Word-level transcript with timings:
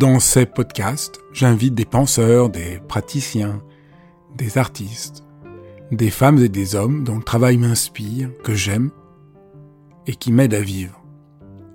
Dans 0.00 0.18
ces 0.18 0.46
podcasts, 0.46 1.20
j'invite 1.34 1.74
des 1.74 1.84
penseurs, 1.84 2.48
des 2.48 2.80
praticiens, 2.88 3.62
des 4.34 4.56
artistes, 4.56 5.24
des 5.92 6.08
femmes 6.08 6.38
et 6.38 6.48
des 6.48 6.74
hommes 6.74 7.04
dont 7.04 7.18
le 7.18 7.22
travail 7.22 7.58
m'inspire, 7.58 8.30
que 8.42 8.54
j'aime 8.54 8.92
et 10.06 10.14
qui 10.14 10.32
m'aident 10.32 10.54
à 10.54 10.62
vivre. 10.62 11.04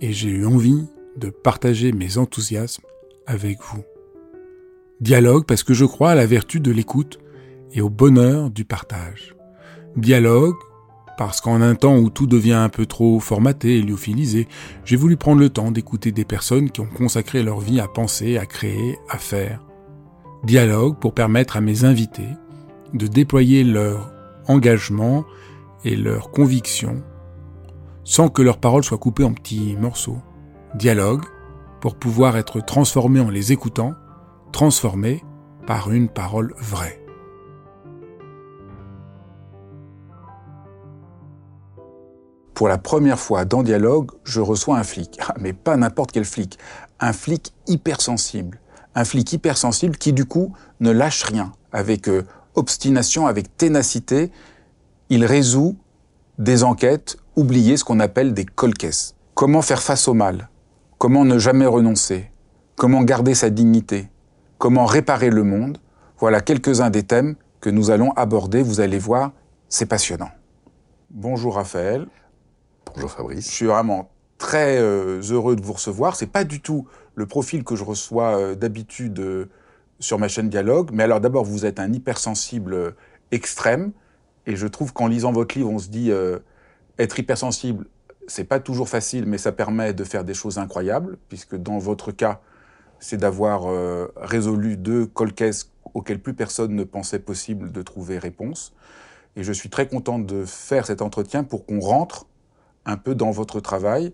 Et 0.02 0.12
j'ai 0.12 0.30
eu 0.30 0.44
envie 0.44 0.88
de 1.18 1.30
partager 1.30 1.92
mes 1.92 2.18
enthousiasmes 2.18 2.82
avec 3.28 3.60
vous. 3.62 3.84
Dialogue 5.02 5.46
parce 5.46 5.62
que 5.62 5.76
je 5.76 5.86
crois 5.86 6.10
à 6.10 6.16
la 6.16 6.26
vertu 6.26 6.60
de 6.60 6.72
l'écoute 6.72 7.20
et 7.74 7.82
au 7.82 7.92
bonheur 7.92 8.50
du 8.50 8.66
partage. 8.66 9.36
Dialogue 9.98 10.58
parce 11.18 11.42
qu'en 11.42 11.62
un 11.62 11.76
temps 11.76 11.98
où 11.98 12.10
tout 12.10 12.28
devient 12.28 12.54
un 12.54 12.70
peu 12.70 12.86
trop 12.86 13.20
formaté 13.20 13.78
et 13.78 13.82
lyophilisé, 13.82 14.48
j'ai 14.84 14.96
voulu 14.96 15.18
prendre 15.18 15.40
le 15.40 15.50
temps 15.50 15.72
d'écouter 15.72 16.12
des 16.12 16.26
personnes 16.26 16.70
qui 16.70 16.82
ont 16.82 16.88
consacré 16.88 17.44
leur 17.44 17.60
vie 17.60 17.80
à 17.80 17.88
penser, 17.88 18.38
à 18.38 18.46
créer, 18.46 18.98
à 19.10 19.18
faire. 19.18 19.66
Dialogue 20.44 20.98
pour 21.00 21.14
permettre 21.14 21.58
à 21.58 21.62
mes 21.62 21.86
invités 21.86 22.30
de 22.94 23.08
déployer 23.08 23.64
leur 23.64 24.12
engagement 24.48 25.26
et 25.84 25.96
leur 25.96 26.32
conviction 26.32 27.04
sans 28.04 28.30
que 28.30 28.42
leurs 28.42 28.60
paroles 28.60 28.84
soient 28.84 28.98
coupées 28.98 29.24
en 29.24 29.34
petits 29.34 29.76
morceaux. 29.80 30.20
Dialogue 30.76 31.24
pour 31.82 31.96
pouvoir 31.96 32.38
être 32.38 32.62
transformés 32.62 33.20
en 33.20 33.30
les 33.30 33.52
écoutant, 33.52 33.94
transformés 34.52 35.24
par 35.68 35.92
une 35.92 36.10
parole 36.10 36.54
vraie. 36.60 37.05
Pour 42.56 42.70
la 42.70 42.78
première 42.78 43.20
fois 43.20 43.44
dans 43.44 43.64
Dialogue, 43.64 44.12
je 44.24 44.40
reçois 44.40 44.78
un 44.78 44.84
flic. 44.84 45.20
Ah, 45.22 45.34
mais 45.42 45.52
pas 45.52 45.76
n'importe 45.76 46.14
quel 46.14 46.24
flic. 46.24 46.58
Un 47.02 47.12
flic 47.12 47.54
hypersensible. 47.68 48.62
Un 48.96 49.04
flic 49.04 49.34
hypersensible 49.34 49.98
qui, 49.98 50.14
du 50.14 50.24
coup, 50.24 50.54
ne 50.80 50.92
lâche 50.92 51.24
rien. 51.24 51.52
Avec 51.74 52.08
euh, 52.08 52.24
obstination, 52.54 53.28
avec 53.28 53.58
ténacité, 53.58 54.32
il 55.10 55.26
résout 55.26 55.76
des 56.40 56.64
enquêtes, 56.64 57.18
oublier 57.36 57.76
ce 57.76 57.84
qu'on 57.84 58.00
appelle 58.00 58.34
des 58.34 58.46
colcaisses. 58.46 59.16
Comment 59.34 59.62
faire 59.62 59.84
face 59.84 60.08
au 60.08 60.14
mal? 60.14 60.48
Comment 60.98 61.26
ne 61.26 61.38
jamais 61.38 61.66
renoncer? 61.66 62.32
Comment 62.78 63.02
garder 63.02 63.36
sa 63.36 63.50
dignité? 63.50 64.10
Comment 64.60 64.86
réparer 64.86 65.30
le 65.30 65.44
monde? 65.44 65.78
Voilà 66.20 66.40
quelques-uns 66.40 66.90
des 66.90 67.04
thèmes 67.04 67.36
que 67.60 67.70
nous 67.70 67.92
allons 67.92 68.14
aborder. 68.14 68.64
Vous 68.64 68.80
allez 68.80 69.00
voir, 69.00 69.34
c'est 69.68 69.88
passionnant. 69.88 70.30
Bonjour 71.10 71.56
Raphaël. 71.56 72.08
Bonjour 72.96 73.12
Fabrice. 73.12 73.50
Je 73.50 73.54
suis 73.54 73.66
vraiment 73.66 74.10
très 74.38 74.78
euh, 74.78 75.22
heureux 75.30 75.58
de 75.58 75.62
vous 75.62 75.74
recevoir. 75.74 76.16
C'est 76.16 76.32
pas 76.32 76.46
du 76.46 76.62
tout 76.62 76.88
le 77.16 77.26
profil 77.26 77.66
que 77.66 77.76
je 77.76 77.84
reçois 77.84 78.40
euh, 78.40 78.56
d'habitude 78.56 79.20
euh, 79.20 79.50
sur 80.00 80.18
ma 80.18 80.30
chaîne 80.30 80.48
Dialogue. 80.48 80.92
Mais 80.94 81.04
alors 81.04 81.20
d'abord, 81.20 81.44
vous 81.44 81.66
êtes 81.66 81.82
un 81.82 81.92
hypersensible 81.92 82.96
extrême. 83.32 83.92
Et 84.46 84.56
je 84.56 84.66
trouve 84.66 84.94
qu'en 84.94 85.08
lisant 85.08 85.34
votre 85.34 85.58
livre, 85.58 85.70
on 85.70 85.80
se 85.80 85.90
dit 85.90 86.12
être 87.00 87.18
hypersensible, 87.18 87.88
c'est 88.28 88.44
pas 88.44 88.60
toujours 88.60 88.88
facile, 88.88 89.26
mais 89.26 89.40
ça 89.40 89.52
permet 89.52 89.92
de 89.94 90.04
faire 90.04 90.24
des 90.24 90.36
choses 90.36 90.60
incroyables, 90.60 91.18
puisque 91.30 91.56
dans 91.56 91.80
votre 91.80 92.12
cas, 92.12 92.42
c'est 93.00 93.18
d'avoir 93.18 93.64
résolu 94.16 94.78
deux 94.78 95.08
colcaisses 95.08 95.72
auxquelles 95.96 96.20
plus 96.20 96.36
personne 96.36 96.76
ne 96.76 96.84
pensait 96.84 97.18
possible 97.18 97.72
de 97.72 97.82
trouver 97.82 98.20
réponse. 98.20 98.76
Et 99.36 99.44
je 99.44 99.52
suis 99.52 99.72
très 99.72 99.88
content 99.88 100.20
de 100.20 100.46
faire 100.46 100.86
cet 100.86 101.02
entretien 101.02 101.44
pour 101.44 101.66
qu'on 101.66 101.80
rentre 101.80 102.28
un 102.86 102.98
peu 102.98 103.16
dans 103.16 103.32
votre 103.32 103.60
travail, 103.60 104.14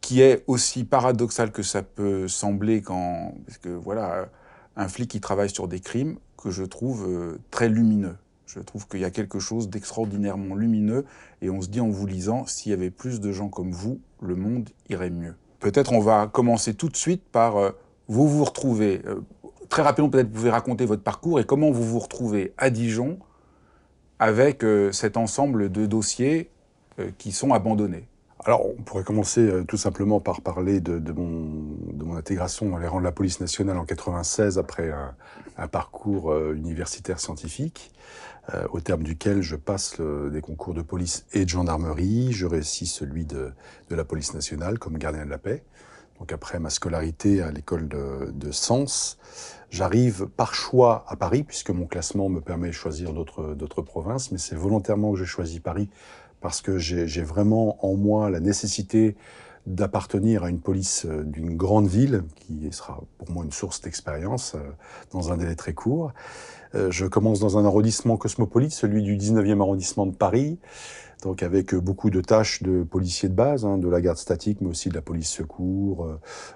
qui 0.00 0.22
est 0.22 0.44
aussi 0.46 0.84
paradoxal 0.84 1.52
que 1.52 1.62
ça 1.62 1.82
peut 1.82 2.28
sembler 2.28 2.82
quand, 2.82 3.34
parce 3.46 3.58
que 3.58 3.68
voilà, 3.68 4.28
un 4.76 4.88
flic 4.88 5.10
qui 5.10 5.20
travaille 5.20 5.50
sur 5.50 5.68
des 5.68 5.80
crimes 5.80 6.16
que 6.36 6.50
je 6.50 6.64
trouve 6.64 7.06
euh, 7.08 7.38
très 7.50 7.68
lumineux. 7.68 8.16
Je 8.46 8.58
trouve 8.60 8.88
qu'il 8.88 9.00
y 9.00 9.04
a 9.04 9.10
quelque 9.10 9.38
chose 9.38 9.68
d'extraordinairement 9.68 10.56
lumineux 10.56 11.04
et 11.40 11.50
on 11.50 11.60
se 11.60 11.68
dit 11.68 11.80
en 11.80 11.88
vous 11.88 12.06
lisant, 12.06 12.46
s'il 12.46 12.70
y 12.70 12.72
avait 12.72 12.90
plus 12.90 13.20
de 13.20 13.30
gens 13.30 13.48
comme 13.48 13.70
vous, 13.70 14.00
le 14.20 14.34
monde 14.34 14.68
irait 14.88 15.10
mieux. 15.10 15.34
Peut-être 15.60 15.92
on 15.92 16.00
va 16.00 16.26
commencer 16.26 16.74
tout 16.74 16.88
de 16.88 16.96
suite 16.96 17.22
par 17.30 17.58
euh, 17.58 17.70
vous 18.08 18.26
vous 18.26 18.44
retrouvez. 18.44 19.02
Euh, 19.06 19.20
très 19.68 19.82
rapidement, 19.82 20.10
peut-être 20.10 20.28
vous 20.28 20.34
pouvez 20.34 20.50
raconter 20.50 20.86
votre 20.86 21.02
parcours 21.02 21.38
et 21.38 21.44
comment 21.44 21.70
vous 21.70 21.84
vous 21.84 22.00
retrouvez 22.00 22.54
à 22.58 22.70
Dijon 22.70 23.18
avec 24.18 24.62
cet 24.92 25.16
ensemble 25.16 25.72
de 25.72 25.86
dossiers 25.86 26.50
qui 27.18 27.32
sont 27.32 27.52
abandonnés. 27.52 28.06
Alors, 28.42 28.66
on 28.66 28.82
pourrait 28.82 29.04
commencer 29.04 29.42
euh, 29.42 29.64
tout 29.64 29.76
simplement 29.76 30.18
par 30.18 30.40
parler 30.40 30.80
de, 30.80 31.12
mon, 31.12 32.16
intégration 32.16 32.68
dans 32.68 32.78
les 32.78 32.86
rangs 32.86 32.98
de 32.98 33.04
la 33.04 33.12
police 33.12 33.40
nationale 33.40 33.76
en 33.76 33.84
96 33.84 34.58
après 34.58 34.90
un, 34.90 35.68
parcours 35.68 36.32
euh, 36.32 36.54
universitaire 36.54 37.20
scientifique, 37.20 37.92
au 38.72 38.80
terme 38.80 39.04
duquel 39.04 39.42
je 39.42 39.54
passe 39.54 40.00
des 40.00 40.40
concours 40.40 40.74
de 40.74 40.82
police 40.82 41.24
et 41.32 41.44
de 41.44 41.48
gendarmerie. 41.48 42.32
Je 42.32 42.46
réussis 42.46 42.86
celui 42.86 43.24
de, 43.24 43.52
la 43.90 44.02
police 44.02 44.34
nationale 44.34 44.76
comme 44.80 44.98
gardien 44.98 45.24
de 45.24 45.30
la 45.30 45.38
paix. 45.38 45.62
Donc 46.18 46.32
après 46.32 46.58
ma 46.58 46.68
scolarité 46.68 47.42
à 47.42 47.52
l'école 47.52 47.86
de, 47.86 48.50
Sens, 48.50 49.18
j'arrive 49.70 50.26
par 50.26 50.52
choix 50.52 51.04
à 51.06 51.14
Paris, 51.14 51.44
puisque 51.44 51.70
mon 51.70 51.86
classement 51.86 52.28
me 52.28 52.40
permet 52.40 52.68
de 52.68 52.72
choisir 52.72 53.12
d'autres 53.12 53.82
provinces, 53.82 54.32
mais 54.32 54.38
c'est 54.38 54.56
volontairement 54.56 55.12
que 55.12 55.18
j'ai 55.18 55.26
choisi 55.26 55.60
Paris 55.60 55.88
parce 56.40 56.62
que 56.62 56.78
j'ai 56.78 57.22
vraiment 57.22 57.84
en 57.84 57.94
moi 57.94 58.30
la 58.30 58.40
nécessité 58.40 59.16
d'appartenir 59.66 60.44
à 60.44 60.50
une 60.50 60.60
police 60.60 61.06
euh, 61.06 61.22
d'une 61.22 61.56
grande 61.56 61.86
ville, 61.86 62.24
qui 62.36 62.68
sera 62.72 63.00
pour 63.18 63.30
moi 63.30 63.44
une 63.44 63.52
source 63.52 63.80
d'expérience 63.80 64.54
euh, 64.54 64.60
dans 65.12 65.32
un 65.32 65.36
délai 65.36 65.54
très 65.54 65.74
court. 65.74 66.12
Euh, 66.74 66.90
je 66.90 67.06
commence 67.06 67.40
dans 67.40 67.58
un 67.58 67.64
arrondissement 67.64 68.16
cosmopolite, 68.16 68.72
celui 68.72 69.02
du 69.02 69.16
19e 69.16 69.60
arrondissement 69.60 70.06
de 70.06 70.14
Paris, 70.14 70.58
donc 71.22 71.42
avec 71.42 71.74
beaucoup 71.74 72.08
de 72.08 72.22
tâches 72.22 72.62
de 72.62 72.82
policiers 72.82 73.28
de 73.28 73.34
base, 73.34 73.66
hein, 73.66 73.76
de 73.76 73.88
la 73.88 74.00
garde 74.00 74.16
statique, 74.16 74.62
mais 74.62 74.68
aussi 74.68 74.88
de 74.88 74.94
la 74.94 75.02
police 75.02 75.28
secours, 75.28 76.08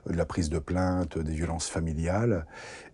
de 0.08 0.16
la 0.16 0.24
prise 0.24 0.48
de 0.48 0.58
plainte, 0.58 1.18
des 1.18 1.32
violences 1.32 1.68
familiales. 1.68 2.46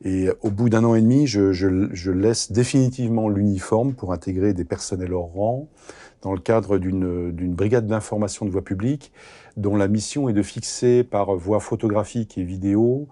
Et 0.03 0.31
au 0.43 0.51
bout 0.51 0.69
d'un 0.69 0.83
an 0.83 0.97
et 0.97 1.01
demi, 1.01 1.29
je, 1.29 1.53
je, 1.53 1.89
je 1.93 2.11
laisse 2.11 2.51
définitivement 2.51 3.29
l'uniforme 3.29 3.95
pour 3.95 4.13
intégrer 4.13 4.53
des 4.53 4.65
personnels 4.65 5.13
hors 5.13 5.33
rang, 5.33 5.69
dans 6.23 6.33
le 6.33 6.41
cadre 6.41 6.79
d'une 6.79 7.55
brigade 7.55 7.87
d'information 7.87 8.47
de 8.47 8.51
voie 8.51 8.65
publique 8.65 9.13
dont 9.57 9.77
la 9.77 9.89
mission 9.89 10.29
est 10.29 10.33
de 10.33 10.43
fixer 10.43 11.05
par 11.05 11.35
voie 11.35 11.61
photographique 11.61 12.39
et 12.39 12.45
vidéo 12.45 13.09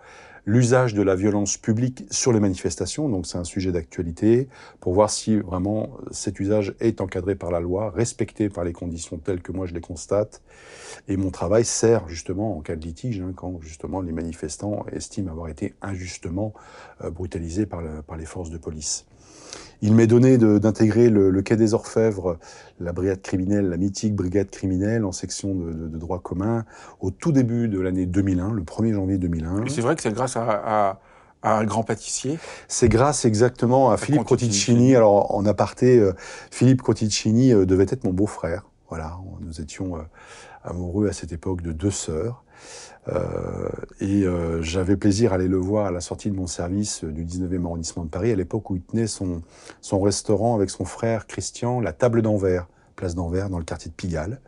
l'usage 0.48 0.94
de 0.94 1.02
la 1.02 1.14
violence 1.14 1.58
publique 1.58 2.06
sur 2.10 2.32
les 2.32 2.40
manifestations, 2.40 3.10
donc 3.10 3.26
c'est 3.26 3.36
un 3.36 3.44
sujet 3.44 3.70
d'actualité, 3.70 4.48
pour 4.80 4.94
voir 4.94 5.10
si 5.10 5.36
vraiment 5.36 5.90
cet 6.10 6.40
usage 6.40 6.74
est 6.80 7.02
encadré 7.02 7.34
par 7.34 7.50
la 7.50 7.60
loi, 7.60 7.90
respecté 7.90 8.48
par 8.48 8.64
les 8.64 8.72
conditions 8.72 9.18
telles 9.18 9.42
que 9.42 9.52
moi 9.52 9.66
je 9.66 9.74
les 9.74 9.82
constate. 9.82 10.40
Et 11.06 11.18
mon 11.18 11.30
travail 11.30 11.66
sert 11.66 12.08
justement 12.08 12.56
en 12.56 12.62
cas 12.62 12.76
de 12.76 12.82
litige, 12.82 13.20
hein, 13.20 13.34
quand 13.36 13.60
justement 13.60 14.00
les 14.00 14.12
manifestants 14.12 14.86
estiment 14.90 15.32
avoir 15.32 15.48
été 15.48 15.74
injustement 15.82 16.54
euh, 17.04 17.10
brutalisés 17.10 17.66
par, 17.66 17.82
par 18.06 18.16
les 18.16 18.24
forces 18.24 18.48
de 18.48 18.56
police. 18.56 19.04
Il 19.80 19.94
m'est 19.94 20.06
donné 20.06 20.38
d'intégrer 20.38 21.08
le, 21.08 21.42
Quai 21.42 21.56
des 21.56 21.74
Orfèvres, 21.74 22.38
la 22.80 22.92
brigade 22.92 23.22
criminelle, 23.22 23.68
la 23.68 23.76
mythique 23.76 24.14
brigade 24.14 24.50
criminelle 24.50 25.04
en 25.04 25.12
section 25.12 25.54
de, 25.54 25.98
droit 25.98 26.20
commun, 26.20 26.64
au 27.00 27.10
tout 27.10 27.32
début 27.32 27.68
de 27.68 27.80
l'année 27.80 28.06
2001, 28.06 28.52
le 28.52 28.62
1er 28.62 28.94
janvier 28.94 29.18
2001. 29.18 29.64
C'est 29.68 29.80
vrai 29.80 29.94
que 29.94 30.02
c'est 30.02 30.12
grâce 30.12 30.36
à, 30.36 31.00
un 31.44 31.64
grand 31.64 31.84
pâtissier 31.84 32.38
C'est 32.66 32.88
grâce 32.88 33.24
exactement 33.24 33.90
à, 33.90 33.96
Philippe 33.96 34.24
Crotticini. 34.24 34.96
Alors, 34.96 35.34
en 35.34 35.46
aparté, 35.46 35.98
euh, 35.98 36.12
Philippe 36.50 36.82
Crotticini 36.82 37.52
euh, 37.52 37.64
devait 37.64 37.86
être 37.88 38.02
mon 38.02 38.12
beau-frère. 38.12 38.64
Voilà, 38.88 39.18
nous 39.40 39.60
étions 39.60 39.96
euh, 39.96 40.00
amoureux 40.64 41.08
à 41.08 41.12
cette 41.12 41.32
époque 41.32 41.62
de 41.62 41.72
deux 41.72 41.92
sœurs. 41.92 42.42
Euh, 43.08 43.68
et 44.00 44.24
euh, 44.24 44.62
j'avais 44.62 44.96
plaisir 44.96 45.32
à 45.32 45.36
aller 45.36 45.48
le 45.48 45.56
voir 45.56 45.86
à 45.86 45.90
la 45.90 46.00
sortie 46.00 46.30
de 46.30 46.36
mon 46.36 46.46
service 46.46 47.04
du 47.04 47.24
19e 47.24 47.64
arrondissement 47.64 48.04
de 48.04 48.10
Paris, 48.10 48.32
à 48.32 48.36
l'époque 48.36 48.70
où 48.70 48.76
il 48.76 48.82
tenait 48.82 49.06
son, 49.06 49.42
son 49.80 50.00
restaurant 50.00 50.54
avec 50.54 50.70
son 50.70 50.84
frère 50.84 51.26
Christian, 51.26 51.80
la 51.80 51.92
Table 51.92 52.22
d'Anvers, 52.22 52.66
place 52.96 53.14
d'Anvers, 53.14 53.48
dans 53.48 53.58
le 53.58 53.64
quartier 53.64 53.90
de 53.90 53.94
Pigalle. 53.94 54.40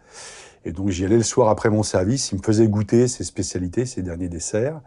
Et 0.64 0.72
donc 0.72 0.90
j'y 0.90 1.06
allais 1.06 1.16
le 1.16 1.22
soir 1.22 1.48
après 1.48 1.70
mon 1.70 1.82
service, 1.82 2.32
il 2.32 2.38
me 2.38 2.42
faisait 2.42 2.68
goûter 2.68 3.08
ses 3.08 3.24
spécialités, 3.24 3.86
ses 3.86 4.02
derniers 4.02 4.28
desserts. 4.28 4.80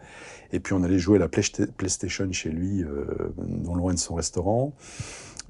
Et 0.51 0.59
puis 0.59 0.73
on 0.73 0.83
allait 0.83 0.99
jouer 0.99 1.17
à 1.17 1.21
la 1.21 1.27
PlayStation 1.27 2.31
chez 2.31 2.49
lui, 2.49 2.83
euh, 2.83 3.05
non 3.37 3.73
loin 3.73 3.93
de 3.93 3.99
son 3.99 4.13
restaurant. 4.13 4.73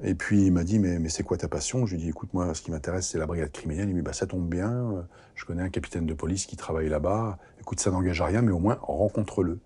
Et 0.03 0.15
puis 0.15 0.45
il 0.45 0.51
m'a 0.51 0.63
dit 0.63 0.79
mais, 0.79 1.00
mais 1.00 1.09
c'est 1.09 1.23
quoi 1.23 1.38
ta 1.38 1.47
passion? 1.47 1.85
Je 1.85 1.95
lui 1.95 2.01
ai 2.01 2.03
dit 2.05 2.09
écoute 2.09 2.29
moi 2.33 2.53
ce 2.53 2.61
qui 2.61 2.71
m'intéresse 2.71 3.07
c'est 3.07 3.17
la 3.17 3.25
brigade 3.25 3.51
criminelle. 3.51 3.89
Il 3.89 3.95
m'a 3.95 4.01
dit 4.01 4.05
bah 4.05 4.13
ça 4.13 4.27
tombe 4.27 4.47
bien, 4.47 5.05
je 5.35 5.45
connais 5.45 5.63
un 5.63 5.69
capitaine 5.69 6.05
de 6.05 6.13
police 6.13 6.45
qui 6.45 6.57
travaille 6.57 6.89
là-bas. 6.89 7.38
Écoute 7.61 7.79
ça 7.79 7.91
n'engage 7.91 8.21
à 8.21 8.25
rien 8.25 8.41
mais 8.41 8.51
au 8.51 8.59
moins 8.59 8.77
rencontre-le. 8.81 9.59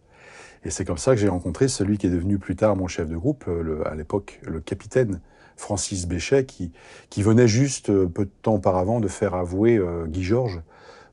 Et 0.63 0.69
c'est 0.69 0.85
comme 0.85 0.97
ça 0.97 1.15
que 1.15 1.21
j'ai 1.21 1.29
rencontré 1.29 1.67
celui 1.67 1.97
qui 1.97 2.07
est 2.07 2.09
devenu 2.11 2.39
plus 2.39 2.55
tard 2.55 2.75
mon 2.75 2.87
chef 2.87 3.07
de 3.07 3.15
groupe, 3.15 3.45
euh, 3.47 3.83
à 3.85 3.95
l'époque 3.95 4.39
le 4.43 4.59
capitaine 4.59 5.21
Francis 5.55 6.05
Béchet, 6.07 6.45
qui, 6.45 6.71
venait 7.17 7.47
juste 7.47 7.89
euh, 7.89 8.07
peu 8.07 8.25
de 8.25 8.31
temps 8.41 8.55
auparavant 8.55 8.99
de 8.99 9.07
faire 9.07 9.33
avouer 9.33 9.77
euh, 9.77 10.05
Guy 10.07 10.23
Georges 10.23 10.61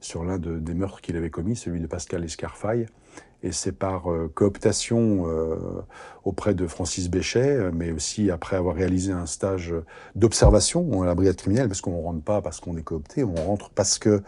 sur 0.01 0.25
l'un 0.25 0.39
des 0.39 0.75
meurtres 0.75 1.01
qu'il 1.01 1.17
avait 1.17 1.31
commis, 1.31 1.57
celui 1.57 1.81
de 1.81 1.87
Pascal 1.87 2.25
Escarfaille. 2.25 2.87
Et 3.45 3.53
c'est 3.53 3.73
par 3.73 4.11
euh, 4.11 4.31
cooptation 4.35 5.27
euh, 5.29 5.57
auprès 6.25 6.55
de 6.55 6.67
Francis 6.67 7.11
Béchet, 7.11 7.71
mais 7.75 7.93
aussi 7.93 8.31
après 8.31 8.57
avoir 8.57 8.75
réalisé 8.75 9.13
un 9.13 9.27
stage 9.27 9.75
d'observation 10.15 11.03
à 11.03 11.07
la 11.07 11.15
brigade 11.15 11.37
criminelle, 11.37 11.69
parce 11.69 11.83
qu'on 11.83 11.99
ne 11.99 12.03
rentre 12.03 12.23
pas 12.23 12.41
parce 12.41 12.61
qu'on 12.61 12.75
est 12.79 12.83
coopté, 12.83 13.23
on 13.23 13.35
rentre 13.35 13.69
parce 13.69 13.99
que 13.99 14.23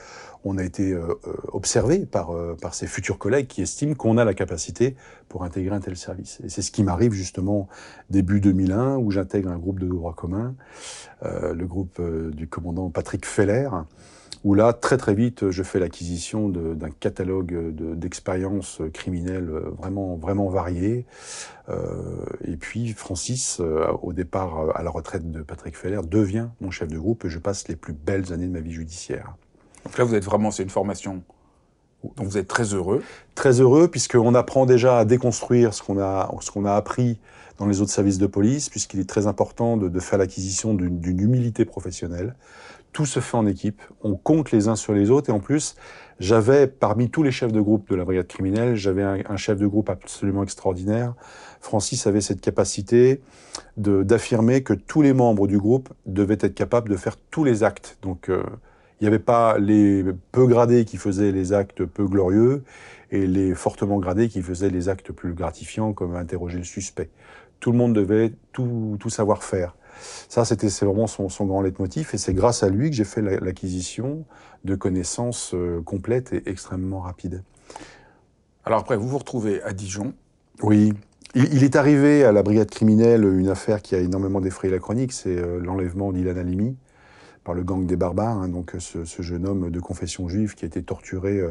on 0.44 0.58
a 0.58 0.64
été 0.64 0.92
euh, 0.92 1.14
observé 1.48 2.04
par, 2.04 2.30
par 2.60 2.74
ses 2.74 2.86
futurs 2.86 3.18
collègues 3.18 3.46
qui 3.46 3.62
estiment 3.62 3.94
qu'on 3.94 4.18
a 4.18 4.24
la 4.24 4.34
capacité 4.34 4.96
pour 5.30 5.44
intégrer 5.44 5.74
un 5.74 5.80
tel 5.80 5.96
service. 5.96 6.38
Et 6.44 6.50
c'est 6.50 6.62
ce 6.62 6.70
qui 6.70 6.84
m'arrive 6.84 7.12
justement 7.12 7.68
début 8.10 8.40
2001, 8.40 8.98
où 8.98 9.10
j'intègre 9.10 9.50
un 9.50 9.56
groupe 9.56 9.80
de 9.80 9.88
droit 9.88 10.14
commun, 10.14 10.54
le 11.22 11.64
groupe 11.64 12.00
du 12.30 12.46
commandant 12.46 12.90
Patrick 12.90 13.24
Feller, 13.24 13.70
où 14.46 14.54
là, 14.54 14.72
très 14.72 14.96
très 14.96 15.12
vite, 15.12 15.50
je 15.50 15.64
fais 15.64 15.80
l'acquisition 15.80 16.48
d'un 16.48 16.90
catalogue 16.90 17.74
d'expériences 17.96 18.80
criminelles 18.94 19.50
vraiment, 19.76 20.14
vraiment 20.14 20.48
variées. 20.48 21.04
Euh, 21.68 22.24
et 22.44 22.56
puis 22.56 22.92
Francis, 22.92 23.58
euh, 23.58 23.88
au 24.02 24.12
départ 24.12 24.70
à 24.76 24.84
la 24.84 24.90
retraite 24.90 25.32
de 25.32 25.42
Patrick 25.42 25.76
Feller, 25.76 26.02
devient 26.08 26.46
mon 26.60 26.70
chef 26.70 26.88
de 26.88 26.96
groupe 26.96 27.24
et 27.24 27.28
je 27.28 27.40
passe 27.40 27.66
les 27.66 27.74
plus 27.74 27.92
belles 27.92 28.32
années 28.32 28.46
de 28.46 28.52
ma 28.52 28.60
vie 28.60 28.70
judiciaire. 28.70 29.34
Donc 29.84 29.98
là, 29.98 30.04
vous 30.04 30.14
êtes 30.14 30.24
vraiment, 30.24 30.52
c'est 30.52 30.62
une 30.62 30.70
formation 30.70 31.24
dont 32.14 32.22
vous 32.22 32.38
êtes 32.38 32.46
très 32.46 32.72
heureux. 32.72 33.02
Très 33.34 33.60
heureux, 33.60 33.88
puisqu'on 33.88 34.36
apprend 34.36 34.64
déjà 34.64 35.00
à 35.00 35.04
déconstruire 35.04 35.74
ce 35.74 35.82
qu'on 35.82 35.98
a, 35.98 36.32
ce 36.40 36.52
qu'on 36.52 36.66
a 36.66 36.74
appris 36.74 37.18
dans 37.58 37.66
les 37.66 37.80
autres 37.80 37.90
services 37.90 38.18
de 38.18 38.28
police, 38.28 38.68
puisqu'il 38.68 39.00
est 39.00 39.08
très 39.08 39.26
important 39.26 39.76
de, 39.76 39.88
de 39.88 39.98
faire 39.98 40.20
l'acquisition 40.20 40.72
d'une 40.72 41.20
humilité 41.20 41.64
professionnelle 41.64 42.36
tout 42.96 43.04
se 43.04 43.20
fait 43.20 43.36
en 43.36 43.46
équipe, 43.46 43.82
on 44.02 44.14
compte 44.14 44.52
les 44.52 44.68
uns 44.68 44.74
sur 44.74 44.94
les 44.94 45.10
autres, 45.10 45.28
et 45.28 45.32
en 45.34 45.38
plus, 45.38 45.74
j'avais, 46.18 46.66
parmi 46.66 47.10
tous 47.10 47.22
les 47.22 47.30
chefs 47.30 47.52
de 47.52 47.60
groupe 47.60 47.90
de 47.90 47.94
la 47.94 48.06
brigade 48.06 48.26
criminelle, 48.26 48.74
j'avais 48.74 49.02
un, 49.02 49.36
chef 49.36 49.58
de 49.58 49.66
groupe 49.66 49.90
absolument 49.90 50.42
extraordinaire. 50.42 51.12
Francis 51.60 52.06
avait 52.06 52.22
cette 52.22 52.40
capacité 52.40 53.20
d'affirmer 53.76 54.62
que 54.62 54.72
tous 54.72 55.02
les 55.02 55.12
membres 55.12 55.46
du 55.46 55.58
groupe 55.58 55.90
devaient 56.06 56.38
être 56.40 56.54
capables 56.54 56.88
de 56.88 56.96
faire 56.96 57.18
tous 57.30 57.44
les 57.44 57.64
actes. 57.64 57.98
Donc, 58.00 58.30
euh, 58.30 58.42
il 58.98 59.04
n'y 59.04 59.08
avait 59.08 59.18
pas 59.18 59.58
les 59.58 60.02
peu 60.32 60.46
gradés 60.46 60.86
qui 60.86 60.96
faisaient 60.96 61.32
les 61.32 61.52
actes 61.52 61.84
peu 61.84 62.06
glorieux 62.06 62.64
et 63.10 63.26
les 63.26 63.54
fortement 63.54 63.98
gradés 63.98 64.30
qui 64.30 64.40
faisaient 64.40 64.70
les 64.70 64.88
actes 64.88 65.12
plus 65.12 65.34
gratifiants, 65.34 65.92
comme 65.92 66.16
interroger 66.16 66.56
le 66.56 66.64
suspect. 66.64 67.10
Tout 67.60 67.72
le 67.72 67.76
monde 67.76 67.92
devait 67.92 68.32
tout, 68.52 68.96
tout 68.98 69.10
savoir 69.10 69.44
faire. 69.44 69.76
Ça, 70.28 70.44
c'était 70.44 70.68
c'est 70.68 70.84
vraiment 70.84 71.06
son, 71.06 71.28
son, 71.28 71.46
grand 71.46 71.62
leitmotiv, 71.62 72.10
et 72.12 72.18
c'est 72.18 72.34
grâce 72.34 72.62
à 72.62 72.68
lui 72.68 72.90
que 72.90 72.96
j'ai 72.96 73.04
fait 73.04 73.22
l'acquisition 73.22 74.24
de 74.64 74.74
connaissances 74.74 75.54
euh, 75.54 75.80
complètes 75.82 76.32
et 76.32 76.42
extrêmement 76.46 77.00
rapides. 77.00 77.42
Alors 78.64 78.80
après, 78.80 78.96
vous 78.96 79.08
vous 79.08 79.18
retrouvez 79.18 79.62
à 79.62 79.72
Dijon. 79.72 80.12
Oui. 80.62 80.92
Il, 81.34 81.64
est 81.64 81.76
arrivé 81.76 82.24
à 82.24 82.32
la 82.32 82.42
brigade 82.42 82.70
criminelle 82.70 83.24
une 83.24 83.48
affaire 83.48 83.82
qui 83.82 83.94
a 83.94 83.98
énormément 83.98 84.40
défrayé 84.40 84.72
la 84.72 84.80
chronique, 84.80 85.12
c'est 85.12 85.36
euh, 85.36 85.60
l'enlèvement 85.60 86.12
d'Ilan 86.12 86.36
Halimi 86.36 86.76
par 87.44 87.54
le 87.54 87.62
gang 87.62 87.86
des 87.86 87.96
barbares, 87.96 88.38
hein, 88.38 88.48
donc 88.48 88.72
ce, 88.78 89.04
ce, 89.04 89.22
jeune 89.22 89.46
homme 89.46 89.70
de 89.70 89.80
confession 89.80 90.28
juive 90.28 90.56
qui 90.56 90.64
a 90.64 90.66
été 90.66 90.82
torturé 90.82 91.38
euh, 91.38 91.50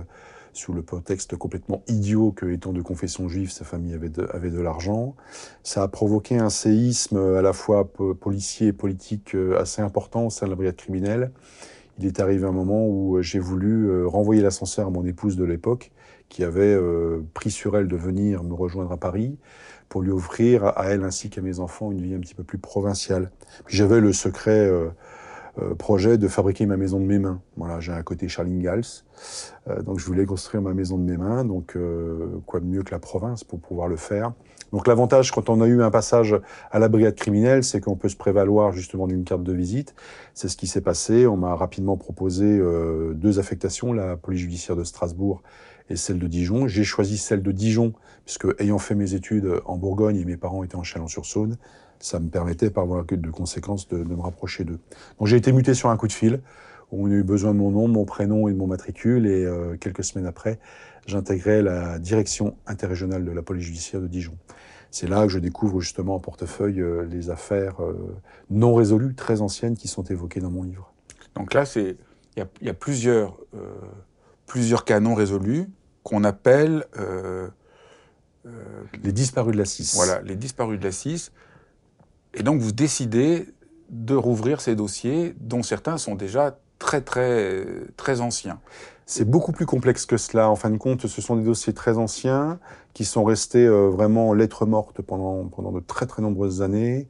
sous 0.56 0.74
le 0.74 0.81
prétexte 0.81 1.36
complètement 1.36 1.84
idiot 1.88 2.31
que, 2.31 2.46
étant 2.46 2.74
de 2.74 2.81
confession 2.81 3.28
juive, 3.28 3.52
sa 3.52 3.66
famille 3.66 3.94
avait 3.94 4.10
de, 4.10 4.28
avait 4.34 4.52
de 4.52 4.62
l'argent. 4.62 5.16
Ça 5.63 5.84
a 5.84 5.88
provoqué 5.88 6.38
un 6.38 6.50
séisme 6.50 7.18
à 7.18 7.42
la 7.42 7.54
fois 7.54 7.92
policier 8.19 8.68
et 8.68 8.74
politique 8.74 9.36
euh, 9.36 9.60
assez 9.60 9.81
important 9.81 10.28
au 10.28 10.30
sein 10.30 10.46
de 10.46 10.52
la 10.52 10.56
brigade 10.56 10.78
criminelle. 10.78 11.31
Il 12.00 12.06
est 12.06 12.19
arrivé 12.19 12.46
un 12.46 12.52
moment 12.52 12.88
où 12.88 13.18
euh, 13.18 13.22
j'ai 13.22 13.40
voulu 13.40 13.90
euh, 13.90 14.07
renvoyer 14.07 14.42
l'ascenseur 14.42 14.88
à 14.88 14.90
mon 14.90 15.06
épouse 15.06 15.36
de 15.36 15.44
l'époque, 15.44 15.92
qui 16.30 16.44
avait 16.44 16.75
pris 17.36 17.52
sur 17.52 17.78
elle 17.78 17.88
de 17.88 17.96
venir 17.96 18.44
me 18.44 18.56
rejoindre 18.56 18.92
à 18.92 18.98
Paris 18.98 19.38
pour 19.90 20.02
lui 20.02 20.10
offrir 20.10 20.66
à 20.66 20.88
elle 20.88 21.04
ainsi 21.04 21.30
qu'à 21.30 21.40
mes 21.40 21.60
enfants 21.60 21.92
une 21.92 22.02
vie 22.02 22.16
un 22.16 22.19
petit 22.19 22.34
peu 22.34 22.44
plus 22.44 22.57
provinciale. 22.57 23.30
J'avais 23.68 24.00
le 24.00 24.12
secret 24.12 24.68
projet 25.78 26.18
de 26.18 26.28
fabriquer 26.28 26.66
ma 26.66 26.78
maison 26.78 27.00
de 27.00 27.06
mes 27.06 27.19
mains. 27.19 27.42
Voilà, 27.57 27.80
j'ai 27.80 27.92
un 27.92 28.02
côté 28.02 28.28
Charles 28.28 28.48
Ingalls, 28.48 29.05
euh, 29.67 29.81
donc 29.81 30.00
je 30.00 30.06
voulais 30.06 30.25
construire 30.25 30.62
ma 30.62 30.73
maison 30.73 30.97
de 30.97 31.03
mes 31.03 31.17
mains. 31.17 31.45
Donc 31.45 31.75
euh, 31.75 32.41
quoi 32.45 32.59
de 32.59 32.65
mieux 32.65 32.83
que 32.83 32.91
la 32.91 33.00
province 33.00 33.44
pour 33.44 33.59
pouvoir 33.59 33.88
le 33.88 33.95
faire. 33.95 34.33
Donc 34.71 34.88
l'avantage 34.88 35.31
quand 35.31 35.50
on 35.50 35.62
a 35.62 35.67
eu 35.67 35.81
un 35.81 35.91
passage 35.91 36.35
à 36.71 36.79
la 36.79 36.88
brigade 36.88 37.15
criminelle, 37.15 37.63
c'est 37.63 37.79
qu'on 37.81 37.95
peut 37.95 38.09
se 38.09 38.17
prévaloir 38.17 38.71
justement 38.71 39.07
d'une 39.07 39.23
carte 39.23 39.44
de 39.44 39.53
visite. 39.53 39.95
C'est 40.33 40.47
ce 40.47 40.57
qui 40.57 40.67
s'est 40.67 40.81
passé. 40.81 41.27
On 41.27 41.38
m'a 41.38 41.56
rapidement 41.56 41.97
proposé 41.97 42.62
deux 43.13 43.39
affectations, 43.39 43.94
la 43.94 44.17
police 44.17 44.41
judiciaire 44.41 44.75
de 44.75 44.83
Strasbourg 44.83 45.44
et 45.89 45.95
celle 45.95 46.19
de 46.19 46.27
Dijon. 46.27 46.68
J'ai 46.68 46.83
choisi 46.83 47.18
celle 47.18 47.44
de 47.44 47.51
Dijon, 47.51 47.94
puisque 48.25 48.47
ayant 48.59 48.79
fait 48.79 48.95
mes 48.95 49.13
études 49.13 49.61
en 49.65 49.77
Bourgogne 49.77 50.18
et 50.18 50.25
mes 50.25 50.38
parents 50.38 50.63
étaient 50.63 50.75
en 50.75 50.83
Chalon-sur-Saône, 50.83 51.57
ça 52.00 52.19
me 52.19 52.27
permettait 52.27 52.69
par 52.69 52.85
voie 52.85 53.06
de 53.09 53.31
conséquence 53.31 53.88
de, 53.88 54.00
de 54.00 54.15
me 54.15 54.21
rapprocher 54.21 54.63
d'eux. 54.63 54.79
Donc 55.19 55.27
j'ai 55.27 55.38
été 55.38 55.51
muté 55.51 55.73
sur 55.73 55.89
un 55.89 55.97
coup 55.97 56.07
de 56.07 56.13
fil. 56.13 56.41
On 56.91 57.09
a 57.09 57.13
eu 57.13 57.23
besoin 57.23 57.53
de 57.53 57.59
mon 57.59 57.71
nom, 57.71 57.87
mon 57.87 58.05
prénom 58.05 58.47
et 58.47 58.53
de 58.53 58.57
mon 58.57 58.67
matricule. 58.67 59.27
Et 59.27 59.43
euh, 59.45 59.75
quelques 59.77 60.03
semaines 60.03 60.27
après, 60.27 60.59
j'intégrais 61.07 61.61
la 61.61 61.99
direction 61.99 62.57
interrégionale 62.67 63.25
de 63.25 63.31
la 63.31 63.41
police 63.41 63.65
judiciaire 63.65 64.01
de 64.01 64.07
Dijon. 64.07 64.37
C'est 64.91 65.07
là 65.07 65.23
que 65.23 65.29
je 65.29 65.39
découvre 65.39 65.81
justement 65.81 66.15
en 66.15 66.19
portefeuille 66.19 66.79
euh, 66.79 67.05
les 67.05 67.29
affaires 67.29 67.83
euh, 67.83 68.15
non 68.49 68.75
résolues, 68.75 69.15
très 69.15 69.41
anciennes, 69.41 69.75
qui 69.75 69.87
sont 69.87 70.03
évoquées 70.03 70.39
dans 70.39 70.51
mon 70.51 70.63
livre. 70.63 70.93
Donc 71.35 71.53
là, 71.53 71.65
c'est 71.65 71.97
il 72.37 72.45
y, 72.61 72.65
y, 72.65 72.69
a 72.69 72.73
plusieurs 72.73 73.37
plusieurs 74.45 74.83
cas 74.83 74.99
non 74.99 75.15
résolus 75.15 75.67
qu'on 76.03 76.25
appelle 76.25 76.85
les 79.01 79.13
disparus 79.13 79.53
de 79.53 79.57
la 79.57 79.63
6. 79.63 79.95
Voilà, 79.95 80.21
les 80.21 80.35
disparus 80.35 80.77
de 80.77 80.83
la 80.83 80.91
6. 80.91 81.31
Et 82.33 82.43
donc 82.43 82.59
vous 82.59 82.73
décidez 82.73 83.47
de 83.89 84.15
rouvrir 84.15 84.61
ces 84.61 84.75
dossiers 84.75 85.35
dont 85.39 85.63
certains 85.63 85.97
sont 85.97 86.15
déjà 86.15 86.59
très 86.80 87.01
très 87.01 87.66
très 87.98 88.22
anciens. 88.22 88.60
C'est 89.07 89.30
beaucoup 89.30 89.51
plus 89.51 89.68
complexe 89.68 90.07
que 90.07 90.18
cela. 90.18 90.50
En 90.50 90.56
fin 90.56 90.72
de 90.72 90.77
compte, 90.77 91.06
ce 91.06 91.22
sont 91.22 91.36
des 91.36 91.44
dossiers 91.44 91.74
très 91.74 91.98
anciens 91.98 92.60
qui 92.95 93.06
sont 93.06 93.24
restés 93.24 93.66
euh, 93.66 93.89
vraiment 93.89 94.33
lettres 94.33 94.66
mortes 94.66 95.01
pendant, 95.04 95.45
pendant 95.45 95.71
de 95.71 95.80
très 95.80 96.07
très 96.07 96.23
nombreuses 96.23 96.64
années. 96.64 97.07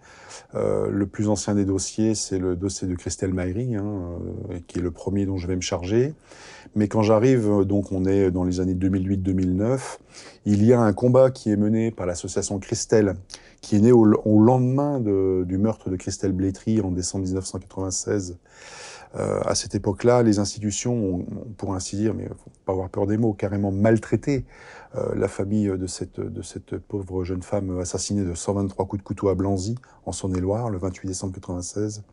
Euh, 0.55 0.89
le 0.89 1.05
plus 1.05 1.29
ancien 1.29 1.55
des 1.55 1.63
dossiers, 1.63 2.13
c'est 2.13 2.37
le 2.37 2.57
dossier 2.57 2.85
de 2.87 2.95
Christelle 2.95 3.33
Maïri, 3.33 3.75
hein, 3.77 3.85
euh, 4.49 4.59
qui 4.67 4.79
est 4.79 4.81
le 4.81 4.91
premier 4.91 5.25
dont 5.25 5.37
je 5.37 5.47
vais 5.47 5.55
me 5.55 5.61
charger. 5.61 6.13
Mais 6.75 6.89
quand 6.89 7.01
j'arrive, 7.01 7.63
donc 7.63 7.93
on 7.93 8.03
est 8.03 8.29
dans 8.29 8.43
les 8.43 8.59
années 8.59 8.73
2008-2009, 8.73 9.99
il 10.45 10.65
y 10.65 10.73
a 10.73 10.81
un 10.81 10.91
combat 10.91 11.31
qui 11.31 11.49
est 11.49 11.55
mené 11.55 11.91
par 11.91 12.07
l'association 12.07 12.59
Christelle, 12.59 13.15
qui 13.61 13.77
est 13.77 13.79
né 13.79 13.93
au, 13.93 14.03
lendemain 14.03 14.99
de, 14.99 15.45
du 15.47 15.57
meurtre 15.57 15.89
de 15.89 15.95
Christelle 15.95 16.33
Blétry 16.33 16.81
en 16.81 16.91
décembre 16.91 17.23
1996 17.23 18.37
euh, 19.15 19.39
à 19.45 19.55
cette 19.55 19.75
époque-là, 19.75 20.23
les 20.23 20.39
institutions 20.39 20.93
ont, 20.93 21.25
pour 21.57 21.73
ainsi 21.73 21.95
dire, 21.95 22.13
mais 22.13 22.25
faut 22.25 22.51
pas 22.65 22.73
avoir 22.73 22.89
peur 22.89 23.07
des 23.07 23.17
mots, 23.17 23.33
carrément 23.33 23.71
maltraité 23.71 24.45
euh, 24.95 25.13
la 25.15 25.27
famille 25.27 25.67
de 25.67 25.87
cette, 25.87 26.19
de 26.19 26.41
cette 26.41 26.77
pauvre 26.77 27.23
jeune 27.23 27.43
femme 27.43 27.79
assassinée 27.79 28.23
de 28.23 28.33
123 28.33 28.85
coups 28.85 29.01
de 29.01 29.07
couteau 29.07 29.29
à 29.29 29.35
Blanzy, 29.35 29.75
en 30.05 30.11
Saône-et-Loire, 30.11 30.69
le 30.69 30.77
28 30.77 31.07
décembre 31.07 31.33
1996. 31.33 32.03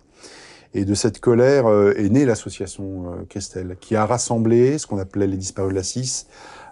Et 0.75 0.85
de 0.85 0.95
cette 0.95 1.21
colère 1.21 1.67
euh, 1.67 1.93
est 1.97 2.09
née 2.09 2.25
l'association 2.25 3.13
euh, 3.13 3.25
Christelle, 3.29 3.77
qui 3.81 3.95
a 3.95 4.07
rassemblé 4.07 4.79
ce 4.79 4.87
qu'on 4.87 4.99
appelait 4.99 5.27
les 5.27 5.37
disparus 5.37 5.71
de 5.71 5.77
la 5.77 5.83
6, 5.83 6.27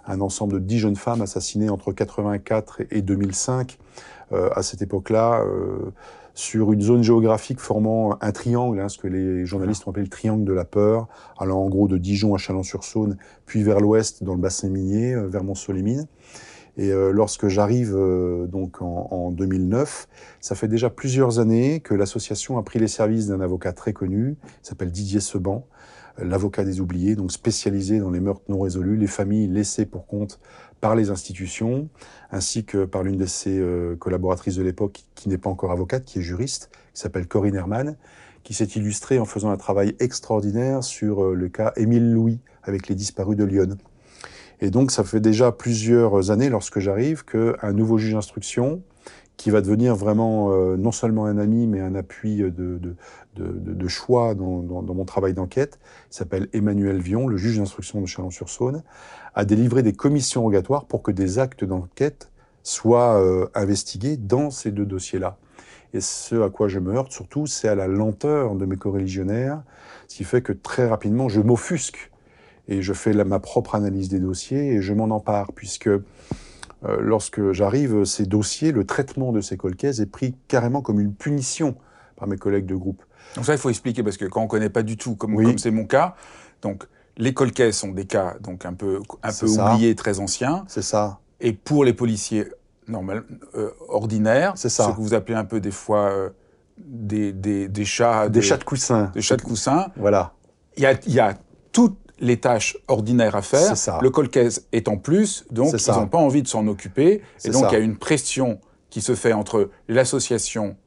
un 0.07 0.21
ensemble 0.21 0.53
de 0.53 0.59
dix 0.59 0.79
jeunes 0.79 0.95
femmes 0.95 1.21
assassinées 1.21 1.69
entre 1.69 1.91
84 1.91 2.81
et 2.89 3.01
2005. 3.01 3.77
Euh, 4.33 4.49
à 4.55 4.63
cette 4.63 4.81
époque-là, 4.81 5.41
euh, 5.41 5.91
sur 6.41 6.73
une 6.73 6.81
zone 6.81 7.03
géographique 7.03 7.59
formant 7.59 8.17
un 8.19 8.31
triangle, 8.31 8.79
hein, 8.79 8.89
ce 8.89 8.97
que 8.97 9.07
les 9.07 9.45
journalistes 9.45 9.85
ont 9.85 9.91
appelé 9.91 10.03
le 10.03 10.09
triangle 10.09 10.43
de 10.43 10.53
la 10.53 10.65
peur, 10.65 11.07
allant 11.37 11.59
en 11.59 11.69
gros 11.69 11.87
de 11.87 11.99
Dijon 11.99 12.33
à 12.33 12.39
Chalon-sur-Saône, 12.39 13.17
puis 13.45 13.61
vers 13.61 13.79
l'ouest 13.79 14.23
dans 14.23 14.33
le 14.33 14.39
bassin 14.39 14.69
minier, 14.69 15.13
euh, 15.13 15.27
vers 15.27 15.43
Mont-Solémine. 15.43 16.07
Et 16.77 16.89
euh, 16.89 17.11
lorsque 17.11 17.47
j'arrive 17.47 17.95
euh, 17.95 18.47
donc 18.47 18.81
en, 18.81 19.07
en, 19.11 19.29
2009, 19.29 20.07
ça 20.39 20.55
fait 20.55 20.67
déjà 20.67 20.89
plusieurs 20.89 21.37
années 21.37 21.79
que 21.79 21.93
l'association 21.93 22.57
a 22.57 22.63
pris 22.63 22.79
les 22.79 22.87
services 22.87 23.27
d'un 23.27 23.41
avocat 23.41 23.71
très 23.71 23.93
connu, 23.93 24.35
s'appelle 24.63 24.89
Didier 24.89 25.19
Seban, 25.19 25.67
l'avocat 26.17 26.63
des 26.63 26.81
oubliés, 26.81 27.15
donc 27.15 27.31
spécialisé 27.31 27.99
dans 27.99 28.09
les 28.09 28.19
meurtres 28.19 28.45
non 28.49 28.61
résolus, 28.61 28.97
les 28.97 29.07
familles 29.07 29.47
laissées 29.47 29.85
pour 29.85 30.07
compte 30.07 30.39
par 30.81 30.95
les 30.95 31.11
institutions, 31.11 31.87
ainsi 32.31 32.65
que 32.65 32.85
par 32.85 33.03
l'une 33.03 33.17
de 33.17 33.27
ses 33.27 33.57
euh, 33.57 33.95
collaboratrices 33.95 34.55
de 34.55 34.63
l'époque, 34.63 35.03
qui 35.15 35.29
n'est 35.29 35.37
pas 35.37 35.49
encore 35.49 35.71
avocate, 35.71 36.03
qui 36.03 36.19
est 36.19 36.23
juriste, 36.23 36.71
qui 36.93 37.01
s'appelle 37.01 37.27
Corinne 37.27 37.55
Herman, 37.55 37.95
qui 38.43 38.55
s'est 38.55 38.65
illustrée 38.65 39.19
en 39.19 39.25
faisant 39.25 39.51
un 39.51 39.57
travail 39.57 39.95
extraordinaire 39.99 40.83
sur 40.83 41.23
euh, 41.23 41.35
le 41.35 41.47
cas 41.47 41.71
Émile 41.77 42.11
Louis, 42.11 42.39
avec 42.63 42.87
les 42.87 42.95
disparus 42.95 43.37
de 43.37 43.43
Lyon. 43.43 43.77
Et 44.59 44.69
donc, 44.71 44.91
ça 44.91 45.03
fait 45.03 45.19
déjà 45.19 45.51
plusieurs 45.51 46.31
années, 46.31 46.49
lorsque 46.49 46.79
j'arrive, 46.79 47.23
qu'un 47.25 47.73
nouveau 47.73 47.97
juge 47.97 48.13
d'instruction, 48.13 48.81
qui 49.41 49.49
va 49.49 49.61
devenir 49.61 49.95
vraiment 49.95 50.51
euh, 50.51 50.77
non 50.77 50.91
seulement 50.91 51.25
un 51.25 51.39
ami, 51.39 51.65
mais 51.65 51.79
un 51.79 51.95
appui 51.95 52.37
de, 52.37 52.49
de, 52.49 52.95
de, 53.35 53.73
de 53.73 53.87
choix 53.87 54.35
dans, 54.35 54.59
dans, 54.59 54.83
dans, 54.83 54.93
mon 54.93 55.03
travail 55.03 55.33
d'enquête. 55.33 55.79
Il 56.11 56.15
s'appelle 56.15 56.47
Emmanuel 56.53 57.01
Vion, 57.01 57.27
le 57.27 57.37
juge 57.37 57.57
d'instruction 57.57 58.01
de 58.01 58.05
Chalon-sur-Saône, 58.05 58.83
a 59.33 59.43
délivré 59.43 59.81
des 59.81 59.93
commissions 59.93 60.43
rogatoires 60.43 60.85
pour 60.85 61.01
que 61.01 61.09
des 61.09 61.39
actes 61.39 61.63
d'enquête 61.63 62.29
soient 62.61 63.19
euh, 63.19 63.47
investigués 63.55 64.15
dans 64.15 64.51
ces 64.51 64.69
deux 64.69 64.85
dossiers-là. 64.85 65.37
Et 65.95 66.01
ce 66.01 66.43
à 66.43 66.51
quoi 66.51 66.67
je 66.67 66.77
me 66.77 66.93
heurte 66.93 67.11
surtout, 67.11 67.47
c'est 67.47 67.67
à 67.67 67.73
la 67.73 67.87
lenteur 67.87 68.53
de 68.53 68.67
mes 68.67 68.77
coreligionnaires, 68.77 69.63
ce 70.07 70.17
qui 70.17 70.23
fait 70.23 70.43
que 70.43 70.53
très 70.53 70.87
rapidement, 70.87 71.29
je 71.29 71.41
m'offusque 71.41 72.11
et 72.67 72.83
je 72.83 72.93
fais 72.93 73.11
la, 73.11 73.25
ma 73.25 73.39
propre 73.39 73.73
analyse 73.73 74.07
des 74.07 74.19
dossiers 74.19 74.73
et 74.73 74.81
je 74.83 74.93
m'en 74.93 75.05
empare, 75.05 75.51
puisque 75.53 75.89
euh, 76.83 76.97
lorsque 76.99 77.51
j'arrive, 77.51 78.05
ces 78.05 78.25
dossiers, 78.25 78.71
le 78.71 78.85
traitement 78.85 79.31
de 79.31 79.41
ces 79.41 79.57
colcaises 79.57 80.01
est 80.01 80.07
pris 80.07 80.35
carrément 80.47 80.81
comme 80.81 80.99
une 80.99 81.13
punition 81.13 81.75
par 82.15 82.27
mes 82.27 82.37
collègues 82.37 82.65
de 82.65 82.75
groupe. 82.75 83.03
Donc 83.35 83.45
ça, 83.45 83.53
il 83.53 83.59
faut 83.59 83.69
expliquer, 83.69 84.03
parce 84.03 84.17
que 84.17 84.25
quand 84.25 84.41
on 84.41 84.45
ne 84.45 84.49
connaît 84.49 84.69
pas 84.69 84.83
du 84.83 84.97
tout, 84.97 85.15
comme 85.15 85.35
oui. 85.35 85.55
c'est 85.57 85.71
mon 85.71 85.85
cas, 85.85 86.15
donc 86.61 86.85
les 87.17 87.33
colcaises 87.33 87.75
sont 87.75 87.91
des 87.91 88.05
cas 88.05 88.35
donc 88.41 88.65
un 88.65 88.73
peu, 88.73 88.99
un 89.23 89.31
peu 89.31 89.45
oubliés, 89.45 89.95
très 89.95 90.19
anciens. 90.19 90.63
C'est 90.67 90.81
ça. 90.81 91.19
Et 91.39 91.53
pour 91.53 91.85
les 91.85 91.93
policiers 91.93 92.47
normal, 92.87 93.23
euh, 93.55 93.71
ordinaires, 93.87 94.53
c'est 94.55 94.69
ça. 94.69 94.85
ce 94.85 94.89
que 94.91 95.01
vous 95.01 95.13
appelez 95.13 95.37
un 95.37 95.45
peu 95.45 95.59
des 95.59 95.71
fois 95.71 96.09
euh, 96.09 96.29
des, 96.77 97.31
des, 97.31 97.67
des, 97.67 97.85
chats... 97.85 98.27
Des, 98.27 98.39
des, 98.39 98.45
chats 98.45 98.57
de 98.57 98.63
coussin. 98.63 99.11
Des 99.13 99.21
chats 99.21 99.37
de 99.37 99.41
coussin. 99.41 99.87
Voilà. 99.95 100.33
Il 100.77 100.83
y 100.83 100.85
a, 100.85 100.93
y 101.07 101.19
a 101.19 101.35
toutes 101.71 101.97
les 102.21 102.37
tâches 102.37 102.77
ordinaires 102.87 103.35
à 103.35 103.41
faire. 103.41 103.75
Ça. 103.75 103.99
Le 104.01 104.09
colcaise 104.09 104.67
est 104.71 104.87
en 104.87 104.97
plus, 104.97 105.45
donc 105.51 105.73
ils 105.73 105.91
n'ont 105.91 106.07
pas 106.07 106.19
envie 106.19 106.43
de 106.43 106.47
s'en 106.47 106.67
occuper. 106.67 107.21
Et 107.43 107.49
donc 107.49 107.65
il 107.69 107.73
y 107.73 107.77
a 107.77 107.79
une 107.79 107.97
pression 107.97 108.59
qui 108.89 109.01
se 109.01 109.15
fait 109.15 109.33
entre 109.33 109.69
l'association 109.87 110.77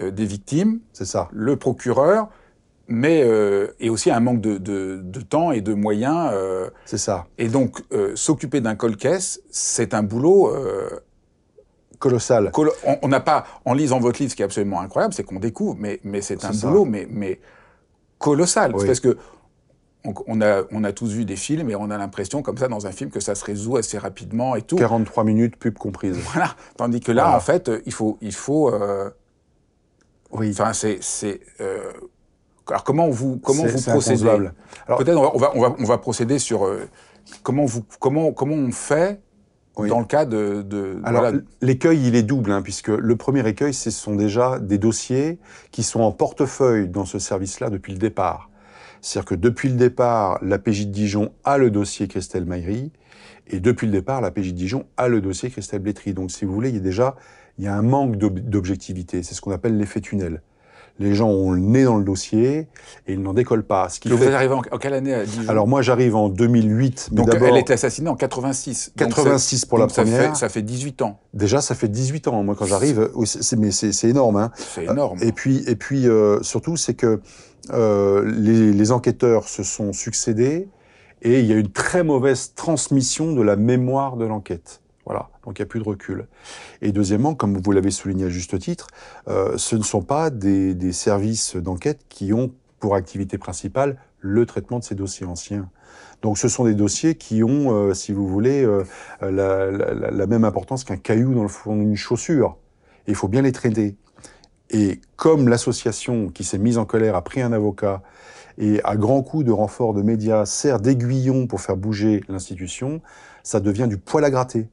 euh, 0.00 0.10
des 0.10 0.24
victimes, 0.24 0.80
ça. 0.92 1.28
le 1.32 1.56
procureur, 1.56 2.28
mais 2.88 3.22
euh, 3.22 3.68
et 3.80 3.90
aussi 3.90 4.10
un 4.10 4.20
manque 4.20 4.40
de, 4.40 4.58
de, 4.58 5.00
de 5.02 5.20
temps 5.20 5.50
et 5.50 5.60
de 5.60 5.74
moyens. 5.74 6.30
Euh, 6.32 6.70
c'est 6.84 6.98
ça. 6.98 7.26
Et 7.38 7.48
donc 7.48 7.82
s'occuper 8.14 8.60
d'un 8.60 8.76
colcaisse, 8.76 9.40
c'est 9.50 9.94
un 9.94 10.02
boulot 10.02 10.52
colossal. 11.98 12.50
Colo 12.52 12.72
on 13.02 13.08
n'a 13.08 13.20
pas, 13.20 13.46
en 13.64 13.74
lisant 13.74 13.98
votre 13.98 14.20
livre, 14.20 14.30
ce 14.30 14.36
qui 14.36 14.42
est 14.42 14.44
absolument 14.44 14.80
incroyable, 14.80 15.14
c'est 15.14 15.24
qu'on 15.24 15.40
découvre, 15.40 15.76
mais, 15.78 16.00
mais 16.04 16.20
c'est 16.20 16.44
un 16.44 16.52
ça. 16.52 16.68
boulot, 16.68 16.84
mais, 16.84 17.08
mais 17.10 17.40
colossal. 18.18 18.72
Oui. 18.74 18.86
Parce 18.86 19.00
que 19.00 19.16
on 20.04 20.40
a, 20.40 20.62
on 20.70 20.84
a 20.84 20.92
tous 20.92 21.12
vu 21.12 21.24
des 21.24 21.36
films 21.36 21.70
et 21.70 21.76
on 21.76 21.90
a 21.90 21.96
l'impression, 21.96 22.42
comme 22.42 22.58
ça, 22.58 22.68
dans 22.68 22.86
un 22.86 22.92
film, 22.92 23.10
que 23.10 23.20
ça 23.20 23.34
se 23.34 23.44
résout 23.44 23.76
assez 23.76 23.98
rapidement 23.98 24.54
et 24.56 24.62
tout. 24.62 24.76
43 24.76 25.24
minutes, 25.24 25.56
pub 25.56 25.78
comprise. 25.78 26.18
Voilà. 26.32 26.54
Tandis 26.76 27.00
que 27.00 27.12
là, 27.12 27.24
voilà. 27.24 27.36
en 27.38 27.40
fait, 27.40 27.70
il 27.86 27.92
faut, 27.92 28.18
il 28.20 28.34
faut. 28.34 28.72
Euh, 28.72 29.10
oui. 30.32 30.50
Enfin, 30.50 30.72
c'est, 30.72 30.98
c'est. 31.00 31.40
Euh, 31.60 31.92
alors 32.68 32.84
comment 32.84 33.08
vous, 33.08 33.38
comment 33.38 33.66
vous 33.66 33.82
procédez 33.82 34.28
Alors 34.86 34.98
peut-être 34.98 35.18
on 35.18 35.38
va, 35.38 35.52
on 35.54 35.60
va, 35.60 35.76
on 35.78 35.84
va 35.84 35.98
procéder 35.98 36.38
sur 36.38 36.64
euh, 36.64 36.88
comment 37.42 37.66
vous, 37.66 37.84
comment, 38.00 38.32
comment 38.32 38.54
on 38.54 38.72
fait 38.72 39.20
oui. 39.76 39.88
dans 39.88 40.00
le 40.00 40.06
cas 40.06 40.24
de. 40.24 40.62
de 40.62 41.00
Alors 41.04 41.22
voilà. 41.22 41.38
l'écueil, 41.60 42.06
il 42.06 42.14
est 42.14 42.22
double, 42.22 42.52
hein, 42.52 42.62
puisque 42.62 42.88
le 42.88 43.16
premier 43.16 43.46
écueil, 43.46 43.74
ce 43.74 43.90
sont 43.90 44.14
déjà 44.14 44.58
des 44.58 44.78
dossiers 44.78 45.38
qui 45.72 45.82
sont 45.82 46.00
en 46.00 46.12
portefeuille 46.12 46.88
dans 46.88 47.04
ce 47.04 47.18
service-là 47.18 47.70
depuis 47.70 47.92
le 47.92 47.98
départ. 47.98 48.50
C'est-à-dire 49.04 49.26
que 49.26 49.34
depuis 49.34 49.68
le 49.68 49.74
départ, 49.74 50.38
la 50.40 50.58
PJ 50.58 50.86
de 50.86 50.92
Dijon 50.92 51.32
a 51.44 51.58
le 51.58 51.70
dossier 51.70 52.08
Christelle 52.08 52.46
Maillery, 52.46 52.90
et 53.48 53.60
depuis 53.60 53.86
le 53.86 53.92
départ, 53.92 54.22
la 54.22 54.30
PJ 54.30 54.48
de 54.48 54.52
Dijon 54.52 54.86
a 54.96 55.08
le 55.08 55.20
dossier 55.20 55.50
Christelle 55.50 55.80
Blétry. 55.80 56.14
Donc, 56.14 56.30
si 56.30 56.46
vous 56.46 56.54
voulez, 56.54 56.70
il 56.70 56.76
y 56.76 56.78
a 56.78 56.80
déjà 56.80 57.14
il 57.58 57.64
y 57.64 57.68
a 57.68 57.74
un 57.74 57.82
manque 57.82 58.16
d'objectivité. 58.16 59.22
C'est 59.22 59.34
ce 59.34 59.42
qu'on 59.42 59.52
appelle 59.52 59.76
l'effet 59.76 60.00
tunnel. 60.00 60.40
Les 60.98 61.14
gens 61.14 61.28
ont 61.28 61.50
le 61.50 61.60
nez 61.60 61.84
dans 61.84 61.98
le 61.98 62.04
dossier 62.04 62.68
et 63.06 63.12
ils 63.12 63.20
n'en 63.20 63.34
décollent 63.34 63.64
pas. 63.64 63.88
Ce 63.88 64.00
qui 64.00 64.08
fait... 64.08 64.14
Vous 64.14 64.22
êtes 64.22 64.32
arrivé 64.32 64.54
en, 64.54 64.62
en, 64.70 64.78
quelle 64.78 64.94
année 64.94 65.12
à 65.12 65.24
Dijon? 65.24 65.48
Alors 65.48 65.66
moi 65.66 65.82
j'arrive 65.82 66.14
en 66.14 66.28
2008. 66.28 67.10
Mais 67.10 67.16
donc 67.16 67.34
elle 67.34 67.56
était 67.56 67.72
assassinée 67.72 68.08
en 68.08 68.14
86. 68.14 68.92
86 68.96 69.66
pour 69.66 69.78
donc 69.78 69.88
la 69.88 70.02
première. 70.04 70.22
Ça 70.22 70.28
fait, 70.28 70.38
ça 70.38 70.48
fait 70.48 70.62
18 70.62 71.02
ans. 71.02 71.18
Déjà 71.32 71.60
ça 71.60 71.74
fait 71.74 71.88
18 71.88 72.28
ans. 72.28 72.44
Moi 72.44 72.54
quand 72.56 72.66
j'arrive, 72.66 73.10
mais 73.58 73.72
c'est 73.72 74.08
énorme. 74.08 74.36
Hein. 74.36 74.52
C'est 74.54 74.84
énorme. 74.84 75.18
Et 75.20 75.32
puis, 75.32 75.64
et 75.66 75.74
puis 75.74 76.06
euh, 76.06 76.40
surtout 76.42 76.76
c'est 76.76 76.94
que 76.94 77.20
euh, 77.70 78.24
les, 78.26 78.92
enquêteurs 78.92 79.48
se 79.48 79.62
sont 79.62 79.92
succédés 79.92 80.68
et 81.22 81.40
il 81.40 81.46
y 81.46 81.52
a 81.52 81.56
une 81.56 81.70
très 81.70 82.04
mauvaise 82.04 82.54
transmission 82.54 83.32
de 83.32 83.42
la 83.42 83.56
mémoire 83.56 84.16
de 84.16 84.26
l'enquête. 84.26 84.82
Voilà, 85.06 85.30
donc 85.44 85.58
il 85.58 85.62
n'y 85.62 85.64
a 85.64 85.66
plus 85.66 85.80
de 85.80 85.84
recul. 85.84 86.26
Et 86.82 86.92
deuxièmement, 86.92 87.34
comme 87.34 87.58
vous 87.58 87.72
l'avez 87.72 87.90
souligné 87.90 88.26
à 88.26 88.28
juste 88.28 88.58
titre, 88.58 88.88
euh, 89.28 89.56
ce 89.56 89.76
ne 89.76 89.82
sont 89.82 90.02
pas 90.02 90.30
des, 90.30 90.92
services 90.92 91.56
d'enquête 91.56 92.00
qui 92.08 92.32
ont 92.32 92.52
pour 92.80 92.94
activité 92.94 93.38
principale 93.38 93.98
le 94.20 94.46
traitement 94.46 94.78
de 94.78 94.84
ces 94.84 94.94
dossiers 94.94 95.26
anciens. 95.26 95.68
Donc 96.22 96.38
ce 96.38 96.48
sont 96.48 96.64
des 96.64 96.74
dossiers 96.74 97.16
qui 97.16 97.42
ont, 97.42 97.70
euh, 97.72 97.94
si 97.94 98.12
vous 98.12 98.26
voulez, 98.26 98.66
la, 99.20 100.26
même 100.26 100.44
importance 100.44 100.84
qu'un 100.84 100.96
caillou 100.96 101.34
dans 101.34 101.42
le 101.42 101.48
fond 101.48 101.76
d'une 101.76 101.96
chaussure. 101.96 102.56
Il 103.06 103.14
faut 103.14 103.28
bien 103.28 103.42
les 103.42 103.52
traiter. 103.52 103.96
Et 104.74 105.00
comme 105.14 105.48
l'association 105.48 106.30
qui 106.30 106.42
s'est 106.42 106.58
mise 106.58 106.78
en 106.78 106.84
colère 106.84 107.14
a 107.14 107.22
pris 107.22 107.40
un 107.40 107.52
avocat 107.52 108.02
et 108.58 108.80
à 108.82 108.96
grands 108.96 109.22
coups 109.22 109.44
de 109.44 109.52
renfort 109.52 109.94
de 109.94 110.02
médias 110.02 110.46
sert 110.46 110.80
d'aiguillon 110.80 111.46
pour 111.46 111.60
faire 111.60 111.76
bouger 111.76 112.24
l'institution, 112.28 113.00
ça 113.44 113.60
devient 113.60 113.86
du 113.88 113.98
poil 113.98 114.24
à 114.24 114.30
gratter. 114.30 114.66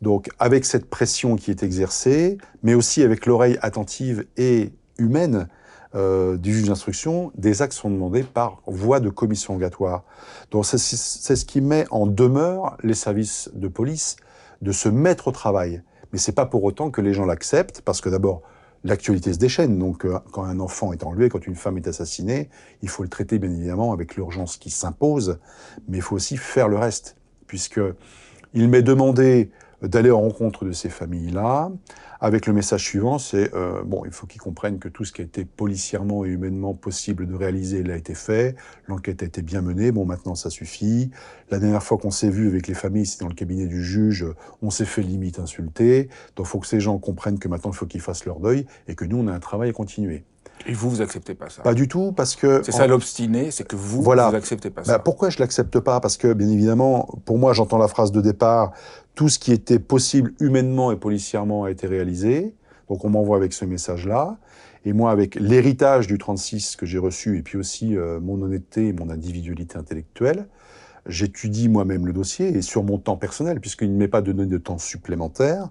Donc, 0.00 0.30
avec 0.38 0.64
cette 0.64 0.88
pression 0.88 1.36
qui 1.36 1.50
est 1.50 1.62
exercée, 1.62 2.38
mais 2.62 2.72
aussi 2.72 3.02
avec 3.02 3.26
l'oreille 3.26 3.58
attentive 3.60 4.24
et 4.38 4.72
humaine 4.96 5.46
euh, 5.94 6.38
du 6.38 6.54
juge 6.54 6.68
d'instruction, 6.68 7.30
des 7.34 7.60
actes 7.60 7.74
sont 7.74 7.90
demandés 7.90 8.22
par 8.22 8.62
voie 8.66 8.98
de 8.98 9.10
commission 9.10 9.52
rogatoire. 9.52 10.04
Donc, 10.52 10.64
c'est 10.64 10.78
ce 10.78 11.44
qui 11.44 11.60
met 11.60 11.84
en 11.90 12.06
demeure 12.06 12.78
les 12.82 12.94
services 12.94 13.50
de 13.52 13.68
police 13.68 14.16
de 14.62 14.72
se 14.72 14.88
mettre 14.88 15.28
au 15.28 15.32
travail. 15.32 15.82
Mais 16.12 16.18
c'est 16.18 16.32
pas 16.32 16.46
pour 16.46 16.64
autant 16.64 16.90
que 16.90 17.02
les 17.02 17.12
gens 17.12 17.26
l'acceptent, 17.26 17.82
parce 17.82 18.00
que 18.00 18.08
d'abord, 18.08 18.40
l'actualité 18.84 19.32
se 19.32 19.38
déchaîne. 19.38 19.78
Donc, 19.78 20.04
euh, 20.04 20.18
quand 20.30 20.44
un 20.44 20.60
enfant 20.60 20.92
est 20.92 21.02
enlevé, 21.04 21.28
quand 21.28 21.46
une 21.46 21.56
femme 21.56 21.76
est 21.78 21.88
assassinée, 21.88 22.48
il 22.82 22.88
faut 22.88 23.02
le 23.02 23.08
traiter 23.08 23.38
bien 23.38 23.50
évidemment 23.50 23.92
avec 23.92 24.14
l'urgence 24.16 24.56
qui 24.56 24.70
s'impose, 24.70 25.38
mais 25.88 25.98
il 25.98 26.02
faut 26.02 26.16
aussi 26.16 26.36
faire 26.36 26.68
le 26.68 26.76
reste, 26.76 27.16
puisque 27.46 27.80
il 28.52 28.68
m'est 28.68 28.82
demandé 28.82 29.50
d'aller 29.82 30.10
en 30.10 30.20
rencontre 30.20 30.64
de 30.64 30.72
ces 30.72 30.88
familles-là, 30.88 31.70
avec 32.24 32.46
le 32.46 32.54
message 32.54 32.82
suivant, 32.82 33.18
c'est 33.18 33.54
euh, 33.54 33.82
bon, 33.84 34.06
il 34.06 34.10
faut 34.10 34.26
qu'ils 34.26 34.40
comprennent 34.40 34.78
que 34.78 34.88
tout 34.88 35.04
ce 35.04 35.12
qui 35.12 35.20
a 35.20 35.24
été 35.24 35.44
policièrement 35.44 36.24
et 36.24 36.30
humainement 36.30 36.72
possible 36.72 37.26
de 37.26 37.34
réaliser 37.34 37.82
l'a 37.82 37.98
été 37.98 38.14
fait, 38.14 38.56
l'enquête 38.88 39.22
a 39.22 39.26
été 39.26 39.42
bien 39.42 39.60
menée, 39.60 39.92
bon 39.92 40.06
maintenant 40.06 40.34
ça 40.34 40.48
suffit. 40.48 41.10
La 41.50 41.58
dernière 41.58 41.82
fois 41.82 41.98
qu'on 41.98 42.10
s'est 42.10 42.30
vu 42.30 42.48
avec 42.48 42.66
les 42.66 42.72
familles, 42.72 43.04
c'est 43.04 43.20
dans 43.20 43.28
le 43.28 43.34
cabinet 43.34 43.66
du 43.66 43.84
juge, 43.84 44.24
on 44.62 44.70
s'est 44.70 44.86
fait 44.86 45.02
limite 45.02 45.38
insulter, 45.38 46.08
donc 46.34 46.46
il 46.46 46.48
faut 46.48 46.60
que 46.60 46.66
ces 46.66 46.80
gens 46.80 46.96
comprennent 46.96 47.38
que 47.38 47.46
maintenant 47.46 47.72
il 47.72 47.76
faut 47.76 47.84
qu'ils 47.84 48.00
fassent 48.00 48.24
leur 48.24 48.40
deuil 48.40 48.64
et 48.88 48.94
que 48.94 49.04
nous 49.04 49.18
on 49.18 49.26
a 49.26 49.32
un 49.32 49.40
travail 49.40 49.68
à 49.68 49.72
continuer. 49.74 50.24
Et 50.66 50.72
vous, 50.72 50.88
vous 50.88 51.02
acceptez 51.02 51.34
pas 51.34 51.50
ça? 51.50 51.62
Pas 51.62 51.74
du 51.74 51.88
tout, 51.88 52.12
parce 52.12 52.36
que... 52.36 52.62
C'est 52.62 52.72
ça 52.72 52.86
l'obstiné, 52.86 53.50
c'est 53.50 53.66
que 53.66 53.76
vous, 53.76 54.02
voilà. 54.02 54.30
vous 54.30 54.36
acceptez 54.36 54.70
pas 54.70 54.82
bah, 54.82 54.86
ça. 54.86 54.98
Pourquoi 54.98 55.28
je 55.28 55.38
l'accepte 55.40 55.78
pas? 55.80 56.00
Parce 56.00 56.16
que, 56.16 56.32
bien 56.32 56.48
évidemment, 56.48 57.06
pour 57.26 57.38
moi, 57.38 57.52
j'entends 57.52 57.76
la 57.76 57.88
phrase 57.88 58.12
de 58.12 58.20
départ, 58.20 58.72
tout 59.14 59.28
ce 59.28 59.38
qui 59.38 59.52
était 59.52 59.78
possible 59.78 60.34
humainement 60.40 60.92
et 60.92 60.96
policièrement 60.96 61.64
a 61.64 61.70
été 61.70 61.86
réalisé. 61.86 62.54
Donc 62.88 63.04
on 63.04 63.10
m'envoie 63.10 63.36
avec 63.36 63.52
ce 63.52 63.64
message-là. 63.64 64.38
Et 64.84 64.92
moi, 64.92 65.10
avec 65.10 65.36
l'héritage 65.36 66.06
du 66.06 66.18
36 66.18 66.76
que 66.76 66.84
j'ai 66.84 66.98
reçu, 66.98 67.38
et 67.38 67.42
puis 67.42 67.56
aussi 67.56 67.96
euh, 67.96 68.20
mon 68.20 68.42
honnêteté 68.42 68.88
et 68.88 68.92
mon 68.92 69.08
individualité 69.08 69.78
intellectuelle, 69.78 70.46
j'étudie 71.06 71.70
moi-même 71.70 72.06
le 72.06 72.12
dossier, 72.12 72.48
et 72.48 72.60
sur 72.60 72.82
mon 72.82 72.98
temps 72.98 73.16
personnel, 73.16 73.60
puisqu'il 73.60 73.92
ne 73.92 73.96
m'est 73.96 74.08
pas 74.08 74.20
donné 74.20 74.44
de 74.44 74.58
temps 74.58 74.78
supplémentaire, 74.78 75.68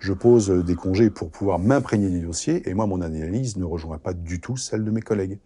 je 0.00 0.12
pose 0.12 0.50
des 0.50 0.74
congés 0.74 1.10
pour 1.10 1.30
pouvoir 1.30 1.60
m'imprégner 1.60 2.10
du 2.10 2.20
dossier, 2.20 2.68
et 2.68 2.74
moi, 2.74 2.86
mon 2.86 3.02
analyse 3.02 3.56
ne 3.56 3.64
rejoint 3.64 3.98
pas 3.98 4.12
du 4.12 4.40
tout 4.40 4.56
celle 4.56 4.84
de 4.84 4.90
mes 4.90 5.02
collègues. 5.02 5.38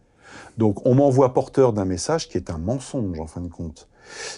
Donc 0.56 0.86
on 0.86 0.94
m'envoie 0.94 1.34
porteur 1.34 1.72
d'un 1.72 1.84
message 1.84 2.28
qui 2.28 2.38
est 2.38 2.50
un 2.50 2.58
mensonge, 2.58 3.20
en 3.20 3.26
fin 3.26 3.40
de 3.40 3.48
compte. 3.48 3.89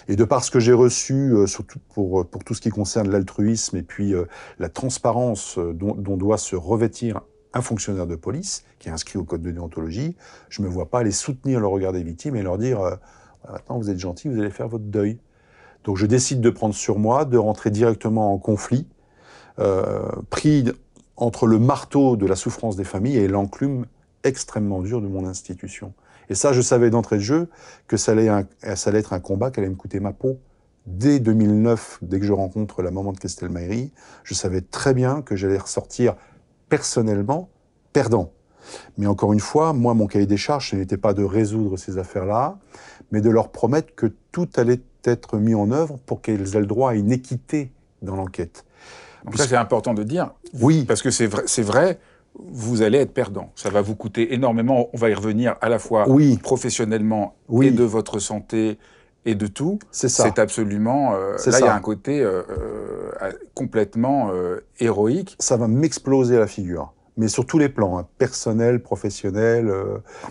Et 0.07 0.15
de 0.15 0.23
par 0.23 0.43
ce 0.43 0.51
que 0.51 0.59
j'ai 0.59 0.73
reçu, 0.73 1.31
euh, 1.33 1.47
surtout 1.47 1.79
pour, 1.93 2.25
pour 2.27 2.43
tout 2.43 2.53
ce 2.53 2.61
qui 2.61 2.69
concerne 2.69 3.09
l'altruisme 3.09 3.77
et 3.77 3.83
puis 3.83 4.13
euh, 4.13 4.25
la 4.59 4.69
transparence 4.69 5.57
dont, 5.57 5.95
doit 5.95 6.37
se 6.37 6.55
revêtir 6.55 7.21
un 7.53 7.61
fonctionnaire 7.61 8.07
de 8.07 8.15
police, 8.15 8.65
qui 8.79 8.89
est 8.89 8.91
inscrit 8.91 9.19
au 9.19 9.23
code 9.23 9.41
de 9.41 9.51
déontologie, 9.51 10.15
je 10.49 10.61
ne 10.61 10.67
me 10.67 10.71
vois 10.71 10.89
pas 10.89 10.99
aller 10.99 11.11
soutenir 11.11 11.59
le 11.59 11.67
regard 11.67 11.93
des 11.93 12.03
victimes 12.03 12.35
et 12.35 12.41
leur 12.41 12.57
dire 12.57 12.81
euh, 12.81 12.95
maintenant 13.51 13.77
vous 13.77 13.89
êtes 13.89 13.99
gentil, 13.99 14.27
vous 14.27 14.39
allez 14.39 14.49
faire 14.49 14.67
votre 14.67 14.85
deuil. 14.85 15.19
Donc 15.83 15.97
je 15.97 16.05
décide 16.05 16.41
de 16.41 16.49
prendre 16.49 16.73
sur 16.73 16.97
moi, 16.97 17.25
de 17.25 17.37
rentrer 17.37 17.69
directement 17.69 18.33
en 18.33 18.37
conflit, 18.37 18.87
euh, 19.59 20.09
pris 20.29 20.65
entre 21.15 21.45
le 21.45 21.59
marteau 21.59 22.15
de 22.15 22.25
la 22.25 22.35
souffrance 22.35 22.75
des 22.75 22.83
familles 22.83 23.17
et 23.17 23.27
l'enclume 23.27 23.85
extrêmement 24.23 24.81
dur 24.81 25.01
de 25.01 25.07
mon 25.07 25.27
institution. 25.27 25.93
Et 26.29 26.35
ça, 26.35 26.53
je 26.53 26.61
savais 26.61 26.89
d'entrée 26.89 27.17
de 27.17 27.21
jeu 27.21 27.49
que 27.87 27.97
ça 27.97 28.13
allait, 28.13 28.29
un, 28.29 28.45
ça 28.75 28.89
allait 28.89 28.99
être 28.99 29.13
un 29.13 29.19
combat 29.19 29.51
qui 29.51 29.59
allait 29.59 29.69
me 29.69 29.75
coûter 29.75 29.99
ma 29.99 30.13
peau. 30.13 30.39
Dès 30.85 31.19
2009, 31.19 31.99
dès 32.01 32.19
que 32.19 32.25
je 32.25 32.33
rencontre 32.33 32.81
la 32.81 32.91
maman 32.91 33.13
de 33.13 33.17
Christelle 33.17 33.49
Maillery, 33.49 33.91
je 34.23 34.33
savais 34.33 34.61
très 34.61 34.93
bien 34.93 35.21
que 35.21 35.35
j'allais 35.35 35.57
ressortir 35.57 36.15
personnellement 36.69 37.49
perdant. 37.93 38.31
Mais 38.97 39.07
encore 39.07 39.33
une 39.33 39.39
fois, 39.39 39.73
moi, 39.73 39.93
mon 39.93 40.07
cahier 40.07 40.25
des 40.25 40.37
charges, 40.37 40.71
ce 40.71 40.75
n'était 40.75 40.97
pas 40.97 41.13
de 41.13 41.23
résoudre 41.23 41.77
ces 41.77 41.97
affaires-là, 41.97 42.57
mais 43.11 43.21
de 43.21 43.29
leur 43.29 43.49
promettre 43.49 43.95
que 43.95 44.07
tout 44.31 44.49
allait 44.55 44.81
être 45.05 45.37
mis 45.37 45.55
en 45.55 45.71
œuvre 45.71 45.99
pour 46.05 46.21
qu'elles 46.21 46.55
aient 46.55 46.61
le 46.61 46.65
droit 46.65 46.91
à 46.91 46.93
une 46.95 47.11
équité 47.11 47.71
dans 48.01 48.15
l'enquête. 48.15 48.65
Donc 49.25 49.37
ça, 49.37 49.47
c'est 49.47 49.55
important 49.55 49.93
de 49.93 50.03
dire. 50.03 50.31
Oui. 50.59 50.83
Parce 50.85 51.01
que 51.01 51.11
c'est 51.11 51.27
vrai, 51.27 51.43
c'est 51.45 51.61
vrai, 51.61 51.99
vous 52.35 52.81
allez 52.81 52.97
être 52.99 53.13
perdant. 53.13 53.51
Ça 53.55 53.69
va 53.69 53.81
vous 53.81 53.95
coûter 53.95 54.33
énormément. 54.33 54.89
On 54.93 54.97
va 54.97 55.09
y 55.09 55.13
revenir 55.13 55.55
à 55.61 55.69
la 55.69 55.79
fois 55.79 56.09
Oui. 56.09 56.37
professionnellement 56.37 57.35
Oui. 57.49 57.67
et 57.67 57.71
de 57.71 57.83
votre 57.83 58.19
santé 58.19 58.77
et 59.25 59.35
de 59.35 59.47
tout. 59.47 59.79
C'est 59.91 60.09
ça. 60.09 60.23
C'est 60.23 60.39
absolument. 60.39 61.13
euh, 61.13 61.35
C'est 61.37 61.51
là, 61.51 61.59
il 61.59 61.65
y 61.65 61.67
a 61.67 61.75
un 61.75 61.79
côté 61.79 62.21
euh, 62.21 62.41
euh, 62.49 63.31
complètement 63.53 64.31
euh, 64.33 64.59
héroïque. 64.79 65.35
ça 65.39 65.57
va 65.57 65.67
m'exploser 65.67 66.37
la 66.37 66.47
figure. 66.47 66.91
Mais 67.15 67.27
sur 67.27 67.45
tous 67.45 67.59
les 67.59 67.69
plans, 67.69 67.99
hein, 67.99 68.07
personnel, 68.17 68.81
professionnel, 68.81 69.71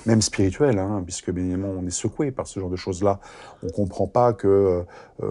même 0.05 0.21
spirituel, 0.21 0.81
hein, 0.81 1.01
puisque 1.05 1.31
bien 1.31 1.45
évidemment 1.45 1.73
on 1.81 1.87
est 1.87 1.91
secoué 1.91 2.33
par 2.33 2.49
ce 2.49 2.59
genre 2.59 2.71
de 2.71 2.77
choses-là. 2.77 3.21
On 3.63 3.69
comprend 3.71 4.09
pas 4.09 4.33
que 4.33 4.83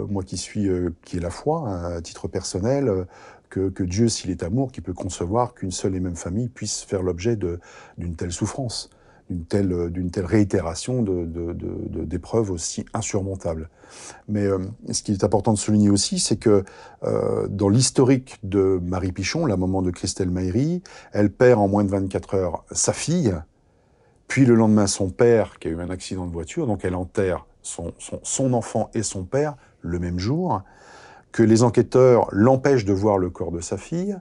moi 0.10 0.24
qui 0.24 0.38
suis, 0.38 0.70
qui 1.04 1.18
est 1.18 1.20
la 1.20 1.30
foi, 1.30 1.66
hein, 1.68 1.98
à 1.98 2.02
titre 2.02 2.30
personnel, 2.30 3.06
que, 3.52 3.84
Dieu, 3.84 4.08
s'il 4.08 4.32
est 4.32 4.44
amour, 4.44 4.72
qui 4.72 4.82
peut 4.82 4.94
concevoir 4.94 5.54
qu'une 5.54 5.72
seule 5.72 5.96
et 5.96 6.00
même 6.00 6.16
famille 6.16 6.48
puisse 6.48 6.82
faire 6.82 7.04
l'objet 7.04 7.36
d'une 7.36 8.16
telle 8.16 8.32
souffrance, 8.32 8.90
d'une 9.30 9.46
telle, 9.46 9.74
euh, 9.74 10.26
réitération 10.26 11.04
de, 11.04 11.26
de, 11.26 12.04
d'épreuves 12.04 12.50
aussi 12.50 12.86
insurmontables. 12.94 13.70
Mais 14.28 14.46
euh, 14.46 14.60
ce 14.92 15.04
qui 15.04 15.12
est 15.12 15.24
important 15.24 15.54
de 15.54 15.58
souligner 15.58 15.90
aussi, 15.90 16.20
c'est 16.20 16.38
que 16.38 16.64
euh, 17.04 17.48
dans 17.48 17.70
l'historique 17.70 18.40
de 18.44 18.80
Marie 18.82 19.12
Pichon, 19.12 19.46
la 19.46 19.58
maman 19.58 19.82
de 19.82 19.92
Christelle 19.92 20.32
Maïri, 20.32 20.82
elle 21.12 21.32
perd 21.32 21.60
en 21.60 21.68
moins 21.68 21.84
de 21.84 21.90
24 21.90 22.36
heures 22.36 22.66
sa 22.72 22.94
fille, 22.94 23.36
puis 24.28 24.46
le 24.46 24.56
lendemain 24.56 24.88
son 24.88 25.10
père 25.10 25.60
qui 25.60 25.68
a 25.68 25.72
eu 25.72 25.82
un 25.82 25.90
accident 25.90 26.26
de 26.26 26.32
voiture, 26.32 26.68
donc 26.68 26.86
elle 26.86 26.96
enterre 26.96 27.46
son 27.64 28.54
enfant 28.54 28.90
et 28.94 29.04
son 29.04 29.24
père 29.24 29.56
le 29.82 30.00
même 30.00 30.18
jour, 30.20 30.64
que 31.32 31.44
les 31.44 31.64
enquêteurs 31.64 32.28
l'empêchent 32.32 32.86
de 32.86 32.94
voir 32.94 33.18
le 33.18 33.30
corps 33.30 33.52
de 33.52 33.62
sa 33.62 33.78
fille, 33.78 34.18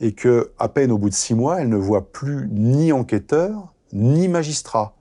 et 0.00 0.12
que 0.12 0.52
à 0.58 0.68
peine 0.68 0.90
au 0.90 0.98
bout 0.98 1.10
de 1.10 1.14
six 1.14 1.34
mois, 1.34 1.60
elle 1.60 1.68
ne 1.68 1.76
voit 1.76 2.10
plus 2.10 2.48
ni 2.50 2.92
enquêteur 2.92 3.72
ni 3.92 4.28
magistrat 4.28 4.94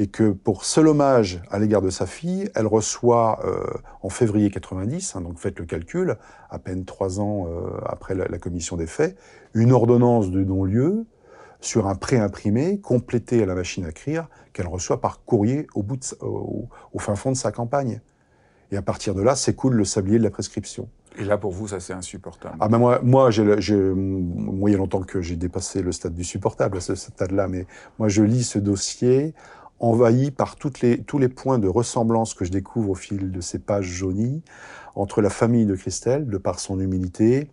et 0.00 0.06
que 0.06 0.30
pour 0.30 0.64
seul 0.64 0.88
hommage 0.88 1.42
à 1.50 1.58
l'égard 1.58 1.82
de 1.82 1.90
sa 1.90 2.06
fille, 2.06 2.50
elle 2.54 2.66
reçoit 2.66 3.38
euh, 3.44 3.66
en 4.02 4.08
février 4.08 4.50
90, 4.50 5.14
hein, 5.14 5.20
donc 5.20 5.38
faites 5.38 5.58
le 5.58 5.66
calcul, 5.66 6.16
à 6.48 6.58
peine 6.58 6.86
trois 6.86 7.20
ans 7.20 7.46
euh, 7.48 7.78
après 7.84 8.14
la, 8.14 8.38
commission 8.38 8.78
des 8.78 8.86
faits, 8.86 9.18
une 9.52 9.72
ordonnance 9.72 10.30
de 10.30 10.42
non-lieu 10.42 11.04
sur 11.60 11.86
un 11.86 11.96
pré-imprimé 11.96 12.80
complété 12.80 13.42
à 13.42 13.46
la 13.46 13.54
machine 13.54 13.84
à 13.84 13.90
écrire 13.90 14.28
qu'elle 14.54 14.68
reçoit 14.68 15.02
par 15.02 15.22
courrier 15.22 15.66
au, 15.74 15.82
bout 15.82 16.14
au 16.22 16.98
fin 16.98 17.14
fond 17.14 17.32
de 17.32 17.36
sa 17.36 17.52
campagne. 17.52 18.00
Et 18.72 18.76
à 18.76 18.82
partir 18.82 19.14
de 19.14 19.22
là, 19.22 19.34
s'écoule 19.34 19.74
le 19.74 19.84
sablier 19.84 20.18
de 20.18 20.22
la 20.22 20.30
prescription. 20.30 20.88
Et 21.18 21.24
là, 21.24 21.36
pour 21.38 21.50
vous, 21.50 21.68
ça, 21.68 21.80
c'est 21.80 21.92
insupportable. 21.92 22.56
Ah 22.60 22.68
ben 22.68 22.78
moi, 22.78 23.00
moi, 23.02 23.30
j'ai, 23.30 23.42
moi, 23.42 24.70
il 24.70 24.72
y 24.72 24.76
a 24.76 24.78
longtemps 24.78 25.02
que 25.02 25.20
j'ai 25.20 25.36
dépassé 25.36 25.82
le 25.82 25.92
stade 25.92 26.14
du 26.14 26.24
supportable 26.24 26.78
à 26.78 26.80
ce 26.80 26.94
stade-là, 26.94 27.48
mais 27.48 27.66
moi, 27.98 28.08
je 28.08 28.22
lis 28.22 28.44
ce 28.44 28.58
dossier 28.58 29.34
envahi 29.80 30.30
par 30.30 30.56
toutes 30.56 30.80
les, 30.82 31.02
tous 31.02 31.18
les 31.18 31.28
points 31.28 31.58
de 31.58 31.66
ressemblance 31.66 32.34
que 32.34 32.44
je 32.44 32.50
découvre 32.50 32.90
au 32.90 32.94
fil 32.94 33.32
de 33.32 33.40
ces 33.40 33.58
pages 33.58 33.86
jaunies 33.86 34.42
entre 34.94 35.20
la 35.20 35.30
famille 35.30 35.66
de 35.66 35.74
Christelle, 35.74 36.28
de 36.28 36.38
par 36.38 36.60
son 36.60 36.78
humilité, 36.78 37.48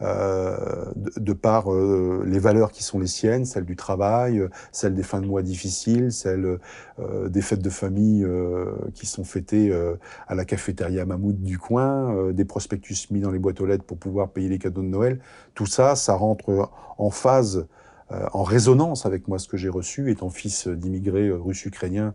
de, 0.00 1.20
de 1.20 1.32
par 1.32 1.72
euh, 1.72 2.22
les 2.26 2.38
valeurs 2.38 2.72
qui 2.72 2.82
sont 2.82 2.98
les 2.98 3.06
siennes, 3.06 3.44
celles 3.44 3.64
du 3.64 3.76
travail, 3.76 4.38
euh, 4.38 4.48
celles 4.72 4.94
des 4.94 5.02
fins 5.02 5.20
de 5.20 5.26
mois 5.26 5.42
difficiles, 5.42 6.12
celles 6.12 6.58
euh, 6.98 7.28
des 7.28 7.42
fêtes 7.42 7.62
de 7.62 7.70
famille 7.70 8.24
euh, 8.24 8.72
qui 8.94 9.06
sont 9.06 9.24
fêtées 9.24 9.70
euh, 9.70 9.94
à 10.26 10.34
la 10.34 10.44
cafétéria 10.44 11.04
Mammouth 11.04 11.40
du 11.40 11.58
coin, 11.58 12.14
euh, 12.14 12.32
des 12.32 12.44
prospectus 12.44 13.10
mis 13.10 13.20
dans 13.20 13.30
les 13.30 13.38
boîtes 13.38 13.60
aux 13.60 13.66
lettres 13.66 13.84
pour 13.84 13.98
pouvoir 13.98 14.30
payer 14.30 14.48
les 14.48 14.58
cadeaux 14.58 14.82
de 14.82 14.88
Noël. 14.88 15.20
Tout 15.54 15.66
ça, 15.66 15.94
ça 15.94 16.14
rentre 16.14 16.70
en 16.98 17.10
phase, 17.10 17.66
euh, 18.10 18.26
en 18.32 18.42
résonance 18.42 19.06
avec 19.06 19.28
moi 19.28 19.38
ce 19.38 19.48
que 19.48 19.56
j'ai 19.56 19.68
reçu, 19.68 20.10
étant 20.10 20.30
fils 20.30 20.68
d'immigrés 20.68 21.28
euh, 21.28 21.36
russes 21.36 21.64
ukrainiens. 21.64 22.14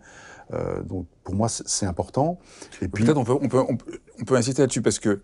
Euh, 0.53 0.81
donc 0.81 1.05
pour 1.23 1.35
moi, 1.35 1.47
c'est 1.47 1.67
c'est 1.67 1.85
important. 1.85 2.39
Et 2.81 2.87
puis, 2.87 3.03
Peut-être 3.03 3.17
on 3.17 3.23
peut, 3.23 3.37
on, 3.39 3.47
peut, 3.47 3.63
on, 3.69 3.77
peut, 3.77 3.99
on 4.19 4.25
peut 4.25 4.35
insister 4.35 4.61
là-dessus 4.63 4.81
parce 4.81 4.99
que 4.99 5.21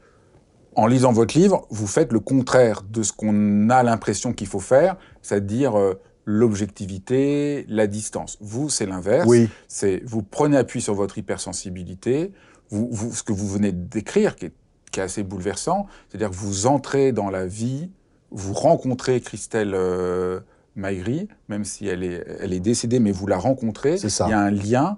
en 0.75 0.87
lisant 0.87 1.11
votre 1.11 1.37
livre, 1.37 1.65
vous 1.69 1.87
faites 1.87 2.11
le 2.11 2.19
contraire 2.19 2.83
de 2.83 3.03
ce 3.03 3.13
qu'on 3.13 3.69
a 3.69 3.83
l'impression 3.83 4.33
qu'il 4.33 4.47
faut 4.47 4.59
faire, 4.59 4.97
c'est-à-dire 5.21 5.77
euh, 5.77 5.99
l'objectivité, 6.25 7.65
la 7.69 7.87
distance. 7.87 8.37
Vous, 8.41 8.69
c'est 8.69 8.85
l'inverse. 8.85 9.25
oui, 9.27 9.49
C'est 9.67 10.01
vous 10.05 10.21
prenez 10.23 10.57
appui 10.57 10.81
sur 10.81 10.93
votre 10.93 11.17
hypersensibilité. 11.17 12.33
Vous, 12.69 12.89
vous, 12.91 13.13
ce 13.13 13.23
que 13.23 13.33
vous 13.33 13.47
venez 13.47 13.71
de 13.71 13.85
décrire, 13.87 14.35
qui 14.35 14.45
est, 14.45 14.53
qui 14.91 14.99
est 14.99 15.03
assez 15.03 15.23
bouleversant, 15.23 15.87
c'est-à-dire 16.09 16.29
que 16.29 16.35
vous 16.35 16.67
entrez 16.67 17.11
dans 17.11 17.29
la 17.29 17.45
vie, 17.45 17.89
vous 18.31 18.53
rencontrez 18.53 19.21
Christelle 19.21 19.73
euh, 19.75 20.39
Maigri, 20.75 21.27
même 21.47 21.63
si 21.63 21.87
elle 21.87 22.03
est, 22.03 22.25
elle 22.39 22.53
est 22.53 22.59
décédée, 22.59 22.99
mais 22.99 23.11
vous 23.11 23.27
la 23.27 23.37
rencontrez. 23.37 23.97
C'est 23.97 24.09
ça. 24.09 24.25
Il 24.27 24.31
y 24.31 24.33
a 24.33 24.39
un 24.39 24.51
lien 24.51 24.97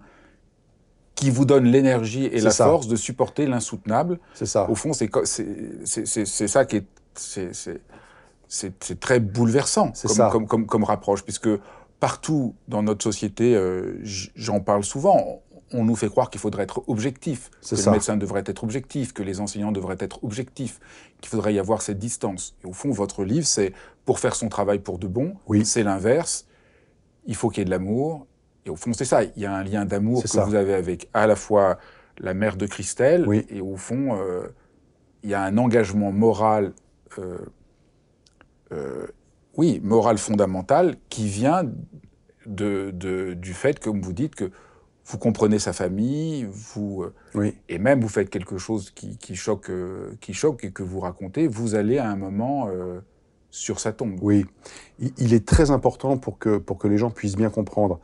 qui 1.18 1.30
vous 1.32 1.44
donne 1.46 1.66
l'énergie 1.66 2.26
et 2.26 2.40
la 2.40 2.52
ça. 2.52 2.66
force 2.66 2.88
de 2.88 2.96
supporter 2.96 3.46
l'insoutenable. 3.48 4.20
c'est 4.34 4.46
ça. 4.46 4.70
Au 4.70 4.76
fond, 4.76 4.94
c'est 4.94 5.10
ça 6.48 6.64
qui 6.66 6.76
est 6.78 6.86
c'est- 8.48 9.00
très 9.00 9.20
bouleversant 9.20 9.92
comme, 10.02 10.16
ça. 10.16 10.30
comme 10.32 10.48
comme 10.48 10.66
comme 10.68 10.84
rapproche, 10.86 11.24
puisque 11.24 11.50
partout 12.00 12.56
dans 12.68 12.84
notre 12.84 13.04
société, 13.04 13.56
euh, 13.56 14.00
j'en 14.36 14.60
parle 14.62 14.84
souvent. 14.84 15.42
On 15.74 15.84
nous 15.84 15.98
fait 15.98 16.08
croire 16.08 16.30
qu'il 16.30 16.40
faudrait 16.40 16.64
être 16.64 16.82
objectif, 16.88 17.50
que 17.50 17.58
C'est 17.60 17.76
le 17.76 17.82
ça. 17.82 17.92
médecin 17.92 18.16
devrait 18.16 18.44
être 18.46 18.64
objectif, 18.64 19.12
que 19.12 19.22
les 19.22 19.42
enseignants 19.42 19.74
devraient 19.74 19.98
être 20.00 20.24
objectifs, 20.24 20.80
qu'il 21.20 21.30
faudrait 21.30 21.54
y 21.54 21.60
avoir 21.60 21.82
cette 21.82 22.00
distance. 22.00 22.56
Et 22.64 22.68
au 22.68 22.72
fond, 22.72 22.90
votre 22.92 23.26
livre, 23.26 23.46
c'est 23.46 23.74
pour 24.06 24.20
faire 24.20 24.36
son 24.38 24.48
travail 24.48 24.80
pour 24.80 24.98
de 24.98 25.08
bon. 25.08 25.34
Oui. 25.48 25.66
C'est 25.66 25.84
l'inverse. 25.84 26.46
Il 27.26 27.36
faut 27.36 27.50
qu'il 27.50 27.60
y 27.60 27.64
ait 27.64 27.66
de 27.66 27.70
l'amour. 27.72 28.28
Et 28.68 28.70
au 28.70 28.76
fond, 28.76 28.92
c'est 28.94 29.06
ça. 29.06 29.24
Il 29.24 29.42
y 29.42 29.46
a 29.46 29.54
un 29.56 29.64
lien 29.64 29.86
d'amour 29.86 30.22
que 30.24 30.28
ça. 30.28 30.44
vous 30.44 30.54
avez 30.56 30.74
avec 30.74 31.10
à 31.14 31.26
la 31.26 31.36
fois 31.38 31.80
la 32.20 32.34
mère 32.34 32.58
de 32.58 32.66
Christelle 32.68 33.26
Oui. 33.28 33.46
et 33.50 33.62
au 33.62 33.78
fond, 33.78 34.18
euh, 34.20 34.48
il 35.24 35.30
y 35.30 35.34
a 35.34 35.42
un 35.42 35.58
engagement 35.58 36.12
moral, 36.12 36.74
euh, 37.18 37.38
euh, 38.74 39.08
oui, 39.56 39.80
moral 39.84 40.18
fondamental 40.18 40.98
qui 41.10 41.28
vient 41.28 41.64
de, 42.46 42.92
de- 42.92 43.34
du 43.34 43.54
fait, 43.54 43.80
comme 43.80 44.02
vous 44.02 44.14
dites, 44.14 44.36
que 44.36 44.52
vous 45.06 45.18
comprenez 45.18 45.60
sa 45.60 45.72
famille, 45.72 46.46
vous 46.52 47.04
euh, 47.04 47.14
Oui. 47.36 47.56
et 47.70 47.78
même 47.80 48.02
vous 48.02 48.10
faites 48.10 48.30
quelque 48.30 48.58
chose 48.58 48.92
qui, 48.92 49.18
qui 49.18 49.36
choque, 49.38 49.72
qui 50.20 50.34
choque 50.34 50.66
et 50.66 50.72
que 50.72 50.84
vous 50.84 51.00
racontez, 51.00 51.48
vous 51.48 51.76
allez 51.76 51.98
à 52.00 52.10
un 52.10 52.18
moment 52.18 52.68
euh, 52.70 53.00
sur 53.58 53.80
sa 53.80 53.92
tombe. 53.92 54.18
Oui, 54.22 54.46
il 55.18 55.34
est 55.34 55.46
très 55.46 55.72
important 55.72 56.18
pour 56.18 56.38
que, 56.38 56.58
pour 56.58 56.78
que 56.78 56.88
les 56.88 56.98
gens 56.98 57.10
puissent 57.10 57.36
bien 57.36 57.50
comprendre. 57.50 58.00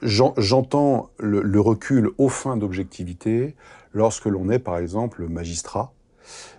J'en- 0.00 0.32
J'entends 0.36 1.10
le, 1.18 1.60
recul 1.60 2.10
aux 2.18 2.28
fins 2.28 2.56
d'objectivité 2.56 3.56
lorsque 3.92 4.26
l'on 4.26 4.48
est, 4.48 4.60
par 4.60 4.78
exemple, 4.78 5.26
magistrat 5.28 5.92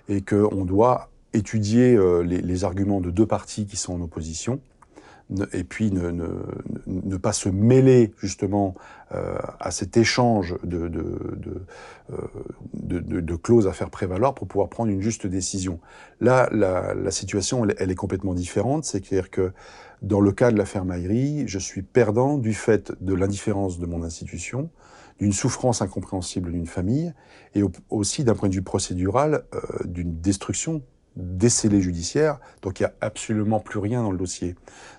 et 0.10 0.22
qu'on 0.22 0.66
doit 0.66 1.10
étudier 1.34 1.96
euh, 1.96 2.22
les, 2.22 2.42
les 2.42 2.64
arguments 2.66 3.00
de 3.00 3.10
deux 3.10 3.26
parties 3.26 3.66
qui 3.66 3.78
sont 3.78 3.94
en 3.94 4.02
opposition 4.02 4.60
et 5.54 5.64
puis 5.64 5.92
ne, 5.92 7.18
pas 7.18 7.34
se 7.34 7.50
mêler 7.50 8.14
justement 8.18 8.76
euh, 9.14 9.38
à 9.60 9.72
cet 9.72 9.98
échange 9.98 10.56
euh, 10.72 10.90
de, 12.74 13.36
clauses 13.36 13.68
à 13.68 13.74
faire 13.74 13.90
prévaloir 13.90 14.34
pour 14.34 14.48
pouvoir 14.48 14.70
prendre 14.70 14.92
une 14.92 15.02
juste 15.02 15.28
décision. 15.28 15.80
Là, 16.22 16.50
la, 16.52 17.12
situation, 17.12 17.66
elle, 17.78 17.92
est 17.92 17.96
complètement 17.96 18.34
différente. 18.34 18.86
C'est-à-dire 18.86 19.30
que 19.30 19.52
dans 20.02 20.20
le 20.20 20.32
cas 20.32 20.52
de 20.52 20.58
l'affaire 20.58 20.86
Maïri, 20.86 21.44
je 21.48 21.60
suis 21.60 21.82
perdant 21.82 22.38
du 22.38 22.54
fait 22.54 22.92
de 23.02 23.14
l'indifférence 23.14 23.80
de 23.80 23.86
mon 23.86 24.04
institution, 24.04 24.70
d'une 25.20 25.34
souffrance 25.34 25.82
incompréhensible 25.82 26.52
d'une 26.52 26.68
famille, 26.68 27.14
et 27.56 27.64
au- 27.64 27.72
aussi 27.90 28.24
d'un 28.24 28.36
point 28.36 28.50
de 28.50 28.56
vue 28.56 28.64
procédural, 28.64 29.46
euh, 29.54 29.60
d'une 29.86 30.20
destruction 30.20 30.82
des 31.16 31.50
scellés 31.50 31.82
judiciaires. 31.82 32.40
Donc 32.62 32.80
il 32.80 32.84
n'y 32.84 32.88
a 32.88 32.94
absolument 33.02 33.60
plus 33.60 33.80
rien 33.80 34.04
dans 34.04 34.12
le 34.12 34.18
dossier. 34.18 34.56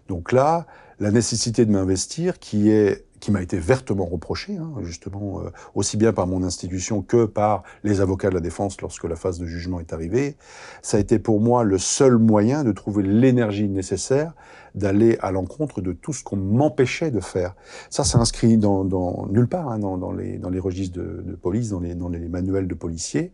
Donc 0.09 0.33
là, 0.33 0.67
la 1.01 1.11
nécessité 1.11 1.67
de 1.67 1.73
m'investir, 1.73 2.39
qui 2.39 2.71
est 2.71 3.05
qui 3.25 3.31
m'a 3.31 3.41
été 3.41 3.57
vertement 3.59 4.05
reprochée, 4.05 4.59
hein, 4.59 4.75
justement, 4.83 5.41
euh, 5.41 5.51
aussi 5.75 5.97
bien 5.97 6.13
par 6.13 6.27
mon 6.27 6.43
institution 6.43 7.01
que 7.01 7.25
par 7.25 7.63
les 7.83 8.03
avocats 8.03 8.29
de 8.29 8.35
la 8.35 8.43
défense 8.43 8.79
lorsque 8.83 9.05
la 9.05 9.17
phase 9.17 9.39
de 9.39 9.47
jugement 9.47 9.81
est 9.81 9.95
arrivée, 9.95 10.37
ça 10.83 10.99
a 10.99 11.01
été 11.01 11.19
pour 11.19 11.41
moi 11.41 11.65
le 11.65 11.79
seul 11.79 12.19
moyen 12.19 12.65
de 12.65 12.73
trouver 12.73 13.03
l'énergie 13.03 13.67
nécessaire 13.67 14.35
d'aller 14.75 15.17
à 15.23 15.33
l'encontre 15.33 15.81
de 15.81 15.95
tout 15.95 16.13
ce 16.13 16.23
qu'on 16.23 16.37
m'empêchait 16.37 17.11
de 17.11 17.21
faire. 17.21 17.55
Ça, 17.89 18.05
c'est 18.05 18.19
inscrit 18.19 18.59
dans, 18.59 18.85
dans 18.85 19.27
nulle 19.31 19.49
part 19.49 19.71
hein, 19.71 19.79
dans, 19.79 19.97
dans, 19.97 20.13
les, 20.13 20.37
dans 20.37 20.51
les 20.51 20.61
registres 20.61 20.99
de, 20.99 21.23
de 21.27 21.35
police, 21.35 21.71
dans 21.71 21.81
les, 21.81 21.95
dans 21.95 22.11
les 22.11 22.29
manuels 22.29 22.69
de 22.69 22.75
policiers, 22.75 23.33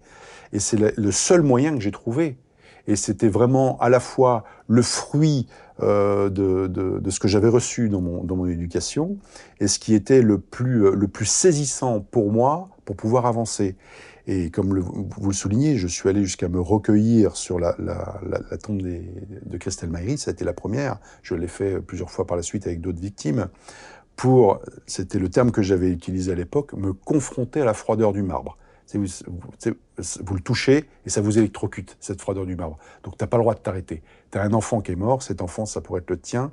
et 0.52 0.60
c'est 0.60 0.96
le 0.96 1.10
seul 1.10 1.42
moyen 1.42 1.74
que 1.74 1.80
j'ai 1.80 1.90
trouvé. 1.90 2.38
Et 2.90 2.96
c'était 2.96 3.28
vraiment 3.28 3.78
à 3.78 3.88
la 3.88 4.00
fois 4.00 4.42
le 4.66 4.82
fruit 4.82 5.46
euh, 5.80 6.28
de, 6.28 7.08
ce 7.08 7.20
que 7.20 7.28
j'avais 7.28 7.48
reçu 7.48 7.88
dans 7.88 8.00
mon, 8.00 8.24
dans 8.24 8.34
mon 8.34 8.46
éducation 8.46 9.16
et 9.60 9.68
ce 9.68 9.78
qui 9.78 9.94
était 9.94 10.22
le 10.22 10.38
plus, 10.38 10.90
le 10.90 11.06
plus 11.06 11.26
saisissant 11.26 12.00
pour 12.00 12.32
moi 12.32 12.68
pour 12.84 12.96
pouvoir 12.96 13.26
avancer. 13.26 13.76
Et 14.26 14.50
comme 14.50 14.76
vous 14.76 15.28
le 15.28 15.34
soulignez, 15.34 15.76
je 15.76 15.86
suis 15.86 16.08
allé 16.08 16.24
jusqu'à 16.24 16.48
me 16.48 16.60
recueillir 16.60 17.36
sur 17.36 17.60
la, 17.60 17.76
tombe 18.60 18.82
de 18.82 19.56
Christelle 19.56 19.90
Maïri, 19.90 20.18
ça 20.18 20.32
a 20.32 20.34
été 20.34 20.44
la 20.44 20.52
première. 20.52 20.98
Je 21.22 21.36
l'ai 21.36 21.46
fait 21.46 21.80
plusieurs 21.80 22.10
fois 22.10 22.26
par 22.26 22.36
la 22.36 22.42
suite 22.42 22.66
avec 22.66 22.80
d'autres 22.80 23.00
victimes 23.00 23.46
pour, 24.16 24.60
c'était 24.86 25.20
le 25.20 25.30
terme 25.30 25.52
que 25.52 25.62
j'avais 25.62 25.90
utilisé 25.90 26.32
à 26.32 26.34
l'époque, 26.34 26.72
me 26.72 26.92
confronter 26.92 27.60
à 27.60 27.64
la 27.64 27.72
froideur 27.72 28.12
du 28.12 28.22
marbre. 28.22 28.58
Vous, 28.98 30.34
le 30.34 30.40
touchez 30.40 30.88
et 31.06 31.10
ça 31.10 31.20
vous 31.20 31.38
électrocute, 31.38 31.96
cette 32.00 32.20
froideur 32.20 32.46
du 32.46 32.56
marbre. 32.56 32.78
Donc 33.04 33.16
t'as 33.16 33.26
pas 33.26 33.36
le 33.36 33.42
droit 33.42 33.54
de 33.54 33.60
t'arrêter. 33.60 34.02
T'as 34.30 34.42
un 34.42 34.52
enfant 34.52 34.80
qui 34.80 34.92
est 34.92 34.96
mort, 34.96 35.22
cet 35.22 35.42
enfant, 35.42 35.66
ça 35.66 35.80
pourrait 35.80 36.00
être 36.00 36.10
le 36.10 36.18
tien. 36.18 36.50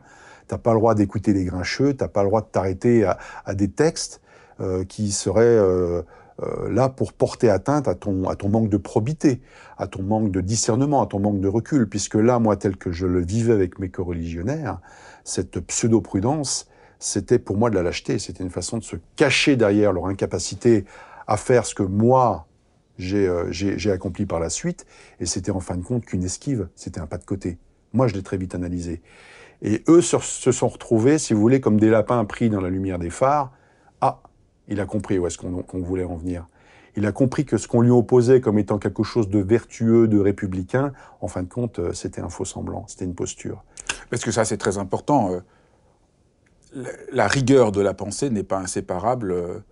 T'as 0.48 0.58
pas 0.58 0.74
le 0.74 0.80
droit 0.80 0.96
d'écouter 0.96 1.34
les 1.34 1.46
grincheux, 1.46 1.94
t'as 1.94 2.08
pas 2.08 2.24
le 2.24 2.30
droit 2.30 2.42
de 2.42 2.48
t'arrêter 2.48 3.04
à, 3.04 3.18
à, 3.46 3.54
des 3.54 3.70
textes 3.70 4.22
euh, 4.62 4.86
qui 4.86 5.12
seraient 5.12 5.44
euh, 5.44 6.02
euh, 6.44 6.72
là 6.72 6.90
pour 6.90 7.14
porter 7.14 7.50
atteinte 7.50 7.88
à 7.88 7.96
ton, 7.96 8.30
à 8.30 8.36
ton 8.36 8.50
manque 8.50 8.70
de 8.70 8.78
probité, 8.78 9.42
à 9.78 9.88
ton 9.88 10.04
manque 10.04 10.32
de 10.32 10.40
discernement, 10.40 11.02
à 11.02 11.08
ton 11.08 11.20
manque 11.20 11.42
de 11.42 11.48
recul, 11.48 11.90
puisque 11.90 12.16
là, 12.16 12.40
moi, 12.40 12.56
tel 12.56 12.78
que 12.78 12.92
je 12.92 13.08
le 13.08 13.20
vivais 13.20 13.54
avec 13.54 13.80
mes 13.80 13.90
co-religionnaires, 13.90 14.80
cette 15.24 15.60
pseudo-prudence, 15.60 16.68
c'était 17.00 17.40
pour 17.40 17.58
moi 17.58 17.70
de 17.70 17.76
la 17.76 17.84
lâcheté, 17.84 18.20
c'était 18.20 18.44
une 18.44 18.50
façon 18.50 18.78
de 18.78 18.84
se 18.84 18.96
cacher 19.16 19.56
derrière 19.56 19.94
leur 19.94 20.08
incapacité 20.08 20.86
à 21.28 21.38
faire 21.38 21.66
ce 21.66 21.76
que 21.76 21.84
moi 21.84 22.48
euh, 23.00 23.48
j'ai 23.52 23.92
accompli 23.92 24.26
par 24.26 24.40
la 24.40 24.50
suite, 24.50 24.86
et 25.20 25.26
c'était 25.26 25.52
en 25.52 25.60
fin 25.60 25.78
de 25.78 25.84
compte 25.84 26.06
qu'une 26.06 26.24
esquive, 26.24 26.68
c'était 26.76 27.00
un 27.00 27.06
pas 27.08 27.18
de 27.18 27.26
côté. 27.26 27.58
Moi, 27.94 28.08
je 28.08 28.16
l'ai 28.16 28.24
très 28.24 28.38
vite 28.38 28.56
analysé. 28.56 29.02
Et 29.62 29.84
eux 29.88 30.02
se, 30.02 30.52
sont 30.52 30.68
retrouvés, 30.68 31.18
si 31.18 31.34
vous 31.34 31.42
voulez, 31.42 31.62
comme 31.62 31.80
des 31.80 31.90
lapins 31.90 32.24
pris 32.26 32.50
dans 32.50 32.62
la 32.62 32.70
lumière 32.70 33.00
des 33.00 33.10
phares. 33.10 33.52
Ah, 34.02 34.22
il 34.68 34.80
a 34.80 34.86
compris 34.86 35.18
où 35.18 35.26
est-ce 35.26 35.38
qu'on 35.38 35.64
qu 35.64 35.78
voulait 35.78 36.04
en 36.04 36.16
venir. 36.16 36.48
Il 36.96 37.06
a 37.06 37.12
compris 37.12 37.46
que 37.46 37.58
ce 37.58 37.68
qu'on 37.68 37.82
lui 37.82 37.92
opposait 37.92 38.42
comme 38.42 38.58
étant 38.58 38.80
quelque 38.80 39.04
chose 39.04 39.30
de 39.30 39.40
vertueux, 39.40 40.08
de 40.08 40.20
républicain, 40.20 40.94
en 41.22 41.28
fin 41.28 41.44
de 41.44 41.50
compte, 41.50 41.80
euh, 41.80 41.94
c'était 41.94 42.22
un 42.22 42.30
faux 42.30 42.46
semblant, 42.46 42.86
c'était 42.88 43.06
une 43.06 43.16
posture. 43.16 43.64
Parce 44.10 44.24
que 44.24 44.32
ça, 44.32 44.46
c'est 44.46 44.58
très 44.58 44.78
important. 44.78 45.32
Euh, 45.32 46.84
la 47.12 47.28
rigueur 47.28 47.72
de 47.72 47.82
la 47.82 47.94
pensée 47.94 48.30
n'est 48.30 48.44
pas 48.44 48.58
inséparable 48.58 49.64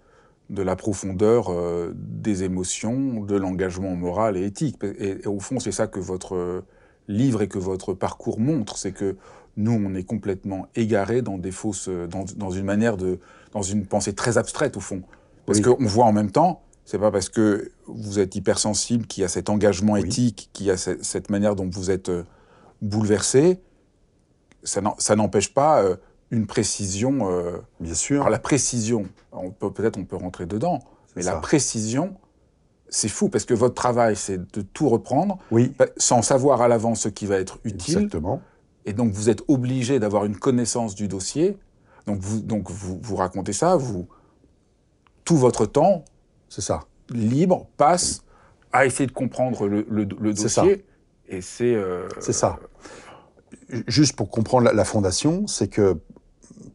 de 0.49 0.61
la 0.61 0.75
profondeur 0.75 1.51
des 1.93 2.43
émotions, 2.43 3.21
de 3.21 3.35
l'engagement 3.35 3.95
moral 3.95 4.37
et 4.37 4.45
éthique. 4.45 4.77
Et, 4.83 5.21
et 5.23 5.27
au 5.27 5.39
fond, 5.39 5.59
c'est 5.59 5.71
ça 5.71 5.87
que 5.87 5.99
votre 5.99 6.63
livre 7.07 7.41
et 7.41 7.47
que 7.47 7.59
votre 7.59 7.93
parcours 7.93 8.39
montre, 8.39 8.77
c'est 8.77 8.91
que 8.91 9.15
nous, 9.57 9.71
on 9.71 9.95
est 9.95 10.03
complètement 10.03 10.67
égarés 10.75 11.21
dans 11.21 11.37
des 11.37 11.51
fausses, 11.51 11.89
dans, 11.89 12.25
dans 12.35 12.51
une 12.51 12.65
manière 12.65 12.97
de, 12.97 13.19
dans 13.53 13.61
une 13.61 13.85
pensée 13.85 14.13
très 14.13 14.37
abstraite 14.37 14.75
au 14.77 14.81
fond. 14.81 15.01
Parce 15.45 15.59
oui. 15.59 15.63
qu'on 15.63 15.85
voit 15.85 16.05
en 16.05 16.13
même 16.13 16.31
temps, 16.31 16.61
c'est 16.83 16.99
pas 16.99 17.11
parce 17.11 17.29
que 17.29 17.71
vous 17.87 18.19
êtes 18.19 18.35
hypersensible, 18.35 19.07
qu'il 19.07 19.21
y 19.21 19.25
a 19.25 19.29
cet 19.29 19.49
engagement 19.49 19.93
oui. 19.93 20.01
éthique, 20.01 20.49
qu'il 20.53 20.67
y 20.67 20.71
a 20.71 20.77
cette 20.77 21.29
manière 21.29 21.55
dont 21.55 21.69
vous 21.69 21.89
êtes 21.89 22.11
bouleversé, 22.81 23.59
ça 24.63 25.15
n'empêche 25.15 25.53
pas 25.53 25.83
euh, 25.83 25.95
une 26.35 26.47
précision. 26.47 27.31
Euh, 27.31 27.57
Bien 27.79 27.93
sûr. 27.93 28.21
Alors 28.21 28.29
la 28.29 28.39
précision, 28.39 29.05
on 29.31 29.51
peut 29.51 29.71
peut-être 29.71 29.97
on 29.97 30.05
peut 30.05 30.15
rentrer 30.17 30.45
dedans, 30.45 30.79
mais 31.15 31.23
ça. 31.23 31.33
la 31.33 31.39
précision, 31.39 32.15
c'est 32.89 33.09
fou 33.09 33.29
parce 33.29 33.45
que 33.45 33.53
votre 33.53 33.75
travail, 33.75 34.15
c'est 34.15 34.37
de 34.37 34.61
tout 34.61 34.89
reprendre, 34.89 35.37
oui. 35.51 35.73
sans 35.97 36.21
savoir 36.21 36.61
à 36.61 36.67
l'avance 36.67 37.01
ce 37.01 37.09
qui 37.09 37.25
va 37.25 37.37
être 37.37 37.59
utile. 37.63 37.95
Exactement. 37.95 38.41
Et 38.85 38.93
donc 38.93 39.11
vous 39.13 39.29
êtes 39.29 39.43
obligé 39.47 39.99
d'avoir 39.99 40.25
une 40.25 40.37
connaissance 40.37 40.93
du 40.95 41.07
dossier 41.07 41.57
donc 42.05 42.19
vous, 42.19 42.41
donc 42.41 42.69
vous, 42.69 42.99
vous 43.01 43.15
racontez 43.15 43.53
ça, 43.53 43.75
vous, 43.75 44.07
tout 45.23 45.37
votre 45.37 45.65
temps, 45.65 46.05
c'est 46.49 46.61
ça, 46.61 46.81
libre 47.09 47.67
passe 47.77 48.21
à 48.71 48.85
essayer 48.85 49.07
de 49.07 49.11
comprendre 49.11 49.67
le, 49.67 49.85
le, 49.89 50.03
le 50.03 50.33
dossier. 50.33 50.47
Ça. 50.49 50.65
Et 51.27 51.41
c'est. 51.41 51.73
Euh, 51.73 52.07
c'est 52.19 52.33
ça. 52.33 52.59
Juste 53.87 54.15
pour 54.15 54.29
comprendre 54.29 54.65
la, 54.65 54.73
la 54.73 54.85
fondation, 54.85 55.47
c'est 55.47 55.67
que 55.67 55.97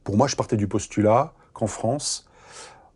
pour 0.05 0.17
moi, 0.17 0.27
je 0.27 0.37
partais 0.37 0.57
du 0.57 0.69
postulat 0.69 1.35
qu'en 1.53 1.67
France, 1.67 2.27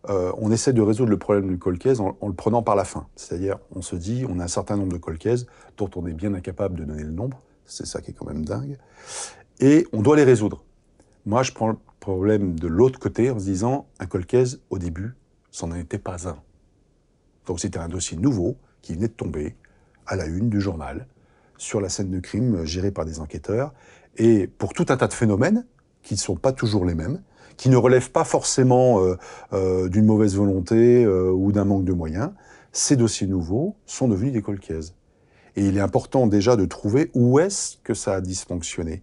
euh, 0.08 0.32
on 0.38 0.50
essaie 0.50 0.72
de 0.72 0.82
résoudre 0.82 1.10
le 1.10 1.18
problème 1.18 1.48
du 1.48 1.58
colcaise 1.58 2.00
en, 2.00 2.16
en, 2.20 2.28
le 2.28 2.34
prenant 2.34 2.62
par 2.62 2.76
la 2.76 2.84
fin. 2.84 3.06
C'est-à-dire, 3.16 3.58
on 3.74 3.82
se 3.82 3.96
dit, 3.96 4.24
on 4.28 4.38
a 4.38 4.44
un 4.44 4.48
certain 4.48 4.76
nombre 4.76 4.92
de 4.92 4.98
colcaises 4.98 5.46
dont 5.76 5.90
on 5.96 6.06
est 6.06 6.12
bien 6.12 6.34
incapable 6.34 6.78
de 6.78 6.84
donner 6.84 7.04
le 7.04 7.10
nombre. 7.12 7.40
C'est 7.64 7.86
ça 7.86 8.00
qui 8.00 8.10
est 8.10 8.14
quand 8.14 8.26
même 8.26 8.44
dingue. 8.44 8.78
Et 9.60 9.86
on 9.92 10.02
doit 10.02 10.16
les 10.16 10.24
résoudre. 10.24 10.62
Moi, 11.24 11.42
je 11.42 11.52
prends 11.52 11.76
problème 12.04 12.58
de 12.58 12.68
l'autre 12.68 12.98
côté 12.98 13.30
en 13.30 13.38
se 13.38 13.44
disant 13.44 13.86
un 13.98 14.04
colcaise, 14.04 14.60
au 14.68 14.78
début, 14.78 15.14
c'en 15.50 15.74
était 15.74 15.98
pas 15.98 16.28
un. 16.28 16.36
Donc 17.46 17.60
c'était 17.60 17.78
un 17.78 17.88
dossier 17.88 18.18
nouveau 18.18 18.58
qui 18.82 18.92
venait 18.92 19.08
de 19.08 19.12
tomber 19.14 19.56
à 20.06 20.14
la 20.14 20.26
une 20.26 20.50
du 20.50 20.60
journal 20.60 21.06
sur 21.56 21.80
la 21.80 21.88
scène 21.88 22.10
de 22.10 22.20
crime 22.20 22.66
gérée 22.66 22.90
par 22.90 23.06
des 23.06 23.20
enquêteurs 23.20 23.72
et 24.16 24.46
pour 24.46 24.74
tout 24.74 24.84
un 24.90 24.98
tas 24.98 25.06
de 25.06 25.14
phénomènes 25.14 25.64
qui 26.04 26.14
ne 26.14 26.18
sont 26.18 26.36
pas 26.36 26.52
toujours 26.52 26.84
les 26.84 26.94
mêmes, 26.94 27.20
qui 27.56 27.68
ne 27.70 27.76
relèvent 27.76 28.10
pas 28.10 28.24
forcément 28.24 29.00
euh, 29.00 29.16
euh, 29.52 29.88
d'une 29.88 30.04
mauvaise 30.04 30.36
volonté 30.36 31.04
euh, 31.04 31.30
ou 31.30 31.50
d'un 31.50 31.64
manque 31.64 31.84
de 31.84 31.92
moyens, 31.92 32.30
ces 32.72 32.96
dossiers 32.96 33.26
nouveaux 33.26 33.76
sont 33.86 34.06
devenus 34.06 34.32
des 34.32 34.42
colcaises. 34.42 34.94
Et 35.56 35.66
il 35.66 35.76
est 35.76 35.80
important 35.80 36.26
déjà 36.26 36.56
de 36.56 36.64
trouver 36.64 37.10
où 37.14 37.38
est-ce 37.38 37.76
que 37.82 37.94
ça 37.94 38.14
a 38.14 38.20
dysfonctionné. 38.20 39.02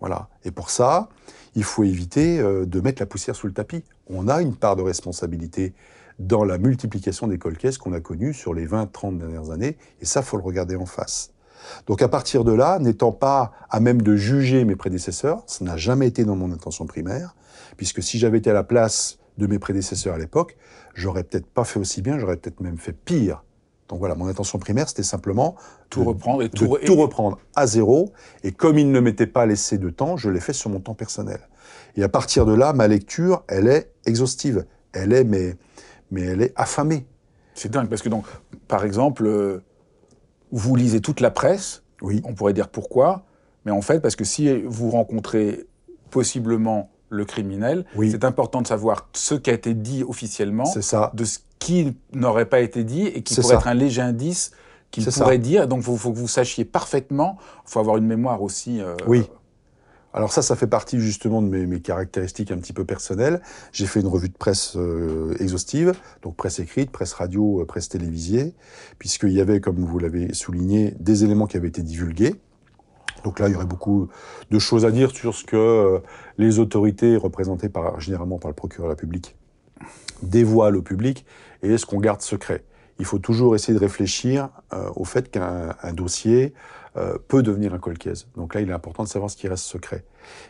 Voilà. 0.00 0.28
Et 0.44 0.50
pour 0.50 0.70
ça, 0.70 1.10
il 1.54 1.62
faut 1.62 1.84
éviter 1.84 2.38
de 2.38 2.80
mettre 2.80 3.02
la 3.02 3.06
poussière 3.06 3.36
sous 3.36 3.46
le 3.46 3.52
tapis. 3.52 3.84
On 4.06 4.26
a 4.26 4.40
une 4.40 4.56
part 4.56 4.76
de 4.76 4.82
responsabilité 4.82 5.74
dans 6.18 6.44
la 6.44 6.56
multiplication 6.56 7.26
des 7.26 7.36
colcaisses 7.36 7.76
qu'on 7.76 7.92
a 7.92 8.00
connues 8.00 8.32
sur 8.32 8.54
les 8.54 8.66
20-30 8.66 9.18
dernières 9.18 9.50
années, 9.50 9.76
et 10.00 10.06
ça, 10.06 10.22
faut 10.22 10.38
le 10.38 10.42
regarder 10.42 10.76
en 10.76 10.86
face. 10.86 11.32
Donc 11.86 12.02
à 12.02 12.08
partir 12.08 12.44
de 12.44 12.52
là, 12.52 12.78
n'étant 12.78 13.12
pas 13.12 13.52
à 13.70 13.80
même 13.80 14.02
de 14.02 14.16
juger 14.16 14.64
mes 14.64 14.76
prédécesseurs, 14.76 15.42
ça 15.46 15.64
n'a 15.64 15.76
jamais 15.76 16.06
été 16.06 16.24
dans 16.24 16.36
mon 16.36 16.52
intention 16.52 16.86
primaire, 16.86 17.34
puisque 17.76 18.02
si 18.02 18.18
j'avais 18.18 18.38
été 18.38 18.50
à 18.50 18.54
la 18.54 18.64
place 18.64 19.18
de 19.38 19.46
mes 19.46 19.58
prédécesseurs 19.58 20.14
à 20.14 20.18
l'époque, 20.18 20.56
j'aurais 20.94 21.24
peut-être 21.24 21.46
pas 21.46 21.64
fait 21.64 21.80
aussi 21.80 22.02
bien, 22.02 22.18
j'aurais 22.18 22.36
peut-être 22.36 22.60
même 22.60 22.78
fait 22.78 22.92
pire. 22.92 23.42
Donc 23.88 23.98
voilà, 23.98 24.14
mon 24.14 24.28
intention 24.28 24.58
primaire, 24.60 24.88
c'était 24.88 25.02
simplement 25.02 25.56
tout 25.88 26.02
de, 26.02 26.06
reprendre 26.06 26.42
et 26.42 26.48
tout, 26.48 26.68
de 26.68 26.84
tout 26.84 26.94
reprendre 26.94 27.38
à 27.56 27.66
zéro. 27.66 28.12
Et 28.44 28.52
comme 28.52 28.78
il 28.78 28.92
ne 28.92 29.00
m'était 29.00 29.26
pas 29.26 29.46
laissé 29.46 29.78
de 29.78 29.90
temps, 29.90 30.16
je 30.16 30.30
l'ai 30.30 30.38
fait 30.38 30.52
sur 30.52 30.70
mon 30.70 30.78
temps 30.78 30.94
personnel. 30.94 31.40
Et 31.96 32.04
à 32.04 32.08
partir 32.08 32.46
de 32.46 32.54
là, 32.54 32.72
ma 32.72 32.86
lecture, 32.86 33.42
elle 33.48 33.66
est 33.66 33.90
exhaustive. 34.06 34.64
Elle 34.92 35.12
est, 35.12 35.24
mais, 35.24 35.56
mais 36.12 36.22
elle 36.22 36.42
est 36.42 36.52
affamée. 36.54 37.04
C'est 37.54 37.70
dingue, 37.70 37.88
parce 37.88 38.02
que 38.02 38.08
donc, 38.08 38.26
par 38.68 38.84
exemple, 38.84 39.26
euh, 39.26 39.60
vous 40.52 40.76
lisez 40.76 41.00
toute 41.00 41.20
la 41.20 41.30
presse. 41.30 41.82
Oui. 42.02 42.22
On 42.24 42.34
pourrait 42.34 42.52
dire 42.52 42.68
pourquoi. 42.68 43.24
Mais 43.64 43.72
en 43.72 43.82
fait, 43.82 44.00
parce 44.00 44.16
que 44.16 44.24
si 44.24 44.62
vous 44.62 44.90
rencontrez 44.90 45.66
possiblement 46.10 46.90
le 47.08 47.24
criminel, 47.24 47.84
oui. 47.96 48.10
c'est 48.10 48.24
important 48.24 48.62
de 48.62 48.66
savoir 48.66 49.08
ce 49.12 49.34
qui 49.34 49.50
a 49.50 49.52
été 49.52 49.74
dit 49.74 50.04
officiellement, 50.04 50.64
ça. 50.64 51.10
de 51.14 51.24
ce 51.24 51.40
qui 51.58 51.94
n'aurait 52.14 52.46
pas 52.46 52.60
été 52.60 52.84
dit 52.84 53.06
et 53.06 53.22
qui 53.22 53.34
pourrait 53.34 53.48
ça. 53.48 53.54
être 53.54 53.68
un 53.68 53.74
léger 53.74 54.00
indice 54.00 54.52
qu'il 54.90 55.04
pourrait 55.04 55.34
ça. 55.34 55.38
dire. 55.38 55.68
Donc, 55.68 55.80
il 55.80 55.84
faut, 55.84 55.96
faut, 55.96 56.12
que 56.12 56.18
vous 56.18 56.28
sachiez 56.28 56.64
parfaitement. 56.64 57.36
Il 57.66 57.70
faut 57.72 57.80
avoir 57.80 57.96
une 57.96 58.06
mémoire 58.06 58.42
aussi. 58.42 58.80
Euh, 58.80 58.96
oui. 59.06 59.24
Alors 60.12 60.32
ça, 60.32 60.42
ça 60.42 60.56
fait 60.56 60.66
partie 60.66 60.98
justement 60.98 61.40
de 61.40 61.48
mes, 61.48 61.66
mes 61.66 61.80
caractéristiques 61.80 62.50
un 62.50 62.58
petit 62.58 62.72
peu 62.72 62.84
personnelles. 62.84 63.40
J'ai 63.72 63.86
fait 63.86 64.00
une 64.00 64.08
revue 64.08 64.28
de 64.28 64.36
presse 64.36 64.76
euh, 64.76 65.36
exhaustive, 65.38 65.92
donc 66.22 66.36
presse 66.36 66.58
écrite, 66.58 66.90
presse 66.90 67.12
radio, 67.12 67.60
euh, 67.60 67.64
presse 67.64 67.88
télévisée, 67.88 68.54
puisqu'il 68.98 69.32
y 69.32 69.40
avait, 69.40 69.60
comme 69.60 69.76
vous 69.76 69.98
l'avez 69.98 70.34
souligné, 70.34 70.94
des 70.98 71.22
éléments 71.22 71.46
qui 71.46 71.56
avaient 71.56 71.68
été 71.68 71.82
divulgués. 71.82 72.34
Donc 73.22 73.38
là, 73.38 73.48
il 73.48 73.52
y 73.52 73.54
aurait 73.54 73.66
beaucoup 73.66 74.08
de 74.50 74.58
choses 74.58 74.84
à 74.84 74.90
dire 74.90 75.10
sur 75.10 75.34
ce 75.34 75.44
que 75.44 75.56
euh, 75.56 75.98
les 76.38 76.58
autorités 76.58 77.16
représentées 77.16 77.68
par, 77.68 78.00
généralement 78.00 78.38
par 78.38 78.50
le 78.50 78.54
procureur 78.54 78.88
de 78.88 78.90
la 78.90 78.96
République 78.96 79.36
dévoilent 80.22 80.76
au 80.76 80.82
public 80.82 81.24
et 81.62 81.78
ce 81.78 81.86
qu'on 81.86 82.00
garde 82.00 82.20
secret? 82.20 82.64
Il 82.98 83.06
faut 83.06 83.18
toujours 83.18 83.54
essayer 83.54 83.72
de 83.72 83.82
réfléchir 83.82 84.50
euh, 84.74 84.90
au 84.94 85.04
fait 85.04 85.30
qu'un 85.30 85.74
dossier 85.94 86.52
euh, 86.96 87.18
peut 87.28 87.42
devenir 87.42 87.74
un 87.74 87.78
colcaise. 87.78 88.26
Donc 88.36 88.54
là, 88.54 88.60
il 88.60 88.70
est 88.70 88.72
important 88.72 89.04
de 89.04 89.08
savoir 89.08 89.30
ce 89.30 89.36
qui 89.36 89.48
reste 89.48 89.64
secret. 89.64 90.04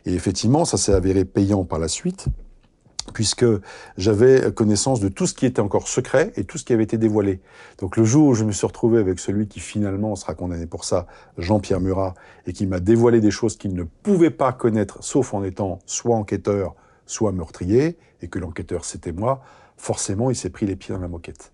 Et 0.07 0.15
effectivement, 0.15 0.65
ça 0.65 0.77
s'est 0.77 0.95
avéré 0.95 1.25
payant 1.25 1.65
par 1.65 1.79
la 1.79 1.89
suite, 1.89 2.29
puisque 3.13 3.45
j'avais 3.97 4.53
connaissance 4.53 5.01
de 5.01 5.09
tout 5.09 5.27
ce 5.27 5.35
qui 5.35 5.47
était 5.47 5.61
encore 5.61 5.89
secret 5.89 6.33
et 6.37 6.45
tout 6.45 6.59
ce 6.59 6.65
qui 6.65 6.73
avait 6.73 6.85
été 6.85 6.99
dévoilé. 6.99 7.41
Donc 7.79 7.97
le 7.97 8.05
jour 8.05 8.29
où 8.29 8.35
je 8.35 8.45
me 8.45 8.53
suis 8.53 8.67
retrouvé 8.67 8.99
avec 8.99 9.19
celui 9.19 9.49
qui 9.49 9.61
finalement 9.61 10.17
sera 10.17 10.35
condamné 10.35 10.67
pour 10.67 10.85
ça, 10.85 11.07
Jean-Pierre 11.39 11.81
Murat, 11.81 12.15
et 12.47 12.53
qui 12.53 12.67
m'a 12.67 12.81
dévoilé 12.81 13.21
des 13.21 13.31
choses 13.31 13.57
qu'il 13.57 13.75
ne 13.75 13.85
pouvait 13.85 14.31
pas 14.31 14.53
connaître, 14.53 15.03
sauf 15.03 15.35
en 15.35 15.45
étant 15.45 15.81
soit 15.87 16.17
enquêteur, 16.17 16.75
soit 17.07 17.33
meurtrier, 17.33 17.99
et 18.23 18.29
que 18.29 18.39
l'enquêteur 18.39 18.85
c'était 18.85 19.13
moi, 19.13 19.43
forcément 19.77 20.31
il 20.31 20.37
s'est 20.37 20.51
pris 20.51 20.67
les 20.67 20.77
pieds 20.77 20.95
dans 20.95 21.01
la 21.01 21.09
moquette. 21.09 21.51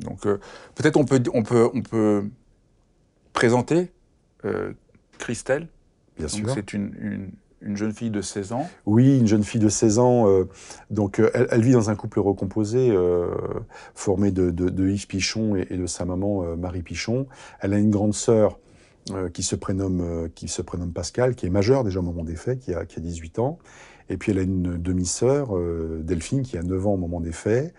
Donc 0.00 0.26
euh, 0.26 0.38
peut-être 0.74 0.96
on 0.96 1.04
peut, 1.04 1.22
on, 1.32 1.42
peut, 1.42 1.70
on 1.72 1.82
peut 1.82 2.24
présenter 3.32 3.90
Christelle. 5.18 5.68
Bien 6.18 6.28
sûr. 6.28 6.48
C'est 6.50 6.72
une, 6.72 7.30
une, 7.60 7.76
jeune 7.76 7.92
fille 7.92 8.10
de 8.10 8.20
16 8.20 8.52
ans. 8.52 8.68
Oui, 8.86 9.18
une 9.18 9.26
jeune 9.26 9.42
fille 9.42 9.60
de 9.60 9.68
16 9.68 9.98
ans. 9.98 10.26
donc, 10.90 11.20
elle, 11.34 11.60
vit 11.60 11.72
dans 11.72 11.90
un 11.90 11.94
couple 11.94 12.20
recomposé, 12.20 12.94
formé 13.94 14.30
de, 14.30 14.50
de, 14.50 14.88
Yves 14.88 15.06
Pichon 15.06 15.56
et, 15.56 15.76
de 15.76 15.86
sa 15.86 16.04
maman 16.04 16.56
Marie 16.56 16.82
Pichon. 16.82 17.26
Elle 17.60 17.74
a 17.74 17.78
une 17.78 17.90
grande 17.90 18.14
sœur 18.14 18.58
qui 19.32 19.42
se 19.42 19.56
prénomme 19.56 20.28
qui 20.34 20.48
se 20.48 20.62
prénomme 20.62 20.92
Pascal, 20.92 21.34
qui 21.34 21.46
est 21.46 21.50
majeure 21.50 21.84
déjà 21.84 21.98
au 21.98 22.02
moment 22.02 22.24
des 22.24 22.36
faits, 22.36 22.60
qui 22.60 22.72
a, 22.72 22.84
qui 22.86 22.98
a 22.98 23.02
18 23.02 23.40
ans. 23.40 23.58
Et 24.08 24.16
puis 24.16 24.32
elle 24.32 24.38
a 24.38 24.42
une 24.42 24.80
demi-sœur, 24.80 25.48
Delphine, 26.00 26.42
qui 26.42 26.56
a 26.56 26.62
9 26.62 26.86
ans 26.86 26.94
au 26.94 26.98
moment 26.98 27.20
des 27.20 27.32
faits. 27.32 27.74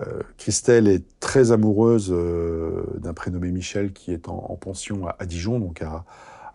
Euh, 0.00 0.22
Christelle 0.38 0.88
est 0.88 1.04
très 1.20 1.52
amoureuse 1.52 2.10
euh, 2.10 2.82
d'un 2.98 3.14
prénommé 3.14 3.52
Michel 3.52 3.92
qui 3.92 4.12
est 4.12 4.28
en, 4.28 4.56
pension 4.60 5.06
à, 5.06 5.24
Dijon, 5.24 5.60
donc 5.60 5.82
à, 5.82 6.04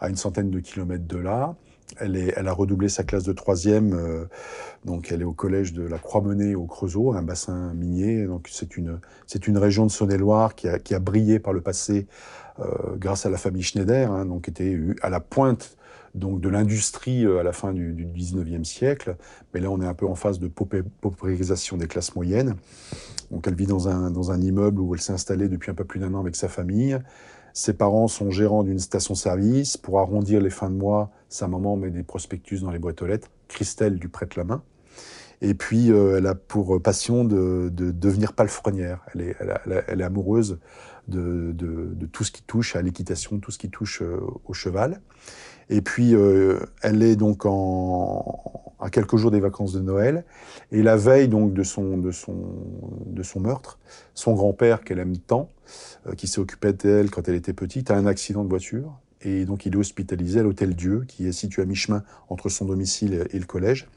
une 0.08 0.16
centaine 0.16 0.50
de 0.50 0.60
kilomètres 0.60 1.08
de 1.08 1.18
là. 1.18 1.56
Elle, 1.98 2.16
est, 2.16 2.34
elle, 2.36 2.48
a 2.48 2.54
redoublé 2.54 2.88
sa 2.88 3.04
classe 3.04 3.24
de 3.24 3.34
troisième, 3.34 3.94
euh, 3.94 4.26
donc 4.86 5.12
elle 5.12 5.22
est 5.22 5.26
au 5.26 5.34
collège 5.34 5.74
de 5.74 5.82
la 5.82 5.98
Croix-Menée 5.98 6.54
au 6.56 6.66
Creusot, 6.66 7.14
un 7.14 7.24
bassin 7.24 7.74
minier. 7.74 8.26
Donc 8.26 8.48
c'est 8.52 8.78
une, 8.78 9.00
c'est 9.26 9.48
une 9.48 9.58
région 9.58 9.86
de 9.86 9.92
Saône-et-Loire 9.92 10.54
qui 10.54 10.68
a, 10.68 10.78
qui 10.78 10.94
a, 10.94 11.00
brillé 11.00 11.40
par 11.40 11.54
le 11.54 11.62
passé 11.62 12.08
grâce 12.98 13.26
à 13.26 13.30
la 13.30 13.38
famille 13.38 13.64
Schneider, 13.64 14.12
hein, 14.12 14.26
donc 14.26 14.50
était 14.50 14.78
à 15.02 15.10
la 15.10 15.22
pointe 15.22 15.78
donc 16.16 16.42
de 16.42 16.50
l'industrie 16.50 17.26
à 17.26 17.44
la 17.44 17.54
fin 17.54 17.74
du, 17.74 17.94
du 17.94 18.06
19e 18.06 18.64
siècle. 18.64 19.16
Mais 19.54 19.60
là, 19.60 19.70
on 19.70 19.82
est 19.82 19.88
un 19.88 19.94
peu 19.94 20.08
en 20.08 20.16
phase 20.16 20.40
de 20.40 20.48
paupérisation 20.48 21.78
des 21.78 21.88
classes 21.88 22.16
moyennes. 22.16 22.56
Donc 23.32 23.48
elle 23.48 23.56
vit 23.56 23.68
dans 23.68 23.88
un, 23.88 24.12
dans 24.12 24.32
un 24.32 24.42
immeuble 24.42 24.82
où 24.82 24.94
elle 24.96 25.02
s'est 25.02 25.14
installée 25.14 25.50
depuis 25.50 25.72
un 25.72 25.76
peu 25.76 25.86
plus 25.86 26.00
d'un 26.00 26.14
an 26.14 26.20
avec 26.20 26.36
sa 26.36 26.48
famille. 26.48 26.98
Ses 27.54 27.74
parents 27.74 28.08
sont 28.08 28.32
gérants 28.32 28.64
d'une 28.64 28.80
station-service. 28.80 29.78
Pour 29.78 30.00
arrondir 30.00 30.42
les 30.42 30.50
fins 30.50 30.70
de 30.70 30.76
mois, 30.76 31.12
sa 31.30 31.48
maman 31.48 31.76
met 31.78 31.90
des 31.90 32.04
prospectus 32.04 32.62
dans 32.62 32.72
les 32.72 32.80
boîtes 32.80 33.02
aux 33.02 33.08
lettres. 33.08 33.30
Christelle 33.48 33.96
lui 33.96 34.08
prête 34.08 34.36
la 34.36 34.44
main. 34.44 34.64
Et 35.42 35.54
puis, 35.54 35.92
euh, 35.92 36.18
elle 36.18 36.28
a 36.28 36.36
pour 36.36 36.82
passion 36.82 37.24
de, 37.24 37.70
de 37.74 37.92
devenir 37.92 38.34
palefrenière. 38.34 39.06
Elle 39.14 39.22
est, 39.22 39.36
elle 39.88 40.02
est 40.02 40.04
amoureuse 40.04 40.60
de, 41.08 41.52
de, 41.54 41.94
de, 41.94 42.06
tout 42.06 42.24
ce 42.24 42.32
qui 42.32 42.44
touche 42.44 42.76
à 42.76 42.82
l'équitation, 42.82 43.40
tout 43.40 43.52
ce 43.52 43.58
qui 43.58 43.70
touche 43.70 44.02
euh, 44.02 44.20
au 44.46 44.54
cheval. 44.54 45.02
Et 45.70 45.82
puis, 45.82 46.16
euh, 46.16 46.60
elle 46.82 47.04
est 47.04 47.16
donc 47.16 47.46
en, 47.46 48.74
à 48.80 48.90
quelques 48.90 49.18
jours 49.18 49.32
des 49.32 49.40
vacances 49.40 49.74
de 49.74 49.82
Noël. 49.82 50.24
Et 50.72 50.82
la 50.82 50.96
veille 50.96 51.28
donc 51.28 51.54
de 51.54 51.64
son, 51.64 51.98
de 51.98 52.12
son, 52.12 52.36
de 53.06 53.24
son 53.24 53.40
meurtre, 53.40 53.78
son 54.14 54.34
grand-père 54.34 54.84
qu'elle 54.84 55.00
aime 55.00 55.18
tant, 55.18 55.50
euh, 56.08 56.14
qui 56.14 56.28
s'est 56.28 56.40
occupé 56.40 56.74
d'elle 56.74 57.12
quand 57.12 57.28
elle 57.28 57.36
était 57.36 57.54
petite, 57.54 57.92
a 57.92 57.96
un 57.96 58.06
accident 58.06 58.44
de 58.44 58.50
voiture. 58.50 58.98
Et 59.22 59.46
donc, 59.46 59.66
il 59.66 59.74
est 59.74 59.78
hospitalisé 59.78 60.40
à 60.40 60.44
l'hôtel 60.44 60.76
Dieu, 60.76 61.04
qui 61.08 61.28
est 61.28 61.34
situé 61.34 61.62
à 61.62 61.66
mi-chemin 61.66 62.04
entre 62.30 62.50
son 62.50 62.66
domicile 62.66 63.28
et 63.32 63.40
le 63.40 63.46
collège. 63.46 63.88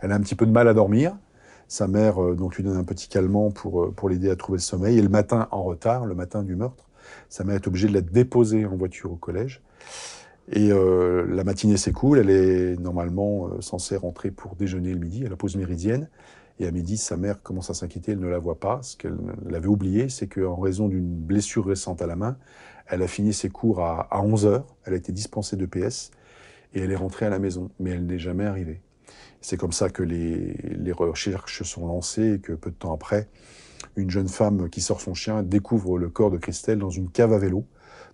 Elle 0.00 0.12
a 0.12 0.14
un 0.14 0.20
petit 0.20 0.34
peu 0.34 0.46
de 0.46 0.52
mal 0.52 0.68
à 0.68 0.74
dormir. 0.74 1.16
Sa 1.68 1.88
mère 1.88 2.22
euh, 2.22 2.36
donc 2.36 2.56
lui 2.56 2.62
donne 2.62 2.76
un 2.76 2.84
petit 2.84 3.08
calmant 3.08 3.50
pour, 3.50 3.92
pour 3.94 4.08
l'aider 4.08 4.30
à 4.30 4.36
trouver 4.36 4.58
le 4.58 4.62
sommeil. 4.62 4.98
Et 4.98 5.02
le 5.02 5.08
matin, 5.08 5.48
en 5.50 5.64
retard, 5.64 6.06
le 6.06 6.14
matin 6.14 6.44
du 6.44 6.54
meurtre, 6.54 6.84
sa 7.28 7.42
mère 7.42 7.56
est 7.56 7.66
obligée 7.66 7.88
de 7.88 7.94
la 7.94 8.00
déposer 8.02 8.66
en 8.66 8.76
voiture 8.76 9.12
au 9.12 9.16
collège. 9.16 9.62
Et 10.52 10.70
euh, 10.70 11.26
la 11.28 11.42
matinée 11.42 11.76
s'écoule, 11.76 12.18
elle 12.18 12.30
est 12.30 12.76
normalement 12.80 13.48
euh, 13.48 13.60
censée 13.60 13.96
rentrer 13.96 14.30
pour 14.30 14.54
déjeuner 14.54 14.92
le 14.92 15.00
midi, 15.00 15.26
à 15.26 15.28
la 15.28 15.36
pause 15.36 15.56
méridienne. 15.56 16.08
Et 16.58 16.66
à 16.66 16.70
midi, 16.70 16.96
sa 16.96 17.16
mère 17.16 17.42
commence 17.42 17.68
à 17.68 17.74
s'inquiéter, 17.74 18.12
elle 18.12 18.20
ne 18.20 18.28
la 18.28 18.38
voit 18.38 18.60
pas. 18.60 18.80
Ce 18.82 18.96
qu'elle 18.96 19.54
avait 19.54 19.66
oublié, 19.66 20.08
c'est 20.08 20.28
qu'en 20.28 20.56
raison 20.56 20.88
d'une 20.88 21.14
blessure 21.14 21.66
récente 21.66 22.00
à 22.00 22.06
la 22.06 22.16
main, 22.16 22.38
elle 22.86 23.02
a 23.02 23.08
fini 23.08 23.32
ses 23.32 23.50
cours 23.50 23.80
à, 23.80 24.06
à 24.10 24.22
11 24.22 24.46
heures, 24.46 24.76
elle 24.84 24.94
a 24.94 24.96
été 24.96 25.12
dispensée 25.12 25.56
de 25.56 25.66
PS, 25.66 26.12
et 26.72 26.80
elle 26.80 26.92
est 26.92 26.96
rentrée 26.96 27.26
à 27.26 27.30
la 27.30 27.38
maison, 27.38 27.70
mais 27.78 27.90
elle 27.90 28.06
n'est 28.06 28.18
jamais 28.18 28.44
arrivée. 28.46 28.80
C'est 29.40 29.56
comme 29.56 29.72
ça 29.72 29.90
que 29.90 30.02
les, 30.02 30.54
les 30.62 30.92
recherches 30.92 31.62
sont 31.62 31.86
lancées 31.86 32.34
et 32.34 32.38
que 32.38 32.52
peu 32.52 32.70
de 32.70 32.76
temps 32.76 32.94
après, 32.94 33.28
une 33.96 34.10
jeune 34.10 34.28
femme 34.28 34.70
qui 34.70 34.80
sort 34.80 35.00
son 35.00 35.14
chien 35.14 35.42
découvre 35.42 35.98
le 35.98 36.08
corps 36.08 36.30
de 36.30 36.38
Christelle 36.38 36.78
dans 36.78 36.90
une 36.90 37.10
cave 37.10 37.32
à 37.32 37.38
vélo 37.38 37.66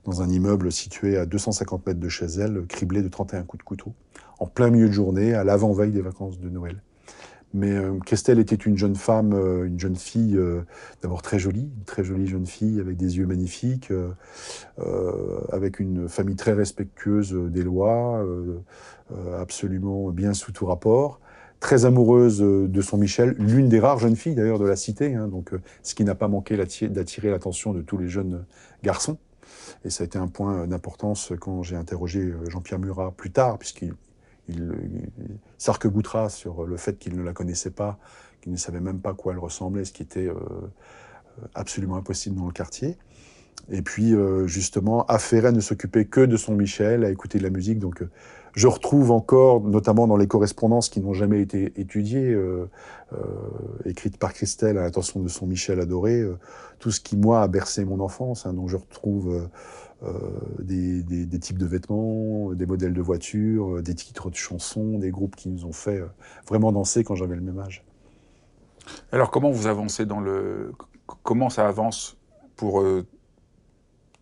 dans 0.04 0.22
un 0.22 0.28
immeuble 0.28 0.72
situé 0.72 1.16
à 1.16 1.26
250 1.26 1.86
mètres 1.86 2.00
de 2.00 2.08
chez 2.08 2.26
elle, 2.26 2.66
criblé 2.66 3.02
de 3.02 3.08
31 3.08 3.42
coups 3.44 3.62
de 3.62 3.64
couteau, 3.64 3.92
en 4.38 4.46
plein 4.46 4.70
milieu 4.70 4.88
de 4.88 4.92
journée, 4.92 5.34
à 5.34 5.44
l'avant-veille 5.44 5.92
des 5.92 6.02
vacances 6.02 6.38
de 6.38 6.48
Noël. 6.48 6.82
Mais 7.54 7.72
euh, 7.72 7.98
Christelle 7.98 8.38
était 8.38 8.56
une 8.56 8.78
jeune 8.78 8.96
femme, 8.96 9.34
euh, 9.34 9.64
une 9.64 9.78
jeune 9.78 9.96
fille 9.96 10.36
euh, 10.36 10.62
d'abord 11.02 11.20
très 11.20 11.38
jolie, 11.38 11.70
une 11.76 11.84
très 11.84 12.02
jolie 12.02 12.26
jeune 12.26 12.46
fille 12.46 12.80
avec 12.80 12.96
des 12.96 13.18
yeux 13.18 13.26
magnifiques, 13.26 13.92
avec 15.52 15.80
une 15.80 16.08
famille 16.08 16.36
très 16.36 16.52
respectueuse 16.52 17.32
des 17.32 17.62
lois, 17.62 18.24
absolument 19.38 20.10
bien 20.10 20.34
sous 20.34 20.52
tout 20.52 20.66
rapport, 20.66 21.20
très 21.60 21.84
amoureuse 21.84 22.38
de 22.40 22.80
son 22.80 22.96
Michel, 22.96 23.34
l'une 23.38 23.68
des 23.68 23.80
rares 23.80 23.98
jeunes 23.98 24.16
filles 24.16 24.34
d'ailleurs 24.34 24.58
de 24.58 24.66
la 24.66 24.76
cité, 24.76 25.14
hein, 25.14 25.28
donc 25.28 25.50
ce 25.82 25.94
qui 25.94 26.04
n'a 26.04 26.14
pas 26.14 26.28
manqué 26.28 26.56
d'attirer 26.56 27.30
l'attention 27.30 27.72
de 27.72 27.82
tous 27.82 27.98
les 27.98 28.08
jeunes 28.08 28.44
garçons. 28.82 29.18
Et 29.84 29.90
ça 29.90 30.04
a 30.04 30.06
été 30.06 30.18
un 30.18 30.28
point 30.28 30.66
d'importance 30.66 31.32
quand 31.40 31.62
j'ai 31.62 31.76
interrogé 31.76 32.20
euh, 32.20 32.48
Jean-Pierre 32.48 32.78
Murat 32.78 33.12
plus 33.12 33.30
tard, 33.30 33.58
puisqu'il 33.58 33.94
il, 34.48 34.72
s'arc-boutera 35.58 36.28
sur 36.28 36.64
le 36.64 36.76
fait 36.76 36.98
qu'il 36.98 37.16
ne 37.16 37.22
la 37.22 37.32
connaissait 37.32 37.70
pas, 37.70 37.98
qu'il 38.40 38.52
ne 38.52 38.56
savait 38.56 38.80
même 38.80 39.00
pas 39.00 39.10
à 39.10 39.14
quoi 39.14 39.32
elle 39.32 39.38
ressemblait, 39.38 39.84
ce 39.84 39.92
qui 39.92 40.02
était 40.02 40.28
euh, 40.28 40.34
absolument 41.54 41.96
impossible 41.96 42.36
dans 42.36 42.46
le 42.46 42.52
quartier. 42.52 42.96
Et 43.70 43.82
puis, 43.82 44.14
euh, 44.14 44.46
justement, 44.46 45.04
Affaire 45.06 45.52
ne 45.52 45.60
s'occupait 45.60 46.04
que 46.04 46.20
de 46.20 46.36
son 46.36 46.54
Michel, 46.54 47.04
à 47.04 47.10
écouter 47.10 47.38
de 47.38 47.44
la 47.44 47.50
musique. 47.50 47.78
Donc, 47.78 48.02
je 48.54 48.66
retrouve 48.66 49.10
encore, 49.10 49.62
notamment 49.62 50.06
dans 50.06 50.16
les 50.16 50.26
correspondances 50.26 50.90
qui 50.90 51.00
n'ont 51.00 51.14
jamais 51.14 51.40
été 51.40 51.72
étudiées, 51.80 52.32
euh, 52.32 52.68
euh, 53.14 53.18
écrites 53.86 54.18
par 54.18 54.34
Christelle 54.34 54.76
à 54.76 54.82
l'intention 54.82 55.20
de 55.20 55.28
son 55.28 55.46
Michel 55.46 55.80
adoré, 55.80 56.20
euh, 56.20 56.38
tout 56.78 56.90
ce 56.90 57.00
qui, 57.00 57.16
moi, 57.16 57.42
a 57.42 57.48
bercé 57.48 57.84
mon 57.84 58.00
enfance. 58.00 58.44
Hein, 58.44 58.52
donc 58.52 58.68
je 58.68 58.76
retrouve 58.76 59.48
des, 60.58 61.04
des, 61.04 61.38
types 61.38 61.58
de 61.58 61.66
vêtements, 61.66 62.52
des 62.54 62.66
modèles 62.66 62.92
de 62.92 63.00
voitures, 63.00 63.80
des 63.82 63.94
titres 63.94 64.30
de 64.30 64.34
chansons, 64.34 64.98
des 64.98 65.12
groupes 65.12 65.36
qui 65.36 65.48
nous 65.48 65.64
ont 65.64 65.72
fait 65.72 66.02
vraiment 66.48 66.72
danser 66.72 67.04
quand 67.04 67.14
j'avais 67.14 67.36
le 67.36 67.40
même 67.40 67.60
âge. 67.60 67.84
Alors 69.12 69.30
comment 69.30 69.52
vous 69.52 69.68
avancez 69.68 70.04
dans 70.04 70.18
le... 70.18 70.72
Comment 71.22 71.50
ça 71.50 71.68
avance 71.68 72.16
pour... 72.56 72.84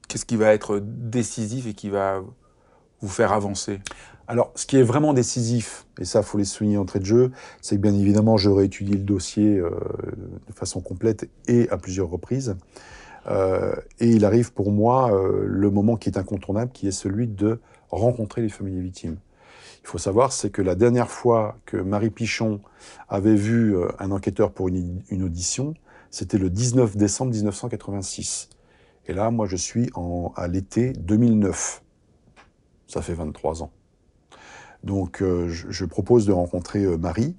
Qu'est-ce 0.06 0.26
qui 0.26 0.36
va 0.36 0.52
être 0.52 0.80
décisif 0.80 1.66
et 1.66 1.72
qui 1.72 1.88
va 1.88 2.20
vous 3.00 3.08
faire 3.08 3.32
avancer 3.32 3.80
alors, 4.30 4.52
ce 4.54 4.64
qui 4.64 4.76
est 4.76 4.84
vraiment 4.84 5.12
décisif, 5.12 5.88
et 5.98 6.04
ça, 6.04 6.22
faut 6.22 6.38
les 6.38 6.44
souligner 6.44 6.76
entrée 6.76 7.00
de 7.00 7.04
jeu, 7.04 7.32
c'est 7.62 7.74
que 7.74 7.80
bien 7.80 7.92
évidemment, 7.92 8.36
j'aurais 8.36 8.66
étudié 8.66 8.94
le 8.94 9.02
dossier 9.02 9.58
euh, 9.58 9.70
de 10.46 10.52
façon 10.54 10.80
complète 10.80 11.28
et 11.48 11.68
à 11.70 11.76
plusieurs 11.76 12.08
reprises. 12.08 12.54
Euh, 13.26 13.74
et 13.98 14.08
il 14.08 14.24
arrive 14.24 14.52
pour 14.52 14.70
moi 14.70 15.12
euh, 15.12 15.42
le 15.44 15.70
moment 15.70 15.96
qui 15.96 16.08
est 16.08 16.16
incontournable, 16.16 16.70
qui 16.70 16.86
est 16.86 16.92
celui 16.92 17.26
de 17.26 17.58
rencontrer 17.90 18.40
les 18.40 18.48
familles 18.48 18.80
victimes. 18.80 19.16
Il 19.82 19.88
faut 19.88 19.98
savoir, 19.98 20.30
c'est 20.30 20.50
que 20.50 20.62
la 20.62 20.76
dernière 20.76 21.10
fois 21.10 21.56
que 21.66 21.76
Marie 21.76 22.10
Pichon 22.10 22.60
avait 23.08 23.34
vu 23.34 23.74
un 23.98 24.12
enquêteur 24.12 24.52
pour 24.52 24.68
une, 24.68 25.02
une 25.10 25.24
audition, 25.24 25.74
c'était 26.12 26.38
le 26.38 26.50
19 26.50 26.96
décembre 26.96 27.32
1986. 27.32 28.48
Et 29.08 29.12
là, 29.12 29.32
moi, 29.32 29.46
je 29.46 29.56
suis 29.56 29.90
en, 29.96 30.32
à 30.36 30.46
l'été 30.46 30.92
2009. 30.92 31.82
Ça 32.90 33.02
fait 33.02 33.14
23 33.14 33.62
ans. 33.62 33.70
Donc 34.82 35.22
euh, 35.22 35.48
je, 35.48 35.84
propose 35.84 36.26
de 36.26 36.32
rencontrer 36.32 36.84
euh, 36.84 36.96
Marie. 36.96 37.36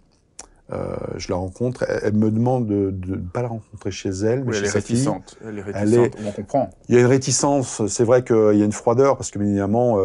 Euh, 0.71 0.95
je 1.17 1.27
la 1.29 1.35
rencontre. 1.35 1.83
Elle, 1.83 2.13
me 2.13 2.31
demande 2.31 2.67
de 2.67 3.11
ne 3.11 3.17
pas 3.17 3.41
la 3.41 3.49
rencontrer 3.49 3.91
chez 3.91 4.09
elle, 4.09 4.45
mais 4.45 4.53
chez 4.53 4.59
elle 4.59 4.65
est 4.65 4.69
sa 4.69 4.79
réticente. 4.79 5.37
Elle 5.45 5.59
est 5.59 5.61
réticente. 5.63 6.17
on 6.25 6.31
comprend. 6.31 6.69
Il 6.87 6.95
y 6.95 6.97
a 6.97 7.01
une 7.01 7.07
réticence. 7.07 7.85
C'est 7.87 8.05
vrai 8.05 8.23
qu'il 8.23 8.35
y 8.35 8.61
a 8.61 8.65
une 8.65 8.71
froideur 8.71 9.17
parce 9.17 9.31
que, 9.31 9.39
bien 9.39 9.49
évidemment, 9.49 9.99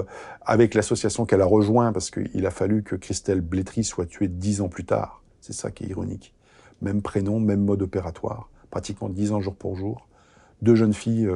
avec 0.44 0.74
l'association 0.74 1.24
qu'elle 1.24 1.42
a 1.42 1.46
rejoint, 1.46 1.92
parce 1.92 2.10
qu'il 2.10 2.44
a 2.44 2.50
fallu 2.50 2.82
que 2.82 2.96
Christelle 2.96 3.42
Blétry 3.42 3.84
soit 3.84 4.06
tuée 4.06 4.26
dix 4.26 4.60
ans 4.60 4.68
plus 4.68 4.84
tard. 4.84 5.22
C'est 5.40 5.52
ça 5.52 5.70
qui 5.70 5.84
est 5.84 5.88
ironique. 5.88 6.34
Même 6.82 7.00
prénom, 7.00 7.38
même 7.38 7.64
mode 7.64 7.82
opératoire. 7.82 8.50
Pratiquement 8.70 9.08
dix 9.08 9.30
ans 9.30 9.40
jour 9.40 9.54
pour 9.54 9.76
jour. 9.76 10.08
Deux 10.62 10.74
jeunes 10.74 10.94
filles 10.94 11.30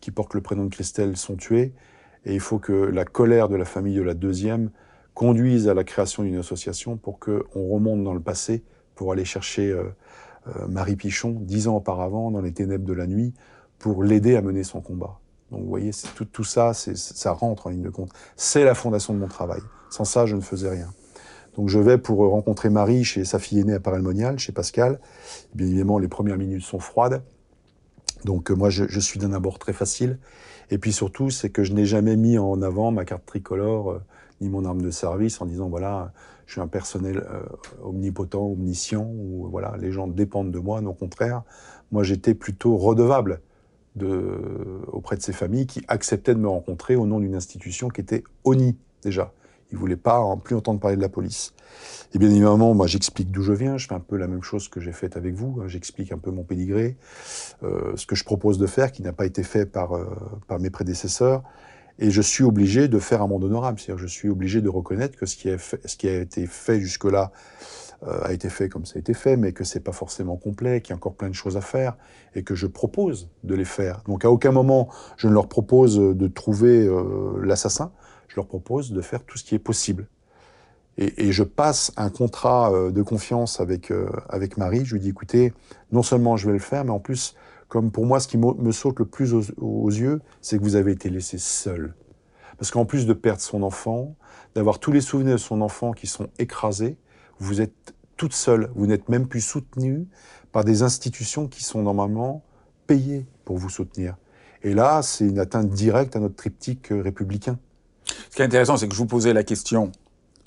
qui 0.00 0.10
portent 0.10 0.34
le 0.34 0.42
prénom 0.42 0.64
de 0.64 0.70
Christelle 0.70 1.16
sont 1.16 1.36
tuées. 1.36 1.72
Et 2.26 2.34
il 2.34 2.40
faut 2.40 2.58
que 2.58 2.72
la 2.72 3.04
colère 3.04 3.48
de 3.48 3.56
la 3.56 3.64
famille 3.64 3.94
de 3.94 4.02
la 4.02 4.14
deuxième 4.14 4.70
conduisent 5.14 5.68
à 5.68 5.74
la 5.74 5.84
création 5.84 6.24
d'une 6.24 6.36
association 6.36 6.96
pour 6.96 7.18
qu'on 7.20 7.68
remonte 7.68 8.04
dans 8.04 8.12
le 8.12 8.20
passé 8.20 8.64
pour 8.96 9.12
aller 9.12 9.24
chercher 9.24 9.70
euh, 9.70 9.84
euh, 10.48 10.66
Marie 10.66 10.96
Pichon, 10.96 11.36
dix 11.40 11.68
ans 11.68 11.76
auparavant, 11.76 12.30
dans 12.30 12.40
les 12.40 12.52
ténèbres 12.52 12.84
de 12.84 12.92
la 12.92 13.06
nuit, 13.06 13.32
pour 13.78 14.02
l'aider 14.02 14.36
à 14.36 14.42
mener 14.42 14.64
son 14.64 14.80
combat. 14.80 15.20
Donc 15.52 15.62
vous 15.62 15.68
voyez, 15.68 15.92
tout, 16.32 16.44
ça, 16.44 16.74
ça 16.74 17.30
rentre 17.30 17.68
en 17.68 17.70
ligne 17.70 17.82
de 17.82 17.90
compte. 17.90 18.10
C'est 18.34 18.64
la 18.64 18.74
fondation 18.74 19.14
de 19.14 19.20
mon 19.20 19.28
travail. 19.28 19.60
Sans 19.90 20.04
ça, 20.04 20.26
je 20.26 20.34
ne 20.34 20.40
faisais 20.40 20.68
rien. 20.68 20.92
Donc 21.56 21.68
je 21.68 21.78
vais 21.78 21.96
pour 21.96 22.18
rencontrer 22.18 22.68
Marie 22.68 23.04
chez 23.04 23.24
sa 23.24 23.38
fille 23.38 23.60
aînée 23.60 23.74
à 23.74 23.80
Parelmonial, 23.80 24.38
chez 24.38 24.52
Pascal. 24.52 24.98
Bien 25.54 25.66
évidemment, 25.68 25.98
les 25.98 26.08
premières 26.08 26.36
minutes 26.36 26.64
sont 26.64 26.80
froides. 26.80 27.22
Donc 28.24 28.50
moi, 28.50 28.70
je 28.70 29.00
suis 29.00 29.20
d'un 29.20 29.32
abord 29.32 29.58
très 29.60 29.72
facile. 29.72 30.18
Et 30.70 30.78
puis 30.78 30.92
surtout, 30.92 31.30
c'est 31.30 31.50
que 31.50 31.62
je 31.62 31.72
n'ai 31.72 31.86
jamais 31.86 32.16
mis 32.16 32.38
en 32.38 32.60
avant 32.62 32.90
ma 32.90 33.04
carte 33.04 33.24
tricolore 33.24 33.90
euh, 33.92 34.00
ni 34.40 34.48
mon 34.48 34.64
arme 34.64 34.82
de 34.82 34.90
service 34.90 35.40
en 35.40 35.46
disant 35.46 35.68
voilà, 35.68 36.12
je 36.46 36.52
suis 36.52 36.60
un 36.60 36.66
personnel 36.66 37.24
euh, 37.30 37.42
omnipotent, 37.82 38.52
omniscient, 38.52 39.06
ou 39.06 39.48
voilà, 39.50 39.76
les 39.78 39.92
gens 39.92 40.06
dépendent 40.06 40.50
de 40.50 40.58
moi. 40.58 40.80
Non, 40.80 40.90
au 40.90 40.94
contraire, 40.94 41.42
moi 41.92 42.02
j'étais 42.02 42.34
plutôt 42.34 42.76
redevable 42.76 43.40
de, 43.94 44.40
auprès 44.92 45.16
de 45.16 45.22
ces 45.22 45.32
familles 45.32 45.66
qui 45.66 45.82
acceptaient 45.88 46.34
de 46.34 46.40
me 46.40 46.48
rencontrer 46.48 46.96
au 46.96 47.06
nom 47.06 47.20
d'une 47.20 47.34
institution 47.34 47.88
qui 47.88 48.00
était 48.00 48.24
ONI 48.44 48.76
déjà. 49.02 49.32
Ils 49.72 49.78
voulaient 49.78 49.96
pas 49.96 50.20
en 50.20 50.36
plus 50.36 50.54
entendre 50.54 50.80
parler 50.80 50.96
de 50.96 51.02
la 51.02 51.08
police. 51.08 51.52
Et 52.14 52.18
bien 52.18 52.30
évidemment, 52.30 52.74
moi 52.74 52.86
j'explique 52.86 53.30
d'où 53.30 53.42
je 53.42 53.52
viens, 53.52 53.76
je 53.76 53.88
fais 53.88 53.94
un 53.94 54.00
peu 54.00 54.16
la 54.16 54.28
même 54.28 54.42
chose 54.42 54.68
que 54.68 54.80
j'ai 54.80 54.92
faite 54.92 55.16
avec 55.16 55.34
vous, 55.34 55.60
hein. 55.60 55.68
j'explique 55.68 56.12
un 56.12 56.18
peu 56.18 56.30
mon 56.30 56.44
pédigré, 56.44 56.96
euh, 57.62 57.92
ce 57.96 58.06
que 58.06 58.14
je 58.14 58.24
propose 58.24 58.58
de 58.58 58.66
faire 58.66 58.92
qui 58.92 59.02
n'a 59.02 59.12
pas 59.12 59.26
été 59.26 59.42
fait 59.42 59.66
par, 59.66 59.94
euh, 59.94 60.06
par 60.46 60.60
mes 60.60 60.70
prédécesseurs, 60.70 61.42
et 61.98 62.10
je 62.10 62.22
suis 62.22 62.44
obligé 62.44 62.88
de 62.88 62.98
faire 62.98 63.22
un 63.22 63.26
monde 63.26 63.44
honorable, 63.44 63.80
c'est-à-dire 63.80 63.98
je 63.98 64.06
suis 64.06 64.28
obligé 64.28 64.60
de 64.60 64.68
reconnaître 64.68 65.18
que 65.18 65.26
ce 65.26 65.36
qui, 65.36 65.48
a 66.08 66.20
été 66.20 66.46
fait 66.46 66.80
jusque-là 66.80 67.32
euh, 68.06 68.20
a 68.22 68.32
été 68.32 68.50
fait 68.50 68.68
comme 68.68 68.84
ça 68.84 68.96
a 68.96 68.98
été 68.98 69.14
fait, 69.14 69.36
mais 69.36 69.52
que 69.52 69.64
c'est 69.64 69.80
pas 69.80 69.92
forcément 69.92 70.36
complet, 70.36 70.82
qu'il 70.82 70.90
y 70.90 70.92
a 70.92 70.96
encore 70.96 71.14
plein 71.14 71.30
de 71.30 71.34
choses 71.34 71.56
à 71.56 71.62
faire, 71.62 71.96
et 72.34 72.44
que 72.44 72.54
je 72.54 72.66
propose 72.66 73.30
de 73.44 73.54
les 73.54 73.64
faire. 73.64 74.02
Donc 74.06 74.24
à 74.24 74.30
aucun 74.30 74.52
moment 74.52 74.88
je 75.16 75.26
ne 75.26 75.32
leur 75.32 75.48
propose 75.48 75.98
de 75.98 76.28
trouver 76.28 76.88
l'assassin, 77.42 77.92
leur 78.36 78.46
propose 78.46 78.92
de 78.92 79.00
faire 79.00 79.24
tout 79.24 79.38
ce 79.38 79.44
qui 79.44 79.54
est 79.54 79.60
possible. 79.60 80.06
Et, 80.98 81.30
je 81.30 81.42
passe 81.42 81.92
un 81.98 82.08
contrat 82.08 82.72
euh, 82.72 82.90
de 82.90 83.02
confiance 83.02 83.60
avec, 83.60 83.90
euh, 83.90 84.08
avec 84.30 84.56
Marie. 84.56 84.84
Je 84.84 84.94
lui 84.94 85.00
dis, 85.00 85.10
écoutez, 85.10 85.52
non 85.92 86.02
seulement 86.02 86.38
je 86.38 86.46
vais 86.46 86.54
le 86.54 86.58
faire, 86.58 86.84
mais 86.84 86.90
en 86.90 87.00
plus, 87.00 87.34
comme 87.68 87.90
pour 87.90 88.06
moi, 88.06 88.18
ce 88.18 88.28
qui 88.28 88.38
me 88.38 88.72
saute 88.72 88.98
le 88.98 89.04
plus 89.04 89.34
aux, 89.34 89.90
yeux, 89.90 90.22
c'est 90.40 90.56
que 90.56 90.62
vous 90.62 90.76
avez 90.76 90.92
été 90.92 91.10
laissé 91.10 91.36
seul. 91.36 91.94
Parce 92.58 92.70
qu'en 92.70 92.86
plus 92.86 93.04
de 93.04 93.12
perdre 93.12 93.42
son 93.42 93.62
enfant, 93.62 94.14
d'avoir 94.54 94.78
tous 94.78 94.92
les 94.92 95.02
souvenirs 95.02 95.34
de 95.34 95.40
son 95.40 95.60
enfant 95.60 95.92
qui 95.92 96.06
sont 96.06 96.28
écrasés, 96.38 96.96
vous 97.38 97.60
êtes 97.60 97.94
toute 98.16 98.32
seule. 98.32 98.70
Vous 98.74 98.86
n'êtes 98.86 99.10
même 99.10 99.26
plus 99.26 99.42
soutenue 99.42 100.06
par 100.52 100.64
des 100.64 100.82
institutions 100.82 101.48
qui 101.48 101.62
sont 101.62 101.82
normalement 101.82 102.42
payées 102.86 103.26
pour 103.44 103.58
vous 103.58 103.68
soutenir. 103.68 104.16
Et 104.62 104.72
là, 104.72 105.02
c'est 105.02 105.26
une 105.26 105.38
atteinte 105.38 105.68
directe 105.68 106.16
à 106.16 106.20
notre 106.20 106.36
triptyque 106.36 106.88
républicain. 106.90 107.58
Ce 108.30 108.36
qui 108.36 108.42
est 108.42 108.44
intéressant, 108.44 108.76
c'est 108.76 108.88
que 108.88 108.94
je 108.94 108.98
vous 108.98 109.06
posais 109.06 109.32
la 109.32 109.44
question 109.44 109.92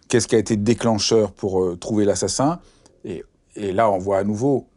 qu'est-ce 0.09 0.27
qui 0.27 0.35
a 0.35 0.39
été 0.39 0.57
déclencheur 0.57 1.31
pour 1.31 1.63
euh, 1.63 1.77
trouver 1.77 2.03
l'assassin? 2.03 2.59
Et, 3.05 3.23
et, 3.55 3.71
là, 3.71 3.89
on 3.89 3.97
voit 3.97 4.17
à 4.17 4.23
nouveau, 4.25 4.67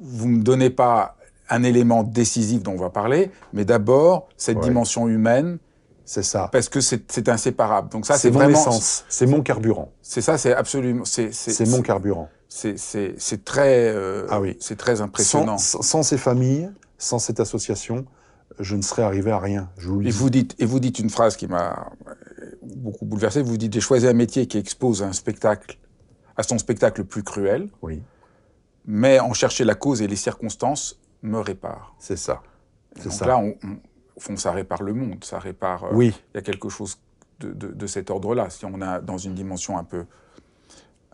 vous 0.00 0.26
ne 0.26 0.38
me 0.38 0.42
donnez 0.42 0.70
pas 0.70 1.16
un 1.48 1.62
élément 1.62 2.02
décisif 2.02 2.62
dont 2.62 2.72
on 2.72 2.76
va 2.76 2.90
parler, 2.90 3.30
mais 3.52 3.64
d'abord 3.64 4.28
cette 4.36 4.56
ouais. 4.56 4.64
dimension 4.64 5.06
humaine. 5.06 5.58
C'est 6.04 6.24
ça. 6.24 6.48
Parce 6.50 6.68
que 6.68 6.80
c'est 6.80 7.28
inséparable. 7.28 7.88
Donc 7.90 8.06
ça, 8.06 8.18
c'est 8.18 8.30
vraiment. 8.30 8.58
essence. 8.58 9.04
C'est 9.08 9.26
mon 9.26 9.40
carburant. 9.42 9.92
C'est 10.02 10.20
ça, 10.20 10.36
c'est 10.36 10.52
absolument. 10.52 11.04
C'est 11.04 11.68
mon 11.68 11.82
carburant. 11.82 12.28
C'est 12.48 13.44
très. 13.44 13.88
Euh, 13.88 14.26
ah 14.28 14.40
oui. 14.40 14.56
C'est 14.60 14.76
très 14.76 15.00
impressionnant. 15.00 15.58
Sans, 15.58 15.82
sans, 15.82 16.02
ces 16.02 16.18
familles, 16.18 16.70
sans 16.98 17.18
cette 17.18 17.38
association, 17.38 18.04
je 18.58 18.76
ne 18.76 18.82
serais 18.82 19.02
arrivé 19.02 19.30
à 19.30 19.38
rien. 19.38 19.68
Je 19.78 19.88
vous 19.88 20.00
le 20.00 20.06
et 20.06 20.10
dis. 20.10 20.16
vous 20.16 20.30
dites 20.30 20.56
et 20.58 20.64
vous 20.64 20.80
dites 20.80 20.98
une 20.98 21.10
phrase 21.10 21.36
qui 21.36 21.46
m'a 21.46 21.92
beaucoup 22.82 23.04
bouleversé. 23.06 23.42
Vous 23.42 23.56
dites 23.56 23.72
j'ai 23.72 23.80
choisi 23.80 24.06
un 24.06 24.12
métier 24.12 24.46
qui 24.46 24.58
expose 24.58 25.02
un 25.02 25.12
spectacle 25.12 25.78
à 26.36 26.42
son 26.42 26.58
spectacle 26.58 27.00
le 27.02 27.06
plus 27.06 27.22
cruel. 27.22 27.68
Oui. 27.82 28.02
Mais 28.84 29.20
en 29.20 29.32
chercher 29.32 29.64
la 29.64 29.74
cause 29.74 30.02
et 30.02 30.08
les 30.08 30.16
circonstances 30.16 30.98
me 31.22 31.38
réparent. 31.38 31.94
C'est 31.98 32.16
ça. 32.16 32.42
C'est 33.00 33.12
ça. 33.12 33.26
Là, 33.26 33.38
on, 33.38 33.54
on, 33.62 33.76
au 34.16 34.20
fond, 34.20 34.36
ça 34.36 34.50
répare 34.52 34.82
le 34.82 34.92
monde, 34.92 35.24
ça 35.24 35.38
répare. 35.38 35.84
Euh, 35.84 35.90
oui. 35.94 36.12
Il 36.34 36.36
y 36.36 36.38
a 36.38 36.42
quelque 36.42 36.68
chose 36.68 36.98
de, 37.40 37.52
de, 37.52 37.68
de 37.68 37.86
cet 37.86 38.10
ordre-là. 38.10 38.50
Si 38.50 38.64
on 38.66 38.80
a 38.82 39.00
dans 39.00 39.18
une 39.18 39.34
dimension 39.34 39.78
un 39.78 39.84
peu, 39.84 40.04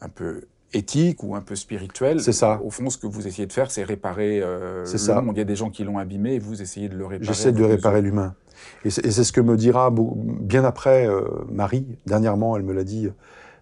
un 0.01 0.09
peu 0.09 0.43
éthique 0.73 1.23
ou 1.23 1.35
un 1.35 1.41
peu 1.41 1.57
spirituelle, 1.57 2.21
c'est 2.21 2.33
ça. 2.33 2.61
Au 2.63 2.71
fond, 2.71 2.91
ce 2.91 2.99
que 2.99 3.07
vous 3.07 3.27
essayez 3.27 3.47
de 3.47 3.53
faire, 3.53 3.71
c'est 3.71 3.85
réparer 3.85 4.41
euh, 4.43 4.81
le 4.81 4.99
ça. 4.99 5.21
monde. 5.21 5.37
Il 5.37 5.39
y 5.39 5.43
a 5.43 5.45
des 5.45 5.57
gens 5.57 5.71
qui 5.71 5.85
l'ont 5.85 5.99
abîmé 5.99 6.35
et 6.35 6.39
vous 6.39 6.61
essayez 6.61 6.89
de 6.89 6.97
le 6.97 7.07
réparer. 7.07 7.27
J'essaie 7.27 7.53
de 7.53 7.65
réparer 7.65 8.03
l'humain. 8.03 8.35
Et 8.85 8.91
c'est 8.91 9.25
ce 9.25 9.33
que 9.33 9.41
me 9.41 9.57
dira 9.57 9.93
bien 9.93 10.65
après 10.65 11.07
euh, 11.07 11.23
Marie. 11.51 11.87
Dernièrement, 12.07 12.57
elle 12.57 12.63
me 12.63 12.73
l'a 12.73 12.85
dit. 12.85 13.09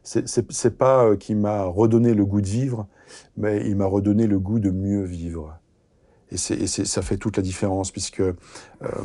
C'est 0.03 0.79
pas 0.79 1.05
euh, 1.05 1.17
qui 1.17 1.35
m'a 1.35 1.65
redonné 1.65 2.15
le 2.15 2.25
goût 2.25 2.41
de 2.41 2.47
vivre, 2.47 2.87
mais 3.37 3.67
il 3.67 3.77
m'a 3.77 3.87
redonné 3.87 4.27
le 4.27 4.39
goût 4.39 4.61
de 4.61 4.71
mieux 4.71 5.03
vivre. 5.03 5.59
Et, 6.31 6.35
et 6.35 6.67
ça 6.67 7.03
fait 7.03 7.17
toute 7.17 7.37
la 7.37 7.43
différence, 7.43 7.91
puisque 7.91 8.21
euh, 8.21 8.35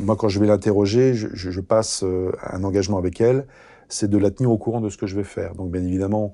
moi, 0.00 0.16
quand 0.16 0.28
je 0.28 0.38
vais 0.38 0.46
l'interroger, 0.46 1.14
je, 1.14 1.28
je, 1.32 1.60
passe 1.60 2.04
un 2.50 2.64
engagement 2.64 2.98
avec 2.98 3.20
elle, 3.20 3.46
c'est 3.88 4.08
de 4.08 4.18
la 4.18 4.30
tenir 4.30 4.50
au 4.50 4.58
courant 4.58 4.80
de 4.80 4.88
ce 4.88 4.96
que 4.96 5.06
je 5.06 5.16
vais 5.16 5.24
faire. 5.24 5.54
Donc, 5.54 5.70
bien 5.70 5.82
évidemment, 5.82 6.32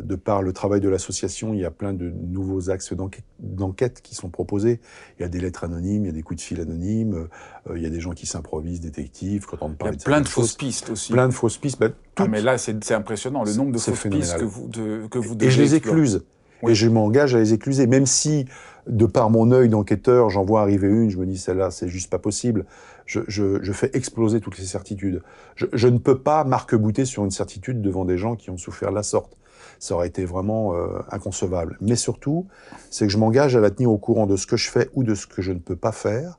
de 0.00 0.16
par 0.16 0.42
le 0.42 0.52
travail 0.52 0.80
de 0.80 0.88
l'association, 0.88 1.54
il 1.54 1.60
y 1.60 1.64
a 1.64 1.70
plein 1.70 1.92
de 1.92 2.10
nouveaux 2.10 2.70
axes 2.70 2.92
d'enquête 3.38 4.00
qui 4.02 4.14
sont 4.14 4.28
proposés. 4.28 4.80
Il 5.18 5.22
y 5.22 5.24
a 5.24 5.28
des 5.28 5.40
lettres 5.40 5.64
anonymes, 5.64 6.04
il 6.04 6.06
y 6.06 6.10
a 6.10 6.12
des 6.12 6.22
coups 6.22 6.40
de 6.40 6.44
fil 6.44 6.60
anonymes, 6.60 7.28
euh, 7.68 7.76
il 7.76 7.82
y 7.82 7.86
a 7.86 7.90
des 7.90 8.00
gens 8.00 8.12
qui 8.12 8.26
s'improvisent 8.26 8.80
détectives 8.80 9.46
quand 9.46 9.58
on 9.60 9.70
parle 9.70 9.94
Il 9.94 9.98
y 9.98 10.02
a 10.02 10.04
plein 10.04 10.20
de 10.20 10.28
fausses 10.28 10.54
pistes 10.54 10.90
aussi. 10.90 11.12
Plein 11.12 11.28
de 11.28 11.32
fausses 11.34 11.58
pistes. 11.58 11.78
Ben, 11.78 11.92
ah, 12.16 12.26
mais 12.26 12.40
là, 12.40 12.58
c'est 12.58 12.92
impressionnant, 12.92 13.44
le 13.44 13.52
nombre 13.54 13.72
de 13.72 13.78
fausses 13.78 14.06
pistes 14.08 14.38
que 14.38 14.44
vous, 14.44 14.68
de, 14.68 15.06
que 15.08 15.18
vous 15.18 15.36
Et 15.40 15.50
je 15.50 15.60
les 15.60 15.74
écluse. 15.74 16.24
Oui. 16.62 16.72
Et 16.72 16.74
je 16.74 16.88
m'engage 16.88 17.34
à 17.34 17.38
les 17.38 17.52
écluser, 17.52 17.86
même 17.86 18.06
si, 18.06 18.46
de 18.86 19.06
par 19.06 19.28
mon 19.28 19.50
œil 19.50 19.68
d'enquêteur, 19.68 20.30
j'en 20.30 20.44
vois 20.44 20.62
arriver 20.62 20.88
une, 20.88 21.10
je 21.10 21.18
me 21.18 21.26
dis 21.26 21.36
celle-là, 21.36 21.70
c'est 21.70 21.88
juste 21.88 22.10
pas 22.10 22.18
possible. 22.18 22.64
Je, 23.06 23.20
je, 23.28 23.62
je, 23.62 23.72
fais 23.72 23.90
exploser 23.92 24.40
toutes 24.40 24.58
les 24.58 24.64
certitudes. 24.64 25.22
Je, 25.56 25.66
je 25.74 25.88
ne 25.88 25.98
peux 25.98 26.18
pas 26.18 26.44
marque-bouter 26.44 27.04
sur 27.04 27.24
une 27.24 27.30
certitude 27.30 27.82
devant 27.82 28.06
des 28.06 28.16
gens 28.16 28.34
qui 28.34 28.50
ont 28.50 28.56
souffert 28.56 28.90
de 28.90 28.94
la 28.94 29.02
sorte. 29.02 29.36
Ça 29.84 29.96
aurait 29.96 30.08
été 30.08 30.24
vraiment 30.24 30.74
euh, 30.74 31.00
inconcevable. 31.10 31.76
Mais 31.82 31.94
surtout, 31.94 32.46
c'est 32.88 33.04
que 33.04 33.12
je 33.12 33.18
m'engage 33.18 33.54
à 33.54 33.60
la 33.60 33.70
tenir 33.70 33.90
au 33.92 33.98
courant 33.98 34.26
de 34.26 34.34
ce 34.34 34.46
que 34.46 34.56
je 34.56 34.70
fais 34.70 34.88
ou 34.94 35.04
de 35.04 35.14
ce 35.14 35.26
que 35.26 35.42
je 35.42 35.52
ne 35.52 35.58
peux 35.58 35.76
pas 35.76 35.92
faire, 35.92 36.38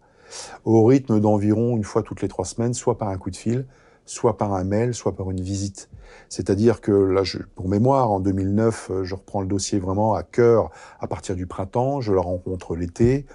au 0.63 0.83
rythme 0.83 1.19
d'environ 1.19 1.77
une 1.77 1.83
fois 1.83 2.01
toutes 2.01 2.23
les 2.23 2.27
trois 2.27 2.45
semaines, 2.45 2.73
soit 2.73 2.97
par 2.97 3.09
un 3.09 3.19
coup 3.19 3.29
de 3.29 3.35
fil, 3.35 3.67
soit 4.07 4.39
par 4.39 4.55
un 4.55 4.63
mail, 4.63 4.95
soit 4.95 5.15
par 5.15 5.29
une 5.29 5.41
visite. 5.41 5.91
C'est-à-dire 6.27 6.81
que 6.81 6.91
là, 6.91 7.21
pour 7.53 7.69
mémoire, 7.69 8.09
en 8.09 8.19
2009, 8.19 8.89
je 9.03 9.13
reprends 9.13 9.41
le 9.41 9.47
dossier 9.47 9.77
vraiment 9.77 10.15
à 10.15 10.23
cœur 10.23 10.71
à 10.99 11.05
partir 11.05 11.35
du 11.35 11.45
printemps, 11.45 12.01
je 12.01 12.13
la 12.13 12.21
rencontre 12.21 12.75
l'été, 12.75 13.27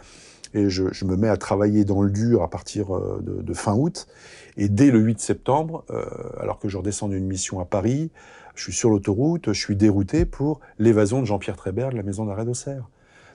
et 0.55 0.69
je, 0.69 1.05
me 1.05 1.17
mets 1.17 1.29
à 1.29 1.37
travailler 1.37 1.85
dans 1.85 2.03
le 2.03 2.11
dur 2.11 2.43
à 2.43 2.51
partir 2.51 2.97
euh, 2.97 3.23
de, 3.23 3.55
fin 3.55 3.75
août. 3.75 4.09
Et 4.57 4.69
dès 4.69 4.91
le 4.91 4.99
8 4.99 5.21
septembre, 5.21 5.85
euh, 5.91 6.05
alors 6.41 6.59
que 6.59 6.69
je 6.69 6.77
redescends 6.77 7.09
d'une 7.09 7.27
mission 7.27 7.61
à 7.61 7.65
Paris, 7.65 8.11
je 8.55 8.63
suis 8.63 8.73
sur 8.73 8.91
l'autoroute, 8.91 9.53
je 9.53 9.59
suis 9.59 9.77
dérouté 9.77 10.25
pour 10.25 10.61
l'évasion 10.79 11.21
de 11.21 11.27
Jean-Pierre 11.27 11.57
Trébert 11.57 11.91
de 11.91 11.97
la 11.97 12.03
maison 12.03 12.25
d'arrêt 12.25 12.45
d'Auxerre. 12.45 12.89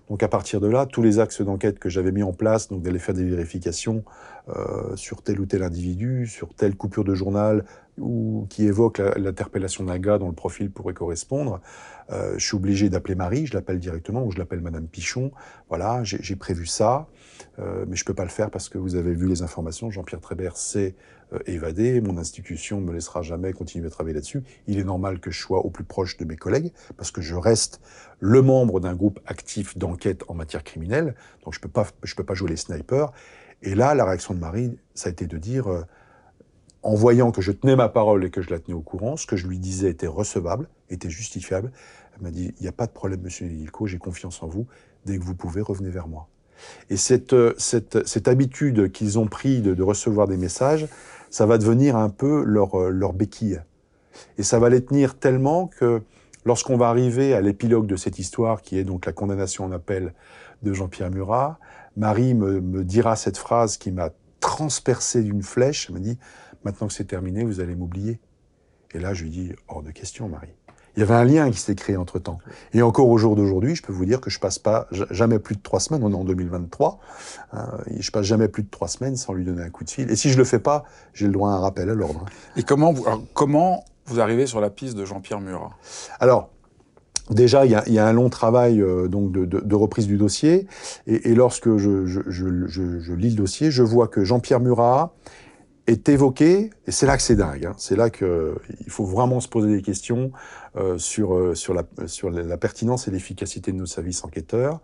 Donc 0.09 0.21
à 0.21 0.27
partir 0.27 0.61
de 0.61 0.67
là, 0.67 0.85
tous 0.85 1.01
les 1.01 1.19
axes 1.19 1.41
d'enquête 1.41 1.79
que 1.79 1.89
j'avais 1.89 2.11
mis 2.11 2.21
en 2.21 2.33
place, 2.33 2.67
donc 2.67 2.83
d'aller 2.83 2.99
faire 2.99 3.15
des 3.15 3.23
vérifications 3.23 4.03
euh, 4.49 4.95
sur 4.95 5.23
tel 5.23 5.39
ou 5.39 5.45
tel 5.47 5.63
individu, 5.63 6.27
sur 6.27 6.53
telle 6.53 6.75
coupure 6.75 7.03
de 7.03 7.15
journal, 7.15 7.65
ou 7.97 8.45
qui 8.49 8.65
évoque 8.65 9.01
l'interpellation 9.15 9.85
d'un 9.85 9.97
gars 9.97 10.17
dont 10.17 10.27
le 10.27 10.35
profil 10.35 10.69
pourrait 10.69 10.93
correspondre, 10.93 11.59
euh, 12.11 12.35
je 12.37 12.45
suis 12.45 12.55
obligé 12.55 12.89
d'appeler 12.89 13.15
Marie, 13.15 13.47
je 13.47 13.53
l'appelle 13.53 13.79
directement, 13.79 14.23
ou 14.23 14.31
je 14.31 14.37
l'appelle 14.37 14.61
Madame 14.61 14.85
Pichon. 14.85 15.31
Voilà, 15.69 16.03
j'ai 16.03 16.35
prévu 16.35 16.67
ça, 16.67 17.07
euh, 17.57 17.85
mais 17.87 17.95
je 17.95 18.05
peux 18.05 18.13
pas 18.13 18.23
le 18.23 18.29
faire 18.29 18.51
parce 18.51 18.69
que 18.69 18.77
vous 18.77 18.95
avez 18.95 19.15
vu 19.15 19.27
les 19.27 19.41
informations. 19.41 19.89
Jean-Pierre 19.89 20.21
Trébert 20.21 20.57
s'est 20.57 20.95
euh, 21.33 21.39
évadé, 21.47 22.01
mon 22.01 22.17
institution 22.17 22.79
ne 22.79 22.85
me 22.85 22.93
laissera 22.93 23.21
jamais 23.21 23.53
continuer 23.53 23.87
à 23.87 23.89
travailler 23.89 24.15
là-dessus. 24.15 24.43
Il 24.67 24.79
est 24.79 24.83
normal 24.83 25.19
que 25.19 25.31
je 25.31 25.39
sois 25.39 25.65
au 25.65 25.69
plus 25.69 25.83
proche 25.83 26.17
de 26.17 26.25
mes 26.25 26.35
collègues 26.35 26.71
parce 26.97 27.11
que 27.11 27.21
je 27.21 27.35
reste 27.35 27.81
le 28.19 28.41
membre 28.41 28.79
d'un 28.79 28.95
groupe 28.95 29.19
actif 29.25 29.77
d'enquête 29.77 30.23
en 30.27 30.33
matière 30.33 30.63
criminelle, 30.63 31.15
donc 31.43 31.53
je 31.53 31.59
peux 31.59 31.69
pas, 31.69 31.87
peux 32.15 32.23
pas 32.23 32.33
jouer 32.33 32.49
les 32.49 32.57
snipers. 32.57 33.11
Et 33.61 33.75
là, 33.75 33.95
la 33.95 34.05
réaction 34.05 34.33
de 34.33 34.39
Marie, 34.39 34.77
ça 34.93 35.09
a 35.09 35.11
été 35.11 35.25
de 35.25 35.37
dire 35.37 35.67
euh, 35.67 35.83
en 36.83 36.93
voyant 36.93 37.31
que 37.31 37.41
je 37.41 37.51
tenais 37.51 37.75
ma 37.75 37.89
parole 37.89 38.23
et 38.23 38.29
que 38.29 38.41
je 38.41 38.49
la 38.51 38.59
tenais 38.59 38.75
au 38.75 38.81
courant, 38.81 39.17
ce 39.17 39.25
que 39.25 39.35
je 39.35 39.47
lui 39.47 39.57
disais 39.57 39.89
était 39.89 40.07
recevable, 40.07 40.69
était 40.89 41.09
justifiable. 41.09 41.71
Elle 42.15 42.23
m'a 42.23 42.31
dit, 42.31 42.53
il 42.59 42.61
n'y 42.61 42.67
a 42.67 42.71
pas 42.71 42.85
de 42.85 42.91
problème, 42.91 43.21
monsieur 43.21 43.47
Nilko, 43.47 43.87
j'ai 43.87 43.97
confiance 43.97 44.43
en 44.43 44.47
vous. 44.47 44.67
Dès 45.05 45.17
que 45.17 45.23
vous 45.23 45.35
pouvez, 45.35 45.61
revenez 45.61 45.89
vers 45.89 46.07
moi. 46.07 46.27
Et 46.89 46.97
cette, 46.97 47.35
cette, 47.59 48.07
cette 48.07 48.27
habitude 48.27 48.91
qu'ils 48.91 49.19
ont 49.19 49.27
pris 49.27 49.61
de, 49.61 49.73
de, 49.73 49.83
recevoir 49.83 50.27
des 50.27 50.37
messages, 50.37 50.87
ça 51.29 51.45
va 51.45 51.57
devenir 51.57 51.95
un 51.95 52.09
peu 52.09 52.43
leur, 52.43 52.89
leur 52.89 53.13
béquille. 53.13 53.61
Et 54.37 54.43
ça 54.43 54.59
va 54.59 54.69
les 54.69 54.83
tenir 54.83 55.17
tellement 55.17 55.67
que 55.67 56.01
lorsqu'on 56.45 56.77
va 56.77 56.89
arriver 56.89 57.33
à 57.33 57.41
l'épilogue 57.41 57.87
de 57.87 57.95
cette 57.95 58.19
histoire, 58.19 58.61
qui 58.61 58.77
est 58.77 58.83
donc 58.83 59.05
la 59.05 59.11
condamnation 59.11 59.65
en 59.65 59.71
appel 59.71 60.13
de 60.63 60.73
Jean-Pierre 60.73 61.11
Murat, 61.11 61.59
Marie 61.97 62.33
me, 62.33 62.61
me 62.61 62.83
dira 62.83 63.15
cette 63.15 63.37
phrase 63.37 63.77
qui 63.77 63.91
m'a 63.91 64.09
transpercé 64.39 65.21
d'une 65.21 65.43
flèche. 65.43 65.87
Elle 65.89 65.95
me 65.95 65.99
dit, 65.99 66.17
Maintenant 66.65 66.87
que 66.87 66.93
c'est 66.93 67.05
terminé, 67.05 67.43
vous 67.43 67.59
allez 67.59 67.75
m'oublier. 67.75 68.19
Et 68.95 68.99
là, 68.99 69.13
je 69.13 69.23
lui 69.23 69.29
dis, 69.29 69.53
hors 69.67 69.83
de 69.83 69.91
question, 69.91 70.27
Marie. 70.27 70.55
Il 70.95 71.01
y 71.01 71.03
avait 71.03 71.13
un 71.13 71.25
lien 71.25 71.51
qui 71.51 71.59
s'est 71.59 71.75
créé 71.75 71.97
entre 71.97 72.19
temps. 72.19 72.39
Et 72.73 72.81
encore 72.81 73.09
au 73.09 73.17
jour 73.17 73.35
d'aujourd'hui, 73.35 73.75
je 73.75 73.83
peux 73.83 73.93
vous 73.93 74.05
dire 74.05 74.21
que 74.21 74.29
je 74.29 74.39
passe 74.39 74.59
pas 74.59 74.87
jamais 75.11 75.39
plus 75.39 75.55
de 75.55 75.61
trois 75.61 75.79
semaines. 75.79 76.03
On 76.03 76.11
est 76.11 76.15
en 76.15 76.23
2023. 76.23 76.99
Hein, 77.53 77.67
je 77.99 78.11
passe 78.11 78.25
jamais 78.25 78.47
plus 78.47 78.63
de 78.63 78.69
trois 78.69 78.87
semaines 78.87 79.15
sans 79.15 79.33
lui 79.33 79.43
donner 79.43 79.63
un 79.63 79.69
coup 79.69 79.83
de 79.83 79.89
fil. 79.89 80.09
Et 80.09 80.15
si 80.15 80.29
je 80.29 80.37
le 80.37 80.43
fais 80.43 80.59
pas, 80.59 80.85
j'ai 81.13 81.25
le 81.25 81.33
droit 81.33 81.51
à 81.51 81.53
un 81.53 81.59
rappel 81.59 81.89
à 81.89 81.93
l'ordre. 81.93 82.25
Et 82.55 82.63
comment 82.63 82.93
vous, 82.93 83.05
comment 83.33 83.83
vous 84.05 84.19
arrivez 84.19 84.45
sur 84.45 84.61
la 84.61 84.69
piste 84.69 84.95
de 84.95 85.05
Jean-Pierre 85.05 85.41
Murat? 85.41 85.71
Alors, 86.19 86.49
Déjà, 87.31 87.65
il 87.65 87.71
y, 87.71 87.75
a, 87.75 87.83
il 87.87 87.93
y, 87.93 87.97
a, 87.97 88.05
un 88.05 88.13
long 88.13 88.29
travail 88.29 88.79
euh, 88.81 89.07
donc 89.07 89.31
de, 89.31 89.45
de, 89.45 89.59
de, 89.59 89.75
reprise 89.75 90.05
du 90.05 90.15
dossier, 90.15 90.67
et, 91.07 91.31
et 91.31 91.33
lorsque 91.33 91.75
je, 91.77 92.05
je, 92.05 92.21
je, 92.27 92.67
je, 92.67 93.13
lis 93.13 93.31
le 93.31 93.35
dossier, 93.35 93.71
je 93.71 93.81
vois 93.81 94.07
que 94.07 94.23
Jean-Pierre 94.23 94.59
Murat 94.59 95.11
est 95.87 96.07
évoqué, 96.07 96.69
et 96.85 96.91
c'est 96.91 97.07
là 97.07 97.17
que 97.17 97.23
c'est 97.23 97.35
dingue, 97.35 97.65
hein, 97.65 97.73
c'est 97.77 97.95
là 97.95 98.11
qu'il 98.11 98.27
faut 98.89 99.05
vraiment 99.05 99.39
se 99.39 99.47
poser 99.47 99.75
des 99.75 99.81
questions 99.81 100.31
euh, 100.33 100.64
sur, 100.97 101.35
euh, 101.35 101.55
sur, 101.55 101.73
la, 101.73 101.83
sur 102.07 102.29
la 102.29 102.57
pertinence 102.57 103.07
et 103.07 103.11
l'efficacité 103.11 103.71
de 103.71 103.77
nos 103.77 103.85
services 103.85 104.23
enquêteurs. 104.23 104.81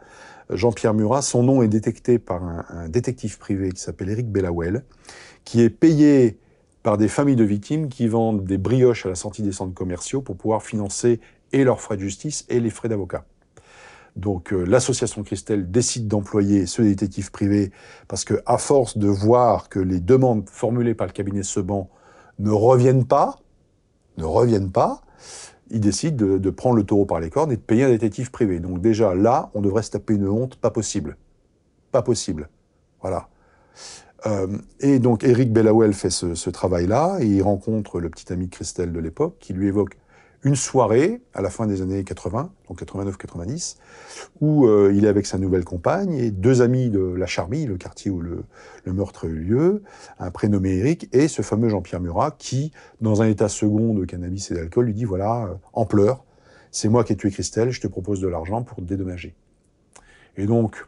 Jean-Pierre 0.50 0.94
Murat, 0.94 1.22
son 1.22 1.44
nom 1.44 1.62
est 1.62 1.68
détecté 1.68 2.20
par 2.20 2.44
un, 2.44 2.66
un 2.70 2.90
détective 2.90 3.38
privé 3.38 3.72
qui 3.72 3.82
s'appelle 3.82 4.10
Eric 4.10 4.30
Bellawell, 4.30 4.84
qui 5.46 5.62
est 5.62 5.70
payé 5.70 6.38
par 6.84 6.98
des 6.98 7.08
familles 7.08 7.36
de 7.36 7.44
victimes 7.44 7.90
qui 7.90 8.08
vendent 8.08 8.44
des 8.44 8.58
brioches 8.58 9.06
à 9.06 9.10
la 9.10 9.16
sortie 9.16 9.44
des 9.44 9.52
centres 9.52 9.74
commerciaux 9.74 10.22
pour 10.22 10.36
pouvoir 10.36 10.64
financer 10.64 11.20
et 11.54 11.64
leurs 11.64 11.82
frais 11.82 11.98
de 11.98 12.02
justice 12.02 12.46
et 12.50 12.60
les 12.60 12.70
frais 12.70 12.90
d'avocat. 12.90 13.26
Donc 14.16 14.52
euh, 14.52 14.64
l'association 14.64 15.24
Christelle 15.24 15.72
décide 15.72 16.08
d'employer 16.08 16.66
ce 16.66 16.82
détective 16.82 17.32
privé 17.32 17.72
parce 18.08 18.26
que 18.26 18.42
à 18.46 18.58
force 18.58 18.98
de 18.98 19.08
voir 19.08 19.70
que 19.70 19.80
les 19.80 20.00
demandes 20.00 20.50
formulées 20.50 20.96
par 20.96 21.08
le 21.08 21.14
cabinet 21.14 21.44
Seban 21.44 21.90
ne 22.40 22.52
reviennent 22.52 23.06
pas, 23.06 23.40
ne 24.18 24.26
reviennent 24.26 24.72
pas, 24.72 25.02
il 25.72 25.80
décide 25.80 26.16
de, 26.16 26.50
prendre 26.50 26.76
le 26.76 26.84
taureau 26.84 27.06
par 27.06 27.20
les 27.20 27.30
cornes 27.30 27.52
et 27.52 27.56
de 27.56 27.62
payer 27.62 27.86
un 27.86 27.90
détective 27.90 28.30
privé. 28.30 28.60
Donc 28.60 28.82
déjà 28.82 29.16
là, 29.16 29.50
on 29.54 29.62
devrait 29.62 29.84
se 29.84 29.92
taper 29.92 30.14
une 30.14 30.28
honte, 30.28 30.58
pas 30.58 30.70
possible, 30.70 31.18
pas 31.92 32.02
possible. 32.02 32.50
Voilà. 33.02 33.30
Euh, 34.28 34.48
et 34.82 35.00
donc 35.00 35.24
Eric 35.24 35.52
Bellawell 35.52 35.94
fait 35.94 36.12
ce, 36.12 36.36
ce 36.36 36.50
travail-là 36.50 37.18
et 37.22 37.26
il 37.26 37.42
rencontre 37.42 38.00
le 38.00 38.10
petit 38.10 38.32
ami 38.32 38.50
Christelle 38.50 38.92
de 38.92 39.00
l'époque 39.00 39.38
qui 39.40 39.54
lui 39.54 39.68
évoque 39.68 39.98
une 40.44 40.56
soirée 40.56 41.22
à 41.34 41.42
la 41.42 41.50
fin 41.50 41.68
des 41.68 41.82
années 41.82 42.04
80, 42.04 42.52
donc 42.68 42.82
89-90, 42.82 43.78
où 44.40 44.66
euh, 44.66 44.92
il 44.96 45.06
est 45.06 45.08
avec 45.08 45.26
sa 45.26 45.38
nouvelle 45.38 45.64
compagne 45.64 46.14
et 46.14 46.32
deux 46.32 46.62
amis 46.62 46.90
de 46.90 47.00
la 47.00 47.28
Charmille, 47.28 47.68
le 47.68 47.78
quartier 47.78 48.10
où 48.10 48.22
le, 48.22 48.44
le, 48.86 48.94
meurtre 48.94 49.26
a 49.26 49.28
eu 49.28 49.36
lieu, 49.36 49.84
un 50.20 50.32
prénommé 50.32 50.78
Eric 50.78 51.10
et 51.14 51.28
ce 51.28 51.42
fameux 51.42 51.70
Jean-Pierre 51.70 52.02
Murat 52.02 52.32
qui, 52.32 52.72
dans 53.02 53.22
un 53.22 53.28
état 53.28 53.50
second 53.50 53.94
de 53.94 54.06
cannabis 54.06 54.50
et 54.52 54.56
d'alcool, 54.56 54.86
lui 54.86 54.94
dit 54.94 55.06
voilà, 55.06 55.46
euh, 55.46 55.54
en 55.74 55.86
pleurs, 55.86 56.24
c'est 56.72 56.90
moi 56.90 57.04
qui 57.04 57.14
ai 57.14 57.16
tué 57.18 57.30
Christelle, 57.30 57.70
je 57.70 57.82
te 57.82 57.88
propose 57.88 58.22
de 58.22 58.28
l'argent 58.28 58.64
pour 58.64 58.78
te 58.78 58.82
dédommager. 58.82 59.36
Et 60.38 60.46
donc, 60.46 60.88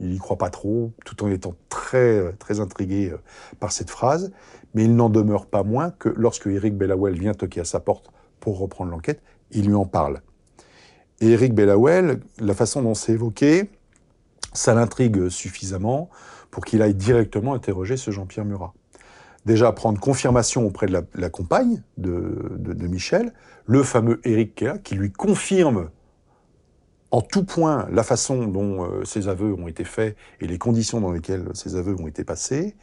il 0.00 0.08
n'y 0.08 0.18
croit 0.18 0.38
pas 0.38 0.50
trop, 0.50 0.92
tout 1.04 1.22
en 1.24 1.30
étant 1.30 1.54
très, 1.68 2.18
euh, 2.18 2.32
très 2.38 2.60
intrigué 2.60 3.10
euh, 3.10 3.18
par 3.58 3.72
cette 3.72 3.90
phrase, 3.90 4.32
mais 4.74 4.84
il 4.84 4.94
n'en 4.94 5.08
demeure 5.08 5.46
pas 5.46 5.62
moins 5.62 5.90
que 5.90 6.08
lorsque 6.10 6.46
Eric 6.46 6.76
Bellawell 6.76 7.18
vient 7.18 7.34
toquer 7.34 7.60
à 7.60 7.64
sa 7.64 7.80
porte 7.80 8.10
pour 8.44 8.58
reprendre 8.58 8.90
l'enquête, 8.90 9.22
il 9.50 9.66
lui 9.66 9.74
en 9.74 9.86
parle. 9.86 10.20
Et 11.20 11.30
Eric 11.30 11.54
Bellawell, 11.54 12.20
la 12.38 12.54
façon 12.54 12.82
dont 12.82 12.92
c'est 12.92 13.12
évoqué, 13.12 13.70
ça 14.52 14.74
l'intrigue 14.74 15.30
suffisamment 15.30 16.10
pour 16.50 16.64
qu'il 16.64 16.82
aille 16.82 16.94
directement 16.94 17.54
interroger 17.54 17.96
ce 17.96 18.10
Jean-Pierre 18.10 18.44
Murat. 18.44 18.74
Déjà, 19.46 19.72
prendre 19.72 19.98
confirmation 19.98 20.66
auprès 20.66 20.86
de 20.86 21.02
la, 21.14 21.30
compagne 21.30 21.82
de, 21.96 22.86
Michel, 22.86 23.32
le 23.66 23.82
fameux 23.82 24.20
Eric 24.24 24.60
là, 24.60 24.78
qui 24.78 24.94
lui 24.94 25.10
confirme 25.10 25.88
en 27.10 27.22
tout 27.22 27.44
point 27.44 27.88
la 27.90 28.02
façon 28.02 28.46
dont 28.46 28.84
euh, 28.84 29.04
ces 29.04 29.28
aveux 29.28 29.54
ont 29.54 29.68
été 29.68 29.84
faits 29.84 30.16
et 30.40 30.46
les 30.46 30.58
conditions 30.58 31.00
dans 31.00 31.12
lesquelles 31.12 31.48
ces 31.54 31.76
aveux 31.76 31.94
ont 31.98 32.08
été 32.08 32.24
passés. 32.24 32.74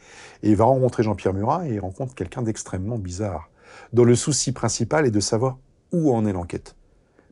Et 0.42 0.50
il 0.50 0.56
va 0.56 0.64
rencontrer 0.64 1.02
Jean-Pierre 1.02 1.34
Murat 1.34 1.68
et 1.68 1.74
il 1.74 1.80
rencontre 1.80 2.14
quelqu'un 2.14 2.42
d'extrêmement 2.42 2.98
bizarre 2.98 3.50
dont 3.92 4.04
le 4.04 4.14
souci 4.14 4.52
principal 4.52 5.06
est 5.06 5.10
de 5.10 5.20
savoir 5.20 5.58
où 5.92 6.12
en 6.14 6.26
est 6.26 6.32
l'enquête. 6.32 6.76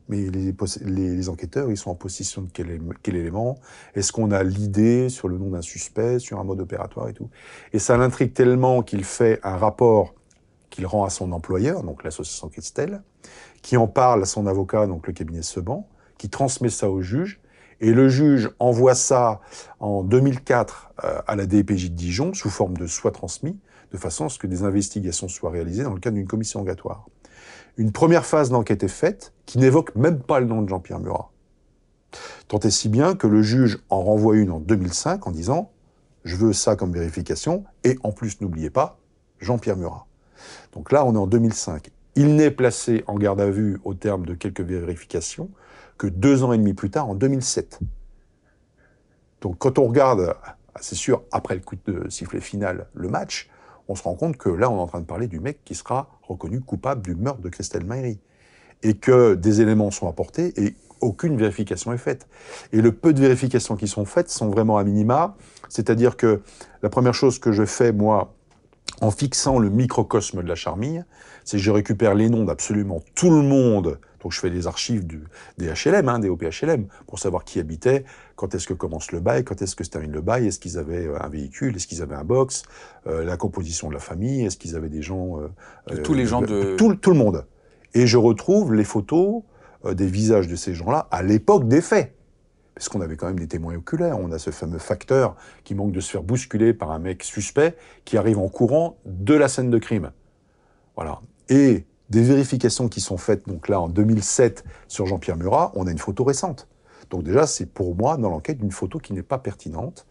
Mais 0.09 0.29
les, 0.29 1.29
enquêteurs, 1.29 1.71
ils 1.71 1.77
sont 1.77 1.89
en 1.89 1.95
possession 1.95 2.41
de 2.41 2.49
quel, 2.51 3.15
élément? 3.15 3.57
Est-ce 3.95 4.11
qu'on 4.11 4.31
a 4.31 4.43
l'idée 4.43 5.07
sur 5.07 5.29
le 5.29 5.37
nom 5.37 5.51
d'un 5.51 5.61
suspect, 5.61 6.19
sur 6.19 6.39
un 6.39 6.43
mode 6.43 6.59
opératoire 6.59 7.07
et 7.07 7.13
tout? 7.13 7.29
Et 7.71 7.79
ça 7.79 7.95
l'intrigue 7.95 8.33
tellement 8.33 8.81
qu'il 8.81 9.05
fait 9.05 9.39
un 9.43 9.55
rapport 9.55 10.13
qu'il 10.69 10.85
rend 10.85 11.05
à 11.05 11.09
son 11.09 11.31
employeur, 11.31 11.83
donc 11.83 12.03
l'association 12.03 12.49
Christelle, 12.49 13.03
qui 13.61 13.77
en 13.77 13.87
parle 13.87 14.23
à 14.23 14.25
son 14.25 14.47
avocat, 14.47 14.85
donc 14.87 15.07
le 15.07 15.13
cabinet 15.13 15.43
Seban, 15.43 15.87
qui 16.17 16.29
transmet 16.29 16.69
ça 16.69 16.89
au 16.89 17.01
juge, 17.01 17.39
et 17.79 17.93
le 17.93 18.09
juge 18.09 18.49
envoie 18.59 18.95
ça 18.95 19.39
en 19.79 20.03
2004 20.03 20.91
euh, 21.03 21.21
à 21.25 21.35
la 21.35 21.45
DPJ 21.45 21.89
de 21.89 21.95
Dijon 21.95 22.33
sous 22.33 22.49
forme 22.49 22.77
de 22.77 22.85
soit 22.85 23.11
transmis, 23.11 23.57
de 23.91 23.97
façon 23.97 24.25
à 24.25 24.29
ce 24.29 24.39
que 24.39 24.47
des 24.47 24.63
investigations 24.63 25.27
soient 25.27 25.51
réalisées 25.51 25.83
dans 25.83 25.93
le 25.93 25.99
cadre 25.99 26.15
d'une 26.15 26.27
commission 26.27 26.59
rogatoire. 26.59 27.05
Une 27.77 27.91
première 27.91 28.25
phase 28.25 28.49
d'enquête 28.49 28.83
est 28.83 28.87
faite 28.87 29.33
qui 29.45 29.57
n'évoque 29.57 29.95
même 29.95 30.19
pas 30.19 30.39
le 30.39 30.45
nom 30.45 30.61
de 30.61 30.69
Jean-Pierre 30.69 30.99
Murat. 30.99 31.31
Tant 32.47 32.59
et 32.59 32.69
si 32.69 32.89
bien 32.89 33.15
que 33.15 33.27
le 33.27 33.41
juge 33.41 33.79
en 33.89 34.01
renvoie 34.03 34.35
une 34.35 34.51
en 34.51 34.59
2005 34.59 35.27
en 35.27 35.31
disant 35.31 35.71
je 36.23 36.35
veux 36.35 36.53
ça 36.53 36.75
comme 36.75 36.91
vérification 36.91 37.63
et 37.83 37.97
en 38.03 38.11
plus 38.11 38.41
n'oubliez 38.41 38.69
pas 38.69 38.99
Jean-Pierre 39.39 39.77
Murat. 39.77 40.05
Donc 40.73 40.91
là 40.91 41.05
on 41.05 41.15
est 41.15 41.17
en 41.17 41.27
2005. 41.27 41.89
Il 42.15 42.35
n'est 42.35 42.51
placé 42.51 43.03
en 43.07 43.15
garde 43.15 43.39
à 43.39 43.49
vue 43.49 43.79
au 43.85 43.93
terme 43.93 44.25
de 44.25 44.33
quelques 44.33 44.61
vérifications 44.61 45.49
que 45.97 46.07
deux 46.07 46.43
ans 46.43 46.51
et 46.51 46.57
demi 46.57 46.73
plus 46.73 46.89
tard 46.89 47.07
en 47.07 47.15
2007. 47.15 47.79
Donc 49.41 49.57
quand 49.59 49.79
on 49.79 49.87
regarde, 49.87 50.35
c'est 50.79 50.95
sûr, 50.95 51.23
après 51.31 51.55
le 51.55 51.61
coup 51.61 51.75
de 51.85 52.09
sifflet 52.09 52.41
final, 52.41 52.87
le 52.93 53.07
match, 53.07 53.49
on 53.91 53.95
se 53.95 54.03
rend 54.03 54.15
compte 54.15 54.37
que 54.37 54.49
là, 54.49 54.71
on 54.71 54.77
est 54.77 54.81
en 54.81 54.87
train 54.87 55.01
de 55.01 55.05
parler 55.05 55.27
du 55.27 55.39
mec 55.39 55.59
qui 55.65 55.75
sera 55.75 56.09
reconnu 56.23 56.61
coupable 56.61 57.01
du 57.01 57.13
meurtre 57.13 57.41
de 57.41 57.49
Christelle 57.49 57.85
Maïri. 57.85 58.19
Et 58.83 58.95
que 58.95 59.35
des 59.35 59.61
éléments 59.61 59.91
sont 59.91 60.07
apportés 60.07 60.53
et 60.59 60.75
aucune 61.01 61.37
vérification 61.37 61.93
est 61.93 61.97
faite. 61.97 62.27
Et 62.71 62.81
le 62.81 62.91
peu 62.91 63.13
de 63.13 63.19
vérifications 63.19 63.75
qui 63.75 63.87
sont 63.87 64.05
faites 64.05 64.29
sont 64.29 64.49
vraiment 64.49 64.77
à 64.77 64.83
minima. 64.83 65.35
C'est-à-dire 65.69 66.15
que 66.17 66.41
la 66.81 66.89
première 66.89 67.13
chose 67.13 67.37
que 67.37 67.51
je 67.51 67.65
fais, 67.65 67.91
moi, 67.91 68.33
en 69.01 69.11
fixant 69.11 69.59
le 69.59 69.69
microcosme 69.69 70.41
de 70.43 70.47
la 70.47 70.55
charmille, 70.55 71.03
c'est 71.43 71.57
que 71.57 71.63
je 71.63 71.71
récupère 71.71 72.13
les 72.13 72.29
noms 72.29 72.45
d'absolument 72.45 73.01
tout 73.15 73.31
le 73.31 73.41
monde. 73.41 73.99
Donc 74.21 74.31
je 74.31 74.39
fais 74.39 74.51
des 74.51 74.67
archives 74.67 75.05
du, 75.05 75.23
des 75.57 75.67
HLM, 75.67 76.07
hein, 76.07 76.19
des 76.19 76.29
OPHLM, 76.29 76.85
pour 77.07 77.17
savoir 77.17 77.43
qui 77.43 77.59
habitait, 77.59 78.05
quand 78.35 78.53
est-ce 78.53 78.67
que 78.67 78.75
commence 78.75 79.11
le 79.11 79.19
bail, 79.19 79.43
quand 79.43 79.61
est-ce 79.61 79.75
que 79.75 79.83
se 79.83 79.89
termine 79.89 80.11
le 80.11 80.21
bail, 80.21 80.47
est-ce 80.47 80.59
qu'ils 80.59 80.77
avaient 80.77 81.07
euh, 81.07 81.21
un 81.21 81.29
véhicule, 81.29 81.75
est-ce 81.75 81.87
qu'ils 81.87 82.03
avaient 82.03 82.15
un 82.15 82.23
box, 82.23 82.61
euh, 83.07 83.25
la 83.25 83.37
composition 83.37 83.89
de 83.89 83.95
la 83.95 83.99
famille, 83.99 84.45
est-ce 84.45 84.57
qu'ils 84.57 84.75
avaient 84.75 84.89
des 84.89 85.01
gens... 85.01 85.39
Euh, 85.39 85.95
de 85.95 86.01
tous 86.01 86.13
les 86.13 86.27
gens 86.27 86.41
de... 86.41 86.75
Tout, 86.77 86.93
tout, 86.93 87.09
le 87.09 87.17
monde. 87.17 87.45
Et 87.95 88.05
je 88.05 88.17
retrouve 88.17 88.75
les 88.75 88.83
photos 88.83 89.41
euh, 89.85 89.95
des 89.95 90.05
visages 90.05 90.47
de 90.47 90.55
ces 90.55 90.75
gens-là 90.75 91.07
à 91.09 91.23
l'époque 91.23 91.67
des 91.67 91.81
faits. 91.81 92.13
Parce 92.75 92.89
qu'on 92.89 93.01
avait 93.01 93.15
quand 93.15 93.27
même 93.27 93.39
des 93.39 93.47
témoins 93.47 93.75
oculaires. 93.75 94.17
On 94.19 94.31
a 94.31 94.39
ce 94.39 94.49
fameux 94.49 94.79
facteur 94.79 95.35
qui 95.63 95.75
manque 95.75 95.91
de 95.91 95.99
se 95.99 96.09
faire 96.09 96.23
bousculer 96.23 96.73
par 96.73 96.91
un 96.91 96.99
mec 96.99 97.23
suspect 97.23 97.75
qui 98.05 98.17
arrive 98.17 98.39
en 98.39 98.47
courant 98.49 98.97
de 99.05 99.33
la 99.33 99.47
scène 99.47 99.69
de 99.69 99.77
crime. 99.77 100.11
Voilà. 100.95 101.19
Et 101.49 101.85
des 102.09 102.21
vérifications 102.23 102.89
qui 102.89 103.01
sont 103.01 103.17
faites, 103.17 103.47
donc 103.47 103.69
là 103.69 103.79
en 103.79 103.87
2007 103.87 104.65
sur 104.87 105.05
Jean-Pierre 105.05 105.37
Murat, 105.37 105.71
on 105.75 105.87
a 105.87 105.91
une 105.91 105.97
photo 105.97 106.23
récente. 106.23 106.67
Donc 107.09 107.23
déjà, 107.23 107.45
c'est 107.45 107.65
pour 107.65 107.95
moi, 107.95 108.17
dans 108.17 108.29
l'enquête, 108.29 108.59
une 108.61 108.71
photo 108.71 108.99
qui 108.99 109.13
n'est 109.13 109.23
pas 109.23 109.37
pertinente. 109.37 110.05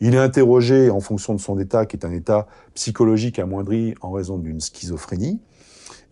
Il 0.00 0.14
est 0.14 0.18
interrogé 0.18 0.90
en 0.90 1.00
fonction 1.00 1.34
de 1.34 1.40
son 1.40 1.58
état, 1.58 1.86
qui 1.86 1.96
est 1.96 2.04
un 2.04 2.12
état 2.12 2.46
psychologique 2.74 3.38
amoindri 3.38 3.94
en 4.02 4.12
raison 4.12 4.38
d'une 4.38 4.60
schizophrénie, 4.60 5.40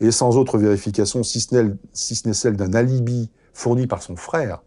et 0.01 0.11
sans 0.11 0.39
autre 0.39 0.57
vérification, 0.57 1.23
si 1.23 1.41
ce 1.41 2.27
n'est 2.27 2.35
celle 2.35 2.57
d'un 2.57 2.73
alibi 2.73 3.31
fourni 3.53 3.87
par 3.87 4.03
son 4.03 4.17
frère, 4.17 4.63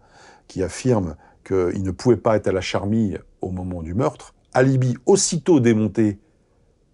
qui 0.47 0.63
affirme 0.63 1.15
qu'il 1.45 1.83
ne 1.83 1.91
pouvait 1.91 2.17
pas 2.17 2.35
être 2.35 2.47
à 2.47 2.51
la 2.51 2.61
charmille 2.61 3.19
au 3.41 3.51
moment 3.51 3.81
du 3.81 3.93
meurtre, 3.93 4.33
alibi 4.53 4.95
aussitôt 5.05 5.59
démonté 5.59 6.19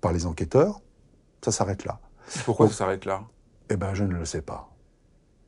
par 0.01 0.13
les 0.13 0.25
enquêteurs, 0.25 0.81
ça 1.43 1.51
s'arrête 1.51 1.85
là. 1.85 1.99
Pourquoi 2.45 2.65
Donc, 2.65 2.73
ça 2.73 2.79
s'arrête 2.79 3.05
là? 3.05 3.23
Eh 3.69 3.75
bien, 3.75 3.93
je 3.93 4.03
ne 4.03 4.13
le 4.13 4.25
sais 4.25 4.41
pas. 4.41 4.69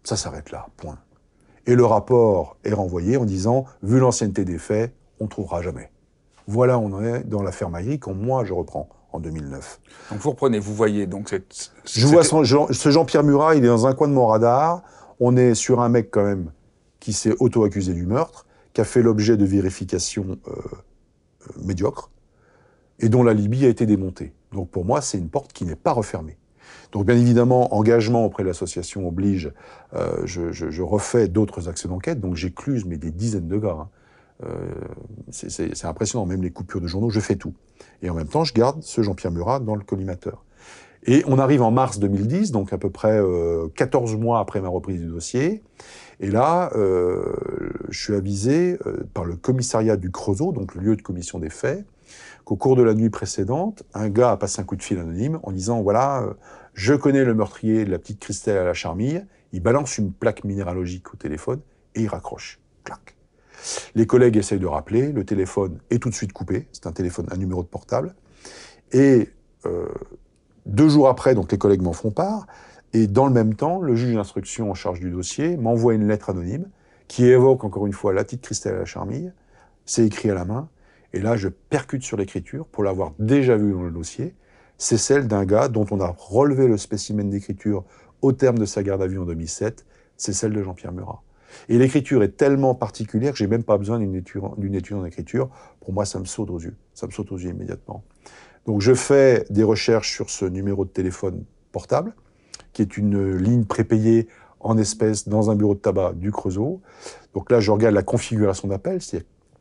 Ça 0.03 0.15
s'arrête 0.15 0.51
là, 0.51 0.67
point. 0.77 0.97
Et 1.65 1.75
le 1.75 1.85
rapport 1.85 2.57
est 2.63 2.73
renvoyé 2.73 3.17
en 3.17 3.25
disant, 3.25 3.65
vu 3.83 3.99
l'ancienneté 3.99 4.45
des 4.45 4.57
faits, 4.57 4.93
on 5.19 5.25
ne 5.25 5.29
trouvera 5.29 5.61
jamais. 5.61 5.91
Voilà, 6.47 6.79
on 6.79 6.91
en 6.91 7.03
est 7.03 7.23
dans 7.23 7.43
l'affaire 7.43 7.69
Maïri, 7.69 7.99
quand 7.99 8.13
moi 8.13 8.43
je 8.45 8.53
reprends 8.53 8.89
en 9.13 9.19
2009. 9.19 9.79
Donc 10.11 10.19
vous 10.19 10.31
reprenez, 10.31 10.59
vous 10.59 10.73
voyez 10.73 11.05
donc 11.05 11.29
cette... 11.29 11.71
Je 11.85 12.07
vois 12.07 12.23
son, 12.23 12.43
ce 12.43 12.89
Jean-Pierre 12.89 13.23
Murat, 13.23 13.55
il 13.55 13.63
est 13.63 13.67
dans 13.67 13.85
un 13.85 13.93
coin 13.93 14.07
de 14.07 14.13
mon 14.13 14.27
radar. 14.27 14.81
On 15.19 15.37
est 15.37 15.53
sur 15.53 15.81
un 15.81 15.89
mec 15.89 16.09
quand 16.09 16.23
même 16.23 16.51
qui 17.01 17.11
s'est 17.11 17.33
auto-accusé 17.39 17.93
du 17.93 18.05
meurtre, 18.05 18.45
qui 18.71 18.79
a 18.79 18.85
fait 18.85 19.01
l'objet 19.01 19.35
de 19.35 19.43
vérifications 19.43 20.37
euh, 20.47 20.51
euh, 20.51 21.61
médiocres, 21.65 22.09
et 22.99 23.09
dont 23.09 23.23
la 23.23 23.33
Libye 23.33 23.65
a 23.65 23.69
été 23.69 23.85
démontée. 23.85 24.31
Donc 24.53 24.69
pour 24.69 24.85
moi, 24.85 25.01
c'est 25.01 25.17
une 25.17 25.27
porte 25.27 25.51
qui 25.51 25.65
n'est 25.65 25.75
pas 25.75 25.91
refermée. 25.91 26.37
Donc 26.93 27.05
bien 27.05 27.17
évidemment, 27.17 27.73
engagement 27.75 28.23
auprès 28.23 28.43
de 28.43 28.47
l'association 28.47 29.05
oblige, 29.07 29.51
euh, 29.93 30.21
je, 30.25 30.53
je, 30.53 30.69
je, 30.69 30.81
refais 30.81 31.27
d'autres 31.27 31.67
accès 31.67 31.87
d'enquête, 31.87 32.21
donc 32.21 32.35
j'écluse 32.35 32.85
mais 32.85 32.97
des 32.97 33.11
dizaines 33.11 33.47
de 33.47 33.57
gars. 33.57 33.77
Hein. 33.79 33.89
Euh, 34.43 34.73
c'est 35.31 35.85
impressionnant, 35.85 36.25
même 36.25 36.41
les 36.41 36.51
coupures 36.51 36.81
de 36.81 36.87
journaux, 36.87 37.09
je 37.09 37.19
fais 37.19 37.35
tout. 37.35 37.53
Et 38.01 38.09
en 38.09 38.15
même 38.15 38.27
temps, 38.27 38.43
je 38.43 38.53
garde 38.53 38.81
ce 38.81 39.01
Jean-Pierre 39.01 39.31
Murat 39.31 39.59
dans 39.59 39.75
le 39.75 39.83
collimateur. 39.83 40.43
Et 41.03 41.23
on 41.27 41.39
arrive 41.39 41.63
en 41.63 41.71
mars 41.71 41.99
2010, 41.99 42.51
donc 42.51 42.73
à 42.73 42.77
peu 42.77 42.89
près 42.89 43.19
euh, 43.19 43.67
14 43.75 44.15
mois 44.17 44.39
après 44.39 44.61
ma 44.61 44.69
reprise 44.69 45.01
du 45.01 45.07
dossier. 45.07 45.63
Et 46.21 46.29
là, 46.29 46.71
euh, 46.75 47.33
je 47.89 47.99
suis 47.99 48.13
avisé 48.13 48.77
euh, 48.85 49.03
par 49.13 49.25
le 49.25 49.35
commissariat 49.35 49.97
du 49.97 50.11
Creusot, 50.11 50.51
donc 50.51 50.75
le 50.75 50.81
lieu 50.81 50.95
de 50.95 51.01
commission 51.01 51.39
des 51.39 51.49
faits, 51.49 51.83
qu'au 52.45 52.55
cours 52.55 52.75
de 52.75 52.83
la 52.83 52.93
nuit 52.93 53.09
précédente, 53.09 53.81
un 53.95 54.07
gars 54.07 54.31
a 54.31 54.37
passé 54.37 54.61
un 54.61 54.63
coup 54.63 54.75
de 54.75 54.83
fil 54.83 54.99
anonyme 54.99 55.39
en 55.41 55.51
disant 55.51 55.81
voilà, 55.81 56.21
euh, 56.21 56.33
je 56.75 56.93
connais 56.93 57.25
le 57.25 57.33
meurtrier 57.33 57.85
de 57.85 57.91
la 57.91 57.97
petite 57.97 58.19
Christelle 58.19 58.59
à 58.59 58.63
la 58.63 58.75
Charmille. 58.75 59.25
Il 59.51 59.61
balance 59.61 59.97
une 59.97 60.13
plaque 60.13 60.43
minéralogique 60.43 61.11
au 61.11 61.17
téléphone 61.17 61.59
et 61.95 62.03
il 62.03 62.07
raccroche. 62.07 62.59
Clac. 62.83 63.15
Les 63.95 64.05
collègues 64.05 64.37
essayent 64.37 64.59
de 64.59 64.67
rappeler, 64.67 65.11
le 65.11 65.25
téléphone 65.25 65.79
est 65.89 65.97
tout 65.97 66.09
de 66.09 66.15
suite 66.15 66.33
coupé. 66.33 66.67
C'est 66.71 66.85
un 66.85 66.91
téléphone, 66.91 67.25
un 67.31 67.37
numéro 67.37 67.63
de 67.63 67.67
portable. 67.67 68.15
Et 68.91 69.29
deux 70.65 70.89
jours 70.89 71.07
après, 71.09 71.35
donc 71.35 71.51
les 71.51 71.57
collègues 71.57 71.81
m'en 71.81 71.93
font 71.93 72.11
part. 72.11 72.47
Et 72.93 73.07
dans 73.07 73.25
le 73.25 73.33
même 73.33 73.55
temps, 73.55 73.81
le 73.81 73.95
juge 73.95 74.15
d'instruction 74.15 74.69
en 74.69 74.73
charge 74.73 74.99
du 74.99 75.11
dossier 75.11 75.57
m'envoie 75.57 75.93
une 75.93 76.07
lettre 76.07 76.29
anonyme 76.29 76.67
qui 77.07 77.25
évoque 77.25 77.63
encore 77.63 77.87
une 77.87 77.93
fois 77.93 78.13
la 78.13 78.23
petite 78.23 78.41
Christelle 78.41 78.75
à 78.75 78.79
la 78.79 78.85
Charmille. 78.85 79.33
C'est 79.85 80.05
écrit 80.05 80.29
à 80.29 80.33
la 80.33 80.45
main. 80.45 80.69
Et 81.13 81.19
là, 81.19 81.35
je 81.35 81.49
percute 81.49 82.03
sur 82.03 82.17
l'écriture 82.17 82.65
pour 82.67 82.83
l'avoir 82.83 83.13
déjà 83.19 83.57
vu 83.57 83.73
dans 83.73 83.83
le 83.83 83.91
dossier. 83.91 84.35
C'est 84.77 84.97
celle 84.97 85.27
d'un 85.27 85.45
gars 85.45 85.67
dont 85.67 85.85
on 85.91 85.99
a 85.99 86.15
relevé 86.17 86.67
le 86.67 86.77
spécimen 86.77 87.29
d'écriture 87.29 87.83
au 88.21 88.31
terme 88.31 88.57
de 88.57 88.65
sa 88.65 88.83
garde 88.83 89.01
à 89.01 89.07
vue 89.07 89.19
en 89.19 89.25
2007. 89.25 89.85
C'est 90.17 90.33
celle 90.33 90.53
de 90.53 90.63
Jean-Pierre 90.63 90.91
Murat. 90.91 91.21
Et 91.69 91.77
l'écriture 91.77 92.23
est 92.23 92.37
tellement 92.37 92.75
particulière 92.75 93.33
que 93.33 93.37
j'ai 93.37 93.47
même 93.47 93.63
pas 93.63 93.77
besoin 93.77 93.99
d'une 93.99 94.15
étude, 94.15 94.41
étude 94.73 94.97
en 94.97 95.05
écriture. 95.05 95.49
Pour 95.81 95.93
moi, 95.93 96.05
ça 96.05 96.19
me 96.19 96.25
saute 96.25 96.49
aux 96.49 96.59
yeux. 96.59 96.75
Ça 96.93 97.07
me 97.07 97.11
saute 97.11 97.31
aux 97.31 97.37
yeux 97.37 97.49
immédiatement. 97.49 98.03
Donc, 98.65 98.81
je 98.81 98.93
fais 98.93 99.45
des 99.49 99.63
recherches 99.63 100.13
sur 100.13 100.29
ce 100.29 100.45
numéro 100.45 100.85
de 100.85 100.89
téléphone 100.89 101.43
portable, 101.71 102.13
qui 102.73 102.81
est 102.81 102.97
une 102.97 103.35
ligne 103.35 103.65
prépayée 103.65 104.27
en 104.59 104.77
espèces 104.77 105.27
dans 105.27 105.49
un 105.49 105.55
bureau 105.55 105.73
de 105.73 105.79
tabac 105.79 106.13
du 106.13 106.31
Creusot. 106.31 106.81
Donc 107.33 107.51
là, 107.51 107.59
je 107.59 107.71
regarde 107.71 107.95
la 107.95 108.03
configuration 108.03 108.67
d'appel, 108.67 108.99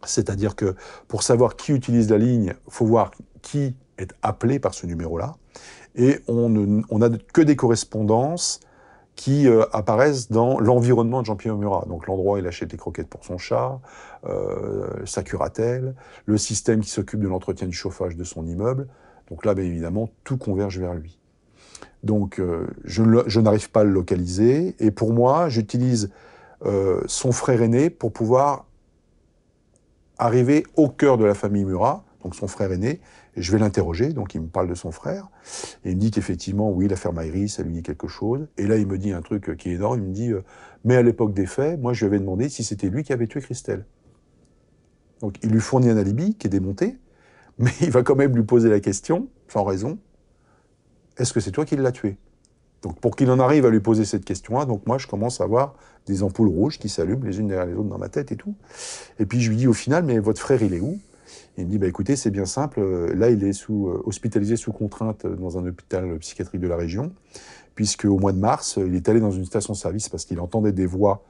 c'est-à-dire 0.05 0.57
que 0.57 0.75
pour 1.09 1.23
savoir 1.23 1.57
qui 1.57 1.73
utilise 1.73 2.11
la 2.11 2.19
ligne, 2.19 2.55
il 2.67 2.73
faut 2.73 2.87
voir 2.87 3.11
qui 3.43 3.75
est 3.99 4.13
appelé 4.23 4.59
par 4.59 4.75
ce 4.75 4.87
numéro-là. 4.87 5.37
Et 5.97 6.21
on 6.29 6.99
n'a 6.99 7.11
que 7.33 7.41
des 7.41 7.57
correspondances 7.57 8.61
qui 9.17 9.49
euh, 9.49 9.67
apparaissent 9.73 10.31
dans 10.31 10.59
l'environnement 10.59 11.21
de 11.21 11.27
Jean-Pierre 11.27 11.57
Murat. 11.57 11.85
Donc 11.89 12.07
l'endroit 12.07 12.35
où 12.35 12.39
il 12.39 12.47
achète 12.47 12.71
des 12.71 12.79
croquettes 12.79 13.09
pour 13.09 13.23
son 13.25 13.37
chat, 13.37 13.79
euh, 14.25 15.05
sa 15.05 15.23
curatelle, 15.23 15.95
le 16.25 16.39
système 16.39 16.81
qui 16.81 16.89
s'occupe 16.89 17.21
de 17.21 17.29
l'entretien 17.29 17.67
du 17.67 17.75
chauffage 17.75 18.17
de 18.17 18.25
son 18.25 18.47
immeuble. 18.47 18.89
Donc 19.29 19.45
là, 19.45 19.55
bien 19.55 19.65
évidemment, 19.65 20.09
tout 20.25 20.39
converge 20.39 20.79
vers 20.79 20.95
lui. 20.95 21.20
Donc 22.03 22.39
euh, 22.39 22.67
je, 22.85 23.41
n'arrive 23.41 23.71
pas 23.71 23.81
à 23.81 23.85
le 23.85 23.91
localiser. 23.91 24.75
Et 24.79 24.91
pour 24.91 25.13
moi, 25.13 25.49
j'utilise 25.49 26.11
euh, 26.65 27.03
son 27.07 27.33
frère 27.33 27.63
aîné 27.63 27.91
pour 27.91 28.13
pouvoir 28.13 28.67
arriver 30.19 30.67
au 30.77 30.89
cœur 30.89 31.19
de 31.19 31.25
la 31.25 31.35
famille 31.35 31.65
Murat, 31.65 32.05
donc 32.23 32.35
son 32.35 32.47
frère 32.47 32.71
aîné, 32.73 33.01
et 33.37 33.43
je 33.43 33.53
vais 33.53 33.59
l'interroger, 33.59 34.13
donc 34.13 34.35
il 34.35 34.43
me 34.43 34.49
parle 34.49 34.69
de 34.69 34.75
son 34.75 34.91
frère, 34.91 35.29
et 35.85 35.91
il 35.91 35.97
me 35.97 36.01
dit 36.01 36.11
qu'effectivement, 36.11 36.71
oui, 36.71 36.89
l'affaire 36.89 37.15
Maïri, 37.15 37.49
ça 37.49 37.63
lui 37.63 37.73
dit 37.73 37.83
quelque 37.83 38.09
chose. 38.09 38.47
Et 38.59 38.67
là, 38.67 38.77
il 38.77 38.87
me 38.87 38.99
dit 38.99 39.13
un 39.13 39.23
truc 39.23 39.57
qui 39.57 39.71
est 39.71 39.75
énorme, 39.75 40.01
il 40.01 40.09
me 40.09 40.13
dit, 40.13 40.33
euh, 40.33 40.43
mais 40.85 40.97
à 40.97 41.03
l'époque 41.03 41.33
des 41.33 41.47
faits, 41.47 41.81
moi, 41.81 41.95
je 41.95 42.01
lui 42.01 42.07
avais 42.07 42.19
demandé 42.19 42.51
si 42.51 42.65
c'était 42.65 42.91
lui 42.91 43.03
qui 43.03 43.15
avait 43.15 43.27
tué 43.27 43.41
Christelle. 43.41 43.87
Donc 45.21 45.37
il 45.43 45.51
lui 45.51 45.61
fournit 45.61 45.89
un 45.89 45.97
alibi 45.97 46.35
qui 46.35 46.47
est 46.47 46.51
démonté, 46.51 46.99
mais 47.59 47.71
il 47.81 47.91
va 47.91 48.03
quand 48.03 48.17
même 48.17 48.35
lui 48.35 48.45
poser 48.45 48.69
la 48.69 48.81
question, 48.81 49.29
sans 49.49 49.65
raison, 49.65 49.99
est-ce 51.21 51.33
que 51.33 51.41
c'est 51.41 51.51
toi 51.51 51.65
qui 51.65 51.77
l'as 51.77 51.93
tué? 51.93 52.17
Donc 52.83 52.99
pour 52.99 53.15
qu'il 53.15 53.31
en 53.31 53.39
arrive 53.39 53.67
à 53.67 53.71
lui 53.71 53.81
poser 53.81 54.05
cette 54.05 54.25
question-là, 54.25 54.65
donc 54.65 54.87
moi 54.87 54.99
je 54.99 55.07
commence 55.07 55.41
à 55.41 55.45
avoir 55.45 55.75
des 56.07 56.23
ampoules 56.23 56.49
rouges 56.49 56.79
qui 56.79 56.89
s'allument 56.89 57.25
les 57.25 57.39
unes 57.39 57.49
derrière 57.49 57.67
les 57.67 57.75
autres 57.75 57.89
dans 57.89 57.99
ma 57.99 58.09
tête 58.09 58.33
et 58.33 58.37
tout. 58.37 58.55
Et 59.19 59.27
puis 59.27 59.41
je 59.41 59.51
lui 59.51 59.57
dis 59.57 59.67
au 59.67 59.75
final, 59.75 60.05
mais 60.05 60.19
votre 60.19 60.41
frère 60.41 60.63
il 60.63 60.75
est 60.75 60.81
où? 60.81 60.99
Il 61.59 61.67
me 61.67 61.71
dit, 61.71 61.79
bah, 61.79 61.87
écoutez, 61.87 62.17
c'est 62.17 62.31
bien 62.31 62.47
simple, 62.47 62.81
là 63.15 63.29
il 63.29 63.45
est 63.45 63.53
sous, 63.53 63.89
euh, 63.89 64.03
hospitalisé 64.07 64.57
sous 64.57 64.73
contrainte 64.73 65.27
dans 65.27 65.59
un 65.59 65.67
hôpital 65.67 66.19
psychiatrique 66.19 66.61
de 66.61 66.69
la 66.69 66.77
région, 66.77 67.13
puisque 67.75 68.07
au 68.07 68.19
mois 68.19 68.33
de 68.33 68.39
mars, 68.39 68.79
il 68.85 68.95
est 68.95 69.09
allé 69.09 69.21
dans 69.21 69.31
une 69.31 69.45
station-service 69.45 70.09
parce 70.09 70.25
qu'il 70.25 70.41
entendait 70.41 70.73
des 70.73 70.87
voix 70.87 71.25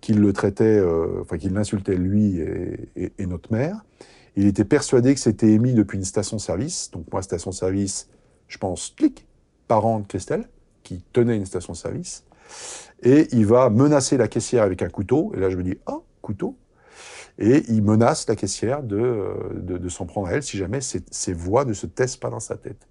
qui 0.00 0.14
le 0.14 0.32
euh, 0.60 1.20
enfin 1.20 1.38
qui 1.38 1.48
l'insultaient 1.48 1.96
lui 1.96 2.38
et, 2.38 2.90
et, 2.96 3.12
et, 3.18 3.26
notre 3.26 3.52
mère. 3.52 3.84
Il 4.36 4.46
était 4.46 4.64
persuadé 4.64 5.14
que 5.14 5.20
c'était 5.20 5.50
émis 5.50 5.74
depuis 5.74 5.98
une 5.98 6.04
station-service, 6.04 6.90
donc 6.90 7.04
moi 7.12 7.22
station-service, 7.22 8.08
je 8.48 8.58
pense, 8.58 8.94
clic, 8.96 9.27
parent 9.68 10.00
de 10.00 10.06
Christelle, 10.06 10.48
qui 10.82 11.04
tenait 11.12 11.36
une 11.36 11.46
station-service, 11.46 12.24
et 13.02 13.28
il 13.32 13.46
va 13.46 13.70
menacer 13.70 14.16
la 14.16 14.26
caissière 14.26 14.64
avec 14.64 14.82
un 14.82 14.88
couteau, 14.88 15.32
et 15.36 15.40
là 15.40 15.50
je 15.50 15.56
me 15.56 15.62
dis, 15.62 15.78
ah, 15.86 15.98
couteau 16.22 16.56
et 17.38 17.64
il 17.68 17.82
menace 17.82 18.28
la 18.28 18.34
caissière 18.34 18.82
de, 18.82 19.52
de, 19.54 19.78
de 19.78 19.88
s'en 19.88 20.06
prendre 20.06 20.28
à 20.28 20.32
elle 20.32 20.42
si 20.42 20.58
jamais 20.58 20.80
ces, 20.80 21.02
ces, 21.10 21.32
voix 21.32 21.64
ne 21.64 21.72
se 21.72 21.86
taisent 21.86 22.16
pas 22.16 22.30
dans 22.30 22.40
sa 22.40 22.56
tête. 22.56 22.88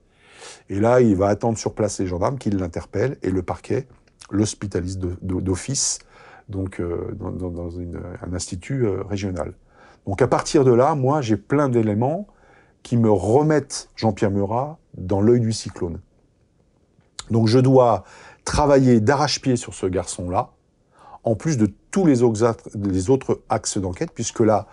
Et 0.69 0.79
là, 0.79 1.01
il 1.01 1.15
va 1.15 1.27
attendre 1.27 1.57
sur 1.57 1.73
place 1.73 1.99
les 1.99 2.07
gendarmes 2.07 2.37
qui 2.37 2.49
l'interpellent 2.49 3.17
et 3.23 3.29
le 3.29 3.43
parquet 3.43 3.87
l'hospitalise 4.29 4.99
d'office, 5.21 5.99
donc 6.49 6.79
euh, 6.79 7.13
dans, 7.13 7.31
dans 7.31 7.69
une, 7.69 7.99
un 8.21 8.33
institut 8.33 8.85
euh, 8.85 9.03
régional. 9.03 9.53
Donc 10.05 10.21
à 10.21 10.27
partir 10.27 10.63
de 10.63 10.71
là, 10.71 10.95
moi, 10.95 11.21
j'ai 11.21 11.37
plein 11.37 11.69
d'éléments 11.69 12.27
qui 12.83 12.97
me 12.97 13.11
remettent 13.11 13.89
Jean-Pierre 13.95 14.31
Murat 14.31 14.79
dans 14.95 15.21
l'œil 15.21 15.41
du 15.41 15.51
cyclone. 15.51 15.99
Donc 17.31 17.47
je 17.47 17.59
dois 17.59 18.03
travailler 18.45 18.99
d'arrache-pied 18.99 19.55
sur 19.55 19.73
ce 19.73 19.85
garçon-là, 19.85 20.51
en 21.23 21.35
plus 21.35 21.57
de 21.57 21.69
tous 21.91 22.05
les 22.05 22.23
autres, 22.23 23.41
axes 23.49 23.77
d'enquête, 23.77 24.11
puisque 24.13 24.39
là, 24.39 24.67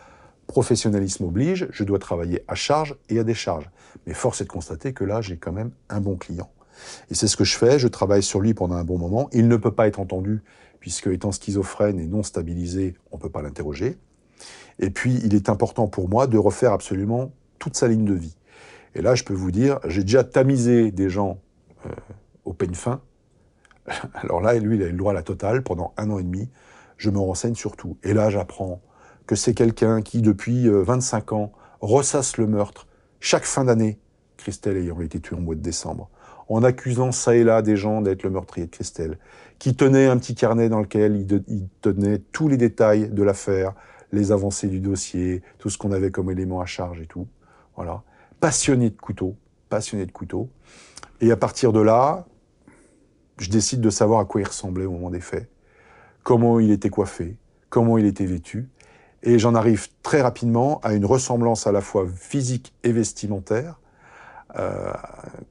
professionnalisme 0.46 1.24
oblige, 1.24 1.66
je 1.72 1.84
dois 1.84 1.98
travailler 1.98 2.44
à 2.46 2.55
charge 2.55 2.96
et 3.09 3.18
à 3.18 3.24
décharge. 3.24 3.68
Mais 4.07 4.14
force 4.14 4.40
est 4.40 4.44
de 4.44 4.50
constater 4.50 4.92
que 4.92 5.05
là, 5.05 5.20
j'ai 5.20 5.36
quand 5.36 5.52
même 5.52 5.72
un 5.88 6.00
bon 6.00 6.16
client. 6.16 6.50
Et 7.11 7.14
c'est 7.14 7.26
ce 7.26 7.36
que 7.36 7.44
je 7.44 7.57
fais, 7.57 7.78
je 7.78 7.88
travaille 7.88 8.22
sur 8.22 8.40
lui 8.40 8.55
pendant 8.55 8.76
un 8.76 8.84
bon 8.84 8.98
moment. 8.98 9.28
Il 9.32 9.48
ne 9.48 9.57
peut 9.57 9.72
pas 9.72 9.88
être 9.88 10.00
entendu, 10.00 10.42
puisque 10.80 11.09
étant 11.09 11.32
schizophrène 11.32 11.98
et 11.98 12.07
non 12.07 12.22
stabilisé, 12.22 12.94
on 13.11 13.16
ne 13.16 13.22
peut 13.22 13.30
pas 13.30 13.42
l'interroger. 13.42 13.98
Et 14.78 14.90
puis, 14.90 15.20
il 15.24 15.34
est 15.34 15.48
important 15.48 15.88
pour 15.88 16.09
moi 16.09 16.26
de 16.26 16.38
refaire 16.38 16.72
absolument 16.72 17.32
toute 17.59 17.76
sa 17.76 17.88
ligne 17.88 18.05
de 18.05 18.14
vie. 18.14 18.36
Et 18.94 19.02
là, 19.02 19.14
je 19.14 19.24
peux 19.24 19.34
vous 19.34 19.50
dire, 19.50 19.80
j'ai 19.86 20.02
déjà 20.02 20.22
tamisé 20.22 20.92
des 20.92 21.09
gens 21.09 21.38
euh, 21.86 21.90
au 22.45 22.53
peigne 22.53 22.74
fin. 22.74 23.01
Alors 24.14 24.40
là, 24.40 24.55
lui, 24.55 24.76
il 24.76 24.82
a 24.82 24.86
eu 24.86 24.92
le 24.92 24.97
droit 24.97 25.12
à 25.12 25.14
la 25.14 25.22
totale 25.22 25.62
pendant 25.62 25.92
un 25.97 26.11
an 26.11 26.18
et 26.18 26.22
demi 26.22 26.49
je 26.97 27.11
me 27.11 27.18
renseigne 27.18 27.55
sur 27.55 27.76
tout. 27.76 27.97
Et 28.03 28.14
là, 28.14 28.30
j'apprends 28.30 28.80
que 29.26 29.36
c'est 29.36 29.55
quelqu'un 29.55 30.03
qui, 30.03 30.22
depuis 30.22 30.68
25 30.68 31.32
euh, 31.32 31.36
ans, 31.36 31.53
ressasse 31.80 32.36
le 32.36 32.47
meurtre 32.47 32.86
chaque 33.20 33.45
fin 33.45 33.64
d'année, 33.64 33.99
Christelle 34.36 34.76
ayant 34.76 35.01
été 35.01 35.20
tuée 35.20 35.36
en 35.36 35.40
mois 35.40 35.55
de 35.55 35.61
décembre, 35.61 36.11
en 36.49 36.62
accusant 36.62 37.11
ça 37.11 37.34
et 37.34 37.42
là 37.42 37.62
des 37.62 37.76
gens 37.76 38.03
d'être 38.03 38.22
le 38.22 38.30
meurtrier 38.30 38.66
de 38.66 38.70
Christelle, 38.70 39.18
qui 39.59 39.74
tenait 39.74 40.07
un 40.07 40.18
petit 40.18 40.34
carnet 40.34 40.68
dans 40.68 40.80
lequel 40.80 41.16
il 41.16 41.68
tenait 41.80 42.18
tous 42.18 42.49
les 42.49 42.59
détails 42.59 43.09
de 43.09 43.22
l'affaire, 43.22 43.72
les 44.12 44.30
avancées 44.30 44.68
du 44.68 44.80
dossier, 44.80 45.42
tout 45.59 45.70
ce 45.70 45.78
qu'on 45.78 45.92
avait 45.92 46.11
comme 46.11 46.30
élément 46.30 46.61
à 46.61 46.66
charge 46.66 47.01
et 47.01 47.07
tout. 47.07 47.26
Voilà. 47.76 48.03
Passionné 48.40 48.90
de 48.90 48.97
couteau, 48.97 49.36
passionné 49.70 50.05
de 50.05 50.12
couteau. 50.12 50.51
Et 51.22 51.32
à 51.32 51.36
partir 51.36 51.72
de 51.72 51.80
là, 51.80 52.26
je 53.39 53.51
décide 53.51 53.80
de 53.80 53.91
savoir 53.91 54.20
à 54.20 54.24
quoi 54.24 54.41
il 54.41 54.47
ressemblait 54.47 54.87
au 54.87 54.93
moment 54.93 55.11
des 55.11 55.20
faits 55.20 55.49
comment 56.24 56.59
il 56.59 56.72
était 56.72 56.91
coiffé, 56.91 57.37
comment 57.70 57.99
il 57.99 58.07
était 58.07 58.26
vêtu, 58.26 58.68
et 59.22 59.39
j'en 59.39 59.55
arrive 59.55 59.89
très 60.03 60.20
rapidement 60.20 60.80
à 60.82 60.95
une 60.95 61.05
ressemblance 61.05 61.66
à 61.68 61.72
la 61.72 61.80
fois 61.80 62.07
physique 62.12 62.74
et 62.82 62.91
vestimentaire, 62.93 63.78
euh, 64.59 64.93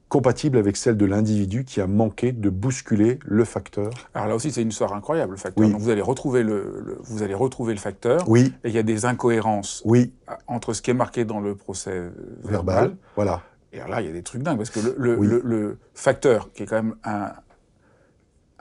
compatible 0.08 0.56
avec 0.56 0.76
celle 0.76 0.96
de 0.96 1.04
l'individu 1.04 1.64
qui 1.64 1.80
a 1.80 1.86
manqué 1.86 2.32
de 2.32 2.48
bousculer 2.48 3.18
le 3.24 3.44
facteur. 3.44 3.90
Alors 4.14 4.28
là 4.28 4.34
aussi, 4.34 4.50
c'est 4.50 4.62
une 4.62 4.68
histoire 4.68 4.94
incroyable, 4.94 5.32
le 5.32 5.36
facteur. 5.36 5.64
Oui. 5.64 5.72
Donc 5.72 5.80
vous 5.80 5.90
allez 5.90 6.00
retrouver 6.00 6.42
le, 6.42 6.82
le, 6.84 6.98
vous 7.02 7.22
allez 7.22 7.34
retrouver 7.34 7.74
le 7.74 7.80
facteur. 7.80 8.26
Oui. 8.28 8.54
Et 8.64 8.68
il 8.68 8.74
y 8.74 8.78
a 8.78 8.82
des 8.82 9.04
incohérences. 9.04 9.82
Oui. 9.84 10.14
Entre 10.46 10.72
ce 10.72 10.80
qui 10.80 10.90
est 10.90 10.94
marqué 10.94 11.26
dans 11.26 11.40
le 11.40 11.54
procès 11.54 12.04
verbal. 12.42 12.74
verbal 12.76 12.96
voilà. 13.14 13.42
Et 13.74 13.78
alors 13.78 13.90
là, 13.90 14.00
il 14.00 14.06
y 14.06 14.10
a 14.10 14.12
des 14.12 14.22
trucs 14.22 14.42
dingues 14.42 14.56
parce 14.56 14.70
que 14.70 14.80
le, 14.80 14.94
le, 14.96 15.18
oui. 15.18 15.28
le 15.42 15.78
facteur, 15.94 16.50
qui 16.52 16.62
est 16.62 16.66
quand 16.66 16.76
même 16.76 16.94
un, 17.04 17.32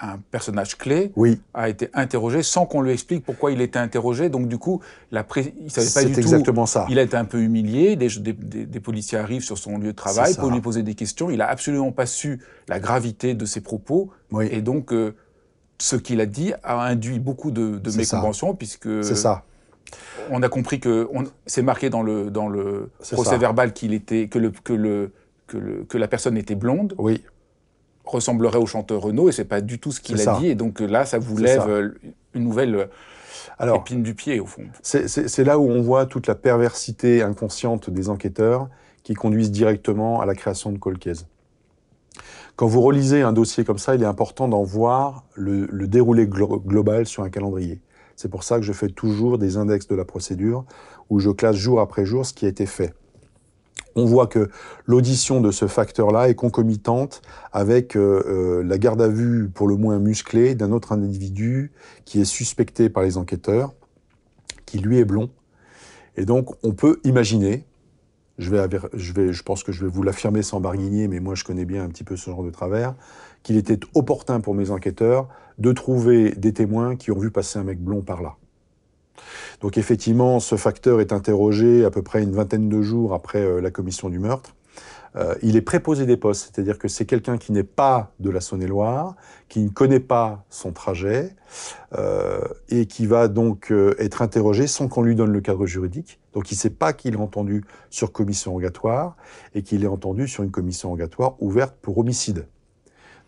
un 0.03 0.19
personnage 0.31 0.77
clé 0.77 1.11
Oui, 1.15 1.39
a 1.53 1.69
été 1.69 1.89
interrogé 1.93 2.43
sans 2.43 2.65
qu'on 2.65 2.81
lui 2.81 2.91
explique 2.91 3.23
pourquoi 3.23 3.51
il 3.51 3.61
était 3.61 3.79
interrogé. 3.79 4.29
Donc 4.29 4.47
du 4.47 4.57
coup, 4.57 4.81
la 5.11 5.23
pré- 5.23 5.53
il 5.61 5.71
savait 5.71 5.89
pas 5.93 6.03
du 6.03 6.13
tout. 6.13 6.19
exactement 6.19 6.65
ça. 6.65 6.85
Il 6.89 6.99
a 6.99 7.03
été 7.03 7.15
un 7.15 7.25
peu 7.25 7.39
humilié. 7.39 7.95
Des, 7.95 8.09
des- 8.09 8.33
des- 8.33 8.65
des 8.65 8.79
policiers 8.79 9.17
arrivent 9.17 9.43
sur 9.43 9.57
son 9.57 9.77
lieu 9.77 9.87
de 9.87 9.95
travail 9.95 10.35
pour 10.35 10.51
lui 10.51 10.61
poser 10.61 10.83
des 10.83 10.93
questions. 10.95 11.29
Il 11.29 11.41
a 11.41 11.47
absolument 11.49 11.91
pas 11.91 12.05
su 12.05 12.39
la 12.67 12.79
gravité 12.79 13.33
de 13.33 13.45
ses 13.45 13.61
propos. 13.61 14.11
Oui, 14.31 14.47
Et 14.51 14.61
donc, 14.61 14.91
euh, 14.93 15.15
ce 15.79 15.95
qu'il 15.95 16.21
a 16.21 16.25
dit 16.25 16.53
a 16.63 16.81
induit 16.85 17.19
beaucoup 17.19 17.51
de, 17.51 17.77
de 17.77 18.53
puisque 18.57 19.03
c'est 19.03 19.15
ça. 19.15 19.43
on 20.31 20.41
a 20.41 20.49
compris 20.49 20.79
que 20.79 21.07
c'est 21.45 21.61
marqué 21.61 21.89
dans 21.89 22.03
le 22.03 22.29
dans 22.29 22.47
le 22.49 22.89
C'est 22.99 23.15
procès 23.15 23.31
ça. 23.31 23.37
verbal 23.37 23.73
qu'il 23.73 23.93
était 23.93 24.27
que 24.27 24.39
le 24.39 24.51
que 24.63 24.73
le 24.73 25.11
que 25.47 25.57
le 25.57 25.83
que 25.83 25.97
la 25.97 26.07
personne 26.07 26.37
était 26.37 26.55
blonde, 26.55 26.95
Oui, 26.97 27.23
ressemblerait 28.05 28.57
au 28.57 28.65
chanteur 28.65 29.01
Renaud, 29.01 29.29
et 29.29 29.31
c'est 29.31 29.45
pas 29.45 29.61
du 29.61 29.79
tout 29.79 29.91
ce 29.91 30.01
qu'il 30.01 30.15
a 30.19 30.23
ça. 30.23 30.37
dit. 30.39 30.47
Et 30.47 30.55
donc 30.55 30.79
là, 30.79 31.05
ça 31.05 31.19
vous 31.19 31.37
lève 31.37 31.61
ça. 31.61 31.67
euh, 31.67 31.89
une 32.33 32.43
nouvelle 32.43 32.75
euh, 32.75 32.85
alors 33.59 33.77
épine 33.77 34.03
du 34.03 34.13
pied 34.15 34.39
au 34.39 34.45
fond. 34.45 34.63
c'est- 34.81 35.43
là 35.43 35.57
où 35.59 35.69
on 35.69 35.81
voit 35.81 36.05
toute 36.05 36.27
la 36.27 36.35
perversité 36.35 37.21
inconsciente 37.21 37.89
des 37.89 38.09
enquêteurs 38.09 38.67
qui 39.03 39.13
conduisent 39.13 39.51
directement 39.51 40.21
à 40.21 40.25
la 40.25 40.33
création 40.35 40.71
de 40.71 40.77
colcaise. 40.77 41.27
Quand 42.55 42.67
vous 42.67 42.81
relisez 42.81 43.21
un 43.21 43.33
dossier 43.33 43.63
comme 43.63 43.79
ça, 43.79 43.95
il 43.95 44.03
est 44.03 44.07
important 44.07 44.47
d'en 44.47 44.63
voir 44.63 45.23
le, 45.33 45.67
le 45.71 45.87
déroulé 45.87 46.27
glo- 46.27 46.61
global 46.63 47.05
sur 47.07 47.23
un 47.23 47.29
calendrier. 47.29 47.81
C'est 48.15 48.29
pour 48.29 48.43
ça 48.43 48.57
que 48.57 48.63
je 48.63 48.73
fais 48.73 48.89
toujours 48.89 49.37
des 49.39 49.57
index 49.57 49.87
de 49.87 49.95
la 49.95 50.05
procédure 50.05 50.65
où 51.09 51.19
je 51.19 51.31
classe 51.31 51.55
jour 51.55 51.79
après 51.79 52.05
jour 52.05 52.25
ce 52.25 52.33
qui 52.33 52.45
a 52.45 52.49
été 52.49 52.65
fait. 52.67 52.93
On 53.95 54.05
voit 54.05 54.27
que 54.27 54.49
l'audition 54.85 55.39
de 55.39 55.51
ce 55.51 55.67
facteur-là 55.67 56.29
est 56.29 56.35
concomitante 56.35 57.21
avec 57.51 57.95
euh, 57.95 58.23
euh, 58.27 58.63
la 58.63 58.77
garde 58.77 59.01
à 59.01 59.07
vue 59.07 59.49
pour 59.53 59.67
le 59.67 59.75
moins 59.75 59.99
musclée 59.99 60.55
d'un 60.55 60.71
autre 60.71 60.91
individu 60.91 61.71
qui 62.05 62.19
est 62.19 62.25
suspecté 62.25 62.89
par 62.89 63.03
les 63.03 63.17
enquêteurs, 63.17 63.73
qui 64.65 64.79
lui 64.79 64.97
est 64.97 65.05
blond. 65.05 65.29
Et 66.17 66.25
donc 66.25 66.55
on 66.63 66.71
peut 66.71 66.99
imaginer, 67.03 67.65
je, 68.39 68.49
vais, 68.49 68.67
je 69.31 69.43
pense 69.43 69.63
que 69.63 69.71
je 69.71 69.85
vais 69.85 69.91
vous 69.91 70.03
l'affirmer 70.03 70.41
sans 70.41 70.59
barguigner, 70.59 71.07
mais 71.07 71.19
moi 71.19 71.35
je 71.35 71.43
connais 71.43 71.65
bien 71.65 71.83
un 71.83 71.89
petit 71.89 72.03
peu 72.03 72.17
ce 72.17 72.31
genre 72.31 72.43
de 72.43 72.51
travers, 72.51 72.95
qu'il 73.43 73.57
était 73.57 73.79
opportun 73.93 74.39
pour 74.39 74.55
mes 74.55 74.71
enquêteurs 74.71 75.27
de 75.59 75.71
trouver 75.71 76.31
des 76.31 76.53
témoins 76.53 76.95
qui 76.95 77.11
ont 77.11 77.19
vu 77.19 77.29
passer 77.29 77.59
un 77.59 77.63
mec 77.63 77.79
blond 77.79 78.01
par 78.01 78.23
là. 78.23 78.35
Donc 79.61 79.77
effectivement, 79.77 80.39
ce 80.39 80.55
facteur 80.55 81.01
est 81.01 81.13
interrogé 81.13 81.85
à 81.85 81.91
peu 81.91 82.01
près 82.01 82.23
une 82.23 82.33
vingtaine 82.33 82.69
de 82.69 82.81
jours 82.81 83.13
après 83.13 83.39
euh, 83.39 83.61
la 83.61 83.71
commission 83.71 84.09
du 84.09 84.19
meurtre. 84.19 84.55
Euh, 85.15 85.35
il 85.43 85.55
est 85.55 85.61
préposé 85.61 86.07
des 86.07 86.17
postes, 86.17 86.51
c'est-à-dire 86.51 86.79
que 86.79 86.87
c'est 86.87 87.05
quelqu'un 87.05 87.37
qui 87.37 87.51
n'est 87.51 87.63
pas 87.63 88.11
de 88.19 88.31
la 88.31 88.41
Saône-et-Loire, 88.41 89.15
qui 89.47 89.59
ne 89.59 89.69
connaît 89.69 89.99
pas 89.99 90.43
son 90.49 90.71
trajet, 90.71 91.35
euh, 91.95 92.41
et 92.69 92.87
qui 92.87 93.05
va 93.05 93.27
donc 93.27 93.71
être 93.99 94.23
interrogé 94.23 94.65
sans 94.65 94.87
qu'on 94.87 95.03
lui 95.03 95.13
donne 95.13 95.31
le 95.31 95.41
cadre 95.41 95.67
juridique. 95.67 96.19
Donc 96.33 96.49
il 96.51 96.55
ne 96.55 96.59
sait 96.59 96.71
pas 96.71 96.93
qu'il 96.93 97.13
est 97.13 97.19
entendu 97.19 97.63
sur 97.91 98.11
commission 98.11 98.53
rogatoire, 98.53 99.15
et 99.53 99.61
qu'il 99.61 99.83
est 99.83 99.87
entendu 99.87 100.27
sur 100.27 100.43
une 100.43 100.49
commission 100.49 100.89
rogatoire 100.89 101.35
ouverte 101.39 101.75
pour 101.79 101.99
homicide. 101.99 102.47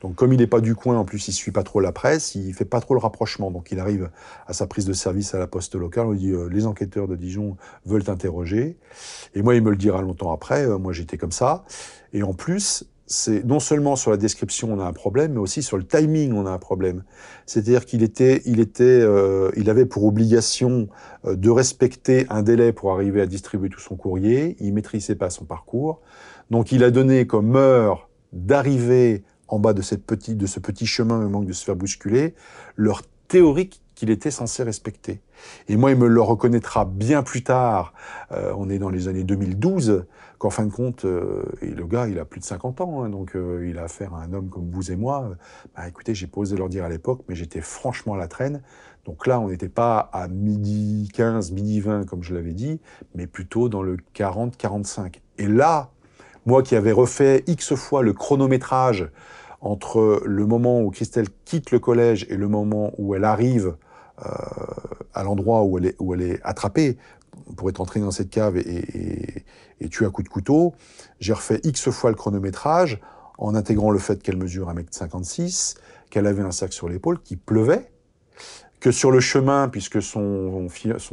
Donc 0.02 0.16
comme 0.16 0.34
il 0.34 0.40
n'est 0.40 0.48
pas 0.48 0.62
du 0.62 0.76
coin, 0.76 0.98
en 0.98 1.06
plus 1.06 1.28
il 1.28 1.32
suit 1.32 1.52
pas 1.52 1.64
trop 1.64 1.80
la 1.80 1.92
presse, 1.92 2.36
il 2.36 2.54
fait 2.54 2.66
pas 2.66 2.82
trop 2.82 2.94
le 2.94 3.00
rapprochement. 3.00 3.52
Donc 3.52 3.72
il 3.72 3.80
arrive 3.80 4.10
à 4.48 4.54
sa 4.54 4.68
prise 4.68 4.86
de 4.86 4.94
service 4.94 5.34
à 5.34 5.40
la 5.40 5.48
poste 5.48 5.76
locale, 5.76 6.08
on 6.08 6.12
lui 6.12 6.20
dit 6.20 6.32
euh, 6.32 6.48
les 6.50 6.66
enquêteurs 6.66 7.08
de 7.08 7.16
Dijon 7.16 7.58
veulent 7.86 8.04
t'interroger. 8.04 8.78
Et 9.34 9.42
moi 9.42 9.56
il 9.56 9.64
me 9.64 9.72
le 9.72 9.78
dira 9.78 10.02
longtemps 10.02 10.32
après, 10.32 10.66
euh, 10.66 10.78
moi 10.78 10.94
j'étais 10.94 11.18
comme 11.18 11.32
ça. 11.32 11.66
Et 12.14 12.24
en 12.24 12.34
plus, 12.34 12.86
c'est 13.08 13.46
non 13.46 13.60
seulement 13.60 13.96
sur 13.96 14.12
la 14.12 14.18
description 14.18 14.74
on 14.74 14.80
a 14.80 14.86
un 14.86 14.94
problème, 14.94 15.34
mais 15.34 15.40
aussi 15.40 15.62
sur 15.62 15.78
le 15.78 15.84
timing 15.84 16.34
on 16.34 16.46
a 16.46 16.52
un 16.52 16.58
problème. 16.58 17.04
C'est-à-dire 17.46 17.86
qu'il 17.86 18.04
était, 18.04 18.42
il 18.46 18.60
était, 18.60 18.84
euh, 18.84 19.52
il 19.56 19.70
avait 19.70 19.86
pour 19.86 20.06
obligation 20.06 20.88
euh, 21.26 21.36
de 21.36 21.50
respecter 21.50 22.26
un 22.30 22.42
délai 22.42 22.74
pour 22.74 22.92
arriver 22.94 23.22
à 23.22 23.26
distribuer 23.26 23.70
tout 23.70 23.80
son 23.80 23.96
courrier. 23.96 24.56
Il 24.60 24.74
maîtrisait 24.74 25.16
pas 25.16 25.30
son 25.30 25.46
parcours, 25.46 26.02
donc 26.50 26.72
il 26.72 26.84
a 26.84 26.92
donné 26.92 27.28
comme 27.28 27.56
heure 27.56 28.10
d'arriver 28.34 29.24
en 29.48 29.60
bas 29.60 29.74
de, 29.74 29.82
cette 29.82 30.06
petite, 30.06 30.38
de 30.38 30.48
ce 30.48 30.60
petit 30.60 30.86
chemin, 30.86 31.26
au 31.26 31.30
manque 31.30 31.46
de 31.46 31.54
se 31.54 31.64
faire 31.64 31.76
bousculer, 31.76 32.36
leur 32.76 33.02
théorique 33.28 33.82
qu'il 33.96 34.10
était 34.10 34.32
censé 34.32 34.64
respecter. 34.64 35.22
Et 35.70 35.78
moi, 35.78 35.92
il 35.92 35.98
me 35.98 36.08
le 36.08 36.22
reconnaîtra 36.22 36.86
bien 36.86 37.24
plus 37.24 37.44
tard, 37.44 37.94
euh, 38.32 38.54
on 38.58 38.70
est 38.70 38.78
dans 38.78 38.90
les 38.90 39.08
années 39.08 39.24
2012, 39.24 40.06
qu'en 40.38 40.50
fin 40.50 40.66
de 40.66 40.72
compte, 40.72 41.06
euh, 41.06 41.44
et 41.62 41.70
le 41.70 41.86
gars, 41.88 42.08
il 42.08 42.20
a 42.20 42.26
plus 42.26 42.42
de 42.42 42.46
50 42.46 42.82
ans, 42.82 43.04
hein, 43.04 43.10
donc 43.10 43.36
euh, 43.36 43.66
il 43.68 43.78
a 43.78 43.84
affaire 43.84 44.14
à 44.14 44.24
un 44.24 44.34
homme 44.34 44.50
comme 44.50 44.70
vous 44.70 44.92
et 44.92 44.98
moi. 44.98 45.32
Bah, 45.76 45.88
écoutez, 45.88 46.14
j'ai 46.14 46.28
pas 46.28 46.42
osé 46.42 46.58
leur 46.58 46.68
dire 46.68 46.84
à 46.84 46.90
l'époque, 46.90 47.22
mais 47.30 47.36
j'étais 47.36 47.62
franchement 47.62 48.16
à 48.16 48.18
la 48.18 48.28
traîne. 48.28 48.62
Donc 49.06 49.28
là, 49.28 49.40
on 49.40 49.50
n'était 49.50 49.70
pas 49.70 50.10
à 50.12 50.28
midi 50.28 51.10
15, 51.14 51.52
midi 51.52 51.80
20, 51.80 52.06
comme 52.06 52.24
je 52.24 52.34
l'avais 52.34 52.54
dit, 52.54 52.82
mais 53.14 53.28
plutôt 53.28 53.70
dans 53.70 53.84
le 53.84 53.98
40-45. 54.16 55.22
Et 55.38 55.48
là, 55.48 55.92
moi 56.46 56.64
qui 56.64 56.76
avais 56.76 56.92
refait 56.92 57.44
X 57.48 57.76
fois 57.76 58.04
le 58.04 58.14
chronométrage 58.14 59.10
entre 59.66 60.22
le 60.24 60.46
moment 60.46 60.80
où 60.80 60.92
Christelle 60.92 61.28
quitte 61.44 61.72
le 61.72 61.80
collège 61.80 62.28
et 62.30 62.38
le 62.38 62.48
moment 62.48 62.92
où 63.00 63.16
elle 63.16 63.24
arrive 63.24 63.76
euh, 64.24 64.30
à 65.16 65.24
l'endroit 65.24 65.64
où 65.64 65.80
elle 65.80 66.22
est, 66.22 66.40
attrapée 66.44 66.98
pour 67.58 67.68
être 67.68 67.82
entrée 67.82 68.00
dans 68.00 68.12
cette 68.12 68.30
cave 68.30 68.58
et, 68.58 69.44
tuée 69.90 70.06
à 70.06 70.12
coup 70.12 70.22
de 70.22 70.30
couteau, 70.30 70.76
j'ai 71.20 71.34
refait 71.34 71.62
X 71.64 71.90
fois 71.90 72.12
le 72.12 72.16
chronométrage 72.16 73.02
en 73.40 73.56
intégrant 73.56 73.90
le 73.90 73.98
fait 73.98 74.22
qu'elle 74.22 74.38
mesure 74.38 74.72
1m56, 74.72 75.78
qu'elle 76.12 76.28
avait 76.28 76.44
un 76.44 76.52
sac 76.52 76.72
sur 76.72 76.88
l'épaule, 76.88 77.20
qu'il 77.20 77.40
pleuvait, 77.40 77.90
que 78.80 78.92
sur 78.92 79.10
le 79.10 79.20
chemin, 79.20 79.68
puisque 79.68 80.00
son 80.00 80.70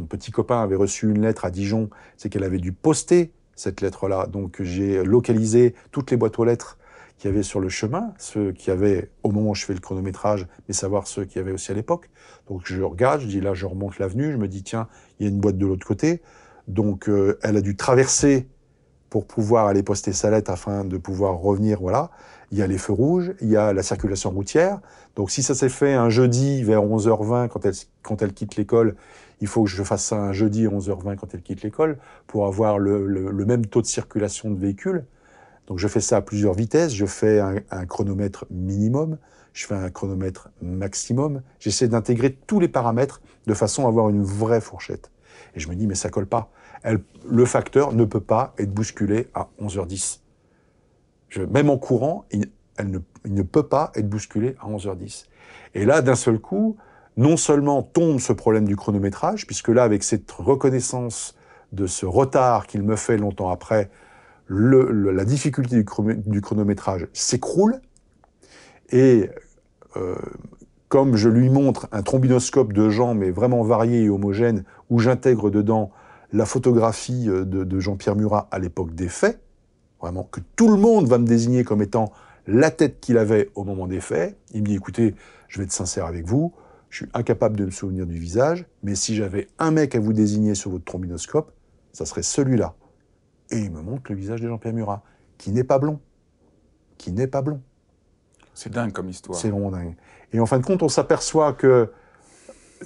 petit 0.06 0.30
copain 0.30 0.62
avait 0.62 0.76
reçu 0.76 1.10
une 1.10 1.22
lettre 1.22 1.46
à 1.46 1.50
Dijon, 1.50 1.88
c'est 2.18 2.28
qu'elle 2.28 2.44
avait 2.44 2.58
dû 2.58 2.72
poster 2.72 3.32
cette 3.56 3.80
lettre-là. 3.80 4.26
Donc 4.26 4.60
j'ai 4.60 5.02
localisé 5.02 5.74
toutes 5.90 6.10
les 6.10 6.18
boîtes 6.18 6.38
aux 6.38 6.44
lettres 6.44 6.76
qu'il 7.22 7.30
y 7.30 7.34
avait 7.34 7.44
sur 7.44 7.60
le 7.60 7.68
chemin, 7.68 8.12
ceux 8.18 8.50
qui 8.50 8.72
avaient 8.72 9.08
au 9.22 9.30
moment 9.30 9.50
où 9.50 9.54
je 9.54 9.64
fais 9.64 9.74
le 9.74 9.78
chronométrage, 9.78 10.48
mais 10.66 10.74
savoir 10.74 11.06
ceux 11.06 11.24
qui 11.24 11.38
avaient 11.38 11.52
aussi 11.52 11.70
à 11.70 11.74
l'époque. 11.74 12.10
Donc 12.48 12.62
je 12.64 12.82
regarde, 12.82 13.20
je 13.20 13.28
dis 13.28 13.40
là, 13.40 13.54
je 13.54 13.64
remonte 13.64 14.00
l'avenue, 14.00 14.32
je 14.32 14.36
me 14.36 14.48
dis 14.48 14.64
tiens, 14.64 14.88
il 15.20 15.26
y 15.26 15.28
a 15.28 15.32
une 15.32 15.38
boîte 15.38 15.56
de 15.56 15.64
l'autre 15.64 15.86
côté. 15.86 16.20
Donc 16.66 17.08
euh, 17.08 17.38
elle 17.44 17.56
a 17.56 17.60
dû 17.60 17.76
traverser 17.76 18.48
pour 19.08 19.24
pouvoir 19.24 19.68
aller 19.68 19.84
poster 19.84 20.12
sa 20.12 20.30
lettre 20.30 20.50
afin 20.50 20.84
de 20.84 20.96
pouvoir 20.96 21.36
revenir. 21.36 21.78
Voilà, 21.80 22.10
il 22.50 22.58
y 22.58 22.62
a 22.62 22.66
les 22.66 22.76
feux 22.76 22.92
rouges, 22.92 23.34
il 23.40 23.50
y 23.50 23.56
a 23.56 23.72
la 23.72 23.84
circulation 23.84 24.30
routière. 24.30 24.80
Donc 25.14 25.30
si 25.30 25.44
ça 25.44 25.54
s'est 25.54 25.68
fait 25.68 25.94
un 25.94 26.10
jeudi 26.10 26.64
vers 26.64 26.82
11h20 26.82 27.46
quand 27.46 27.64
elle, 27.64 27.74
quand 28.02 28.20
elle 28.20 28.32
quitte 28.32 28.56
l'école, 28.56 28.96
il 29.40 29.46
faut 29.46 29.62
que 29.62 29.70
je 29.70 29.80
fasse 29.84 30.06
ça 30.06 30.16
un 30.16 30.32
jeudi 30.32 30.66
à 30.66 30.70
11h20 30.70 31.14
quand 31.14 31.32
elle 31.34 31.42
quitte 31.42 31.62
l'école 31.62 31.98
pour 32.26 32.48
avoir 32.48 32.80
le, 32.80 33.06
le, 33.06 33.30
le, 33.30 33.46
même 33.46 33.64
taux 33.66 33.80
de 33.80 33.86
circulation 33.86 34.50
de 34.50 34.58
véhicules. 34.58 35.04
Donc 35.72 35.78
je 35.78 35.88
fais 35.88 36.02
ça 36.02 36.18
à 36.18 36.20
plusieurs 36.20 36.52
vitesses, 36.52 36.94
je 36.94 37.06
fais 37.06 37.40
un, 37.40 37.86
chronomètre 37.86 38.44
minimum, 38.50 39.16
je 39.54 39.64
fais 39.64 39.74
un 39.74 39.88
chronomètre 39.88 40.50
maximum, 40.60 41.40
j'essaie 41.60 41.88
d'intégrer 41.88 42.34
tous 42.46 42.60
les 42.60 42.68
paramètres 42.68 43.22
de 43.46 43.54
façon 43.54 43.86
à 43.86 43.88
avoir 43.88 44.10
une 44.10 44.22
vraie 44.22 44.60
fourchette. 44.60 45.10
Et 45.54 45.60
je 45.60 45.70
me 45.70 45.74
dis, 45.74 45.86
mais 45.86 45.94
ça 45.94 46.10
colle 46.10 46.26
pas. 46.26 46.50
Le 46.84 47.44
facteur 47.46 47.94
ne 47.94 48.04
peut 48.04 48.20
pas 48.20 48.52
être 48.58 48.70
bousculé 48.70 49.30
à 49.32 49.48
11h10. 49.62 50.20
Je, 51.30 51.40
même 51.40 51.70
en 51.70 51.78
courant, 51.78 52.26
il, 52.32 52.50
ne, 52.84 52.98
il 53.24 53.32
ne 53.32 53.42
peut 53.42 53.66
pas 53.66 53.92
être 53.94 54.10
bousculé 54.10 54.56
à 54.60 54.68
11h10. 54.68 55.24
Et 55.72 55.86
là, 55.86 56.02
d'un 56.02 56.16
seul 56.16 56.38
coup, 56.38 56.76
non 57.16 57.38
seulement 57.38 57.82
tombe 57.82 58.20
ce 58.20 58.34
problème 58.34 58.66
du 58.66 58.76
chronométrage, 58.76 59.46
puisque 59.46 59.68
là, 59.68 59.84
avec 59.84 60.04
cette 60.04 60.30
reconnaissance 60.32 61.34
de 61.72 61.86
ce 61.86 62.04
retard 62.04 62.66
qu'il 62.66 62.82
me 62.82 62.96
fait 62.96 63.16
longtemps 63.16 63.48
après, 63.48 63.88
la 64.48 65.24
difficulté 65.24 65.76
du, 65.76 65.84
chrono, 65.84 66.14
du 66.26 66.40
chronométrage 66.40 67.08
s'écroule, 67.12 67.80
et 68.90 69.30
euh, 69.96 70.16
comme 70.88 71.16
je 71.16 71.28
lui 71.28 71.48
montre 71.48 71.88
un 71.92 72.02
trombinoscope 72.02 72.72
de 72.72 72.90
gens, 72.90 73.14
mais 73.14 73.30
vraiment 73.30 73.62
variés 73.62 74.04
et 74.04 74.10
homogènes, 74.10 74.64
où 74.90 74.98
j'intègre 74.98 75.50
dedans 75.50 75.90
la 76.32 76.44
photographie 76.44 77.26
de, 77.26 77.44
de 77.44 77.80
Jean-Pierre 77.80 78.16
Murat 78.16 78.48
à 78.50 78.58
l'époque 78.58 78.94
des 78.94 79.08
faits, 79.08 79.40
vraiment 80.00 80.24
que 80.24 80.40
tout 80.56 80.68
le 80.68 80.76
monde 80.76 81.06
va 81.06 81.18
me 81.18 81.26
désigner 81.26 81.64
comme 81.64 81.82
étant 81.82 82.12
la 82.46 82.70
tête 82.70 83.00
qu'il 83.00 83.18
avait 83.18 83.50
au 83.54 83.64
moment 83.64 83.86
des 83.86 84.00
faits, 84.00 84.36
il 84.52 84.62
me 84.62 84.66
dit 84.66 84.74
écoutez, 84.74 85.14
je 85.48 85.58
vais 85.58 85.64
être 85.64 85.72
sincère 85.72 86.06
avec 86.06 86.26
vous, 86.26 86.52
je 86.90 86.98
suis 86.98 87.08
incapable 87.14 87.56
de 87.56 87.64
me 87.64 87.70
souvenir 87.70 88.06
du 88.06 88.18
visage, 88.18 88.66
mais 88.82 88.94
si 88.94 89.14
j'avais 89.14 89.48
un 89.58 89.70
mec 89.70 89.94
à 89.94 90.00
vous 90.00 90.12
désigner 90.12 90.54
sur 90.54 90.70
votre 90.70 90.84
trombinoscope, 90.84 91.52
ça 91.92 92.04
serait 92.04 92.22
celui-là. 92.22 92.74
Et 93.52 93.58
il 93.58 93.70
me 93.70 93.82
montre 93.82 94.10
le 94.10 94.16
visage 94.16 94.40
de 94.40 94.48
Jean-Pierre 94.48 94.74
Murat, 94.74 95.02
qui 95.38 95.52
n'est 95.52 95.64
pas 95.64 95.78
blond. 95.78 96.00
Qui 96.98 97.12
n'est 97.12 97.26
pas 97.26 97.42
blond. 97.42 97.60
C'est 98.54 98.72
dingue 98.72 98.92
comme 98.92 99.08
histoire. 99.08 99.38
C'est 99.38 99.50
vraiment 99.50 99.70
dingue. 99.70 99.94
Et 100.32 100.40
en 100.40 100.46
fin 100.46 100.58
de 100.58 100.64
compte, 100.64 100.82
on 100.82 100.88
s'aperçoit 100.88 101.52
que 101.52 101.90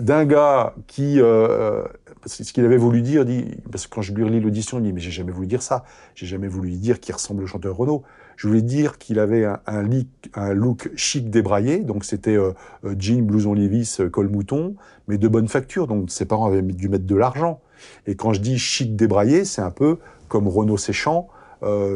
d'un 0.01 0.25
gars 0.25 0.75
qui, 0.87 1.21
euh, 1.21 1.85
ce 2.27 2.53
qu'il 2.53 2.65
avait 2.65 2.77
voulu 2.77 3.01
dire, 3.01 3.25
dit, 3.25 3.57
parce 3.71 3.87
que 3.87 3.95
quand 3.95 4.03
je 4.03 4.13
lui 4.13 4.25
relis 4.25 4.41
l'audition, 4.41 4.79
il 4.79 4.83
dit 4.83 4.93
mais 4.93 5.01
j'ai 5.01 5.11
jamais 5.11 5.33
voulu 5.33 5.47
dire 5.47 5.63
ça, 5.63 5.85
j'ai 6.15 6.27
jamais 6.27 6.49
voulu 6.49 6.71
dire 6.73 7.01
qu'il 7.01 7.15
ressemble 7.15 7.45
au 7.45 7.47
chanteur 7.47 7.77
Renaud. 7.77 8.03
Je 8.37 8.49
voulais 8.49 8.63
dire 8.63 8.99
qu'il 8.99 9.19
avait 9.19 9.45
un, 9.45 9.61
un, 9.67 10.53
look 10.53 10.91
chic 10.95 11.31
débraillé, 11.31 11.79
donc 11.79 12.05
c'était 12.05 12.37
euh, 12.37 12.53
euh, 12.85 12.95
jean, 12.99 13.25
blouson 13.25 13.55
Levis, 13.55 13.99
col 14.13 14.29
mouton, 14.29 14.75
mais 15.09 15.17
de 15.17 15.29
bonne 15.29 15.49
facture, 15.49 15.87
donc 15.87 16.11
ses 16.11 16.27
parents 16.27 16.47
avaient 16.47 16.63
dû 16.63 16.89
mettre 16.89 17.07
de 17.07 17.17
l'argent. 17.17 17.61
Et 18.07 18.15
quand 18.15 18.33
je 18.33 18.41
dis 18.41 18.59
chic 18.59 18.97
débraillé, 18.97 19.45
c'est 19.45 19.63
un 19.63 19.71
peu 19.71 19.99
comme 20.29 20.49
Renaud 20.49 20.77
Séchant, 20.77 21.29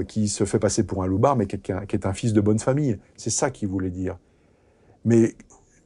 qui 0.09 0.29
se 0.29 0.45
fait 0.45 0.59
passer 0.59 0.85
pour 0.85 1.03
un 1.03 1.07
loupard, 1.07 1.37
mais 1.37 1.47
qui 1.47 1.57
est, 1.71 2.07
un 2.07 2.13
fils 2.13 2.33
de 2.33 2.41
bonne 2.41 2.59
famille. 2.59 2.99
C'est 3.17 3.31
ça 3.31 3.51
qu'il 3.51 3.69
voulait 3.69 3.91
dire. 3.91 4.17
Mais 5.05 5.35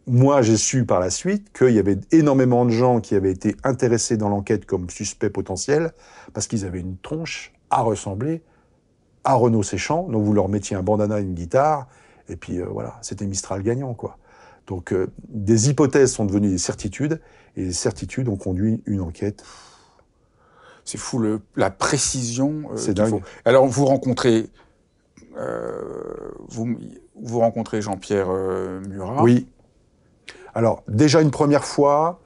moi, 0.07 0.42
j'ai 0.42 0.57
su 0.57 0.84
par 0.84 1.01
la 1.01 1.11
suite 1.11 1.53
qu'il 1.57 1.70
y 1.74 1.78
avait 1.78 1.99
énormément 2.12 2.64
de 2.64 2.70
gens 2.70 3.01
qui 3.01 3.14
avaient 3.14 3.32
été 3.32 3.57
intéressés 3.64 4.16
dans 4.16 4.28
l'enquête 4.28 4.66
comme 4.66 4.90
suspects 4.90 5.30
potentiels 5.30 5.92
parce 6.32 6.47
qu'ils 6.47 6.64
avaient 6.64 6.80
une 6.80 6.97
tronche 6.99 7.53
à 7.70 7.80
ressembler 7.80 8.42
à 9.24 9.34
Renaud 9.34 9.62
Séchant. 9.62 10.07
Donc 10.09 10.22
vous 10.24 10.32
leur 10.32 10.49
mettiez 10.49 10.76
un 10.76 10.82
bandana 10.82 11.20
et 11.20 11.22
une 11.22 11.34
guitare, 11.34 11.88
et 12.28 12.36
puis 12.36 12.61
euh, 12.61 12.66
voilà, 12.66 12.99
c'était 13.03 13.26
Mistral 13.26 13.62
gagnant, 13.62 13.95
quoi. 13.95 14.18
Donc 14.66 14.92
euh, 14.92 15.09
des 15.28 15.70
hypothèses 15.70 16.12
sont 16.12 16.24
devenues 16.24 16.51
des 16.51 16.59
certitudes, 16.59 17.20
et 17.57 17.64
les 17.64 17.72
certitudes 17.72 18.28
ont 18.28 18.36
conduit 18.36 18.82
une 18.86 19.01
enquête. 19.01 19.42
C'est 20.85 20.99
fou 20.99 21.18
le, 21.18 21.41
la 21.57 21.70
précision. 21.70 22.64
Euh, 22.70 22.76
C'est 22.76 22.95
dingue. 22.95 23.22
Alors 23.45 23.66
vous 23.66 23.85
rencontrez, 23.87 24.51
vous, 26.49 26.76
vous 27.20 27.39
rencontrez 27.41 27.82
Jean-Pierre 27.82 28.28
Murat. 28.89 29.22
Oui. 29.22 29.49
Alors, 30.55 30.85
déjà 30.87 31.20
une 31.20 31.32
première 31.32 31.64
fois, 31.64 32.20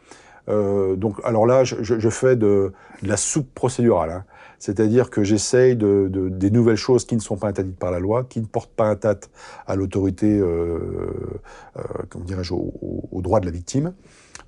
euh, 0.48 0.96
donc, 0.96 1.16
alors 1.24 1.46
là, 1.46 1.64
je, 1.64 1.76
je 1.82 2.09
fais 2.09 2.36
de, 2.36 2.72
de, 3.02 3.09
la 3.09 3.16
soupe 3.16 3.52
procédurale. 3.54 4.11
Hein. 4.11 4.24
C'est-à-dire 4.59 5.11
que 5.11 5.22
j'essaye 5.22 5.76
de, 5.76 6.09
de, 6.11 6.28
des 6.28 6.50
nouvelles 6.50 6.76
choses 6.76 7.04
qui 7.04 7.14
ne 7.14 7.20
sont 7.20 7.36
pas 7.36 7.48
interdites 7.48 7.78
par 7.78 7.90
la 7.90 8.00
loi, 8.00 8.24
qui 8.24 8.40
ne 8.40 8.46
portent 8.46 8.72
pas 8.72 8.90
atteinte 8.90 9.30
à 9.66 9.76
l'autorité, 9.76 10.38
euh, 10.38 10.78
euh, 11.76 11.82
comment 12.09 12.24
dirais-je, 12.24 12.54
au, 12.54 12.72
au, 13.12 13.22
droit 13.22 13.40
de 13.40 13.46
la 13.46 13.52
victime. 13.52 13.92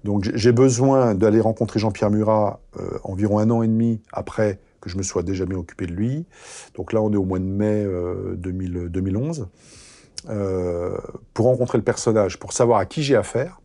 Donc 0.05 0.31
j'ai 0.35 0.53
besoin 0.53 1.15
d'aller 1.15 1.41
rencontrer 1.41 1.79
Jean-Pierre 1.79 2.11
Murat 2.11 2.61
euh, 2.79 2.99
environ 3.05 3.39
un 3.39 3.51
an 3.51 3.63
et 3.63 3.69
demi 3.69 4.01
après 4.13 4.61
que 4.81 4.89
je 4.89 4.97
me 4.97 5.03
sois 5.03 5.23
déjà 5.23 5.45
bien 5.45 5.59
occupé 5.59 5.87
de 5.87 5.93
lui. 5.93 6.27
Donc 6.75 6.93
là, 6.93 7.03
on 7.03 7.13
est 7.13 7.17
au 7.17 7.25
mois 7.25 7.39
de 7.39 7.45
mai 7.45 7.87
2000, 8.37 8.77
euh, 8.77 8.89
2011. 8.89 9.49
Euh, 10.29 10.99
pour 11.33 11.47
rencontrer 11.47 11.79
le 11.79 11.85
personnage, 11.85 12.39
pour 12.39 12.53
savoir 12.53 12.79
à 12.79 12.85
qui 12.85 13.03
j'ai 13.03 13.17
affaire, 13.17 13.61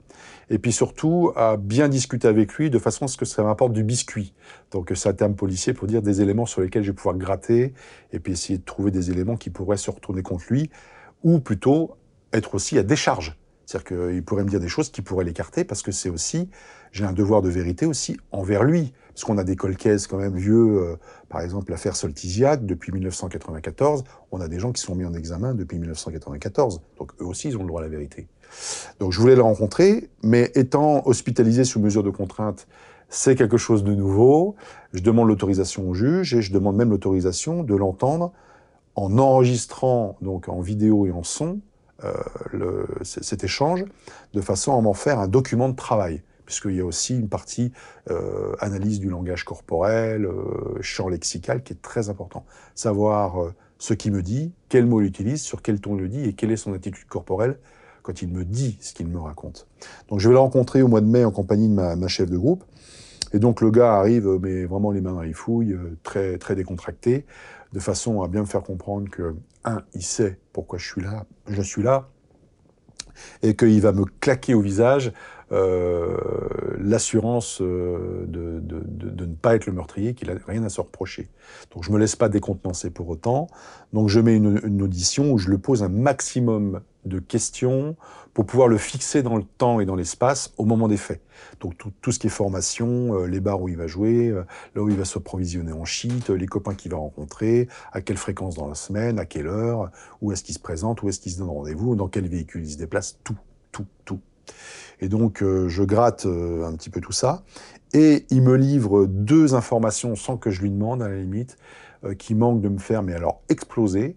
et 0.50 0.58
puis 0.58 0.72
surtout 0.72 1.34
à 1.36 1.58
bien 1.58 1.90
discuter 1.90 2.28
avec 2.28 2.54
lui 2.54 2.70
de 2.70 2.80
façon 2.80 3.06
à 3.06 3.08
ce 3.10 3.18
que 3.18 3.26
ça 3.26 3.44
m'apporte 3.44 3.74
du 3.74 3.84
biscuit. 3.84 4.34
Donc 4.72 4.92
c'est 4.96 5.10
un 5.10 5.14
terme 5.14 5.36
policier 5.36 5.74
pour 5.74 5.88
dire 5.88 6.02
des 6.02 6.22
éléments 6.22 6.46
sur 6.46 6.62
lesquels 6.62 6.84
je 6.84 6.92
vais 6.92 6.96
pouvoir 6.96 7.18
gratter 7.18 7.74
et 8.14 8.20
puis 8.20 8.34
essayer 8.34 8.58
de 8.58 8.64
trouver 8.64 8.92
des 8.92 9.12
éléments 9.12 9.36
qui 9.36 9.50
pourraient 9.50 9.76
se 9.76 9.92
retourner 9.92 10.22
contre 10.22 10.46
lui 10.50 10.70
ou 11.24 11.40
plutôt 11.40 11.98
être 12.32 12.56
aussi 12.56 12.78
à 12.78 12.84
décharge. 12.84 13.38
C'est-à-dire 13.66 14.12
qu'il 14.12 14.24
pourrait 14.24 14.44
me 14.44 14.50
dire 14.50 14.60
des 14.60 14.68
choses 14.68 14.90
qui 14.90 15.02
pourraient 15.02 15.26
l'écarter 15.26 15.64
parce 15.64 15.82
que 15.82 15.92
c'est 15.92 16.10
aussi, 16.10 16.50
j'ai 16.92 17.06
un 17.06 17.14
devoir 17.14 17.42
de 17.42 17.50
vérité 17.50 17.86
aussi 17.86 18.18
envers 18.32 18.64
lui. 18.64 18.94
Parce 19.14 19.24
qu'on 19.24 19.38
a 19.38 19.44
des 19.44 19.56
colcaisses 19.56 20.08
quand 20.08 20.18
même 20.18 20.36
vieux, 20.36 20.78
euh, 20.78 20.98
par 21.30 21.42
exemple 21.42 21.72
l'affaire 21.72 21.96
Soltisiac 21.96 22.66
depuis 22.66 22.92
1994, 22.92 24.04
on 24.32 24.42
a 24.42 24.48
des 24.48 24.60
gens 24.60 24.74
qui 24.74 24.82
sont 24.82 24.94
mis 24.94 25.06
en 25.06 25.14
examen 25.14 25.54
depuis 25.54 25.80
1994. 25.80 26.82
Donc 26.98 27.12
eux 27.22 27.26
aussi, 27.26 27.48
ils 27.48 27.58
ont 27.58 27.62
le 27.62 27.68
droit 27.68 27.82
à 27.82 27.84
la 27.84 27.90
vérité. 27.90 28.28
Donc 29.00 29.14
je 29.14 29.20
voulais 29.20 29.36
le 29.36 29.42
rencontrer, 29.42 30.10
mais 30.22 30.52
étant 30.56 31.08
hospitalisé 31.08 31.64
sous 31.64 31.80
mesure 31.80 32.04
de 32.04 32.10
contrainte, 32.10 32.68
c'est 33.10 33.36
quelque 33.36 33.58
chose 33.58 33.84
de 33.84 33.94
nouveau. 33.96 34.56
Je 34.94 35.02
demande 35.02 35.28
l'autorisation 35.28 35.90
au 35.90 35.94
juge 35.94 36.34
et 36.34 36.42
je 36.42 36.52
demande 36.52 36.76
même 36.76 36.90
l'autorisation 36.90 37.64
de 37.64 37.76
l'entendre 37.76 38.34
en 38.96 39.18
enregistrant 39.18 40.18
donc 40.22 40.50
en 40.50 40.60
vidéo 40.62 41.06
et 41.06 41.12
en 41.12 41.24
son 41.24 41.60
le, 42.52 42.86
cet 43.04 43.44
échange, 43.44 43.86
de 44.34 44.42
façon 44.42 44.78
à 44.78 44.82
m'en 44.82 44.94
faire 44.94 45.20
un 45.20 45.28
document 45.28 45.70
de 45.70 45.76
travail 45.76 46.22
puisqu'il 46.46 46.76
y 46.76 46.80
a 46.80 46.86
aussi 46.86 47.18
une 47.18 47.28
partie 47.28 47.72
euh, 48.10 48.56
analyse 48.60 49.00
du 49.00 49.10
langage 49.10 49.44
corporel, 49.44 50.26
euh, 50.26 50.78
champ 50.82 51.10
lexical, 51.10 51.64
qui 51.64 51.74
est 51.74 51.82
très 51.82 52.10
important. 52.10 52.46
Savoir 52.76 53.42
euh, 53.42 53.54
ce 53.80 53.94
qu'il 53.94 54.14
me 54.14 54.22
dit, 54.22 54.54
quel 54.70 54.86
mot 54.86 55.02
il 55.02 55.08
utilise, 55.08 55.42
sur 55.42 55.62
quel 55.62 55.82
ton 55.82 55.96
il 55.96 56.02
le 56.02 56.10
dit, 56.10 56.24
et 56.24 56.34
quelle 56.34 56.52
est 56.52 56.58
son 56.58 56.74
attitude 56.74 57.08
corporelle 57.08 57.58
quand 58.04 58.22
il 58.22 58.30
me 58.30 58.46
dit 58.46 58.78
ce 58.82 58.94
qu'il 58.94 59.08
me 59.08 59.20
raconte. 59.20 59.68
Donc 60.10 60.20
je 60.20 60.30
vais 60.30 60.34
le 60.34 60.40
rencontrer 60.40 60.84
au 60.84 60.88
mois 60.88 61.02
de 61.02 61.08
mai 61.08 61.26
en 61.26 61.32
compagnie 61.32 61.68
de 61.68 61.74
ma, 61.74 61.96
ma 61.96 62.08
chef 62.08 62.30
de 62.30 62.38
groupe. 62.38 62.64
Et 63.34 63.40
donc 63.40 63.62
le 63.62 63.72
gars 63.72 63.96
arrive, 63.96 64.40
mais 64.42 64.66
vraiment 64.66 64.92
les 64.92 65.02
mains 65.02 65.14
dans 65.14 65.22
les 65.22 65.34
fouilles, 65.34 65.74
euh, 65.74 65.98
très, 66.04 66.38
très 66.38 66.56
décontracté, 66.56 67.26
de 67.76 67.80
façon 67.82 68.22
à 68.22 68.30
bien 68.30 68.40
me 68.40 68.46
faire 68.46 68.64
comprendre 68.64 69.10
que, 69.10 69.36
un, 69.66 69.82
il 69.94 70.02
sait 70.02 70.40
pourquoi 70.54 70.80
je 70.80 70.88
suis 70.88 71.02
là, 71.02 71.26
je 71.48 71.62
suis 71.62 71.84
là, 71.84 72.08
et 73.44 73.56
qu'il 73.58 73.82
va 73.82 73.92
me 73.92 74.06
claquer 74.06 74.54
au 74.54 74.62
visage 74.62 75.12
euh, 75.52 76.18
l'assurance 76.80 77.60
euh, 77.62 78.26
de, 78.28 78.62
de, 78.62 78.82
de, 78.86 79.26
ne 79.26 79.36
pas 79.36 79.56
être 79.56 79.66
le 79.66 79.74
meurtrier, 79.74 80.14
qu'il 80.14 80.30
n'a 80.30 80.36
rien 80.48 80.64
à 80.64 80.70
se 80.70 80.80
reprocher. 80.80 81.30
Donc 81.74 81.84
je 81.84 81.92
me 81.92 82.00
laisse 82.00 82.16
pas 82.16 82.30
décontenancer 82.30 82.92
pour 82.92 83.10
autant. 83.10 83.48
Donc 83.92 84.08
je 84.08 84.22
mets 84.22 84.38
une, 84.38 84.62
une 84.64 84.82
audition 84.82 85.34
où 85.34 85.38
je 85.38 85.50
le 85.50 85.58
pose 85.58 85.84
un 85.84 85.90
maximum 85.90 86.80
de 87.06 87.20
questions 87.20 87.96
pour 88.34 88.46
pouvoir 88.46 88.68
le 88.68 88.78
fixer 88.78 89.24
dans 89.24 89.38
le 89.38 89.44
temps 89.44 89.80
et 89.80 89.86
dans 89.86 89.96
l'espace 89.96 90.54
au 90.58 90.66
moment 90.66 90.88
des 90.88 90.98
faits. 90.98 91.22
Donc 91.62 91.78
tout, 91.78 91.92
tout, 92.02 92.12
ce 92.12 92.20
qui 92.20 92.28
est 92.28 92.30
formation, 92.30 93.16
euh, 93.16 93.28
les 93.28 93.40
bars 93.40 93.62
où 93.62 93.70
il 93.70 93.78
va 93.78 93.88
jouer, 93.88 94.30
euh, 94.30 94.44
là 94.76 94.82
où 94.82 94.90
il 94.90 94.98
va 94.98 95.06
se 95.06 95.20
provisionner 95.20 95.72
en 95.72 95.86
shit, 95.86 96.30
les 96.30 96.46
copains 96.48 96.76
qu'il 96.76 96.92
va 96.92 96.98
rencontrer, 96.98 97.68
à 97.94 98.02
quelle 98.02 98.18
fréquence 98.18 98.56
dans 98.56 98.68
la 98.68 98.76
semaine, 98.76 99.20
à 99.20 99.26
quelle 99.26 99.48
heure, 99.48 99.90
où 100.22 100.32
est-ce 100.32 100.44
qu'il 100.44 100.56
se 100.56 100.60
présente, 100.60 101.02
où 101.02 101.10
est-ce 101.10 101.20
qu'il 101.20 101.32
se 101.32 101.38
donne 101.38 101.50
rendez-vous, 101.50 101.96
dans 101.96 102.08
quel 102.08 102.28
véhicule 102.28 102.66
il 102.66 102.72
se 102.72 102.78
déplace, 102.78 103.20
tout, 103.24 103.38
tout, 103.72 103.86
tout. 104.04 104.20
Et 105.02 105.10
donc, 105.10 105.42
euh, 105.42 105.68
je 105.68 105.84
gratte 105.84 106.26
euh, 106.26 106.66
un 106.66 106.74
petit 106.76 106.90
peu 106.90 107.02
tout 107.02 107.12
ça. 107.12 107.44
Et 107.94 108.26
il 108.30 108.42
me 108.42 108.56
livre 108.56 109.06
deux 109.06 109.56
informations 109.56 110.16
sans 110.16 110.38
que 110.38 110.52
je 110.52 110.62
lui 110.62 110.70
demande, 110.70 111.02
à 111.02 111.10
la 111.10 111.18
limite, 111.18 111.58
euh, 111.58 111.85
qui 112.14 112.36
manquent 112.36 112.62
de 112.62 112.70
me 112.70 112.78
faire, 112.78 113.04
mais 113.04 113.14
alors, 113.14 113.42
exploser. 113.50 114.16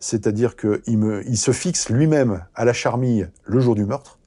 C'est-à-dire 0.00 0.56
qu'il 0.56 0.80
il 0.86 1.38
se 1.38 1.52
fixe 1.52 1.88
lui-même 1.88 2.44
à 2.54 2.64
la 2.64 2.72
charmille 2.72 3.28
le 3.44 3.60
jour 3.60 3.74
du 3.74 3.84
meurtre. 3.84 4.18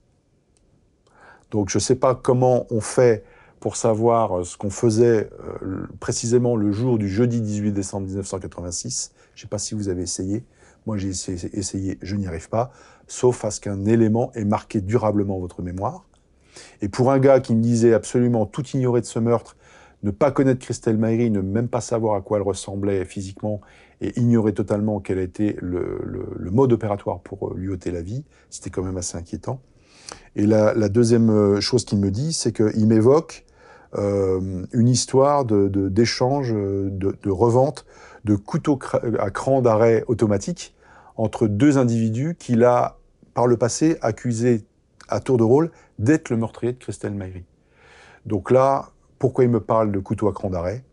Donc, 1.50 1.70
je 1.70 1.78
ne 1.78 1.82
sais 1.82 1.94
pas 1.94 2.14
comment 2.14 2.66
on 2.70 2.80
fait 2.80 3.24
pour 3.60 3.76
savoir 3.76 4.44
ce 4.44 4.56
qu'on 4.56 4.70
faisait 4.70 5.30
euh, 5.62 5.86
précisément 6.00 6.56
le 6.56 6.72
jour 6.72 6.98
du 6.98 7.08
jeudi 7.08 7.40
18 7.40 7.72
décembre 7.72 8.06
1986. 8.06 9.12
Je 9.34 9.40
ne 9.40 9.42
sais 9.42 9.48
pas 9.48 9.58
si 9.58 9.74
vous 9.74 9.88
avez 9.88 10.02
essayé. 10.02 10.44
Moi, 10.86 10.96
j'ai 10.98 11.08
essayé, 11.08 11.98
je 12.00 12.16
n'y 12.16 12.26
arrive 12.26 12.48
pas 12.48 12.70
sauf 13.06 13.44
à 13.44 13.50
ce 13.50 13.60
qu'un 13.60 13.84
élément 13.84 14.32
ait 14.34 14.44
marqué 14.44 14.80
durablement 14.80 15.38
votre 15.38 15.62
mémoire. 15.62 16.04
Et 16.80 16.88
pour 16.88 17.10
un 17.12 17.18
gars 17.18 17.40
qui 17.40 17.54
me 17.54 17.62
disait 17.62 17.94
absolument 17.94 18.46
tout 18.46 18.66
ignorer 18.68 19.00
de 19.00 19.06
ce 19.06 19.18
meurtre, 19.18 19.56
ne 20.06 20.12
pas 20.12 20.30
connaître 20.30 20.60
Christelle 20.60 20.96
Maïri, 20.96 21.30
ne 21.30 21.40
même 21.40 21.68
pas 21.68 21.80
savoir 21.80 22.14
à 22.14 22.20
quoi 22.20 22.38
elle 22.38 22.44
ressemblait 22.44 23.04
physiquement 23.04 23.60
et 24.00 24.18
ignorer 24.18 24.54
totalement 24.54 25.00
quel 25.00 25.18
était 25.18 25.56
le, 25.60 26.38
mode 26.52 26.72
opératoire 26.72 27.20
pour 27.20 27.54
lui 27.54 27.70
ôter 27.70 27.90
la 27.90 28.02
vie, 28.02 28.24
c'était 28.48 28.70
quand 28.70 28.84
même 28.84 28.96
assez 28.96 29.18
inquiétant. 29.18 29.60
Et 30.36 30.46
la, 30.46 30.74
la 30.74 30.88
deuxième 30.88 31.60
chose 31.60 31.84
qu'il 31.84 31.98
me 31.98 32.10
dit, 32.10 32.32
c'est 32.32 32.52
qu'il 32.52 32.86
m'évoque 32.86 33.44
euh, 33.98 34.64
une 34.72 34.88
histoire 34.88 35.44
d'échange, 35.44 36.52
de, 36.52 36.88
de, 36.90 37.16
de, 37.20 37.30
revente 37.30 37.84
de 38.24 38.36
couteaux 38.36 38.78
à 39.18 39.30
cran 39.30 39.62
d'arrêt 39.62 40.04
automatique 40.06 40.74
entre 41.16 41.46
deux 41.46 41.78
individus 41.78 42.36
qu'il 42.38 42.64
a, 42.64 42.98
par 43.34 43.46
le 43.46 43.56
passé, 43.56 43.96
accusé 44.02 44.64
à 45.08 45.20
tour 45.20 45.36
de 45.36 45.44
rôle 45.44 45.70
d'être 45.98 46.30
le 46.30 46.36
meurtrier 46.36 46.72
de 46.72 46.78
Christelle 46.78 47.14
Maïri. 47.14 47.44
Donc 48.26 48.50
là, 48.50 48.90
pourquoi 49.18 49.44
il 49.44 49.50
me 49.50 49.60
parle 49.60 49.92
de 49.92 49.98
couteau 49.98 50.28
à 50.28 50.32
cran 50.32 50.50
d'arrêt 50.50 50.84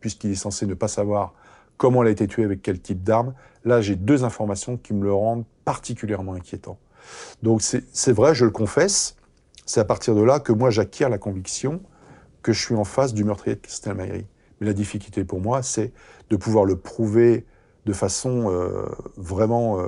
Puisqu'il 0.00 0.30
est 0.30 0.36
censé 0.36 0.66
ne 0.66 0.74
pas 0.74 0.88
savoir 0.88 1.34
comment 1.76 2.02
elle 2.02 2.08
a 2.08 2.12
été 2.12 2.26
tuée, 2.26 2.44
avec 2.44 2.62
quel 2.62 2.80
type 2.80 3.02
d'arme. 3.02 3.34
Là, 3.64 3.80
j'ai 3.80 3.96
deux 3.96 4.24
informations 4.24 4.76
qui 4.76 4.94
me 4.94 5.04
le 5.04 5.12
rendent 5.12 5.44
particulièrement 5.64 6.34
inquiétant. 6.34 6.78
Donc 7.42 7.62
c'est 7.62 8.12
vrai, 8.12 8.34
je 8.34 8.44
le 8.44 8.50
confesse, 8.50 9.16
c'est 9.66 9.80
à 9.80 9.84
partir 9.84 10.14
de 10.14 10.22
là 10.22 10.40
que 10.40 10.52
moi 10.52 10.70
j'acquiers 10.70 11.08
la 11.08 11.18
conviction 11.18 11.80
que 12.42 12.52
je 12.52 12.60
suis 12.60 12.74
en 12.74 12.84
face 12.84 13.14
du 13.14 13.24
meurtrier 13.24 13.56
de 13.56 13.60
Christelle 13.60 13.94
Maïri. 13.94 14.26
Mais 14.60 14.66
la 14.66 14.72
difficulté 14.72 15.24
pour 15.24 15.40
moi, 15.40 15.62
c'est 15.62 15.92
de 16.30 16.36
pouvoir 16.36 16.64
le 16.64 16.76
prouver 16.76 17.46
de 17.86 17.92
façon 17.92 18.50
euh, 18.50 18.86
vraiment 19.16 19.80
euh, 19.80 19.86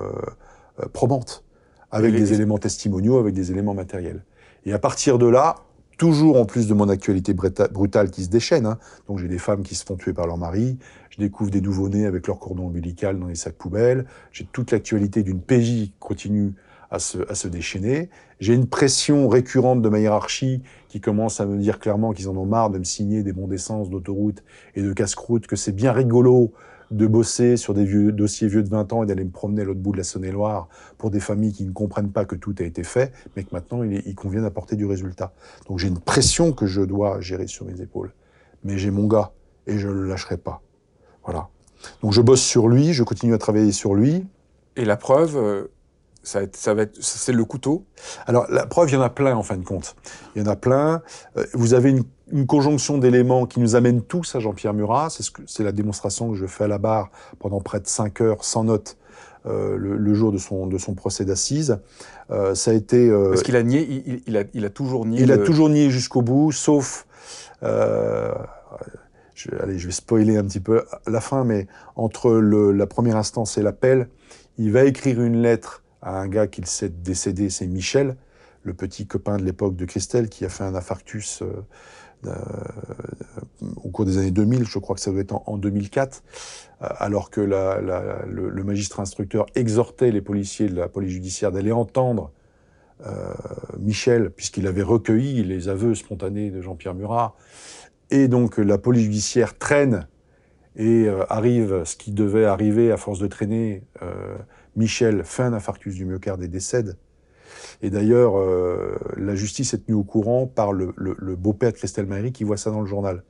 euh 0.80 0.88
probante, 0.92 1.44
avec 1.90 2.12
des 2.12 2.34
éléments 2.34 2.58
testimoniaux, 2.58 3.18
avec 3.18 3.34
des 3.34 3.52
éléments 3.52 3.74
matériels. 3.74 4.24
Et 4.66 4.72
à 4.72 4.78
partir 4.78 5.18
de 5.18 5.26
là, 5.26 5.56
toujours 5.96 6.40
en 6.40 6.44
plus 6.44 6.66
de 6.66 6.74
mon 6.74 6.88
actualité 6.88 7.34
brutale 7.34 8.10
qui 8.10 8.24
se 8.24 8.28
déchaîne, 8.28 8.66
hein, 8.66 8.78
donc 9.08 9.18
j'ai 9.18 9.28
des 9.28 9.38
femmes 9.38 9.62
qui 9.62 9.74
se 9.74 9.84
font 9.84 9.96
tuer 9.96 10.12
par 10.12 10.26
leur 10.26 10.36
mari, 10.36 10.78
je 11.10 11.18
découvre 11.18 11.50
des 11.50 11.60
nouveau-nés 11.60 12.06
avec 12.06 12.26
leur 12.26 12.38
cordon 12.38 12.66
ombilical 12.66 13.18
dans 13.18 13.28
les 13.28 13.34
sacs 13.34 13.56
poubelles, 13.56 14.06
j'ai 14.32 14.44
toute 14.44 14.72
l'actualité 14.72 15.22
d'une 15.22 15.40
PJ 15.40 15.64
qui 15.64 15.94
continue 15.98 16.54
à 16.90 16.98
se, 16.98 17.18
à 17.30 17.34
se 17.34 17.48
déchaîner. 17.48 18.10
J'ai 18.38 18.54
une 18.54 18.66
pression 18.66 19.28
récurrente 19.28 19.82
de 19.82 19.88
ma 19.88 19.98
hiérarchie 19.98 20.62
qui 20.88 21.00
commence 21.00 21.40
à 21.40 21.46
me 21.46 21.58
dire 21.58 21.78
clairement 21.78 22.12
qu'ils 22.12 22.28
en 22.28 22.36
ont 22.36 22.46
marre 22.46 22.70
de 22.70 22.78
me 22.78 22.84
signer 22.84 23.22
des 23.22 23.32
bons 23.32 23.48
d'essence, 23.48 23.90
d'autoroute 23.90 24.44
et 24.74 24.82
de 24.82 24.92
casse-croûte, 24.92 25.46
que 25.46 25.56
c'est 25.56 25.72
bien 25.72 25.92
rigolo 25.92 26.52
de 26.90 27.06
bosser 27.06 27.56
sur 27.56 27.74
des 27.74 27.84
vieux, 27.84 28.12
dossiers 28.12 28.48
vieux 28.48 28.62
de 28.62 28.68
20 28.68 28.92
ans 28.92 29.02
et 29.02 29.06
d'aller 29.06 29.24
me 29.24 29.30
promener 29.30 29.62
à 29.62 29.64
l'autre 29.64 29.80
bout 29.80 29.92
de 29.92 29.98
la 29.98 30.04
Saône-et-Loire 30.04 30.68
pour 30.98 31.10
des 31.10 31.20
familles 31.20 31.52
qui 31.52 31.64
ne 31.64 31.72
comprennent 31.72 32.12
pas 32.12 32.24
que 32.24 32.36
tout 32.36 32.54
a 32.58 32.62
été 32.62 32.84
fait, 32.84 33.12
mais 33.36 33.44
que 33.44 33.50
maintenant 33.52 33.82
il, 33.82 34.02
il 34.06 34.14
convient 34.14 34.42
d'apporter 34.42 34.76
du 34.76 34.86
résultat. 34.86 35.32
Donc 35.68 35.78
j'ai 35.78 35.88
une 35.88 35.98
pression 35.98 36.52
que 36.52 36.66
je 36.66 36.82
dois 36.82 37.20
gérer 37.20 37.46
sur 37.46 37.66
mes 37.66 37.80
épaules. 37.80 38.12
Mais 38.64 38.78
j'ai 38.78 38.90
mon 38.90 39.06
gars 39.06 39.32
et 39.66 39.78
je 39.78 39.88
ne 39.88 39.92
le 39.92 40.08
lâcherai 40.08 40.36
pas. 40.36 40.62
Voilà. 41.24 41.48
Donc 42.02 42.12
je 42.12 42.20
bosse 42.20 42.42
sur 42.42 42.68
lui, 42.68 42.92
je 42.92 43.02
continue 43.02 43.34
à 43.34 43.38
travailler 43.38 43.72
sur 43.72 43.94
lui. 43.94 44.26
Et 44.76 44.84
la 44.84 44.96
preuve, 44.96 45.36
euh, 45.36 45.70
ça, 46.26 46.38
va 46.40 46.44
être- 46.44 46.56
ça 46.56 46.74
va 46.74 46.82
être, 46.82 46.96
c'est 47.00 47.32
le 47.32 47.44
couteau. 47.44 47.84
Alors 48.26 48.46
la 48.50 48.66
preuve, 48.66 48.90
il 48.90 48.94
y 48.94 48.96
en 48.96 49.02
a 49.02 49.10
plein 49.10 49.34
en 49.36 49.42
fin 49.42 49.56
de 49.56 49.64
compte. 49.64 49.96
Il 50.34 50.42
y 50.42 50.44
en 50.46 50.50
a 50.50 50.56
plein. 50.56 51.02
Euh, 51.36 51.44
Vous 51.54 51.74
avez 51.74 51.90
une, 51.90 52.02
une 52.32 52.46
conjonction 52.46 52.98
d'éléments 52.98 53.46
qui 53.46 53.60
nous 53.60 53.76
amènent 53.76 54.02
tous 54.02 54.34
à 54.34 54.40
Jean-Pierre 54.40 54.74
Murat. 54.74 55.08
C'est 55.10 55.22
ce 55.22 55.30
que- 55.30 55.42
c'est 55.46 55.62
la 55.64 55.72
démonstration 55.72 56.30
que 56.30 56.36
je 56.36 56.46
fais 56.46 56.64
à 56.64 56.68
la 56.68 56.78
barre 56.78 57.10
pendant 57.38 57.60
près 57.60 57.80
de 57.80 57.86
5 57.86 58.20
heures 58.20 58.44
sans 58.44 58.64
note 58.64 58.96
euh, 59.46 59.76
le, 59.76 59.96
le 59.96 60.14
jour 60.14 60.32
de 60.32 60.38
son, 60.38 60.66
de 60.66 60.76
son 60.76 60.94
procès 60.94 61.24
d'assises. 61.24 61.78
Euh, 62.32 62.56
ça 62.56 62.72
a 62.72 62.74
été... 62.74 63.08
euh, 63.08 63.28
Parce 63.30 63.42
qu'il 63.44 63.54
a 63.54 63.62
nié, 63.62 64.22
il, 64.26 64.36
a, 64.36 64.42
il 64.54 64.64
a 64.64 64.70
toujours 64.70 65.06
nié. 65.06 65.22
il 65.22 65.30
a 65.30 65.38
toujours 65.38 65.68
nié 65.68 65.88
jusqu'au 65.90 66.20
bout, 66.22 66.50
sauf... 66.50 67.06
je, 69.34 69.48
allez, 69.62 69.78
je 69.78 69.86
vais 69.86 69.92
spoiler 69.92 70.36
un 70.36 70.44
petit 70.44 70.60
peu 70.60 70.82
la 71.06 71.20
fin, 71.20 71.44
mais 71.44 71.66
entre 71.94 72.32
le, 72.32 72.72
la 72.72 72.86
première 72.86 73.16
instance 73.16 73.58
et 73.58 73.62
l'appel, 73.62 74.08
il 74.58 74.72
va 74.72 74.84
écrire 74.84 75.20
une 75.20 75.40
lettre 75.42 75.82
à 76.06 76.20
un 76.20 76.28
gars 76.28 76.46
qui 76.46 76.62
s'est 76.64 76.88
décédé, 76.88 77.50
c'est 77.50 77.66
Michel, 77.66 78.16
le 78.62 78.74
petit 78.74 79.06
copain 79.06 79.38
de 79.38 79.42
l'époque 79.42 79.74
de 79.74 79.84
Christelle, 79.84 80.28
qui 80.28 80.44
a 80.44 80.48
fait 80.48 80.62
un 80.62 80.76
infarctus 80.76 81.42
euh, 81.42 81.64
euh, 82.26 82.34
au 83.82 83.90
cours 83.90 84.04
des 84.04 84.16
années 84.16 84.30
2000, 84.30 84.66
je 84.68 84.78
crois 84.78 84.94
que 84.94 85.02
ça 85.02 85.10
doit 85.10 85.20
être 85.20 85.34
en, 85.34 85.42
en 85.46 85.58
2004, 85.58 86.22
euh, 86.82 86.86
alors 86.98 87.30
que 87.30 87.40
le, 87.40 88.64
magistrat 88.64 89.02
instructeur 89.02 89.46
exhortait 89.56 90.12
les 90.12 90.20
policiers 90.20 90.68
de 90.68 90.76
la 90.76 90.88
police 90.88 91.10
judiciaire 91.10 91.50
d'aller 91.52 91.72
entendre 91.72 92.32
Michel, 93.78 94.30
puisqu'il 94.30 94.66
avait 94.66 94.82
recueilli 94.82 95.44
les 95.44 95.68
aveux 95.68 95.94
spontanés 95.94 96.50
de 96.50 96.62
Jean-Pierre 96.62 96.94
Murat. 96.94 97.36
Et 98.10 98.26
donc 98.26 98.56
la 98.56 98.78
police 98.78 99.02
judiciaire 99.02 99.58
traîne 99.58 100.08
et 100.76 101.06
arrive 101.28 101.84
ce 101.84 101.94
qui 101.94 102.10
devait 102.10 102.46
arriver 102.46 102.90
à 102.90 102.96
force 102.96 103.18
de 103.18 103.26
traîner. 103.26 103.82
Michel 104.76 105.24
fait 105.24 105.42
un 105.42 105.52
infarctus 105.52 105.94
du 105.94 106.04
myocarde 106.04 106.42
et 106.42 106.48
décède. 106.48 106.96
Et 107.82 107.90
d'ailleurs, 107.90 108.38
euh, 108.38 108.96
la 109.16 109.34
justice 109.34 109.74
est 109.74 109.86
tenue 109.86 109.96
au 109.96 110.04
courant 110.04 110.46
par 110.46 110.72
le, 110.72 110.92
le- 110.96 111.36
beau-père 111.36 111.72
de 111.72 111.76
Christelle 111.76 112.06
Marie 112.06 112.32
qui 112.32 112.44
voit 112.44 112.56
ça 112.56 112.70
dans 112.70 112.80
le 112.80 112.86
journal. 112.86 113.22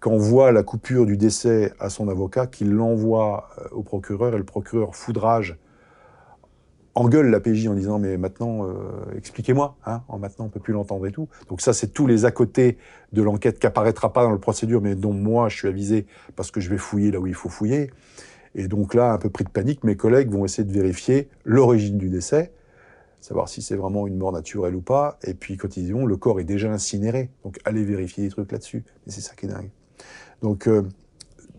Quand 0.00 0.12
on 0.12 0.18
voit 0.18 0.52
la 0.52 0.62
coupure 0.62 1.06
du 1.06 1.16
décès 1.16 1.72
à 1.80 1.90
son 1.90 2.08
avocat, 2.08 2.46
qu'il 2.46 2.70
l'envoie 2.72 3.48
euh, 3.58 3.68
au 3.72 3.82
procureur 3.82 4.34
et 4.34 4.38
le 4.38 4.44
procureur 4.44 4.94
foudrage 4.96 5.56
engueule 6.94 7.30
la 7.30 7.38
PJ 7.40 7.68
en 7.68 7.74
disant 7.74 7.98
mais 7.98 8.16
maintenant 8.16 8.66
euh, 8.66 8.72
expliquez-moi, 9.16 9.76
hein, 9.86 10.02
en 10.08 10.18
maintenant 10.18 10.46
on 10.46 10.48
peut 10.48 10.58
plus 10.60 10.72
l'entendre 10.72 11.06
et 11.06 11.12
tout. 11.12 11.28
Donc 11.48 11.60
ça 11.60 11.72
c'est 11.72 11.88
tous 11.88 12.06
les 12.06 12.24
à 12.24 12.30
côté 12.32 12.76
de 13.12 13.22
l'enquête 13.22 13.58
qui 13.58 13.66
apparaîtra 13.66 14.12
pas 14.12 14.24
dans 14.24 14.32
le 14.32 14.38
procédure, 14.40 14.80
mais 14.80 14.94
dont 14.96 15.12
moi 15.12 15.48
je 15.48 15.56
suis 15.56 15.68
avisé 15.68 16.06
parce 16.34 16.50
que 16.50 16.60
je 16.60 16.68
vais 16.70 16.78
fouiller 16.78 17.10
là 17.12 17.20
où 17.20 17.26
il 17.26 17.34
faut 17.34 17.48
fouiller. 17.48 17.90
Et 18.54 18.68
donc 18.68 18.94
là, 18.94 19.12
un 19.12 19.18
peu 19.18 19.30
pris 19.30 19.44
de 19.44 19.50
panique, 19.50 19.84
mes 19.84 19.96
collègues 19.96 20.30
vont 20.30 20.44
essayer 20.44 20.64
de 20.66 20.72
vérifier 20.72 21.28
l'origine 21.44 21.98
du 21.98 22.08
décès, 22.08 22.52
savoir 23.20 23.48
si 23.48 23.62
c'est 23.62 23.76
vraiment 23.76 24.06
une 24.06 24.16
mort 24.16 24.32
naturelle 24.32 24.74
ou 24.74 24.80
pas. 24.80 25.18
Et 25.24 25.34
puis 25.34 25.56
quand 25.56 25.76
ils 25.76 25.84
diront 25.84 26.06
le 26.06 26.16
corps 26.16 26.40
est 26.40 26.44
déjà 26.44 26.70
incinéré, 26.72 27.30
donc 27.44 27.58
allez 27.64 27.84
vérifier 27.84 28.24
des 28.24 28.30
trucs 28.30 28.50
là-dessus. 28.52 28.84
Et 29.06 29.10
c'est 29.10 29.20
ça 29.20 29.34
qui 29.34 29.46
est 29.46 29.48
dingue. 29.48 29.70
Donc 30.42 30.66
euh, 30.68 30.82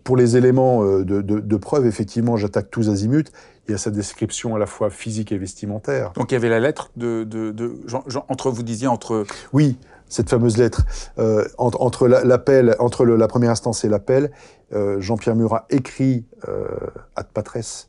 pour 0.04 0.16
les 0.16 0.36
éléments 0.36 0.82
euh, 0.82 1.04
de, 1.04 1.20
de, 1.20 1.40
de 1.40 1.56
preuve, 1.56 1.86
effectivement, 1.86 2.36
j'attaque 2.36 2.70
tous 2.70 2.88
azimuts. 2.88 3.24
Il 3.68 3.72
y 3.72 3.74
a 3.74 3.78
sa 3.78 3.90
description 3.90 4.56
à 4.56 4.58
la 4.58 4.66
fois 4.66 4.90
physique 4.90 5.30
et 5.30 5.38
vestimentaire. 5.38 6.12
Donc 6.14 6.32
il 6.32 6.34
y 6.34 6.36
avait 6.36 6.48
la 6.48 6.58
lettre 6.58 6.90
de, 6.96 7.22
de, 7.24 7.52
de 7.52 7.76
Jean- 7.86 8.02
Jean- 8.08 8.24
entre 8.28 8.50
vous 8.50 8.62
disiez 8.64 8.88
entre 8.88 9.24
Oui, 9.52 9.76
cette 10.10 10.28
fameuse 10.28 10.58
lettre 10.58 10.82
euh, 11.18 11.44
entre, 11.56 11.80
entre 11.80 12.06
la- 12.08 12.24
l'appel, 12.24 12.76
entre 12.78 13.04
le- 13.06 13.16
la 13.16 13.28
première 13.28 13.50
instance 13.50 13.84
et 13.84 13.88
l'appel, 13.88 14.30
euh, 14.74 15.00
Jean-Pierre 15.00 15.36
Murat 15.36 15.64
écrit 15.70 16.26
euh, 16.48 16.66
ad 17.16 17.28
patresse 17.32 17.88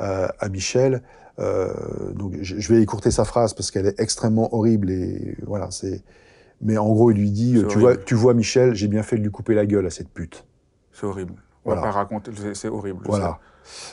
euh, 0.00 0.26
à 0.40 0.48
Michel. 0.48 1.02
Euh, 1.38 1.72
donc 2.14 2.34
je, 2.42 2.58
je 2.58 2.72
vais 2.74 2.82
écourter 2.82 3.10
sa 3.12 3.24
phrase 3.24 3.54
parce 3.54 3.70
qu'elle 3.70 3.86
est 3.86 4.00
extrêmement 4.00 4.52
horrible 4.54 4.90
et 4.90 5.36
voilà 5.46 5.70
c'est. 5.70 6.02
Mais 6.60 6.76
en 6.76 6.88
gros, 6.88 7.12
il 7.12 7.18
lui 7.18 7.30
dit, 7.30 7.56
euh, 7.56 7.60
tu 7.60 7.64
horrible. 7.66 7.80
vois, 7.80 7.96
tu 7.96 8.14
vois 8.16 8.34
Michel, 8.34 8.74
j'ai 8.74 8.88
bien 8.88 9.04
fait 9.04 9.16
de 9.16 9.22
lui 9.22 9.30
couper 9.30 9.54
la 9.54 9.64
gueule 9.64 9.86
à 9.86 9.90
cette 9.90 10.08
pute. 10.08 10.44
c'est 10.92 11.06
horrible. 11.06 11.34
On 11.64 11.70
Voilà. 11.70 11.82
va 11.82 11.86
pas 11.88 11.92
raconter, 11.92 12.32
c'est- 12.54 12.68
horrible. 12.68 13.00
Voilà. 13.04 13.38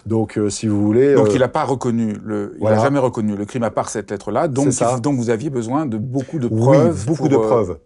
Donc 0.06 0.38
euh, 0.38 0.50
si 0.50 0.68
vous 0.68 0.82
voulez. 0.82 1.16
Donc 1.16 1.28
euh, 1.28 1.34
il 1.34 1.40
n'a 1.40 1.48
pas 1.48 1.64
reconnu 1.64 2.16
le, 2.24 2.52
il 2.56 2.60
voilà. 2.62 2.80
a 2.80 2.84
jamais 2.84 3.00
reconnu 3.00 3.36
le 3.36 3.46
crime 3.46 3.64
à 3.64 3.72
part 3.72 3.90
cette 3.90 4.12
lettre-là. 4.12 4.48
Donc, 4.48 4.68
il- 4.80 5.02
donc 5.02 5.16
vous 5.18 5.30
aviez 5.30 5.50
besoin 5.50 5.86
de 5.86 5.98
beaucoup 5.98 6.40
de 6.40 6.48
Oui, 6.48 6.60
preuves. 6.62 7.06
beaucoup 7.06 7.18
pour, 7.18 7.30
de 7.30 7.36
euh, 7.36 7.40
preuves. 7.48 7.78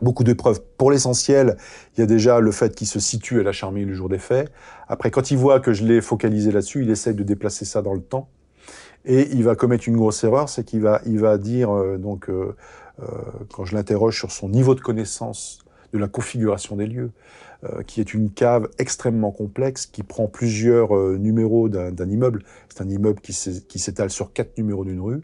Beaucoup 0.00 0.22
de 0.24 0.32
preuves. 0.32 0.60
Pour 0.76 0.90
l'essentiel, 0.92 1.56
il 1.96 2.00
y 2.00 2.02
a 2.02 2.06
déjà 2.06 2.38
le 2.40 2.52
fait 2.52 2.74
qu'il 2.74 2.86
se 2.86 3.00
situe 3.00 3.40
à 3.40 3.42
la 3.42 3.52
Charmille 3.52 3.84
le 3.84 3.94
jour 3.94 4.08
des 4.08 4.18
faits. 4.18 4.50
Après, 4.86 5.10
quand 5.10 5.30
il 5.32 5.36
voit 5.38 5.58
que 5.58 5.72
je 5.72 5.84
l'ai 5.84 6.00
focalisé 6.00 6.52
là-dessus, 6.52 6.82
il 6.84 6.90
essaye 6.90 7.14
de 7.14 7.24
déplacer 7.24 7.64
ça 7.64 7.82
dans 7.82 7.94
le 7.94 8.00
temps. 8.00 8.28
Et 9.04 9.28
il 9.32 9.42
va 9.42 9.54
commettre 9.56 9.88
une 9.88 9.96
grosse 9.96 10.22
erreur, 10.22 10.48
c'est 10.48 10.64
qu'il 10.64 10.82
va, 10.82 11.00
il 11.06 11.18
va 11.18 11.38
dire, 11.38 11.70
euh, 11.74 11.96
donc, 11.98 12.28
euh, 12.28 12.54
euh, 13.02 13.06
quand 13.54 13.64
je 13.64 13.74
l'interroge 13.74 14.16
sur 14.18 14.30
son 14.30 14.48
niveau 14.48 14.74
de 14.74 14.80
connaissance 14.80 15.60
de 15.92 15.98
la 15.98 16.08
configuration 16.08 16.76
des 16.76 16.86
lieux, 16.86 17.10
euh, 17.10 17.47
qui 17.86 18.00
est 18.00 18.14
une 18.14 18.30
cave 18.30 18.68
extrêmement 18.78 19.32
complexe, 19.32 19.86
qui 19.86 20.02
prend 20.02 20.28
plusieurs 20.28 20.96
euh, 20.96 21.16
numéros 21.18 21.68
d'un 21.68 22.08
immeuble. 22.08 22.44
C'est 22.68 22.82
un 22.82 22.88
immeuble 22.88 23.20
qui 23.20 23.32
s'é- 23.32 23.62
qui 23.66 23.78
s'étale 23.78 24.10
sur 24.10 24.32
quatre 24.32 24.56
numéros 24.58 24.84
d'une 24.84 25.00
rue. 25.00 25.22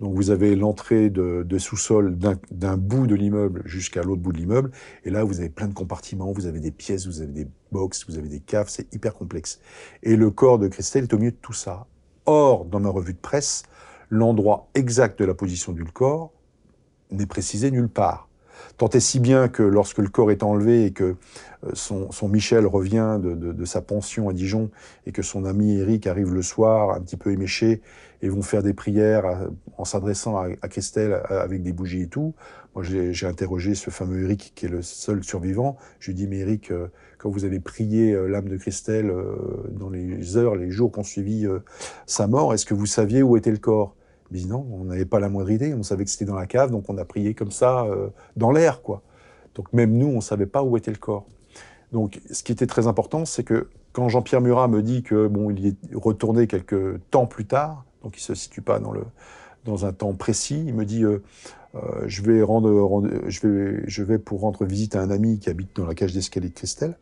Donc 0.00 0.14
vous 0.14 0.30
avez 0.30 0.56
l'entrée 0.56 1.08
de, 1.08 1.42
de 1.42 1.58
sous-sol 1.58 2.16
d'un- 2.18 2.76
bout 2.76 3.06
de 3.06 3.14
l'immeuble 3.14 3.62
jusqu'à 3.64 4.02
l'autre 4.02 4.20
bout 4.20 4.32
de 4.32 4.38
l'immeuble. 4.38 4.70
Et 5.04 5.10
là, 5.10 5.24
vous 5.24 5.40
avez 5.40 5.48
plein 5.48 5.68
de 5.68 5.74
compartiments, 5.74 6.32
vous 6.32 6.46
avez 6.46 6.60
des 6.60 6.70
pièces, 6.70 7.06
vous 7.06 7.22
avez 7.22 7.32
des 7.32 7.48
box, 7.72 8.04
vous 8.08 8.18
avez 8.18 8.28
des 8.28 8.40
caves, 8.40 8.68
c'est 8.68 8.92
hyper 8.94 9.14
complexe. 9.14 9.58
Et 10.02 10.16
le 10.16 10.30
corps 10.30 10.58
de 10.58 10.68
Christelle 10.68 11.04
est 11.04 11.14
au 11.14 11.18
milieu 11.18 11.30
de 11.30 11.36
tout 11.36 11.54
ça. 11.54 11.86
Or, 12.26 12.64
dans 12.66 12.80
ma 12.80 12.90
revue 12.90 13.14
de 13.14 13.18
presse, 13.18 13.62
l'endroit 14.10 14.68
exact 14.74 15.18
de 15.18 15.24
la 15.24 15.34
position 15.34 15.72
du 15.72 15.84
corps 15.84 16.32
n'est 17.10 17.26
précisé 17.26 17.70
nulle 17.70 17.88
part. 17.88 18.25
Tant 18.78 18.88
et 18.90 19.00
si 19.00 19.20
bien 19.20 19.48
que 19.48 19.62
lorsque 19.62 19.98
le 19.98 20.08
corps 20.08 20.30
est 20.30 20.42
enlevé 20.42 20.84
et 20.84 20.90
que 20.92 21.04
euh, 21.04 21.14
son, 21.72 22.12
son 22.12 22.28
Michel 22.28 22.66
revient 22.66 23.18
de, 23.22 23.34
de- 23.34 23.52
de 23.52 23.64
sa 23.64 23.80
pension 23.80 24.28
à 24.28 24.34
Dijon 24.34 24.70
et 25.06 25.12
que 25.12 25.22
son 25.22 25.46
ami 25.46 25.78
Eric 25.78 26.06
arrive 26.06 26.34
le 26.34 26.42
soir 26.42 26.90
un 26.94 27.00
petit 27.00 27.16
peu 27.16 27.32
éméché 27.32 27.80
et 28.22 28.28
vont 28.28 28.42
faire 28.42 28.62
des 28.62 28.74
prières 28.74 29.24
à- 29.26 29.38
en 29.78 29.84
s'adressant 29.86 30.36
à, 30.36 30.68
Christelle 30.68 31.14
à- 31.14 31.40
avec 31.40 31.62
des 31.62 31.72
bougies 31.72 32.02
et 32.02 32.06
tout. 32.08 32.34
Moi, 32.74 32.84
j'ai 32.84 33.26
interrogé 33.26 33.74
ce 33.74 33.88
fameux 33.88 34.24
Eric 34.24 34.52
qui 34.54 34.66
est 34.66 34.68
le 34.68 34.82
seul 34.82 35.24
survivant. 35.24 35.78
Je 35.98 36.10
lui 36.10 36.14
dis, 36.14 36.26
mais 36.26 36.40
Eric, 36.40 36.70
euh, 36.70 36.88
quand 37.16 37.30
vous 37.30 37.46
avez 37.46 37.60
prié 37.60 38.12
euh, 38.12 38.26
l'âme 38.28 38.48
de 38.50 38.58
Christelle 38.58 39.08
euh, 39.10 39.36
dans 39.70 39.88
les 39.88 40.36
heures, 40.36 40.54
les 40.56 40.70
jours 40.70 40.92
qui 40.92 40.98
ont 40.98 41.04
suivi 41.04 41.46
euh, 41.46 41.60
sa 42.04 42.26
mort, 42.26 42.52
est-ce 42.52 42.66
que 42.66 42.74
vous 42.74 42.84
saviez 42.86 43.22
où 43.22 43.38
était 43.38 43.50
le 43.50 43.56
corps? 43.56 43.95
Dit 44.30 44.46
non, 44.46 44.66
on 44.72 44.84
n'avait 44.84 45.04
pas 45.04 45.20
la 45.20 45.28
moindre 45.28 45.50
idée. 45.50 45.72
On 45.74 45.82
savait 45.82 46.04
que 46.04 46.10
c'était 46.10 46.24
dans 46.24 46.34
la 46.34 46.46
cave, 46.46 46.70
donc 46.70 46.88
on 46.88 46.98
a 46.98 47.04
prié 47.04 47.34
comme 47.34 47.50
ça, 47.50 47.84
euh, 47.84 48.08
dans 48.36 48.50
l'air, 48.50 48.82
quoi. 48.82 49.02
Donc 49.54 49.72
même 49.72 49.92
nous, 49.96 50.08
on 50.08 50.20
savait 50.20 50.46
pas 50.46 50.62
où 50.62 50.76
était 50.76 50.90
le 50.90 50.98
corps. 50.98 51.26
Donc, 51.92 52.20
ce 52.30 52.42
qui 52.42 52.52
était 52.52 52.66
très 52.66 52.88
important, 52.88 53.24
c'est 53.24 53.44
que 53.44 53.68
quand 53.92 54.08
Jean-Pierre 54.08 54.40
Murat 54.40 54.68
me 54.68 54.82
dit 54.82 55.02
que 55.02 55.28
bon, 55.28 55.50
il 55.50 55.68
est 55.68 55.76
retourné 55.94 56.46
quelques 56.46 57.00
temps 57.10 57.26
plus 57.26 57.46
tard, 57.46 57.84
donc 58.02 58.18
il 58.18 58.20
se 58.20 58.34
situe 58.34 58.60
pas 58.60 58.78
dans 58.78 58.92
le 58.92 59.02
dans 59.64 59.84
un 59.84 59.92
temps 59.92 60.12
précis, 60.12 60.62
il 60.66 60.74
me 60.74 60.84
dit 60.84 61.02
euh, 61.02 61.22
euh, 61.74 62.04
je 62.06 62.22
vais 62.22 62.42
rendre, 62.42 63.08
je 63.26 63.46
vais 63.46 63.82
je 63.86 64.02
vais 64.02 64.18
pour 64.18 64.40
rendre 64.40 64.64
visite 64.64 64.96
à 64.96 65.00
un 65.00 65.10
ami 65.10 65.38
qui 65.38 65.48
habite 65.48 65.74
dans 65.76 65.86
la 65.86 65.94
cage 65.94 66.12
d'escalier 66.12 66.48
de 66.48 66.54
Christelle. 66.54 66.96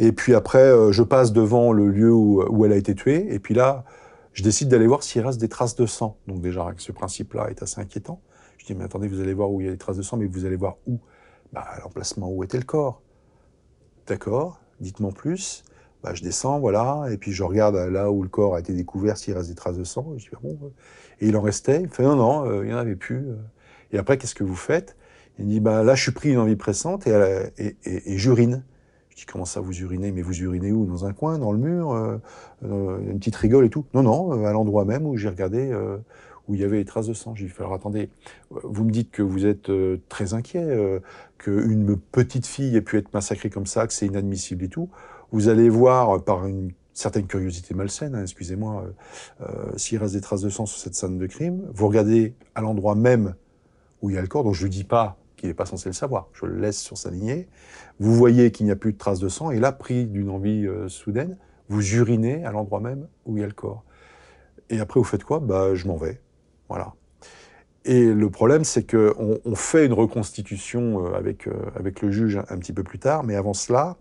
Et 0.00 0.12
puis 0.12 0.34
après, 0.34 0.92
je 0.92 1.02
passe 1.02 1.32
devant 1.32 1.72
le 1.72 1.88
lieu 1.88 2.12
où, 2.12 2.44
où 2.48 2.64
elle 2.64 2.72
a 2.72 2.76
été 2.76 2.94
tuée, 2.94 3.34
et 3.34 3.40
puis 3.40 3.54
là, 3.54 3.84
je 4.32 4.42
décide 4.42 4.68
d'aller 4.68 4.86
voir 4.86 5.02
s'il 5.02 5.22
reste 5.22 5.40
des 5.40 5.48
traces 5.48 5.74
de 5.76 5.86
sang. 5.86 6.16
Donc 6.26 6.40
déjà, 6.40 6.66
ce 6.76 6.92
principe-là 6.92 7.48
est 7.50 7.62
assez 7.62 7.80
inquiétant. 7.80 8.20
Je 8.58 8.66
dis 8.66 8.74
mais 8.74 8.84
attendez, 8.84 9.08
vous 9.08 9.20
allez 9.20 9.34
voir 9.34 9.50
où 9.50 9.60
il 9.60 9.66
y 9.66 9.68
a 9.68 9.72
des 9.72 9.78
traces 9.78 9.96
de 9.96 10.02
sang, 10.02 10.16
mais 10.16 10.26
vous 10.26 10.44
allez 10.44 10.56
voir 10.56 10.76
où? 10.86 10.98
Bah 11.52 11.66
l'emplacement 11.82 12.30
où 12.30 12.44
était 12.44 12.58
le 12.58 12.64
corps. 12.64 13.02
D'accord, 14.06 14.60
dites-moi 14.80 15.12
plus. 15.12 15.64
Bah, 16.02 16.14
je 16.14 16.22
descends, 16.22 16.60
voilà, 16.60 17.06
et 17.10 17.16
puis 17.18 17.32
je 17.32 17.42
regarde 17.42 17.74
là 17.74 18.10
où 18.12 18.22
le 18.22 18.28
corps 18.28 18.54
a 18.54 18.60
été 18.60 18.72
découvert, 18.72 19.16
s'il 19.16 19.34
reste 19.34 19.48
des 19.48 19.54
traces 19.56 19.76
de 19.76 19.82
sang. 19.84 20.14
Et, 20.14 20.18
je 20.20 20.24
dis, 20.30 20.36
Ah 20.36 20.38
bon, 20.42 20.72
et 21.20 21.26
il 21.28 21.36
en 21.36 21.40
restait. 21.42 21.82
Il 21.82 21.88
fait 21.88 22.04
non, 22.04 22.14
non, 22.16 22.46
euh, 22.48 22.64
il 22.64 22.68
n'y 22.68 22.74
en 22.74 22.78
avait 22.78 22.94
plus. 22.96 23.30
euh. 23.30 23.36
Et 23.92 23.98
après, 23.98 24.16
qu'est-ce 24.16 24.34
que 24.36 24.44
vous 24.44 24.54
faites? 24.54 24.96
Il 25.38 25.46
me 25.46 25.50
dit, 25.50 25.60
bah, 25.60 25.82
là, 25.82 25.94
je 25.96 26.02
suis 26.02 26.12
pris 26.12 26.30
une 26.30 26.38
envie 26.38 26.56
pressante 26.56 27.06
et, 27.06 27.12
et, 27.58 27.76
et 27.84 28.18
j'urine. 28.18 28.64
Je 29.18 29.24
dis, 29.24 29.32
comment 29.32 29.44
ça, 29.44 29.58
vous 29.58 29.76
urinez 29.80 30.12
Mais 30.12 30.22
vous 30.22 30.42
urinez 30.42 30.70
où? 30.70 30.86
Dans 30.86 31.04
un 31.04 31.12
coin, 31.12 31.40
dans 31.40 31.50
le 31.50 31.58
mur 31.58 31.90
euh, 31.90 32.18
euh, 32.64 33.00
Une 33.00 33.18
petite 33.18 33.34
rigole 33.34 33.64
et 33.64 33.68
tout? 33.68 33.84
Non, 33.92 34.04
non, 34.04 34.32
euh, 34.32 34.46
à 34.46 34.52
l'endroit 34.52 34.84
même 34.84 35.06
où 35.06 35.16
j'ai 35.16 35.28
regardé, 35.28 35.74
où 36.46 36.54
il 36.54 36.60
y 36.60 36.64
avait 36.64 36.76
les 36.76 36.84
traces 36.84 37.08
de 37.08 37.14
sang. 37.14 37.34
J'ai 37.34 37.46
dit, 37.46 37.52
alors 37.58 37.74
attendez, 37.74 38.10
vous 38.50 38.84
me 38.84 38.92
dites 38.92 39.10
que 39.10 39.22
vous 39.22 39.44
êtes 39.44 39.72
très 40.08 40.34
inquiet, 40.34 41.00
qu'une 41.36 41.96
petite 41.96 42.46
fille 42.46 42.76
ait 42.76 42.80
pu 42.80 42.96
être 42.96 43.12
massacrée 43.12 43.50
comme 43.50 43.66
ça, 43.66 43.88
que 43.88 43.92
c'est 43.92 44.06
inadmissible 44.06 44.64
et 44.64 44.68
tout. 44.68 44.88
vous 45.32 45.48
allez 45.48 45.68
voir 45.68 46.22
par 46.22 46.46
une 46.46 46.70
certaine 46.94 47.26
curiosité 47.26 47.74
malsaine, 47.74 48.14
hein, 48.14 48.22
excusez-moi, 48.22 48.86
s'il 49.76 49.98
reste 49.98 50.14
des 50.14 50.20
traces 50.20 50.42
de 50.42 50.48
sang 50.48 50.64
sur 50.64 50.78
cette 50.78 50.94
scène 50.94 51.18
de 51.18 51.26
crime, 51.26 51.62
vous 51.74 51.88
regardez 51.88 52.34
à 52.54 52.60
l'endroit 52.60 52.94
même 52.94 53.34
où 54.00 54.10
il 54.10 54.14
y 54.14 54.18
a 54.18 54.22
le 54.22 54.28
corps, 54.28 54.44
donc 54.44 54.54
je 54.54 54.66
ne 54.66 54.70
dis 54.70 54.84
pas 54.84 55.18
qu'il 55.38 55.48
n'est 55.48 55.54
pas 55.54 55.66
censé 55.66 55.88
le 55.88 55.94
savoir, 55.94 56.28
je 56.32 56.46
le 56.46 56.58
laisse 56.58 56.78
sur 56.78 56.98
sa 56.98 57.10
lignée, 57.10 57.48
vous 57.98 58.14
voyez 58.14 58.50
qu'il 58.50 58.66
n'y 58.66 58.72
a 58.72 58.76
plus 58.76 58.92
de 58.92 58.98
traces 58.98 59.20
de 59.20 59.28
sang, 59.28 59.50
et 59.50 59.58
là, 59.58 59.72
pris 59.72 60.06
d'une 60.06 60.28
envie 60.28 60.66
euh, 60.66 60.88
soudaine, 60.88 61.38
vous 61.68 61.94
urinez 61.94 62.44
à 62.44 62.52
l'endroit 62.52 62.80
même 62.80 63.08
où 63.24 63.36
il 63.36 63.40
y 63.40 63.44
a 63.44 63.46
le 63.46 63.52
corps. 63.52 63.84
Et 64.70 64.80
après, 64.80 65.00
vous 65.00 65.04
faites 65.04 65.24
quoi? 65.24 65.40
Bah, 65.40 65.74
je 65.74 65.86
m'en 65.86 65.96
vais. 65.96 66.20
Voilà. 66.68 66.94
Et 67.84 68.12
le 68.12 68.30
problème, 68.30 68.64
c'est 68.64 68.90
qu'on 68.90 69.38
on 69.42 69.54
fait 69.54 69.86
une 69.86 69.94
reconstitution 69.94 71.14
avec, 71.14 71.48
avec 71.74 72.02
le 72.02 72.10
juge 72.10 72.36
un, 72.36 72.58
petit 72.58 72.74
peu 72.74 72.82
plus 72.82 72.98
tard, 72.98 73.24
mais 73.24 73.34
avant 73.34 73.54
cela, 73.54 73.96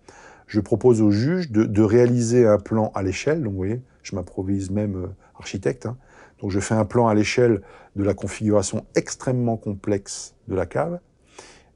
je 0.48 0.62
propose 0.62 1.02
au 1.02 1.12
juge 1.12 1.52
de, 1.52 1.82
réaliser 1.82 2.48
un 2.48 2.58
plan 2.58 2.92
à 2.96 3.04
l'échelle. 3.04 3.44
Donc, 3.44 3.52
vous 3.52 3.58
voyez, 3.58 3.82
je 4.02 4.16
m'improvise 4.16 4.72
même 4.72 4.96
euh, 4.96 5.08
architecte. 5.38 5.86
Hein. 5.86 5.98
Donc, 6.42 6.52
je 6.52 6.60
fais 6.60 6.74
un 6.74 6.86
plan 6.86 7.08
à 7.08 7.14
l'échelle 7.14 7.62
de 7.96 8.04
la 8.04 8.14
configuration 8.14 8.86
extrêmement 8.96 9.58
complexe 9.58 10.36
de 10.48 10.56
la 10.56 10.66
cave. 10.66 11.00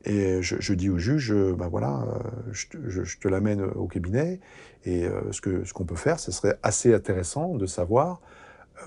Et 0.05 0.41
je, 0.41 0.73
dis 0.73 0.89
au 0.89 0.97
juge, 0.97 1.33
ben 1.33 1.67
voilà, 1.67 2.05
euh, 2.07 2.51
je, 2.51 3.17
te 3.19 3.27
l'amène 3.27 3.61
au 3.61 3.87
cabinet. 3.87 4.39
Et 4.83 5.05
ce 5.29 5.41
que 5.41 5.63
ce 5.63 5.73
qu'on 5.73 5.85
peut 5.85 5.95
faire, 5.95 6.19
ce 6.19 6.31
serait 6.31 6.57
assez 6.63 6.93
intéressant 6.93 7.55
de 7.55 7.67
savoir 7.67 8.19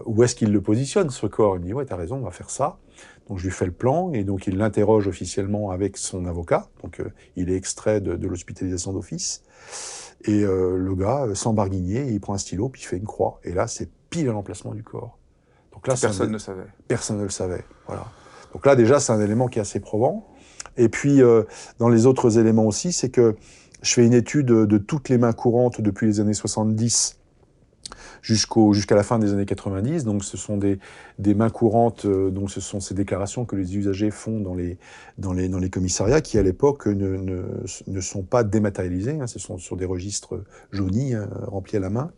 où 0.07 0.25
est-ce 0.25 0.35
qu'il 0.35 0.53
le 0.53 0.61
positionne, 0.61 1.11
ce 1.11 1.27
corps. 1.27 1.57
Il 1.57 1.61
me 1.61 1.67
dit, 1.67 1.73
ouais, 1.73 1.85
t'as 1.85 1.95
raison, 1.95 2.17
on 2.17 2.25
va 2.25 2.33
faire 2.33 2.51
ça. 2.51 2.79
Donc 3.29 3.39
je 3.39 3.45
lui 3.45 3.53
fais 3.53 3.65
le 3.65 3.73
plan 3.73 4.13
et 4.13 4.25
donc 4.25 4.49
il 4.49 4.57
l'interroge 4.57 5.07
officiellement 5.07 5.71
avec 5.71 5.97
son 5.97 6.27
avocat. 6.27 6.69
Donc 6.83 7.01
il 7.37 7.49
est 7.49 7.57
extrait 7.57 8.01
de 8.01 8.27
l'hospitalisation 8.27 8.93
d'office. 8.93 9.45
Et 10.25 10.43
euh, 10.43 10.77
le 10.77 10.95
gars, 10.95 11.27
euh, 11.27 11.35
sans 11.35 11.53
barguigner, 11.53 12.07
il 12.07 12.21
prend 12.21 12.35
un 12.35 12.39
stylo, 12.39 12.69
puis 12.69 12.83
il 12.83 12.87
fait 12.87 12.97
une 12.97 13.05
croix. 13.05 13.41
Et 13.45 13.53
là, 13.53 13.67
c'est 13.67 13.91
pile 14.11 14.29
à 14.29 14.33
l'emplacement 14.33 14.75
du 14.75 14.83
corps. 14.83 15.19
Donc 15.73 15.87
là, 15.87 15.95
personne 16.01 16.31
ne 16.31 16.39
savait. 16.39 16.67
Personne 16.89 17.19
ne 17.19 17.25
le 17.25 17.31
savait. 17.31 17.65
Voilà. 17.87 18.07
Donc 18.53 18.65
là, 18.65 18.75
déjà, 18.75 19.01
c'est 19.01 19.13
un 19.13 19.21
élément 19.21 19.49
qui 19.49 19.59
est 19.59 19.63
assez 19.63 19.81
probant. 19.81 20.27
Et 20.77 20.89
puis, 20.89 21.23
euh, 21.23 21.43
dans 21.79 21.89
les 21.89 22.07
autres 22.07 22.39
éléments 22.39 22.67
aussi, 22.67 22.93
c'est 22.93 23.11
que 23.11 23.37
je 23.83 23.93
fais 23.93 24.07
une 24.07 24.15
étude 24.15 24.47
de 24.47 24.79
toutes 24.79 25.09
les 25.09 25.19
mains 25.19 25.33
courantes 25.33 25.81
depuis 25.81 26.07
les 26.07 26.21
années 26.21 26.35
70 26.35 27.19
jusqu'à 28.23 28.95
la 28.95 29.03
fin 29.03 29.19
des 29.19 29.33
années 29.33 29.45
90. 29.45 30.05
Donc 30.05 30.25
ce 30.25 30.37
sont 30.37 30.57
des, 30.57 30.79
des 31.19 31.35
mains 31.35 31.51
courantes, 31.51 32.07
euh, 32.07 32.31
donc 32.31 32.51
ce 32.51 32.61
sont 32.61 32.81
ces 32.81 32.95
déclarations 32.95 33.45
que 33.45 33.57
les 33.57 33.77
usagers 33.77 34.11
font 34.11 34.41
dans 34.41 34.55
les, 34.55 34.79
dans 35.19 35.33
les, 35.33 35.49
dans 35.49 35.59
les 35.59 35.71
commissariats 35.71 36.21
qui 36.21 36.39
à 36.39 36.43
l'époque 36.43 36.87
ne, 36.87 37.17
ne, 37.17 37.43
ne, 37.87 38.01
sont 38.01 38.23
pas 38.23 38.45
dématérialisés. 38.45 39.21
Hein, 39.21 39.27
ce 39.27 39.39
sont 39.39 39.59
sur 39.59 39.77
des 39.77 39.85
registres 39.85 40.43
jaunis, 40.73 41.15
hein, 41.15 41.29
remplis 41.47 41.77
à 41.77 41.81
la 41.81 41.91
main. 41.91 42.11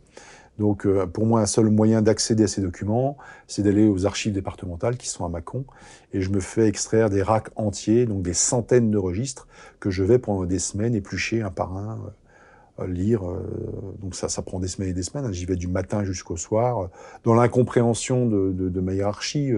Donc 0.59 0.85
euh, 0.85 1.05
pour 1.05 1.25
moi, 1.25 1.41
un 1.41 1.45
seul 1.45 1.69
moyen 1.69 2.01
d'accéder 2.01 2.43
à 2.43 2.47
ces 2.47 2.61
documents, 2.61 3.17
c'est 3.47 3.61
d'aller 3.61 3.87
aux 3.87 4.05
archives 4.05 4.33
départementales 4.33 4.97
qui 4.97 5.07
sont 5.07 5.25
à 5.25 5.29
Mâcon, 5.29 5.65
et 6.13 6.21
je 6.21 6.29
me 6.29 6.39
fais 6.39 6.67
extraire 6.67 7.09
des 7.09 7.21
racks 7.21 7.49
entiers, 7.55 8.05
donc 8.05 8.23
des 8.23 8.33
centaines 8.33 8.89
de 8.89 8.97
registres, 8.97 9.47
que 9.79 9.89
je 9.89 10.03
vais 10.03 10.17
pendant 10.17 10.45
des 10.45 10.59
semaines 10.59 10.95
éplucher 10.95 11.41
un 11.41 11.51
par 11.51 11.77
un 11.77 11.93
euh, 12.79 12.83
euh, 12.83 12.87
lire. 12.87 13.21
Donc 14.01 14.15
ça, 14.15 14.29
ça 14.29 14.41
prend 14.41 14.59
des 14.59 14.67
semaines 14.67 14.89
et 14.89 14.93
des 14.93 15.03
semaines. 15.03 15.31
J'y 15.31 15.45
vais 15.45 15.55
du 15.55 15.67
matin 15.67 16.03
jusqu'au 16.03 16.37
soir, 16.37 16.89
dans 17.23 17.33
l'incompréhension 17.33 18.25
de, 18.25 18.79
ma 18.79 18.93
hiérarchie, 18.93 19.51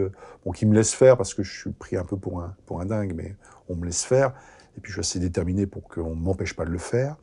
bon, 0.46 0.52
qui 0.52 0.66
me 0.66 0.74
laisse 0.74 0.94
faire 0.94 1.18
parce 1.18 1.34
que 1.34 1.44
je 1.44 1.60
suis 1.60 1.72
pris 1.72 1.98
un 1.98 2.06
peu 2.06 2.18
pour 2.18 2.42
un, 2.42 2.86
dingue, 2.86 3.14
mais 3.16 3.36
on 3.68 3.76
me 3.76 3.86
laisse 3.86 4.04
faire. 4.04 4.34
Et 4.78 4.82
puis 4.82 4.94
je 4.94 5.02
suis 5.02 5.18
assez 5.18 5.20
déterminé 5.20 5.66
pour 5.66 5.84
qu'on 5.90 6.16
ne 6.16 6.22
m'empêche 6.22 6.56
pas 6.56 6.64
de 6.64 6.70
le 6.70 6.78
faire, 6.78 7.18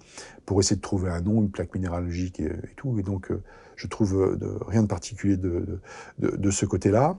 pour 0.44 0.60
essayer 0.60 0.76
de 0.76 0.82
trouver 0.82 1.10
un 1.10 1.22
nom, 1.22 1.40
une 1.40 1.50
plaque 1.50 1.74
minéralogique 1.74 2.40
et, 2.40 2.52
tout. 2.76 2.98
Et 2.98 3.02
donc 3.02 3.32
je 3.76 3.86
trouve 3.86 4.36
de, 4.38 4.50
rien 4.66 4.82
de 4.82 4.88
particulier 4.88 5.36
de, 5.36 5.80
de, 6.18 6.36
de 6.36 6.50
ce 6.50 6.66
côté-là. 6.66 7.18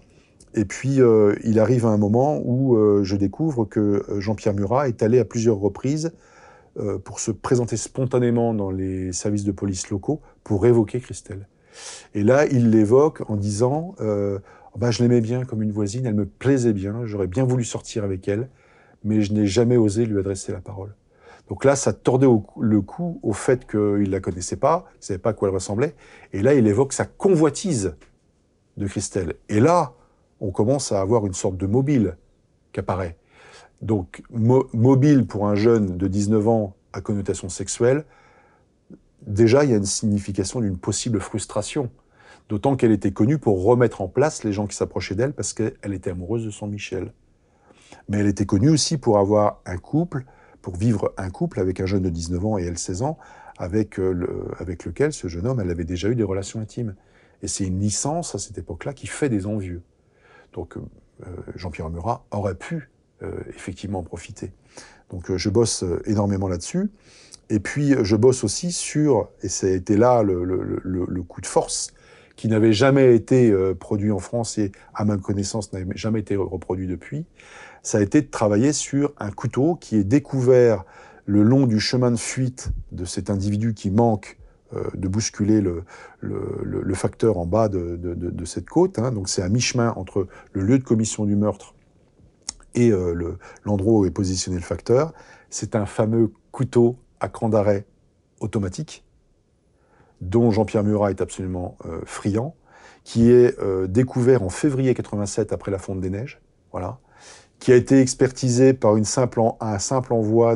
Et 0.54 0.66
puis, 0.66 1.02
euh, 1.02 1.36
il 1.44 1.60
arrive 1.60 1.86
à 1.86 1.90
un 1.90 1.98
moment 1.98 2.42
où 2.44 2.78
euh, 2.78 3.04
je 3.04 3.16
découvre 3.16 3.66
que 3.66 4.04
Jean-Pierre 4.18 4.54
Murat 4.54 4.88
est 4.88 5.04
allé 5.04 5.20
à 5.20 5.26
plusieurs 5.26 5.58
reprises 5.58 6.12
euh, 6.80 7.00
pour 7.00 7.20
se 7.20 7.32
présenter 7.32 7.76
spontanément 7.76 8.54
dans 8.54 8.70
les 8.70 9.12
services 9.12 9.44
de 9.44 9.52
police 9.52 9.90
locaux 9.90 10.22
pour 10.44 10.68
évoquer 10.68 11.00
Christelle. 11.00 11.48
Et 12.14 12.22
là, 12.22 12.46
il 12.46 12.70
l'évoque 12.70 13.28
en 13.30 13.36
disant 13.36 13.96
euh, 14.00 14.38
bah, 14.78 14.92
Je 14.92 15.02
l'aimais 15.02 15.22
bien 15.22 15.44
comme 15.44 15.64
une 15.64 15.72
voisine, 15.72 16.06
elle 16.06 16.14
me 16.14 16.28
plaisait 16.28 16.74
bien, 16.74 17.04
j'aurais 17.06 17.26
bien 17.26 17.46
voulu 17.46 17.64
sortir 17.64 18.04
avec 18.04 18.28
elle, 18.28 18.48
mais 19.04 19.22
je 19.22 19.34
n'ai 19.34 19.48
jamais 19.48 19.76
osé 19.76 20.06
lui 20.06 20.20
adresser 20.20 20.52
la 20.52 20.62
parole. 20.62 20.94
Donc 21.50 21.64
là, 21.64 21.76
ça 21.76 21.94
tordait 21.94 22.28
le 22.60 22.82
cou 22.82 23.20
au 23.24 23.34
fait 23.34 23.66
qu'il 23.70 24.10
la 24.10 24.20
connaissait 24.20 24.58
pas, 24.58 24.86
il 25.02 25.06
savait 25.06 25.20
pas 25.20 25.30
à 25.30 25.34
quoi 25.34 25.48
elle 25.48 25.54
ressemblait. 25.54 25.96
Et 26.34 26.42
là, 26.42 26.54
il 26.54 26.68
évoque 26.68 26.94
sa 26.94 27.06
convoitise 27.06 27.96
de 28.76 28.88
Christelle. 28.88 29.36
Et 29.50 29.60
là, 29.60 29.94
on 30.40 30.52
commence 30.52 30.92
à 30.92 31.00
avoir 31.00 31.26
une 31.26 31.34
sorte 31.34 31.58
de 31.58 31.66
mobile 31.66 32.18
qui 32.74 32.80
apparaît. 32.80 33.18
Donc, 33.82 34.24
mobile 34.30 35.26
pour 35.26 35.48
un 35.48 35.56
jeune 35.56 35.98
de 35.98 36.08
19 36.08 36.48
ans 36.48 36.76
à 36.94 37.02
connotation 37.02 37.48
sexuelle, 37.48 38.06
déjà, 39.26 39.64
il 39.64 39.72
y 39.72 39.74
a 39.74 39.78
une 39.78 39.86
signification 39.86 40.62
d'une 40.62 40.78
possible 40.78 41.20
frustration. 41.20 41.90
D'autant 42.50 42.76
qu'elle 42.76 42.92
était 42.92 43.12
connue 43.12 43.38
pour 43.38 43.64
remettre 43.64 44.02
en 44.02 44.08
place 44.08 44.44
les 44.44 44.54
gens 44.54 44.68
qui 44.68 44.76
s'approchaient 44.76 45.16
d'elle 45.16 45.34
parce 45.34 45.54
qu'elle 45.54 45.94
était 45.94 46.12
amoureuse 46.12 46.46
de 46.46 46.50
son 46.50 46.68
Michel. 46.68 47.14
Mais 48.10 48.20
elle 48.20 48.28
était 48.28 48.46
connue 48.46 48.70
aussi 48.70 48.98
pour 48.98 49.18
avoir 49.18 49.62
un 49.66 49.78
couple, 49.78 50.24
pour 50.68 50.76
vivre 50.76 51.14
un 51.16 51.30
couple 51.30 51.62
avec 51.62 51.80
un 51.80 51.86
jeune 51.86 52.04
de 52.04 52.10
19 52.10 52.46
ans 52.46 52.58
et 52.58 52.66
elle 52.66 52.78
16 52.78 53.02
ans, 53.02 53.18
avec, 53.58 53.98
euh, 54.02 54.52
avec 54.60 54.84
lequel 54.84 55.14
ce 55.14 55.30
jeune 55.30 55.48
homme, 55.48 55.62
elle 55.62 55.72
avait 55.72 55.86
déjà 55.86 56.10
eu 56.10 56.16
des 56.16 56.24
relations 56.26 56.60
intimes. 56.60 56.94
Et 57.42 57.48
c'est 57.48 57.64
une 57.64 57.80
licence 57.80 58.36
à 58.36 58.38
cette 58.38 58.58
époque-là 58.58 58.92
qui 58.92 59.08
fait 59.08 59.30
des 59.30 59.48
envieux. 59.48 59.82
Donc 60.52 60.76
euh, 60.76 60.82
Jean-Pierre 61.56 61.90
Murat 61.90 62.26
aurait 62.32 62.56
pu 62.56 62.90
euh, 63.24 63.32
effectivement 63.48 64.04
profiter. 64.04 64.52
Donc 65.10 65.32
euh, 65.32 65.38
je 65.38 65.50
bosse 65.50 65.84
euh, 65.84 66.02
énormément 66.06 66.50
là-dessus. 66.50 66.92
Et 67.50 67.62
puis 67.62 67.96
je 68.04 68.18
bosse 68.18 68.44
aussi 68.44 68.74
sur, 68.74 69.30
et 69.44 69.74
été 69.74 69.96
là 69.96 70.22
le, 70.22 70.44
le, 70.44 70.82
le 70.84 71.24
coup 71.24 71.40
de 71.40 71.46
force, 71.46 71.94
qui 72.36 72.50
n'avait 72.50 72.74
jamais 72.74 73.16
été 73.16 73.56
produit 73.80 74.12
en 74.12 74.20
France 74.20 74.58
et 74.58 74.74
à 74.94 75.06
ma 75.06 75.18
connaissance 75.18 75.72
n'avait 75.72 75.88
jamais 75.96 76.20
été 76.20 76.36
reproduit 76.36 76.88
depuis, 76.88 77.26
ça 77.88 78.00
a 78.00 78.02
été 78.02 78.22
de 78.22 78.28
travailler 78.28 78.74
sur 78.74 79.14
un 79.18 79.32
couteau 79.32 79.76
qui 79.76 79.96
est 79.96 80.04
découvert 80.04 80.84
le 81.26 81.42
long 81.42 81.68
du 81.68 81.80
chemin 81.80 82.12
de 82.12 82.18
fuite 82.18 82.72
de 82.92 83.06
cet 83.06 83.30
individu 83.30 83.74
qui 83.74 83.92
manque 83.92 84.38
de 84.94 85.08
bousculer 85.08 85.62
le, 85.62 86.94
facteur 86.96 87.38
en 87.38 87.46
bas 87.46 87.70
de, 87.70 88.46
cette 88.46 88.68
côte. 88.68 89.00
Hein. 89.00 89.14
Donc 89.14 89.30
c'est 89.30 89.42
à 89.42 89.48
mi-chemin 89.48 89.94
entre 89.96 90.28
le 90.52 90.64
lieu 90.64 90.78
de 90.80 90.84
commission 90.84 91.24
du 91.24 91.38
meurtre 91.38 91.76
et 92.76 92.92
euh, 92.92 93.38
l'endroit 93.64 94.00
où 94.00 94.06
est 94.06 94.12
positionné 94.12 94.58
le 94.58 94.66
facteur. 94.66 95.14
C'est 95.50 95.74
un 95.74 95.86
fameux 95.86 96.34
couteau 96.52 96.98
à 97.22 97.30
cran 97.30 97.48
d'arrêt 97.48 97.86
automatique 98.42 99.06
dont 100.20 100.52
Jean-Pierre 100.52 100.84
Murat 100.84 101.12
est 101.12 101.22
absolument 101.22 101.78
euh, 101.86 102.02
friand, 102.06 102.54
qui 103.06 103.32
est 103.32 103.58
euh, 103.60 103.88
découvert 103.88 104.44
en 104.44 104.50
février 104.50 104.94
87 104.94 105.54
après 105.54 105.72
la 105.72 105.78
fonte 105.78 106.02
des 106.02 106.10
neiges, 106.10 106.42
voilà, 106.72 107.00
qui 107.60 107.72
a 107.72 107.76
été 107.76 108.00
expertisé 108.00 108.74
par 108.74 108.98
une 108.98 109.06
simple 109.06 109.42
un 109.60 109.80
simple 109.80 110.14
envoi 110.14 110.56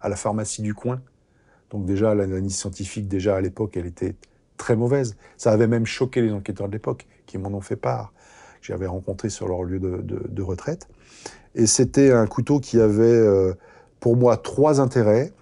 à 0.00 0.08
la 0.08 0.16
pharmacie 0.16 0.62
du 0.62 0.74
coin. 0.74 1.00
Donc 1.70 1.84
déjà, 1.84 2.14
l'analyse 2.14 2.56
scientifique, 2.56 3.08
déjà 3.08 3.36
à 3.36 3.40
l'époque, 3.40 3.76
elle 3.76 3.86
était 3.86 4.14
très 4.56 4.76
mauvaise. 4.76 5.16
Ça 5.36 5.52
avait 5.52 5.66
même 5.66 5.86
choqué 5.86 6.22
les 6.22 6.32
enquêteurs 6.32 6.68
de 6.68 6.72
l'époque, 6.72 7.06
qui 7.26 7.38
m'en 7.38 7.48
ont 7.50 7.60
fait 7.60 7.76
part, 7.76 8.12
que 8.60 8.66
j'avais 8.68 8.86
rencontré 8.86 9.28
sur 9.28 9.48
leur 9.48 9.64
lieu 9.64 9.80
de, 9.80 10.42
retraite. 10.42 10.88
Et 11.54 11.66
c'était 11.66 12.12
un 12.12 12.26
couteau 12.26 12.60
qui 12.60 12.80
avait, 12.80 13.02
euh, 13.02 13.54
pour 14.00 14.16
moi, 14.16 14.36
trois 14.36 14.80
intérêts. 14.80 15.32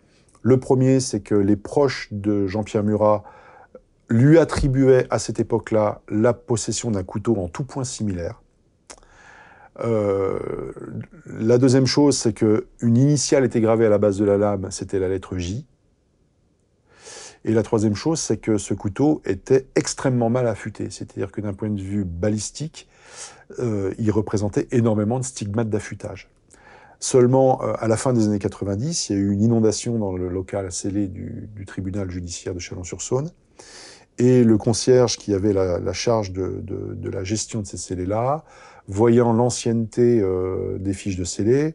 Le 0.43 0.59
premier, 0.59 1.01
c'est 1.01 1.21
que 1.21 1.35
les 1.35 1.57
proches 1.57 2.09
de 2.11 2.47
Jean-Pierre 2.47 2.85
Murat 2.85 3.25
lui 4.09 4.39
attribuaient 4.39 5.07
à 5.11 5.19
cette 5.19 5.41
époque-là 5.41 6.03
la 6.09 6.33
possession 6.33 6.91
d'un 6.91 7.03
couteau 7.03 7.37
en 7.37 7.49
tout 7.49 7.65
point 7.65 7.85
similaire. 7.85 8.44
Euh, 9.81 10.39
la 11.27 11.59
deuxième 11.59 11.87
chose, 11.87 12.17
c'est 12.17 12.33
que 12.33 12.67
une 12.81 12.97
initiale 12.97 13.45
était 13.45 13.61
gravée 13.61 13.87
à 13.87 13.89
la 13.89 13.99
base 13.99 14.19
de 14.19 14.25
la 14.25 14.39
lame, 14.39 14.69
c'était 14.71 14.99
la 14.99 15.09
lettre 15.09 15.37
J. 15.37 15.67
Et 17.45 17.53
la 17.53 17.63
troisième 17.63 17.95
chose, 17.95 18.21
c'est 18.21 18.39
que 18.39 18.57
ce 18.57 18.73
couteau 18.73 19.21
était 19.27 19.67
extrêmement 19.75 20.31
mal 20.31 20.47
affûté, 20.47 20.89
c'est-à-dire 20.91 21.31
que 21.31 21.41
d'un 21.41 21.53
point 21.53 21.69
de 21.69 21.81
vue 21.81 22.05
balistique, 22.05 22.89
euh, 23.59 23.93
il 23.99 24.11
représentait 24.11 24.67
énormément 24.71 25.19
de 25.19 25.25
stigmates 25.25 25.69
d'affûtage. 25.69 26.31
Seulement, 27.01 27.63
euh, 27.63 27.75
à 27.79 27.89
la 27.89 27.99
fin 27.99 28.15
des 28.15 28.27
années 28.27 28.39
90, 28.39 29.11
il 29.11 29.13
y 29.13 29.19
a 29.19 29.21
eu 29.21 29.31
une 29.31 29.43
inondation 29.43 29.99
dans 29.99 30.17
le 30.17 30.29
local 30.29 30.73
scellé 30.73 31.07
du, 31.07 31.51
tribunal 31.67 32.11
judiciaire 32.11 32.55
de 32.55 32.61
Chalon-sur-Saône. 32.61 33.31
Et 34.17 34.45
le 34.45 34.57
concierge 34.57 35.19
qui 35.19 35.35
avait 35.35 35.53
la, 35.53 35.93
charge 35.93 36.33
de, 36.33 36.61
de, 36.63 36.95
de, 36.95 37.11
la 37.11 37.25
gestion 37.25 37.61
de 37.61 37.67
ces 37.67 37.77
scellés-là, 37.77 38.45
voyant 38.89 39.33
l'ancienneté 39.33 40.21
euh, 40.21 40.79
des 40.79 40.93
fiches 40.93 41.17
de 41.17 41.25
scellés, 41.25 41.75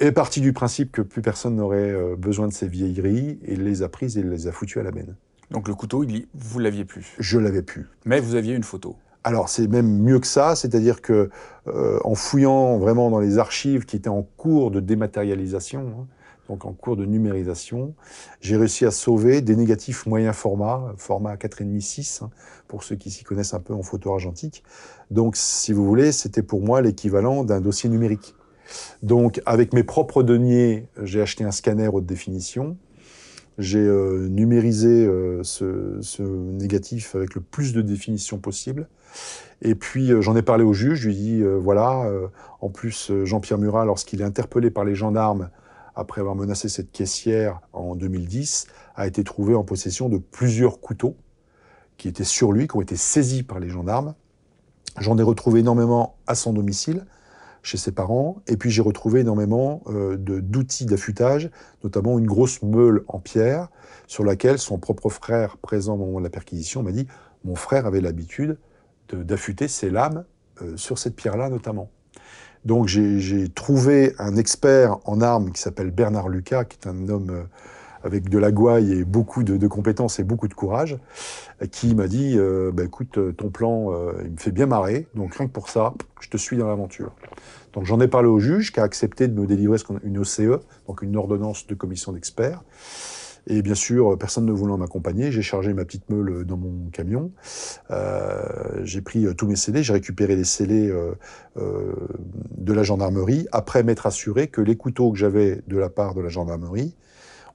est 0.00 0.12
parti 0.12 0.40
du 0.40 0.52
principe 0.52 0.90
que 0.90 1.02
plus 1.02 1.22
personne 1.22 1.56
n'aurait 1.56 1.92
euh, 1.92 2.16
besoin 2.16 2.48
de 2.48 2.52
ces 2.52 2.66
vieilleries 2.66 3.38
et 3.44 3.56
les 3.56 3.82
a 3.82 3.88
prises 3.88 4.18
et 4.18 4.22
les 4.22 4.48
a 4.48 4.52
foutues 4.52 4.80
à 4.80 4.82
la 4.82 4.90
benne. 4.90 5.14
Donc 5.50 5.68
le 5.68 5.74
couteau, 5.74 6.02
il, 6.02 6.26
vous 6.34 6.58
l'aviez 6.58 6.84
plus? 6.84 7.14
Je 7.18 7.38
l'avais 7.38 7.62
plus. 7.62 7.86
Mais 8.04 8.20
vous 8.20 8.34
aviez 8.34 8.54
une 8.54 8.64
photo. 8.64 8.96
Alors 9.22 9.48
c'est 9.48 9.68
même 9.68 10.02
mieux 10.02 10.18
que 10.18 10.26
ça, 10.26 10.56
c'est-à-dire 10.56 11.00
que 11.00 11.30
euh, 11.68 11.98
en 12.04 12.14
fouillant 12.14 12.78
vraiment 12.78 13.10
dans 13.10 13.20
les 13.20 13.38
archives 13.38 13.86
qui 13.86 13.96
étaient 13.96 14.08
en 14.08 14.22
cours 14.22 14.70
de 14.70 14.80
dématérialisation, 14.80 15.80
hein, 15.80 16.06
donc 16.48 16.66
en 16.66 16.72
cours 16.72 16.96
de 16.96 17.06
numérisation, 17.06 17.94
j'ai 18.40 18.56
réussi 18.56 18.84
à 18.84 18.90
sauver 18.90 19.40
des 19.40 19.56
négatifs 19.56 20.04
moyen 20.04 20.32
format, 20.34 20.92
format 20.98 21.36
4,5-6, 21.36 22.22
hein, 22.22 22.30
pour 22.68 22.84
ceux 22.84 22.96
qui 22.96 23.10
s'y 23.10 23.24
connaissent 23.24 23.54
un 23.54 23.60
peu 23.60 23.72
en 23.72 23.82
photo 23.82 24.12
argentique. 24.12 24.62
Donc 25.10 25.36
si 25.36 25.72
vous 25.72 25.84
voulez, 25.84 26.12
c'était 26.12 26.42
pour 26.42 26.62
moi 26.62 26.80
l'équivalent 26.80 27.44
d'un 27.44 27.60
dossier 27.60 27.88
numérique. 27.90 28.34
Donc 29.02 29.40
avec 29.46 29.72
mes 29.72 29.82
propres 29.82 30.22
deniers, 30.22 30.88
j'ai 31.02 31.20
acheté 31.20 31.44
un 31.44 31.50
scanner 31.50 31.88
haute 31.88 32.06
définition, 32.06 32.76
j'ai 33.58 33.78
euh, 33.78 34.28
numérisé 34.28 35.06
euh, 35.06 35.42
ce, 35.42 36.22
négatif 36.22 37.14
avec 37.14 37.34
le 37.34 37.40
plus 37.40 37.72
de 37.72 37.82
définition 37.82 38.38
possible. 38.38 38.88
Et 39.62 39.74
puis 39.74 40.10
euh, 40.10 40.20
j'en 40.20 40.34
ai 40.34 40.42
parlé 40.42 40.64
au 40.64 40.72
juge, 40.72 41.00
je 41.00 41.08
lui 41.08 41.14
ai 41.14 41.18
dit 41.18 41.42
voilà, 41.42 42.10
en 42.60 42.68
plus 42.68 43.12
Jean-Pierre 43.24 43.58
Murat, 43.58 43.84
lorsqu'il 43.84 44.20
est 44.20 44.24
interpellé 44.24 44.70
par 44.70 44.84
les 44.84 44.94
gendarmes 44.94 45.50
après 45.96 46.20
avoir 46.20 46.34
menacé 46.34 46.68
cette 46.68 46.90
caissière 46.90 47.60
en 47.72 47.94
2010, 47.94 48.66
a 48.96 49.06
été 49.06 49.22
trouvé 49.22 49.54
en 49.54 49.62
possession 49.62 50.08
de 50.08 50.18
plusieurs 50.18 50.80
couteaux 50.80 51.16
qui 51.96 52.08
étaient 52.08 52.24
sur 52.24 52.50
lui, 52.50 52.66
qui 52.66 52.76
ont 52.76 52.80
été 52.80 52.96
saisis 52.96 53.44
par 53.44 53.60
les 53.60 53.68
gendarmes. 53.68 54.14
J'en 54.98 55.18
ai 55.18 55.22
retrouvé 55.22 55.60
énormément 55.60 56.16
à 56.26 56.34
son 56.34 56.52
domicile 56.52 57.04
chez 57.62 57.78
ses 57.78 57.92
parents. 57.92 58.42
Et 58.46 58.56
puis 58.56 58.70
j'ai 58.70 58.82
retrouvé 58.82 59.20
énormément 59.20 59.82
euh, 59.88 60.16
d'outils 60.16 60.86
d'affûtage, 60.86 61.50
notamment 61.82 62.18
une 62.18 62.26
grosse 62.26 62.62
meule 62.62 63.04
en 63.08 63.18
pierre 63.18 63.68
sur 64.06 64.22
laquelle 64.22 64.58
son 64.58 64.78
propre 64.78 65.08
frère, 65.08 65.56
présent 65.56 65.94
au 65.94 65.98
moment 65.98 66.18
de 66.18 66.24
la 66.24 66.30
perquisition, 66.30 66.82
m'a 66.82 66.92
dit 66.92 67.08
mon 67.44 67.56
frère 67.56 67.86
avait 67.86 68.00
l'habitude 68.00 68.58
d'affûter 69.12 69.68
ses 69.68 69.90
lames 69.90 70.24
euh, 70.62 70.76
sur 70.76 70.98
cette 70.98 71.16
pierre-là 71.16 71.48
notamment. 71.48 71.90
Donc 72.64 72.86
j'ai 72.88 73.48
trouvé 73.50 74.14
un 74.18 74.36
expert 74.36 74.96
en 75.04 75.20
armes 75.20 75.52
qui 75.52 75.60
s'appelle 75.60 75.90
Bernard 75.90 76.28
Lucas, 76.28 76.64
qui 76.64 76.78
est 76.80 76.88
un 76.88 77.08
homme 77.08 77.30
euh, 77.30 77.42
avec 78.04 78.28
de 78.28 78.38
la 78.38 78.52
gouaille 78.52 78.92
et 78.92 79.04
beaucoup 79.04 79.42
de, 79.42 79.66
compétences 79.66 80.18
et 80.18 80.24
beaucoup 80.24 80.48
de 80.48 80.54
courage, 80.54 80.98
qui 81.70 81.94
m'a 81.94 82.06
dit 82.06 82.34
euh, 82.36 82.70
bah, 82.72 82.84
écoute, 82.84 83.18
ton 83.36 83.50
plan, 83.50 83.92
euh, 83.92 84.12
il 84.24 84.32
me 84.32 84.36
fait 84.36 84.52
bien 84.52 84.66
marrer, 84.66 85.08
donc 85.14 85.34
rien 85.34 85.46
que 85.46 85.52
pour 85.52 85.68
ça, 85.68 85.94
je 86.20 86.28
te 86.28 86.36
suis 86.36 86.56
dans 86.56 86.68
l'aventure. 86.68 87.12
Donc 87.72 87.84
j'en 87.86 88.00
ai 88.00 88.08
parlé 88.08 88.28
au 88.28 88.38
juge 88.38 88.72
qui 88.72 88.80
a 88.80 88.84
accepté 88.84 89.26
de 89.26 89.38
me 89.38 89.46
délivrer 89.46 89.78
ce 89.78 89.84
une 90.04 90.18
OCE, 90.18 90.60
donc 90.86 91.02
une 91.02 91.16
ordonnance 91.16 91.66
de 91.66 91.74
commission 91.74 92.12
d'experts. 92.12 92.62
Et 93.46 93.60
bien 93.62 93.74
sûr, 93.74 94.16
personne 94.18 94.46
ne 94.46 94.52
voulant 94.52 94.78
m'accompagner, 94.78 95.30
j'ai 95.30 95.42
chargé 95.42 95.74
ma 95.74 95.84
petite 95.84 96.08
meule 96.08 96.44
dans 96.44 96.56
mon 96.56 96.88
camion. 96.90 97.30
Euh, 97.90 98.42
j'ai 98.84 99.02
pris 99.02 99.26
tous 99.36 99.46
mes 99.46 99.56
scellés, 99.56 99.82
j'ai 99.82 99.92
récupéré 99.92 100.34
les 100.34 100.44
scellés 100.44 100.88
euh, 100.88 101.12
euh, 101.58 101.92
de 102.56 102.72
la 102.72 102.82
gendarmerie, 102.82 103.46
après 103.52 103.82
m'être 103.82 104.06
assuré 104.06 104.48
que 104.48 104.62
les 104.62 104.76
couteaux 104.76 105.12
que 105.12 105.18
j'avais 105.18 105.60
de 105.68 105.76
la 105.76 105.90
part 105.90 106.14
de 106.14 106.22
la 106.22 106.30
gendarmerie 106.30 106.94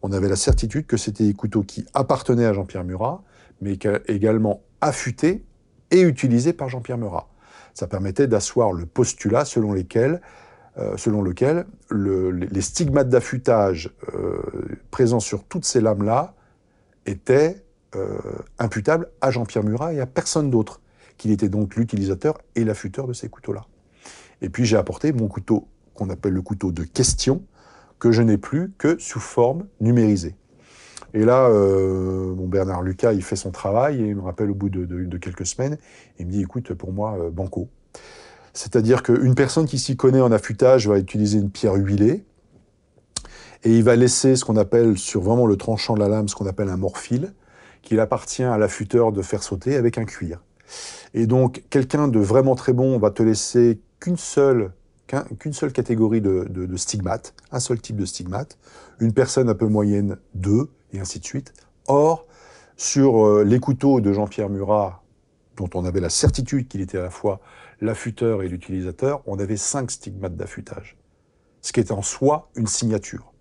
on 0.01 0.11
avait 0.11 0.29
la 0.29 0.35
certitude 0.35 0.85
que 0.85 0.97
c'était 0.97 1.25
des 1.25 1.33
couteaux 1.33 1.63
qui 1.63 1.85
appartenaient 1.93 2.45
à 2.45 2.53
Jean-Pierre 2.53 2.83
Murat, 2.83 3.23
mais 3.61 3.77
également 4.07 4.61
affûtés 4.81 5.43
et 5.91 6.01
utilisés 6.01 6.53
par 6.53 6.69
Jean-Pierre 6.69 6.97
Murat. 6.97 7.29
Ça 7.73 7.87
permettait 7.87 8.27
d'asseoir 8.27 8.71
le 8.71 8.85
postulat 8.85 9.45
selon, 9.45 9.73
euh, 9.73 11.21
lequel 11.23 11.65
le, 11.89 12.31
les 12.31 12.61
stigmates 12.61 13.09
d'affûtage 13.09 13.91
euh, 14.13 14.41
présents 14.91 15.19
sur 15.19 15.43
toutes 15.43 15.65
ces 15.65 15.81
lames-là 15.81 16.33
étaient 17.05 17.63
euh, 17.95 18.17
imputables 18.59 19.09
à 19.21 19.31
Jean-Pierre 19.31 19.63
Murat 19.63 19.93
et 19.93 19.99
à 19.99 20.05
personne 20.05 20.49
d'autre, 20.49 20.79
qu'il 21.17 21.31
était 21.31 21.49
donc 21.49 21.75
l'utilisateur 21.75 22.37
et 22.55 22.63
l'affûteur 22.63 23.07
de 23.07 23.13
ces 23.13 23.29
couteaux-là. 23.29 23.65
Et 24.41 24.49
puis 24.49 24.65
j'ai 24.65 24.77
apporté 24.77 25.11
mon 25.11 25.27
couteau 25.27 25.67
qu'on 25.93 26.09
appelle 26.09 26.33
le 26.33 26.41
couteau 26.41 26.71
de 26.71 26.83
question, 26.83 27.43
que 27.99 28.11
je 28.11 28.21
n'ai 28.21 28.37
plus 28.37 28.71
que 28.77 28.97
sous 28.99 29.19
forme 29.19 29.65
numérisée. 29.79 30.35
Et 31.13 31.25
là, 31.25 31.49
euh, 31.49 32.33
mon 32.35 32.47
Bernard 32.47 32.83
Lucas, 32.83 33.13
il 33.13 33.23
fait 33.23 33.35
son 33.35 33.51
travail 33.51 34.01
et 34.01 34.07
il 34.07 34.15
me 34.15 34.21
rappelle 34.21 34.51
au 34.51 34.55
bout 34.55 34.69
de, 34.69 35.17
quelques 35.17 35.45
semaines, 35.45 35.77
il 36.19 36.27
me 36.27 36.31
dit, 36.31 36.41
écoute, 36.41 36.73
pour 36.73 36.93
moi, 36.93 37.17
euh, 37.19 37.29
banco. 37.29 37.67
C'est-à-dire 38.53 39.03
qu'une 39.03 39.35
personne 39.35 39.65
qui 39.65 39.79
s'y 39.79 39.95
connaît 39.95 40.21
en 40.21 40.31
affûtage 40.31 40.87
va 40.87 40.97
utiliser 40.97 41.39
une 41.39 41.49
pierre 41.49 41.75
huilée 41.75 42.23
et 43.63 43.77
il 43.77 43.83
va 43.83 43.95
laisser 43.95 44.35
ce 44.35 44.45
qu'on 44.45 44.57
appelle, 44.57 44.97
sur 44.97 45.21
vraiment 45.21 45.45
le 45.45 45.57
tranchant 45.57 45.95
de 45.95 45.99
la 45.99 46.07
lame, 46.07 46.27
ce 46.27 46.35
qu'on 46.35 46.47
appelle 46.47 46.69
un 46.69 46.77
morphile, 46.77 47.33
qu'il 47.81 47.99
appartient 47.99 48.43
à 48.43 48.57
l'affûteur 48.57 49.11
de 49.11 49.21
faire 49.21 49.43
sauter 49.43 49.75
avec 49.75 49.97
un 49.97 50.05
cuir. 50.05 50.41
Et 51.13 51.25
donc, 51.27 51.63
quelqu'un 51.69 52.07
de 52.07 52.19
vraiment 52.19 52.55
très 52.55 52.73
bon 52.73 52.97
va 52.99 53.11
te 53.11 53.23
laisser 53.23 53.81
qu'une 53.99 54.17
seule 54.17 54.71
qu'une 55.39 55.53
seule 55.53 55.71
catégorie 55.71 56.21
de, 56.21 56.75
stigmates, 56.75 57.33
un 57.51 57.59
seul 57.59 57.81
type 57.81 57.95
de 57.95 58.05
stigmate, 58.05 58.57
une 58.99 59.13
personne 59.13 59.49
un 59.49 59.55
peu 59.55 59.67
moyenne, 59.67 60.17
deux, 60.35 60.69
et 60.93 60.99
ainsi 60.99 61.19
de 61.19 61.25
suite. 61.25 61.53
Or, 61.87 62.25
sur 62.77 63.25
euh, 63.25 63.43
les 63.43 63.59
couteaux 63.59 64.01
de 64.01 64.13
Jean-Pierre 64.13 64.49
Murat, 64.49 65.03
dont 65.57 65.69
on 65.73 65.85
avait 65.85 65.99
la 65.99 66.09
certitude 66.09 66.67
qu'il 66.67 66.81
était 66.81 66.97
à 66.97 67.03
la 67.03 67.09
fois 67.09 67.41
l'affûteur 67.81 68.43
et 68.43 68.47
l'utilisateur, 68.47 69.21
on 69.25 69.39
avait 69.39 69.57
cinq 69.57 69.91
stigmates 69.91 70.35
d'affûtage. 70.35 70.97
Ce 71.61 71.73
qui 71.73 71.79
est 71.79 71.91
en 71.91 72.01
soi 72.01 72.49
une 72.55 72.67
signature. 72.67 73.33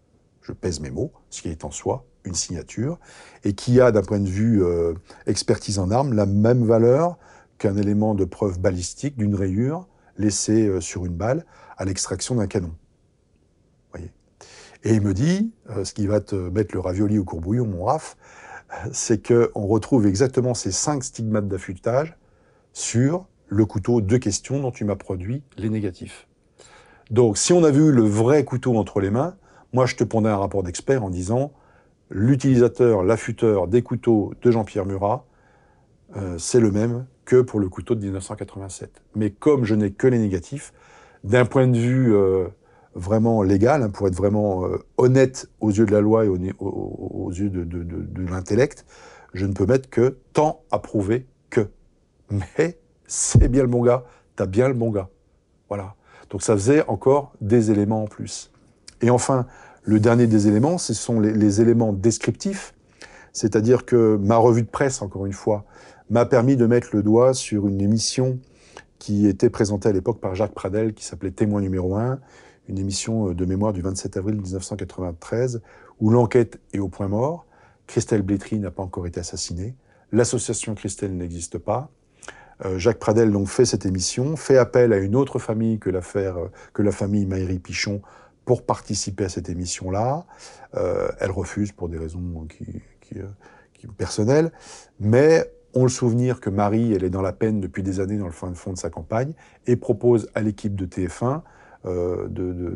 Je 0.42 0.52
pèse 0.52 0.80
mes 0.80 0.90
mots, 0.90 1.12
ce 1.30 1.42
qui 1.42 1.48
est 1.48 1.64
en 1.64 1.70
soi 1.70 2.04
une 2.24 2.34
signature, 2.34 2.98
et 3.44 3.52
qui 3.52 3.80
a, 3.80 3.92
d'un 3.92 4.02
point 4.02 4.18
de 4.18 4.28
vue 4.28 4.64
euh, 4.64 4.94
expertise 5.26 5.78
en 5.78 5.90
armes, 5.90 6.14
la 6.14 6.26
même 6.26 6.64
valeur 6.64 7.16
qu'un 7.58 7.76
élément 7.76 8.14
de 8.14 8.24
preuve 8.24 8.58
balistique 8.58 9.16
d'une 9.16 9.34
rayure 9.34 9.86
laissé 10.18 10.66
euh, 10.66 10.80
sur 10.80 11.06
une 11.06 11.14
balle 11.14 11.44
à 11.76 11.84
l'extraction 11.84 12.34
d'un 12.34 12.46
canon. 12.46 12.74
Et 14.84 14.94
il 14.94 15.00
me 15.00 15.12
dit, 15.12 15.52
euh, 15.70 15.84
ce 15.84 15.92
qui 15.92 16.06
va 16.06 16.20
te 16.20 16.36
mettre 16.36 16.74
le 16.74 16.80
ravioli 16.80 17.18
au 17.18 17.24
courbouillon, 17.24 17.66
mon 17.66 17.84
raf, 17.84 18.16
c'est 18.92 19.26
qu'on 19.26 19.66
retrouve 19.66 20.06
exactement 20.06 20.54
ces 20.54 20.70
cinq 20.70 21.02
stigmates 21.02 21.48
d'affûtage 21.48 22.16
sur 22.72 23.26
le 23.48 23.64
couteau 23.64 24.00
de 24.00 24.16
question 24.18 24.60
dont 24.60 24.70
tu 24.70 24.84
m'as 24.84 24.96
produit 24.96 25.42
les 25.56 25.70
négatifs. 25.70 26.28
Donc, 27.10 27.38
si 27.38 27.52
on 27.52 27.64
a 27.64 27.70
vu 27.70 27.90
le 27.90 28.02
vrai 28.02 28.44
couteau 28.44 28.76
entre 28.76 29.00
les 29.00 29.10
mains, 29.10 29.36
moi, 29.72 29.86
je 29.86 29.96
te 29.96 30.04
pondais 30.04 30.28
un 30.28 30.36
rapport 30.36 30.62
d'expert 30.62 31.02
en 31.02 31.10
disant 31.10 31.52
l'utilisateur, 32.10 33.02
l'affûteur 33.02 33.66
des 33.66 33.82
couteaux 33.82 34.32
de 34.42 34.50
Jean-Pierre 34.50 34.86
Murat, 34.86 35.26
euh, 36.16 36.38
c'est 36.38 36.60
le 36.60 36.70
même 36.70 37.06
que 37.28 37.42
pour 37.42 37.60
le 37.60 37.68
couteau 37.68 37.94
de 37.94 38.00
1987. 38.00 39.02
Mais 39.14 39.30
comme 39.30 39.66
je 39.66 39.74
n'ai 39.74 39.90
que 39.90 40.06
les 40.06 40.18
négatifs, 40.18 40.72
d'un 41.24 41.44
point 41.44 41.66
de 41.66 41.76
vue 41.76 42.16
euh, 42.16 42.48
vraiment 42.94 43.42
légal, 43.42 43.82
hein, 43.82 43.90
pour 43.90 44.08
être 44.08 44.16
vraiment 44.16 44.64
euh, 44.64 44.78
honnête 44.96 45.46
aux 45.60 45.70
yeux 45.70 45.84
de 45.84 45.92
la 45.92 46.00
loi 46.00 46.24
et 46.24 46.28
aux, 46.28 47.30
yeux 47.30 47.50
de, 47.50 48.30
l'intellect, 48.30 48.86
je 49.34 49.44
ne 49.44 49.52
peux 49.52 49.66
mettre 49.66 49.90
que 49.90 50.16
tant 50.32 50.62
approuvé 50.70 51.26
que. 51.50 51.68
Mais 52.30 52.78
c'est 53.06 53.48
bien 53.48 53.60
le 53.60 53.68
bon 53.68 53.82
gars, 53.82 54.04
t'as 54.34 54.46
bien 54.46 54.66
le 54.66 54.74
bon 54.74 54.90
gars. 54.90 55.10
Voilà. 55.68 55.96
Donc 56.30 56.40
ça 56.40 56.54
faisait 56.54 56.82
encore 56.88 57.34
des 57.42 57.70
éléments 57.70 58.04
en 58.04 58.06
plus. 58.06 58.50
Et 59.02 59.10
enfin, 59.10 59.46
le 59.82 60.00
dernier 60.00 60.26
des 60.26 60.48
éléments, 60.48 60.78
ce 60.78 60.94
sont 60.94 61.20
les 61.20 61.60
éléments 61.60 61.92
descriptifs, 61.92 62.72
c'est-à-dire 63.34 63.84
que 63.84 64.16
ma 64.16 64.38
revue 64.38 64.62
de 64.62 64.68
presse, 64.68 65.02
encore 65.02 65.26
une 65.26 65.34
fois, 65.34 65.66
m'a 66.10 66.24
permis 66.26 66.56
de 66.56 66.66
mettre 66.66 66.88
le 66.92 67.02
doigt 67.02 67.34
sur 67.34 67.68
une 67.68 67.80
émission 67.80 68.38
qui 68.98 69.26
était 69.26 69.50
présentée 69.50 69.88
à 69.88 69.92
l'époque 69.92 70.20
par 70.20 70.34
Jacques 70.34 70.54
Pradel, 70.54 70.94
qui 70.94 71.04
s'appelait 71.04 71.30
Témoin 71.30 71.60
numéro 71.60 71.94
1, 71.96 72.18
une 72.68 72.78
émission 72.78 73.30
euh, 73.30 73.34
de 73.34 73.44
mémoire 73.44 73.72
du 73.72 73.82
27 73.82 74.16
avril 74.16 74.36
1993, 74.36 75.60
où 76.00 76.10
l'enquête 76.10 76.60
est 76.72 76.78
au 76.78 76.88
point 76.88 77.08
mort. 77.08 77.46
Christelle 77.86 78.22
Blétry 78.22 78.58
n'a 78.58 78.70
pas 78.70 78.82
encore 78.82 79.06
été 79.06 79.20
assassinée. 79.20 79.74
L'association 80.12 80.74
Christelle 80.74 81.16
n'existe 81.16 81.58
pas. 81.58 81.90
Euh, 82.64 82.78
Jacques 82.78 82.98
Pradel 82.98 83.30
donc 83.30 83.48
fait 83.48 83.64
cette 83.64 83.86
émission, 83.86 84.36
fait 84.36 84.58
appel 84.58 84.92
à 84.92 84.98
une 84.98 85.14
autre 85.14 85.38
famille 85.38 85.78
que, 85.78 85.90
euh, 85.90 86.48
la 86.78 86.92
famille 86.92 87.26
Maïri 87.26 87.58
Pichon 87.58 88.02
pour 88.44 88.64
participer 88.64 89.24
à 89.24 89.28
cette 89.28 89.50
émission-là. 89.50 90.24
elle 90.72 91.30
refuse 91.30 91.72
pour 91.72 91.90
des 91.90 91.98
raisons 91.98 92.46
personnelles, 93.98 94.50
mais 95.00 95.52
ont 95.78 95.84
le 95.84 95.90
souvenir 95.90 96.40
que 96.40 96.50
Marie, 96.50 96.92
elle 96.92 97.04
est 97.04 97.10
dans 97.10 97.22
la 97.22 97.32
peine 97.32 97.60
depuis 97.60 97.82
des 97.82 98.00
années 98.00 98.18
dans 98.18 98.26
le 98.26 98.32
fond 98.32 98.72
de 98.72 98.78
sa 98.78 98.90
campagne, 98.90 99.32
et 99.66 99.76
propose 99.76 100.28
à 100.34 100.40
l'équipe 100.40 100.74
de 100.74 100.86
TF1 100.86 101.42
euh, 101.86 102.26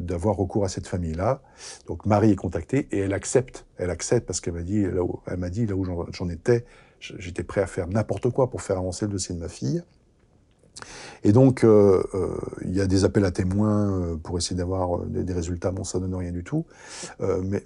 d'avoir 0.00 0.36
recours 0.36 0.64
à 0.64 0.68
cette 0.68 0.86
famille-là. 0.86 1.42
Donc 1.88 2.06
Marie 2.06 2.30
est 2.30 2.36
contactée 2.36 2.88
et 2.92 2.98
elle 2.98 3.12
accepte. 3.12 3.66
Elle 3.76 3.90
accepte 3.90 4.26
parce 4.26 4.40
qu'elle 4.40 4.54
m'a 4.54 4.62
dit, 4.62 4.82
là 4.82 5.02
où, 5.02 5.20
elle 5.26 5.38
m'a 5.38 5.50
dit, 5.50 5.66
là 5.66 5.74
où 5.74 5.84
j'en 6.12 6.28
étais, 6.28 6.64
j'étais 7.00 7.42
prêt 7.42 7.60
à 7.60 7.66
faire 7.66 7.88
n'importe 7.88 8.30
quoi 8.30 8.48
pour 8.48 8.62
faire 8.62 8.78
avancer 8.78 9.06
le 9.06 9.12
dossier 9.12 9.34
de 9.34 9.40
ma 9.40 9.48
fille. 9.48 9.82
Et 11.24 11.32
donc, 11.32 11.62
euh, 11.62 12.02
euh, 12.14 12.36
il 12.64 12.74
y 12.74 12.80
a 12.80 12.86
des 12.86 13.04
appels 13.04 13.24
à 13.24 13.30
témoins 13.30 13.90
euh, 13.90 14.16
pour 14.16 14.36
essayer 14.38 14.56
d'avoir 14.56 15.04
des, 15.06 15.32
résultats. 15.32 15.70
Bon, 15.70 15.84
ça 15.84 16.00
donne 16.00 16.14
rien 16.14 16.32
du 16.32 16.44
tout. 16.44 16.66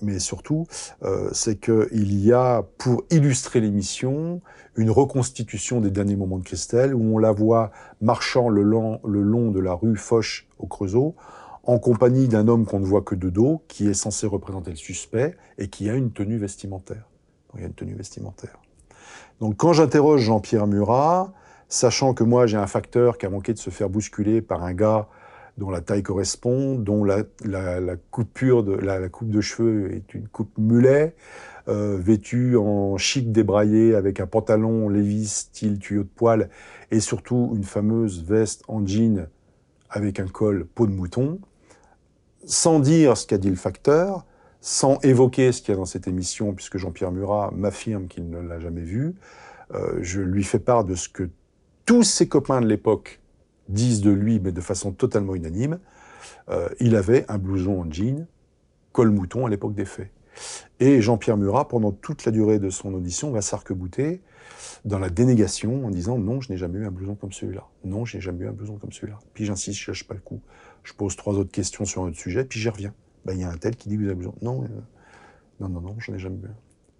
Mais, 0.03 0.19
surtout, 0.19 0.67
c'est 1.33 1.57
qu'il 1.57 2.25
y 2.25 2.33
a, 2.33 2.65
pour 2.79 3.05
illustrer 3.11 3.61
l'émission, 3.61 4.41
une 4.77 4.91
reconstitution 4.91 5.81
des 5.81 5.91
derniers 5.91 6.17
moments 6.17 6.39
de 6.39 6.45
Christelle, 6.45 6.95
où 6.95 7.17
on 7.17 7.19
la 7.19 7.33
voit 7.33 7.71
marchant 8.01 8.49
le 8.49 8.63
long, 8.63 9.01
le 9.05 9.23
long 9.23 9.51
de 9.51 9.61
la 9.61 9.75
rue 9.75 9.97
Foch 9.97 10.47
au 10.59 10.67
Creusot, 10.67 11.15
en 11.65 11.79
compagnie 11.79 12.29
d'un 12.29 12.47
homme 12.47 12.67
qu'on 12.67 12.79
ne 12.79 12.85
voit 12.85 13.03
que 13.03 13.15
de 13.15 13.31
dos, 13.31 13.63
qui 13.69 13.89
est 13.89 13.95
censé 13.95 14.27
représenter 14.27 14.71
le 14.71 14.77
suspect, 14.77 15.37
et 15.59 15.69
qui 15.69 15.89
a 15.91 15.95
une 15.95 16.13
tenue 16.13 16.39
vestimentaire. 16.39 17.09
Il 17.55 17.61
y 17.61 17.65
a 17.65 17.67
une 17.67 17.75
tenue 17.75 17.95
vestimentaire. 17.95 18.59
Donc, 19.41 19.57
quand 19.57 19.73
j'interroge 19.73 20.23
Jean-Pierre 20.23 20.67
Murat, 20.67 21.33
sachant 21.69 22.15
que 22.15 22.25
moi 22.25 22.47
j'ai 22.47 22.57
un 22.57 22.67
facteur 22.67 23.19
qui 23.19 23.27
a 23.27 23.31
manqué 23.31 23.53
de 23.53 23.59
se 23.59 23.71
faire 23.71 23.89
bousculer 23.89 24.43
par 24.43 24.63
un 24.63 24.73
gars 24.73 25.09
dont 25.59 25.71
la 25.71 25.81
taille 25.81 26.03
correspond, 26.03 26.75
dont 26.75 27.03
la, 27.05 27.25
coupure 28.11 28.63
de 28.63 29.07
coupe 29.09 29.31
de 29.31 29.41
cheveux 29.41 29.95
est 29.95 30.15
une 30.15 30.29
coupe 30.29 30.57
mulet, 30.59 31.15
euh, 31.69 31.97
vêtu 31.99 32.57
en 32.57 32.97
chic 32.99 33.33
débraillé 33.33 33.95
avec 33.95 34.21
un 34.21 34.27
pantalon 34.27 34.89
Levi's 34.89 35.33
style 35.33 35.79
tuyau 35.79 36.03
de 36.03 36.09
poil 36.09 36.51
et 36.91 37.01
surtout 37.01 37.53
une 37.57 37.65
fameuse 37.65 38.23
veste 38.23 38.63
en 38.69 38.87
jean 38.87 39.29
avec 39.91 40.21
un 40.21 40.27
col 40.27 40.67
peau 40.67 40.87
de 40.87 40.93
mouton, 40.93 41.41
sans 42.45 42.79
dire 42.79 43.17
ce 43.17 43.27
qu'a 43.27 43.39
dit 43.39 43.51
le 43.51 43.57
facteur, 43.57 44.27
sans 44.61 44.99
évoquer 45.01 45.53
ce 45.53 45.63
qu'il 45.63 45.73
y 45.73 45.77
a 45.77 45.79
dans 45.79 45.87
cette 45.87 46.07
émission, 46.07 46.53
puisque 46.53 46.77
Jean-Pierre 46.77 47.13
Murat 47.13 47.51
m'affirme 47.55 48.09
qu'il 48.09 48.29
ne 48.29 48.41
l'a 48.41 48.61
jamais 48.61 48.83
vu, 48.83 49.15
euh, 49.75 49.99
je 50.03 50.21
lui 50.21 50.45
fais 50.45 50.59
part 50.59 50.85
de 50.85 50.95
ce 50.95 51.09
que 51.09 51.29
tous 51.87 52.03
ses 52.03 52.29
copains 52.29 52.61
de 52.61 52.67
l'époque 52.67 53.21
disent 53.69 54.01
de 54.01 54.11
lui, 54.11 54.41
mais 54.41 54.53
de 54.53 54.61
façon 54.61 54.93
totalement 54.93 55.35
unanime, 55.35 55.79
euh, 56.51 56.69
il 56.81 56.97
avait 56.97 57.25
un 57.29 57.39
blouson 57.39 57.81
en 57.81 57.91
jean, 57.91 58.27
col 58.93 59.11
mouton 59.11 59.47
à 59.47 59.49
l'époque 59.49 59.75
des 59.75 59.85
faits. 59.85 60.11
Et 60.81 61.01
Jean-Pierre 61.01 61.37
Murat, 61.37 61.69
pendant 61.69 61.93
toute 61.93 62.27
la 62.27 62.33
durée 62.33 62.59
de 62.59 62.69
son 62.69 62.93
audition, 62.93 63.31
va 63.31 63.41
s'arc-bouter 63.41 64.21
dans 64.85 64.99
la 64.99 65.09
dénégation 65.09 65.87
en 65.87 65.91
disant 65.91 66.19
non, 66.19 66.41
je 66.41 66.53
n'ai 66.53 66.59
jamais 66.59 66.81
eu 66.81 66.87
un 66.87 66.91
blouson 66.91 67.15
comme 67.15 67.33
celui-là. 67.33 67.67
Non, 67.85 68.05
je 68.05 68.17
n'ai 68.17 68.21
jamais 68.21 68.45
eu 68.45 68.49
un 68.49 68.53
blouson 68.53 68.77
comme 68.77 68.93
celui-là. 68.93 69.19
Puis 69.33 69.47
j'insiste, 69.47 69.81
je 69.81 69.91
lâche 69.91 70.05
pas 70.05 70.15
le 70.15 70.21
coup. 70.21 70.41
Je 70.83 70.93
pose 70.93 71.17
trois 71.17 71.35
autres 71.35 71.51
questions 71.51 71.85
sur 71.85 72.03
un 72.03 72.09
autre 72.09 72.19
sujet, 72.19 72.45
puis 72.45 72.61
j'y 72.61 72.69
reviens. 72.69 72.93
Ben, 73.25 73.33
il 73.33 73.41
y 73.41 73.45
a 73.45 73.51
un 73.51 73.57
tel 73.57 73.77
qui 73.77 73.89
dit 73.89 73.97
vous 73.97 74.05
avez 74.05 74.13
un 74.13 74.17
blouson. 74.17 74.35
Non, 74.43 74.65
euh, 74.65 74.67
non, 75.61 75.69
non, 75.69 75.81
non, 75.81 75.97
je 75.99 76.13
n'ai 76.13 76.19
jamais 76.19 76.37
eu. 76.37 76.51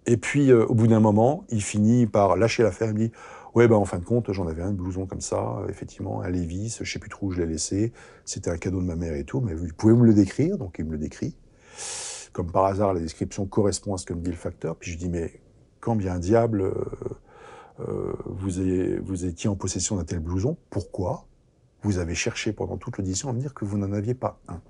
Et 0.07 0.17
puis, 0.17 0.51
euh, 0.51 0.65
au 0.65 0.73
bout 0.73 0.87
d'un 0.87 1.01
moment, 1.01 1.45
il 1.49 1.61
finit 1.61 2.07
par 2.07 2.37
lâcher 2.37 2.63
l'affaire. 2.63 2.87
Il 2.87 2.93
me 2.93 2.99
dit 2.99 3.11
Ouais, 3.57 3.67
ben, 3.67 3.75
en 3.75 3.85
fin 3.85 3.97
de 3.97 4.05
compte, 4.05 4.31
j'en 4.33 4.45
avais 4.45 4.61
un 4.61 4.71
blouson 4.71 5.07
comme 5.07 5.19
ça, 5.19 5.57
euh, 5.57 5.67
effectivement, 5.67 6.21
un 6.21 6.29
Levis, 6.29 6.77
je 6.79 6.91
sais 6.91 6.99
plus 6.99 7.09
trop 7.09 7.25
où 7.25 7.31
je 7.31 7.41
l'ai 7.41 7.47
laissé. 7.47 7.91
C'était 8.23 8.51
un 8.51 8.57
cadeau 8.57 8.81
de 8.81 8.85
ma 8.85 8.95
mère 8.95 9.15
et 9.15 9.23
tout, 9.23 9.41
mais 9.41 9.55
vous 9.55 9.65
pouvez 9.75 9.95
me 9.95 10.05
le 10.05 10.13
décrire 10.13 10.59
Donc, 10.59 10.75
il 10.77 10.85
me 10.85 10.91
le 10.91 10.99
décrit. 10.99 11.35
Comme 12.33 12.51
par 12.51 12.65
hasard, 12.65 12.93
la 12.93 12.99
description 12.99 13.47
correspond 13.47 13.95
à 13.95 13.97
ce 13.97 14.05
que 14.05 14.13
me 14.13 14.21
dit 14.21 14.29
le 14.29 14.35
facteur. 14.35 14.75
Puis 14.75 14.91
je 14.91 14.99
dis 14.99 15.09
Mais 15.09 15.41
quand 15.79 15.95
bien 15.95 16.19
diable 16.19 16.61
euh, 16.61 16.73
euh, 17.79 18.13
vous, 18.27 19.25
étiez 19.25 19.49
en 19.49 19.55
possession 19.55 19.95
d'un 19.95 20.03
tel 20.03 20.19
blouson, 20.19 20.55
pourquoi 20.69 21.25
vous 21.81 21.97
avez 21.97 22.13
cherché 22.13 22.53
pendant 22.53 22.77
toute 22.77 22.99
l'audition 22.99 23.27
à 23.27 23.33
me 23.33 23.39
dire 23.39 23.55
que 23.55 23.65
vous 23.65 23.79
n'en 23.79 23.91
aviez 23.91 24.13
pas 24.13 24.39
un? 24.49 24.61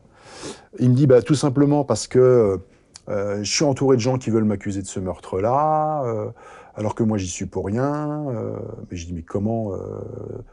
Il 0.80 0.92
me 0.92 0.96
dit 0.96 1.08
bah, 1.08 1.22
Tout 1.22 1.36
simplement 1.36 1.84
parce 1.84 2.08
que. 2.08 2.62
Je 3.10 3.44
suis 3.44 3.64
entouré 3.64 3.96
de 3.96 4.02
gens 4.02 4.18
qui 4.18 4.30
veulent 4.32 4.44
m'accuser 4.44 4.82
de 4.82 4.88
ce 4.88 5.00
meurtre-là, 5.00 6.34
alors 6.78 6.94
que 6.94 7.04
moi 7.04 7.18
j'y 7.18 7.28
suis 7.28 7.48
pour 7.48 7.66
rien. 7.66 8.30
Euh, 8.30 8.56
mais 8.90 8.98
je 8.98 9.08
dis 9.08 9.14
mais 9.14 9.24
comment 9.24 9.74
euh, 9.74 9.78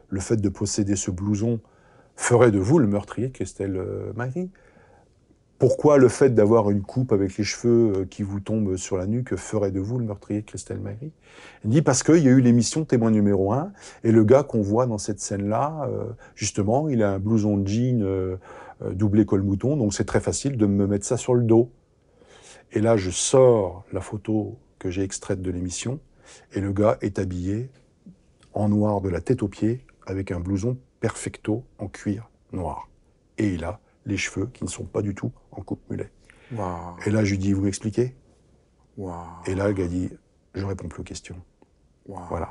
le 0.09 0.20
fait 0.20 0.38
de 0.38 0.48
posséder 0.48 0.96
ce 0.96 1.10
blouson 1.10 1.60
ferait 2.16 2.51
de 2.51 2.59
vous 2.59 2.78
le 2.78 2.86
meurtrier 2.86 3.28
de 3.28 3.32
Christelle 3.32 3.76
euh, 3.76 4.12
Marie? 4.16 4.51
Pourquoi 5.59 5.98
le 5.98 6.09
fait 6.09 6.34
d'avoir 6.34 6.70
une 6.70 6.82
coupe 6.82 7.12
avec 7.12 7.36
les 7.36 7.44
cheveux 7.44 8.06
qui 8.10 8.22
vous 8.22 8.40
tombent 8.40 8.76
sur 8.76 8.96
la 8.96 9.06
nuque 9.06 9.36
ferait 9.36 9.70
de 9.70 9.80
vous 9.80 9.98
le 9.98 10.05
meurtrier 10.05 10.42
Christelle 10.42 10.80
Marie? 10.80 11.12
Il 11.64 11.70
dit 11.70 11.82
parce 11.82 12.02
qu'il 12.02 12.18
y 12.18 12.28
a 12.28 12.32
eu 12.32 12.40
l'émission 12.40 12.84
témoin 12.84 13.10
numéro 13.10 13.52
un 13.52 13.72
et 14.02 14.10
le 14.10 14.24
gars 14.24 14.42
qu'on 14.42 14.62
voit 14.62 14.86
dans 14.86 14.98
cette 14.98 15.20
scène-là, 15.20 15.88
justement, 16.34 16.88
il 16.88 17.02
a 17.02 17.12
un 17.12 17.18
blouson 17.18 17.56
de 17.56 17.68
jean 17.68 18.38
doublé 18.90 19.24
col 19.24 19.42
mouton, 19.42 19.76
donc 19.76 19.94
c'est 19.94 20.05
très 20.05 20.20
facile 20.20 20.56
de 20.59 20.66
me 20.66 20.88
mettre 20.88 21.06
ça 21.06 21.16
sur 21.16 21.34
le 21.34 21.44
dos. 21.44 21.70
Et 22.72 22.80
là, 22.80 22.96
je 22.96 23.10
sors 23.10 23.84
la 23.92 24.01
photo 24.01 24.59
que 24.80 24.90
j'ai 24.90 25.02
extraite 25.02 25.40
de 25.40 25.51
l'émission, 25.52 26.01
et 26.52 26.60
le 26.60 26.72
gars 26.72 26.98
est 27.01 27.18
habillé 27.18 27.70
en 28.52 28.68
noir 28.68 29.01
de 29.01 29.09
la 29.09 29.20
tête 29.20 29.42
aux 29.42 29.48
pieds, 29.48 29.84
avec 30.06 30.30
un 30.30 30.40
blouson 30.40 30.76
perfecto 31.01 31.64
en 31.78 31.88
cuir 31.88 32.30
noir. 32.52 32.88
Et 33.38 33.48
il 33.55 33.64
a 33.64 33.80
les 34.06 34.16
cheveux 34.16 34.46
qui 34.52 34.64
ne 34.64 34.68
sont 34.68 34.84
pas 34.84 35.02
du 35.02 35.14
tout 35.14 35.32
en 35.51 35.62
coupe 35.62 35.80
mulet. 35.90 36.10
Wow. 36.55 36.96
Et 37.06 37.10
là, 37.10 37.24
je 37.24 37.30
lui 37.32 37.38
dis, 37.38 37.52
vous 37.52 37.62
m'expliquez? 37.62 38.14
Wow. 38.96 39.12
Et 39.46 39.55
là, 39.55 39.66
le 39.68 39.72
gars 39.74 39.86
dit, 39.88 40.10
je 40.55 40.64
réponds 40.64 40.88
plus 40.88 41.01
aux 41.01 41.05
questions. 41.05 41.36
Wow. 42.06 42.20
Voilà. 42.28 42.48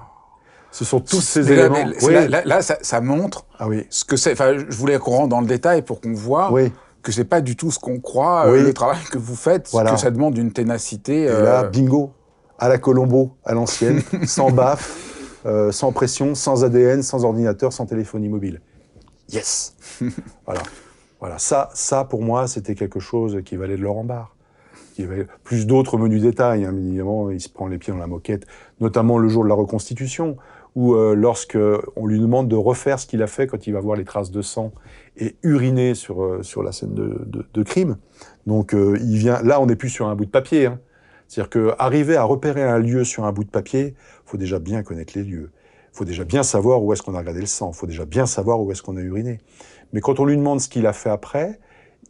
Ce 0.71 0.83
sont 0.83 0.99
tous 0.99 1.21
ces 1.21 1.43
là, 1.43 1.51
éléments. 1.67 1.91
Oui. 2.01 2.13
là, 2.13 2.27
là, 2.27 2.41
là, 2.43 2.61
ça, 2.63 2.77
ça 2.81 2.99
montre 2.99 3.45
Ah 3.59 3.67
oui. 3.67 3.85
ce 3.89 4.03
que 4.03 4.17
c'est. 4.17 4.31
Enfin, 4.33 4.57
je 4.57 4.75
voulais 4.75 4.97
qu'on 4.97 5.11
rentre 5.11 5.29
dans 5.29 5.41
le 5.41 5.47
détail 5.47 5.83
pour 5.83 6.01
qu'on 6.01 6.13
voit 6.13 6.51
Oui. 6.51 6.71
que 7.03 7.11
c'est 7.11 7.25
pas 7.25 7.41
du 7.41 7.55
tout 7.55 7.69
ce 7.69 7.77
qu'on 7.79 7.99
croit, 7.99 8.47
euh, 8.47 8.63
le 8.63 8.73
travail 8.73 9.03
que 9.11 9.19
vous 9.19 9.35
faites, 9.35 9.69
Voilà. 9.71 9.91
que 9.91 9.97
ça 9.99 10.09
demande 10.09 10.35
une 10.37 10.51
ténacité. 10.51 11.21
Et 11.23 11.29
euh, 11.29 11.43
là, 11.43 11.63
bingo, 11.65 12.11
à 12.63 12.69
la 12.69 12.77
Colombo, 12.77 13.35
à 13.43 13.53
l'ancienne, 13.53 14.01
sans 14.25 14.49
baffe, 14.49 15.37
euh, 15.45 15.73
sans 15.73 15.91
pression, 15.91 16.33
sans 16.33 16.63
ADN, 16.63 17.03
sans 17.03 17.25
ordinateur, 17.25 17.73
sans 17.73 17.85
téléphonie 17.85 18.29
mobile. 18.29 18.61
Yes 19.29 19.75
Voilà. 20.45 20.61
Voilà. 21.19 21.39
Ça, 21.39 21.69
ça, 21.73 22.05
pour 22.05 22.21
moi, 22.21 22.47
c'était 22.47 22.75
quelque 22.75 23.01
chose 23.01 23.41
qui 23.43 23.57
valait 23.57 23.75
de 23.75 23.81
l'or 23.81 23.97
en 23.97 24.05
barre. 24.05 24.35
Qui 24.95 25.03
valait 25.03 25.27
plus 25.43 25.67
d'autres 25.67 25.97
menus 25.97 26.21
détails, 26.21 26.63
hein, 26.63 26.73
évidemment, 26.77 27.29
il 27.31 27.41
se 27.41 27.49
prend 27.49 27.67
les 27.67 27.77
pieds 27.79 27.91
dans 27.91 27.99
la 27.99 28.07
moquette, 28.07 28.45
notamment 28.79 29.17
le 29.17 29.27
jour 29.27 29.43
de 29.43 29.49
la 29.49 29.55
reconstitution, 29.55 30.37
où 30.75 30.93
euh, 30.95 31.15
lorsque 31.15 31.57
on 31.97 32.05
lui 32.07 32.19
demande 32.19 32.47
de 32.47 32.55
refaire 32.55 32.97
ce 32.99 33.07
qu'il 33.07 33.21
a 33.23 33.27
fait 33.27 33.45
quand 33.47 33.67
il 33.67 33.73
va 33.73 33.81
voir 33.81 33.97
les 33.97 34.05
traces 34.05 34.31
de 34.31 34.41
sang 34.41 34.71
et 35.17 35.35
uriner 35.43 35.95
sur, 35.95 36.23
euh, 36.23 36.43
sur 36.43 36.63
la 36.63 36.71
scène 36.71 36.93
de, 36.93 37.23
de- 37.25 37.45
de 37.53 37.63
crime. 37.63 37.97
Donc, 38.47 38.73
euh, 38.73 38.97
il 39.01 39.17
vient. 39.17 39.41
Là, 39.41 39.59
on 39.59 39.65
n'est 39.65 39.75
plus 39.75 39.89
sur 39.89 40.07
un 40.07 40.15
bout 40.15 40.25
de 40.25 40.31
papier. 40.31 40.67
Hein. 40.67 40.79
C'est-à-dire 41.33 41.49
qu'arriver 41.49 42.15
à 42.15 42.23
repérer 42.23 42.61
un 42.61 42.77
lieu 42.77 43.03
sur 43.03 43.25
un 43.25 43.31
bout 43.31 43.43
de 43.43 43.49
papier, 43.49 43.95
faut 44.23 44.37
déjà 44.37 44.59
bien 44.59 44.83
connaître 44.83 45.13
les 45.15 45.23
lieux. 45.23 45.49
faut 45.91 46.05
déjà 46.05 46.25
bien 46.25 46.43
savoir 46.43 46.83
où 46.83 46.93
est-ce 46.93 47.01
qu'on 47.01 47.15
a 47.15 47.19
regardé 47.19 47.39
le 47.39 47.47
sang. 47.47 47.71
faut 47.71 47.87
déjà 47.87 48.05
bien 48.05 48.27
savoir 48.27 48.61
où 48.61 48.71
est-ce 48.71 48.83
qu'on 48.83 48.97
a 48.97 49.01
uriné. 49.01 49.39
Mais 49.93 50.01
quand 50.01 50.19
on 50.19 50.25
lui 50.25 50.37
demande 50.37 50.61
ce 50.61 50.69
qu'il 50.69 50.85
a 50.85 50.93
fait 50.93 51.09
après, 51.09 51.59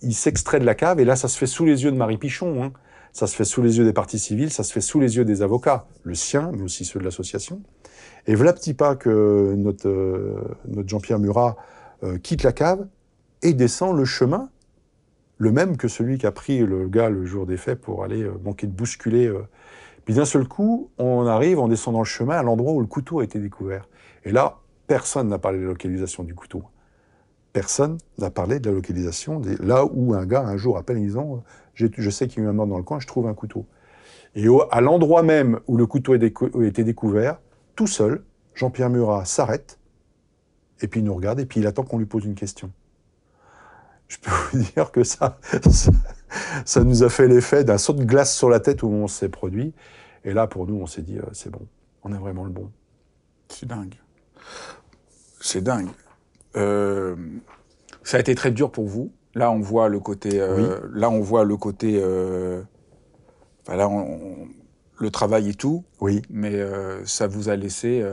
il 0.01 0.13
s'extrait 0.13 0.59
de 0.59 0.65
la 0.65 0.75
cave, 0.75 0.99
et 0.99 1.05
là, 1.05 1.15
ça 1.15 1.29
se 1.29 1.37
fait 1.37 1.47
sous 1.47 1.63
les 1.63 1.85
yeux 1.85 1.91
de 1.91 1.95
Marie 1.95 2.17
Pichon. 2.17 2.61
Hein. 2.61 2.73
Ça 3.13 3.25
se 3.25 3.35
fait 3.35 3.45
sous 3.45 3.61
les 3.61 3.77
yeux 3.77 3.85
des 3.85 3.93
parties 3.93 4.19
civiles, 4.19 4.51
ça 4.51 4.63
se 4.63 4.73
fait 4.73 4.81
sous 4.81 4.99
les 4.99 5.15
yeux 5.15 5.23
des 5.23 5.41
avocats, 5.41 5.85
le 6.03 6.15
sien, 6.15 6.51
mais 6.53 6.63
aussi 6.63 6.83
ceux 6.83 6.99
de 6.99 7.05
l'association. 7.05 7.61
Et 8.27 8.35
voilà 8.35 8.51
petit 8.51 8.73
pas 8.73 8.97
que 8.97 9.53
notre, 9.55 9.87
euh, 9.87 10.35
Jean-Pierre 10.85 11.19
Murat 11.19 11.55
euh, 12.03 12.17
quitte 12.17 12.43
la 12.43 12.51
cave 12.51 12.87
et 13.41 13.53
descend 13.53 13.95
le 13.95 14.03
chemin, 14.03 14.49
le 15.43 15.51
même 15.51 15.75
que 15.75 15.89
celui 15.89 16.17
qu'a 16.17 16.31
pris 16.31 16.59
le 16.59 16.87
gars 16.87 17.09
le 17.09 17.25
jour 17.25 17.45
des 17.45 17.57
faits 17.57 17.79
pour 17.79 18.03
aller 18.03 18.23
euh, 18.23 18.31
manquer 18.43 18.65
de 18.65 18.71
bousculer. 18.71 19.27
euh. 19.27 19.45
Puis 20.05 20.15
d'un 20.15 20.25
seul 20.25 20.47
coup, 20.47 20.89
on 20.97 21.27
arrive 21.27 21.59
en 21.59 21.67
descendant 21.67 21.99
le 21.99 22.05
chemin 22.05 22.37
à 22.37 22.43
l'endroit 22.43 22.73
où 22.73 22.79
le 22.79 22.87
couteau 22.87 23.19
a 23.19 23.23
été 23.23 23.39
découvert. 23.39 23.87
Et 24.23 24.31
là, 24.31 24.59
personne 24.87 25.27
n'a 25.27 25.39
parlé 25.39 25.59
de 25.59 25.63
la 25.63 25.69
localisation 25.69 26.23
du 26.23 26.33
couteau. 26.33 26.63
Personne 27.51 27.97
n'a 28.17 28.31
parlé 28.31 28.59
de 28.59 28.69
la 28.69 28.75
localisation, 28.75 29.41
là 29.59 29.85
où 29.85 30.13
un 30.13 30.25
gars 30.25 30.43
un 30.43 30.57
jour 30.57 30.77
appelle 30.77 30.97
en 30.97 31.01
disant 31.01 31.43
euh, 31.79 31.89
Je 31.93 32.09
sais 32.09 32.27
qu'il 32.27 32.41
y 32.41 32.45
a 32.45 32.47
eu 32.47 32.49
un 32.49 32.53
mort 32.53 32.67
dans 32.67 32.77
le 32.77 32.83
coin, 32.83 32.99
je 32.99 33.07
trouve 33.07 33.27
un 33.27 33.33
couteau. 33.33 33.65
Et 34.35 34.47
à 34.71 34.81
l'endroit 34.81 35.23
même 35.23 35.59
où 35.67 35.77
le 35.77 35.85
couteau 35.85 36.13
a, 36.13 36.17
a 36.17 36.63
été 36.63 36.83
découvert, 36.83 37.39
tout 37.75 37.85
seul, 37.85 38.23
Jean-Pierre 38.55 38.89
Murat 38.89 39.25
s'arrête, 39.25 39.77
et 40.81 40.87
puis 40.87 41.01
il 41.01 41.03
nous 41.03 41.13
regarde, 41.13 41.39
et 41.39 41.45
puis 41.45 41.59
il 41.59 41.67
attend 41.67 41.83
qu'on 41.83 41.99
lui 41.99 42.05
pose 42.05 42.25
une 42.25 42.33
question. 42.33 42.71
Je 44.13 44.19
peux 44.19 44.31
vous 44.51 44.63
dire 44.75 44.91
que 44.91 45.03
ça, 45.03 45.39
ça, 45.71 45.91
ça 46.65 46.83
nous 46.83 47.03
a 47.03 47.09
fait 47.09 47.27
l'effet 47.27 47.63
d'un 47.63 47.77
saut 47.79 47.93
de 47.93 48.03
glace 48.03 48.35
sur 48.35 48.47
la 48.49 48.59
tête 48.59 48.83
où 48.83 48.87
on 48.87 49.07
s'est 49.07 49.29
produit. 49.29 49.73
Et 50.23 50.33
là, 50.33 50.45
pour 50.45 50.67
nous, 50.67 50.75
on 50.75 50.85
s'est 50.85 51.01
dit, 51.01 51.17
euh, 51.17 51.23
c'est 51.31 51.49
bon, 51.49 51.65
on 52.03 52.13
a 52.13 52.17
vraiment 52.17 52.43
le 52.43 52.51
bon. 52.51 52.69
C'est 53.49 53.65
dingue. 53.67 53.95
C'est 55.41 55.61
dingue. 55.61 55.89
Euh, 56.55 57.15
ça 58.03 58.17
a 58.17 58.19
été 58.19 58.35
très 58.35 58.51
dur 58.51 58.71
pour 58.71 58.85
vous. 58.87 59.11
Là, 59.35 59.49
on 59.51 59.59
voit 59.59 59.89
le 59.89 59.99
côté. 59.99 60.39
euh, 60.39 60.79
Là, 60.93 61.09
on 61.09 61.21
voit 61.21 61.43
le 61.43 61.57
côté. 61.57 61.97
enfin, 61.97 63.75
là, 63.75 63.89
on- 63.89 63.99
on- 64.43 64.47
le 64.99 65.09
travail 65.09 65.49
et 65.49 65.53
tout, 65.55 65.83
Oui. 66.01 66.21
mais 66.29 66.61
ça 67.05 67.25
vous 67.27 67.49
a 67.49 67.55
laissé. 67.55 68.05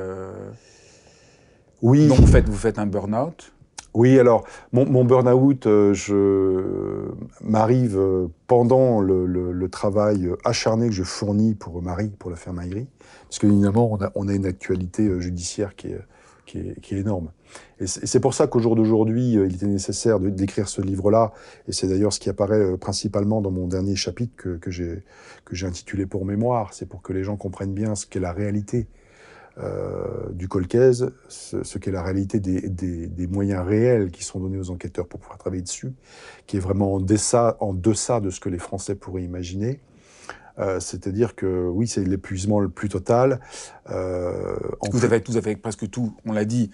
Oui. 1.82 2.08
Donc, 2.08 2.18
vous 2.20 2.26
faites, 2.26 2.48
vous 2.48 2.56
faites 2.56 2.78
un 2.78 2.86
burn-out. 2.86 3.52
Oui, 3.92 4.18
alors, 4.20 4.44
mon, 4.72 5.04
burn-out, 5.04 5.66
euh, 5.66 7.08
m'arrive 7.42 7.98
euh, 7.98 8.28
pendant 8.46 9.00
le, 9.00 9.68
travail 9.68 10.26
euh, 10.26 10.36
acharné 10.44 10.88
que 10.88 10.94
je 10.94 11.02
fournis 11.02 11.54
pour 11.54 11.82
Marie, 11.82 12.10
pour 12.18 12.30
la 12.30 12.36
ferme 12.36 12.56
Maillerie, 12.56 12.86
parce 13.24 13.40
qu'évidemment, 13.40 13.90
on 13.92 14.00
a, 14.00 14.12
on 14.14 14.28
a 14.28 14.34
une 14.34 14.46
actualité 14.46 15.20
judiciaire 15.20 15.74
qui 15.74 15.88
est, 15.88 16.00
énorme. 16.90 17.30
Et 17.78 17.86
c'est 17.86 18.18
pour 18.18 18.34
ça 18.34 18.48
qu'au 18.48 18.58
jour 18.58 18.74
d'aujourd'hui, 18.74 19.34
il 19.34 19.54
était 19.54 19.66
nécessaire 19.66 20.18
d'écrire 20.18 20.68
ce 20.68 20.82
livre-là. 20.82 21.32
Et 21.68 21.72
c'est 21.72 21.86
d'ailleurs 21.86 22.12
ce 22.12 22.18
qui 22.18 22.28
apparaît 22.28 22.76
principalement 22.76 23.40
dans 23.40 23.52
mon 23.52 23.68
dernier 23.68 23.94
chapitre 23.94 24.34
que, 24.36 24.56
que 24.56 24.70
j'ai 24.70 25.66
intitulé 25.66 26.06
Pour 26.06 26.24
mémoire. 26.24 26.74
C'est 26.74 26.88
pour 26.88 27.02
que 27.02 27.12
les 27.12 27.22
gens 27.22 27.36
comprennent 27.36 27.72
bien 27.72 27.94
ce 27.94 28.04
qu'est 28.04 28.18
la 28.18 28.32
réalité 28.32 28.88
euh, 29.58 30.30
du 30.32 30.48
Colcaise, 30.48 31.12
ce, 31.28 31.78
qu'est 31.78 31.90
la 31.90 32.02
réalité 32.02 32.40
des, 32.40 33.26
moyens 33.26 33.66
réels 33.66 34.10
qui 34.10 34.24
sont 34.24 34.40
donnés 34.40 34.58
aux 34.58 34.70
enquêteurs 34.70 35.06
pour 35.06 35.20
pouvoir 35.20 35.38
travailler 35.38 35.62
dessus, 35.62 35.92
qui 36.46 36.56
est 36.56 36.60
vraiment 36.60 36.94
en 36.94 37.00
deçà, 37.00 37.56
en 37.60 37.74
deçà 37.74 38.20
de 38.20 38.30
ce 38.30 38.40
que 38.40 38.48
les 38.48 38.58
Français 38.58 38.94
pourraient 38.94 39.22
imaginer. 39.22 39.80
Euh, 40.58 40.78
c'est-à-dire 40.80 41.34
que 41.34 41.68
oui, 41.68 41.88
c'est 41.88 42.04
l'épuisement 42.04 42.60
le 42.60 42.68
plus 42.68 42.88
total. 42.88 43.40
Euh, 43.90 44.56
vous, 44.90 45.04
avez, 45.04 45.22
vous 45.26 45.36
avez 45.36 45.56
presque 45.56 45.88
tout, 45.90 46.14
on 46.26 46.32
l'a 46.32 46.44
dit, 46.44 46.70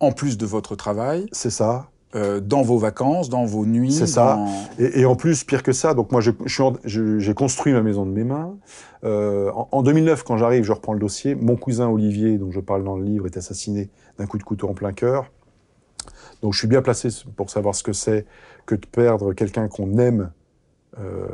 en 0.00 0.12
plus 0.12 0.36
de 0.38 0.46
votre 0.46 0.76
travail. 0.76 1.26
C'est 1.32 1.50
ça. 1.50 1.90
Euh, 2.14 2.40
dans 2.40 2.62
vos 2.62 2.78
vacances, 2.78 3.28
dans 3.28 3.44
vos 3.44 3.66
nuits. 3.66 3.92
C'est 3.92 4.06
ça. 4.06 4.38
Et, 4.78 5.04
en 5.04 5.16
plus, 5.16 5.42
pire 5.42 5.64
que 5.64 5.72
ça, 5.72 5.92
donc 5.92 6.12
moi, 6.12 6.20
j'ai 6.22 7.34
construit 7.34 7.72
ma 7.72 7.82
maison 7.82 8.06
de 8.06 8.12
mes 8.12 8.22
mains. 8.22 8.56
Euh, 9.04 9.50
en, 9.52 9.82
2009, 9.82 10.22
quand 10.22 10.36
j'arrive, 10.36 10.62
je 10.62 10.72
reprends 10.72 10.92
le 10.92 11.00
dossier. 11.00 11.34
Mon 11.34 11.56
cousin 11.56 11.88
Olivier, 11.88 12.38
dont 12.38 12.52
je 12.52 12.60
parle 12.60 12.84
dans 12.84 12.96
le 12.96 13.04
livre, 13.04 13.26
est 13.26 13.36
assassiné 13.36 13.90
d'un 14.18 14.26
coup 14.26 14.38
de 14.38 14.44
couteau 14.44 14.68
en 14.68 14.74
plein 14.74 14.92
cœur. 14.92 15.30
Donc 16.42 16.52
je 16.52 16.58
suis 16.60 16.68
bien 16.68 16.80
placé 16.80 17.08
pour 17.34 17.50
savoir 17.50 17.74
ce 17.74 17.82
que 17.82 17.92
c'est 17.92 18.24
que 18.66 18.76
de 18.76 18.86
perdre 18.86 19.32
quelqu'un 19.32 19.68
qu'on 19.68 19.98
aime, 19.98 20.30
euh, 21.00 21.26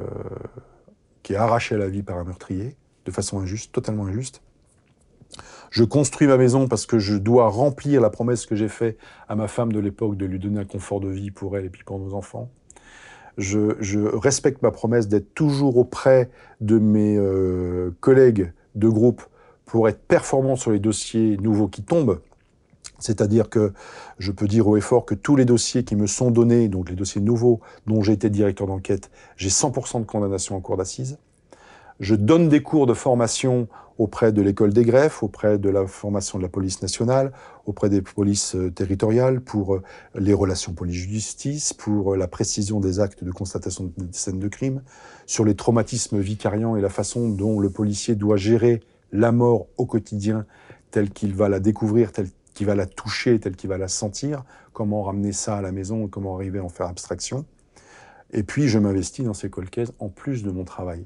qui 1.22 1.34
est 1.34 1.36
arraché 1.36 1.74
à 1.74 1.78
la 1.78 1.88
vie 1.88 2.02
par 2.02 2.16
un 2.16 2.24
meurtrier, 2.24 2.76
de 3.04 3.10
façon 3.10 3.40
injuste, 3.40 3.72
totalement 3.72 4.06
injuste. 4.06 4.42
Je 5.72 5.84
construis 5.84 6.26
ma 6.26 6.36
maison 6.36 6.68
parce 6.68 6.84
que 6.84 6.98
je 6.98 7.16
dois 7.16 7.48
remplir 7.48 8.02
la 8.02 8.10
promesse 8.10 8.44
que 8.44 8.54
j'ai 8.54 8.68
faite 8.68 8.98
à 9.26 9.36
ma 9.36 9.48
femme 9.48 9.72
de 9.72 9.80
l'époque 9.80 10.18
de 10.18 10.26
lui 10.26 10.38
donner 10.38 10.60
un 10.60 10.66
confort 10.66 11.00
de 11.00 11.08
vie 11.08 11.30
pour 11.30 11.56
elle 11.56 11.64
et 11.64 11.70
puis 11.70 11.82
pour 11.82 11.98
nos 11.98 12.12
enfants. 12.12 12.50
Je, 13.38 14.18
respecte 14.18 14.60
ma 14.60 14.70
promesse 14.70 15.08
d'être 15.08 15.32
toujours 15.32 15.78
auprès 15.78 16.28
de 16.60 16.78
mes 16.78 17.16
euh, 17.16 17.90
collègues 18.00 18.52
de 18.74 18.86
groupe 18.86 19.22
pour 19.64 19.88
être 19.88 20.02
performant 20.02 20.56
sur 20.56 20.72
les 20.72 20.78
dossiers 20.78 21.38
nouveaux 21.38 21.68
qui 21.68 21.82
tombent. 21.82 22.20
C'est-à-dire 22.98 23.48
que 23.48 23.72
je 24.18 24.30
peux 24.30 24.48
dire 24.48 24.68
au 24.68 24.76
effort 24.76 25.06
que 25.06 25.14
tous 25.14 25.36
les 25.36 25.46
dossiers 25.46 25.84
qui 25.84 25.96
me 25.96 26.06
sont 26.06 26.30
donnés, 26.30 26.68
donc 26.68 26.90
les 26.90 26.96
dossiers 26.96 27.22
nouveaux 27.22 27.62
dont 27.86 28.02
j'ai 28.02 28.12
été 28.12 28.28
directeur 28.28 28.66
d'enquête, 28.66 29.10
j'ai 29.38 29.48
100% 29.48 30.00
de 30.00 30.04
condamnation 30.04 30.54
en 30.54 30.60
cour 30.60 30.76
d'assises. 30.76 31.16
Je 32.00 32.14
donne 32.14 32.48
des 32.48 32.62
cours 32.62 32.86
de 32.86 32.94
formation 32.94 33.68
auprès 33.98 34.32
de 34.32 34.42
l'école 34.42 34.72
des 34.72 34.84
greffes, 34.84 35.22
auprès 35.22 35.58
de 35.58 35.68
la 35.68 35.86
formation 35.86 36.38
de 36.38 36.42
la 36.42 36.48
police 36.48 36.82
nationale, 36.82 37.32
auprès 37.66 37.88
des 37.88 38.02
polices 38.02 38.56
euh, 38.56 38.70
territoriales 38.70 39.40
pour 39.40 39.74
euh, 39.74 39.82
les 40.14 40.34
relations 40.34 40.72
police-justice, 40.72 41.72
pour 41.72 42.14
euh, 42.14 42.16
la 42.16 42.26
précision 42.26 42.80
des 42.80 43.00
actes 43.00 43.22
de 43.22 43.30
constatation 43.30 43.92
des 43.96 44.06
scènes 44.12 44.38
de 44.38 44.48
crime, 44.48 44.82
sur 45.26 45.44
les 45.44 45.54
traumatismes 45.54 46.18
vicariants 46.18 46.74
et 46.76 46.80
la 46.80 46.88
façon 46.88 47.28
dont 47.28 47.60
le 47.60 47.70
policier 47.70 48.14
doit 48.14 48.36
gérer 48.36 48.80
la 49.12 49.30
mort 49.30 49.66
au 49.76 49.86
quotidien, 49.86 50.46
tel 50.90 51.10
qu'il 51.10 51.34
va 51.34 51.48
la 51.48 51.60
découvrir, 51.60 52.12
tel 52.12 52.28
qu'il 52.54 52.66
va 52.66 52.74
la 52.74 52.86
toucher, 52.86 53.38
tel 53.38 53.56
qu'il 53.56 53.68
va 53.68 53.78
la 53.78 53.88
sentir, 53.88 54.44
comment 54.72 55.02
ramener 55.02 55.32
ça 55.32 55.56
à 55.56 55.62
la 55.62 55.72
maison 55.72 56.08
comment 56.08 56.34
arriver 56.34 56.58
à 56.58 56.64
en 56.64 56.68
faire 56.68 56.86
abstraction. 56.86 57.44
Et 58.32 58.42
puis, 58.42 58.68
je 58.68 58.78
m'investis 58.78 59.24
dans 59.24 59.34
ces 59.34 59.50
colcaises 59.50 59.92
en 59.98 60.08
plus 60.08 60.42
de 60.42 60.50
mon 60.50 60.64
travail. 60.64 61.04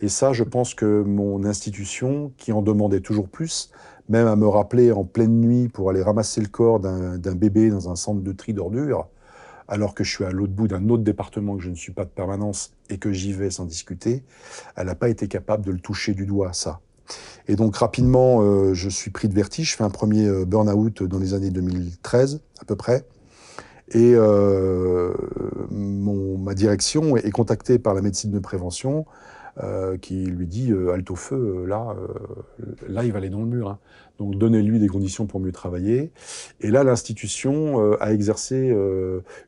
Et 0.00 0.08
ça, 0.08 0.32
je 0.32 0.44
pense 0.44 0.74
que 0.74 1.02
mon 1.02 1.44
institution, 1.44 2.32
qui 2.36 2.52
en 2.52 2.62
demandait 2.62 3.00
toujours 3.00 3.28
plus, 3.28 3.70
même 4.08 4.26
à 4.26 4.36
me 4.36 4.46
rappeler 4.46 4.92
en 4.92 5.04
pleine 5.04 5.40
nuit 5.40 5.68
pour 5.68 5.90
aller 5.90 6.02
ramasser 6.02 6.40
le 6.40 6.48
corps 6.48 6.80
d'un 6.80 7.34
bébé 7.34 7.70
dans 7.70 7.90
un 7.90 7.96
centre 7.96 8.22
de 8.22 8.32
tri 8.32 8.52
d'ordures, 8.52 9.08
alors 9.68 9.94
que 9.94 10.04
je 10.04 10.14
suis 10.14 10.24
à 10.24 10.30
l'autre 10.30 10.52
bout 10.52 10.68
d'un 10.68 10.88
autre 10.88 11.02
département 11.02 11.56
que 11.56 11.62
je 11.62 11.70
ne 11.70 11.74
suis 11.74 11.92
pas 11.92 12.04
de 12.04 12.10
permanence 12.10 12.72
et 12.88 12.98
que 12.98 13.12
j'y 13.12 13.32
vais 13.32 13.50
sans 13.50 13.64
discuter, 13.64 14.22
elle 14.76 14.86
n'a 14.86 14.94
pas 14.94 15.08
été 15.08 15.26
capable 15.26 15.64
de 15.64 15.72
le 15.72 15.80
toucher 15.80 16.14
du 16.14 16.24
doigt, 16.24 16.52
ça. 16.52 16.80
Et 17.48 17.56
donc 17.56 17.76
rapidement, 17.76 18.42
euh, 18.42 18.74
je 18.74 18.88
suis 18.88 19.10
pris 19.10 19.28
de 19.28 19.34
vertige. 19.34 19.70
Je 19.70 19.76
fais 19.76 19.84
un 19.84 19.90
premier 19.90 20.26
euh, 20.26 20.44
burn-out 20.44 21.02
dans 21.04 21.18
les 21.18 21.34
années 21.34 21.50
2013 21.50 22.40
à 22.60 22.64
peu 22.64 22.76
près. 22.76 23.04
Et 23.92 24.14
euh, 24.14 25.14
ma 25.70 26.54
direction 26.54 27.16
est 27.16 27.30
contactée 27.30 27.78
par 27.78 27.94
la 27.94 28.02
médecine 28.02 28.32
de 28.32 28.40
prévention 28.40 29.06
euh, 29.62 29.96
qui 29.96 30.26
lui 30.26 30.46
dit 30.46 30.70
euh, 30.70 30.92
halte 30.92 31.10
au 31.10 31.16
feu, 31.16 31.34
euh, 31.34 31.66
là, 31.66 31.96
là, 32.88 33.04
il 33.04 33.12
va 33.12 33.18
aller 33.18 33.30
dans 33.30 33.40
le 33.40 33.46
mur. 33.46 33.70
Hein. 33.70 33.78
Donc 34.18 34.36
donnez-lui 34.36 34.78
des 34.78 34.86
conditions 34.86 35.26
pour 35.26 35.40
mieux 35.40 35.52
travailler. 35.52 36.10
Et 36.60 36.70
là, 36.70 36.84
l'institution 36.84 37.94
a 38.00 38.12
exercé 38.12 38.74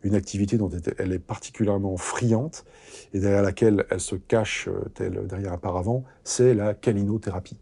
une 0.02 0.14
activité 0.14 0.58
dont 0.58 0.70
elle 0.98 1.12
est 1.12 1.18
particulièrement 1.18 1.96
friante 1.96 2.66
et 3.14 3.20
derrière 3.20 3.42
laquelle 3.42 3.86
elle 3.90 4.00
se 4.00 4.14
cache, 4.14 4.68
telle 4.92 5.26
derrière 5.26 5.54
un 5.54 5.58
paravent, 5.58 6.04
c'est 6.22 6.52
la 6.52 6.74
calinothérapie. 6.74 7.58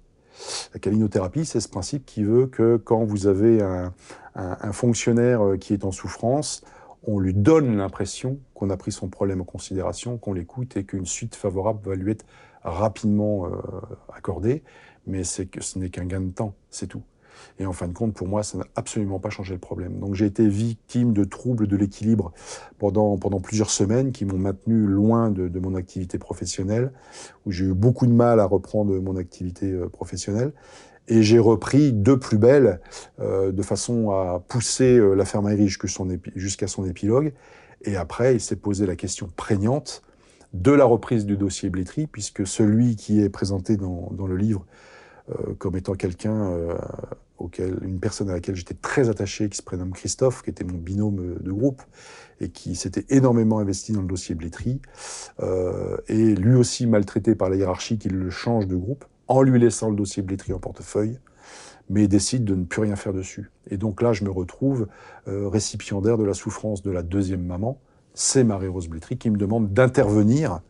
La 0.74 0.81
calinothérapie, 0.81 1.44
c'est 1.44 1.60
ce 1.60 1.68
principe 1.68 2.05
qui 2.06 2.24
veut 2.24 2.48
que 2.48 2.77
quand 2.77 3.05
vous 3.05 3.28
avez 3.28 3.62
un, 3.62 3.94
un, 4.35 4.56
un 4.60 4.73
fonctionnaire 4.73 5.43
qui 5.60 5.74
est 5.74 5.85
en 5.85 5.93
souffrance, 5.93 6.62
on 7.07 7.19
lui 7.19 7.35
donne 7.35 7.77
l'impression 7.77 8.39
qu'on 8.55 8.70
a 8.70 8.77
pris 8.77 8.93
son 8.93 9.09
problème 9.09 9.41
en 9.41 9.45
considération, 9.45 10.19
qu'on 10.19 10.33
l'écoute 10.33 10.77
et 10.77 10.85
qu'une 10.85 11.07
suite 11.07 11.35
favorable 11.35 11.81
va 11.89 11.95
lui 11.95 12.11
être 12.12 12.24
rapidement 12.62 13.47
euh, 13.47 13.51
accordée, 14.12 14.62
mais 15.07 15.23
c'est 15.24 15.47
que 15.47 15.62
ce 15.62 15.78
n'est 15.78 15.91
qu'un 15.91 16.05
gain 16.05 16.20
de 16.20 16.33
temps, 16.33 16.55
c'est 16.70 16.89
tout. 16.89 17.03
Et 17.59 17.66
en 17.66 17.73
fin 17.73 17.87
de 17.87 17.93
compte, 17.93 18.15
pour 18.15 18.27
moi, 18.27 18.43
ça 18.43 18.59
n'a 18.59 18.66
absolument 18.77 19.19
pas 19.19 19.31
changé 19.31 19.55
le 19.55 19.61
problème. 19.61 19.99
Donc 19.99 20.15
j'ai 20.15 20.24
été 20.24 20.49
victime 20.49 21.12
de 21.12 21.23
troubles 21.23 21.66
de 21.66 21.77
l'équilibre 21.77 22.33
pendant, 22.78 23.19
plusieurs 23.41 23.70
semaines 23.70 24.11
qui 24.11 24.24
m'ont 24.24 24.39
maintenu 24.39 24.87
loin 24.87 25.31
de, 25.31 25.49
de, 25.49 25.61
mon 25.61 25.74
activité 25.74 26.19
professionnelle, 26.19 26.93
où 27.45 27.53
j'ai 27.53 27.66
eu 27.66 27.74
beaucoup 27.74 28.07
de 28.07 28.12
mal 28.12 28.41
à 28.41 28.47
reprendre 28.47 28.99
mon 28.99 29.16
activité 29.16 29.70
euh, 29.70 29.89
professionnelle. 29.89 30.53
Et 31.09 31.23
j'ai 31.23 31.39
repris 31.39 31.93
de 31.93 32.15
plus 32.15 32.39
belle, 32.39 32.81
euh, 33.20 33.53
de 33.53 33.62
façon 33.62 34.11
à 34.11 34.43
pousser 34.49 34.99
euh, 34.99 35.15
la 35.15 35.24
fermerie 35.24 35.69
jusqu'à 35.69 36.66
son, 36.66 36.85
épilogue. 36.85 37.33
Et 37.83 37.97
après, 37.97 38.35
il 38.35 38.41
s'est 38.41 38.57
posé 38.57 38.87
la 38.87 38.97
question 38.97 39.31
prégnante 39.37 40.03
de 40.53 40.73
la 40.73 40.85
reprise 40.85 41.27
du 41.27 41.37
dossier 41.37 41.70
Blétry, 41.70 42.07
puisque 42.07 42.47
celui 42.47 42.97
qui 42.97 43.20
est 43.20 43.28
présenté 43.28 43.77
dans, 43.77 44.11
dans 44.12 44.27
le 44.27 44.37
livre 44.37 44.65
euh, 45.28 45.55
comme 45.59 45.77
étant 45.77 45.95
quelqu'un, 45.95 46.53
euh, 46.53 46.78
auquel, 47.39 47.77
une 47.83 47.99
personne 47.99 48.31
à 48.31 48.35
laquelle 48.35 48.55
j'étais 48.55 48.74
très 48.74 49.09
attaché, 49.09 49.49
qui 49.49 49.57
se 49.57 49.62
prénomme 49.62 49.93
Christophe, 49.93 50.43
qui 50.43 50.51
était 50.51 50.62
mon 50.62 50.78
binôme 50.78 51.39
de 51.41 51.51
groupe, 51.51 51.83
et 52.41 52.49
qui 52.49 52.77
s'était 52.77 53.05
énormément 53.09 53.59
investi 53.59 53.91
dans 53.91 54.03
le 54.03 54.07
dossier 54.07 54.37
Blétry, 54.37 54.81
euh, 55.41 55.97
et 56.07 56.37
lui 56.37 56.55
aussi 56.55 56.87
maltraité 56.87 57.35
par 57.35 57.51
la 57.51 57.57
hiérarchie 57.57 57.99
qui 57.99 58.09
le 58.09 58.31
change 58.31 58.69
de 58.69 58.77
groupe 58.77 59.05
en 59.28 59.43
lui 59.43 59.61
laissant 59.61 59.90
le 59.90 59.97
dossier 59.97 60.23
Blétry 60.23 60.53
en 60.53 60.59
portefeuille, 60.59 61.19
mais 61.89 62.09
décide 62.09 62.44
de 62.44 62.55
ne 62.55 62.65
plus 62.65 62.82
rien 62.82 62.97
faire 62.97 63.12
dessus. 63.12 63.51
Et 63.70 63.77
donc 63.77 64.03
là, 64.03 64.12
je 64.12 64.24
me 64.24 64.31
retrouve 64.31 64.89
euh, 65.28 65.48
récipiendaire 65.48 66.19
de 66.19 66.24
la 66.24 66.35
souffrance 66.35 66.82
de 66.82 66.90
la 66.90 67.03
deuxième 67.03 67.44
maman, 67.44 67.78
c'est 68.15 68.44
Marie-Rose 68.44 68.89
Blétry, 68.89 69.19
qui 69.19 69.31
me 69.31 69.36
demande 69.36 69.73
d'intervenir 69.73 70.61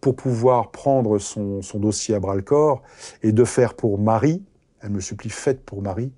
pour 0.00 0.16
pouvoir 0.16 0.72
prendre 0.72 1.18
son, 1.18 1.62
son 1.62 1.78
dossier 1.78 2.14
à 2.14 2.20
bras-le-corps 2.20 2.82
et 3.22 3.32
de 3.32 3.44
faire 3.44 3.74
pour 3.74 3.98
Marie, 4.00 4.42
elle 4.80 4.90
me 4.90 5.00
supplie, 5.00 5.30
faites 5.30 5.64
pour 5.64 5.80
Marie, 5.80 6.12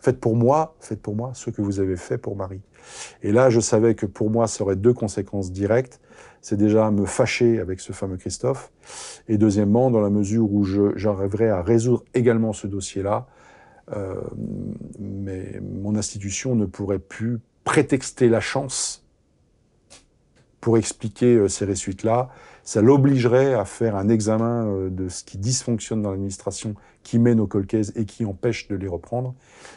faites 0.00 0.20
pour 0.20 0.36
moi, 0.36 0.76
faites 0.78 1.02
pour 1.02 1.16
moi 1.16 1.32
ce 1.34 1.50
que 1.50 1.60
vous 1.60 1.80
avez 1.80 1.96
fait 1.96 2.16
pour 2.16 2.36
Marie. 2.36 2.62
Et 3.22 3.32
là, 3.32 3.50
je 3.50 3.58
savais 3.58 3.94
que 3.94 4.06
pour 4.06 4.30
moi, 4.30 4.46
ça 4.46 4.62
aurait 4.62 4.76
deux 4.76 4.92
conséquences 4.92 5.50
directes 5.50 6.00
c'est 6.44 6.58
déjà 6.58 6.90
me 6.90 7.06
fâcher 7.06 7.58
avec 7.58 7.80
ce 7.80 7.92
fameux 7.92 8.18
Christophe. 8.18 8.70
Et 9.28 9.38
deuxièmement, 9.38 9.90
dans 9.90 10.02
la 10.02 10.10
mesure 10.10 10.52
où 10.52 10.62
j'arriverai 10.94 11.48
à 11.48 11.62
résoudre 11.62 12.04
également 12.12 12.52
ce 12.52 12.66
dossier-là, 12.66 13.26
euh, 13.96 14.20
mais 14.98 15.58
mon 15.62 15.96
institution 15.96 16.54
ne 16.54 16.66
pourrait 16.66 16.98
plus 16.98 17.40
prétexter 17.64 18.28
la 18.28 18.40
chance 18.40 19.06
pour 20.60 20.76
expliquer 20.76 21.34
euh, 21.34 21.48
ces 21.48 21.64
résuites-là. 21.64 22.28
Ça 22.62 22.82
l'obligerait 22.82 23.54
à 23.54 23.64
faire 23.64 23.96
un 23.96 24.10
examen 24.10 24.66
euh, 24.66 24.90
de 24.90 25.08
ce 25.08 25.24
qui 25.24 25.38
dysfonctionne 25.38 26.02
dans 26.02 26.10
l'administration, 26.10 26.74
qui 27.02 27.18
mène 27.18 27.40
aux 27.40 27.46
colcaises 27.46 27.94
et 27.96 28.04
qui 28.04 28.26
empêche 28.26 28.68
de 28.68 28.76
les 28.76 28.88
reprendre. 28.88 29.34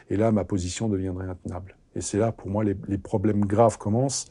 Et 0.10 0.18
là, 0.18 0.34
ma 0.34 0.44
position 0.44 0.90
deviendrait 0.90 1.30
intenable. 1.30 1.78
Et 1.96 2.02
c'est 2.02 2.18
là, 2.18 2.34
pour 2.34 2.50
moi, 2.50 2.66
les, 2.66 2.76
les, 2.90 2.98
problèmes 2.98 3.46
graves 3.46 3.78
commencent 3.78 4.26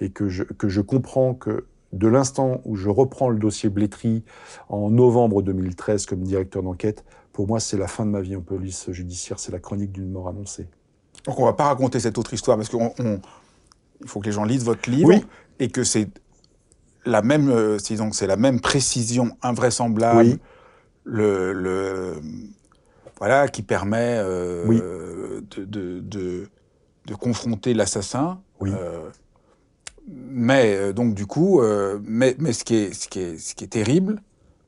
et 0.00 0.10
que 0.10 0.28
je, 0.28 0.42
que 0.42 0.68
je 0.68 0.80
comprends 0.80 1.32
que 1.32 1.64
de 1.92 2.08
l'instant 2.08 2.60
où 2.64 2.76
je 2.76 2.88
reprends 2.88 3.28
le 3.28 3.38
dossier 3.38 3.68
Blétry 3.68 4.24
en 4.68 4.90
novembre 4.90 5.42
2013 5.42 6.06
comme 6.06 6.22
directeur 6.22 6.62
d'enquête, 6.62 7.04
pour 7.32 7.46
moi, 7.46 7.60
c'est 7.60 7.76
la 7.76 7.86
fin 7.86 8.06
de 8.06 8.10
ma 8.10 8.20
vie 8.20 8.36
en 8.36 8.40
police 8.40 8.90
judiciaire, 8.90 9.38
c'est 9.38 9.52
la 9.52 9.58
chronique 9.58 9.92
d'une 9.92 10.10
mort 10.10 10.28
annoncée. 10.28 10.68
Donc 11.26 11.38
on 11.38 11.44
va 11.44 11.52
pas 11.52 11.64
raconter 11.64 12.00
cette 12.00 12.18
autre 12.18 12.32
histoire 12.32 12.56
parce 12.56 12.68
qu'il 12.68 13.20
faut 14.06 14.20
que 14.20 14.26
les 14.26 14.32
gens 14.32 14.44
lisent 14.44 14.64
votre 14.64 14.88
livre 14.90 15.12
et 15.58 15.68
que 15.68 15.84
c'est 15.84 16.08
la 17.04 17.22
même, 17.22 17.50
euh, 17.50 17.78
c'est 17.78 18.26
la 18.26 18.36
même 18.36 18.60
précision 18.60 19.36
invraisemblable, 19.42 20.38
le, 21.04 22.14
voilà, 23.18 23.48
qui 23.48 23.62
permet 23.62 24.16
euh, 24.18 25.40
de, 25.56 26.48
de 27.06 27.14
confronter 27.14 27.74
l'assassin. 27.74 28.40
Euh, 28.62 29.10
mais 30.08 30.74
euh, 30.76 30.92
donc 30.92 31.14
du 31.14 31.26
coup, 31.26 31.60
euh, 31.60 31.98
mais, 32.04 32.36
mais 32.38 32.52
ce, 32.52 32.64
qui 32.64 32.76
est, 32.76 32.92
ce, 32.94 33.08
qui 33.08 33.20
est, 33.20 33.38
ce 33.38 33.54
qui 33.54 33.64
est 33.64 33.68
terrible 33.68 34.22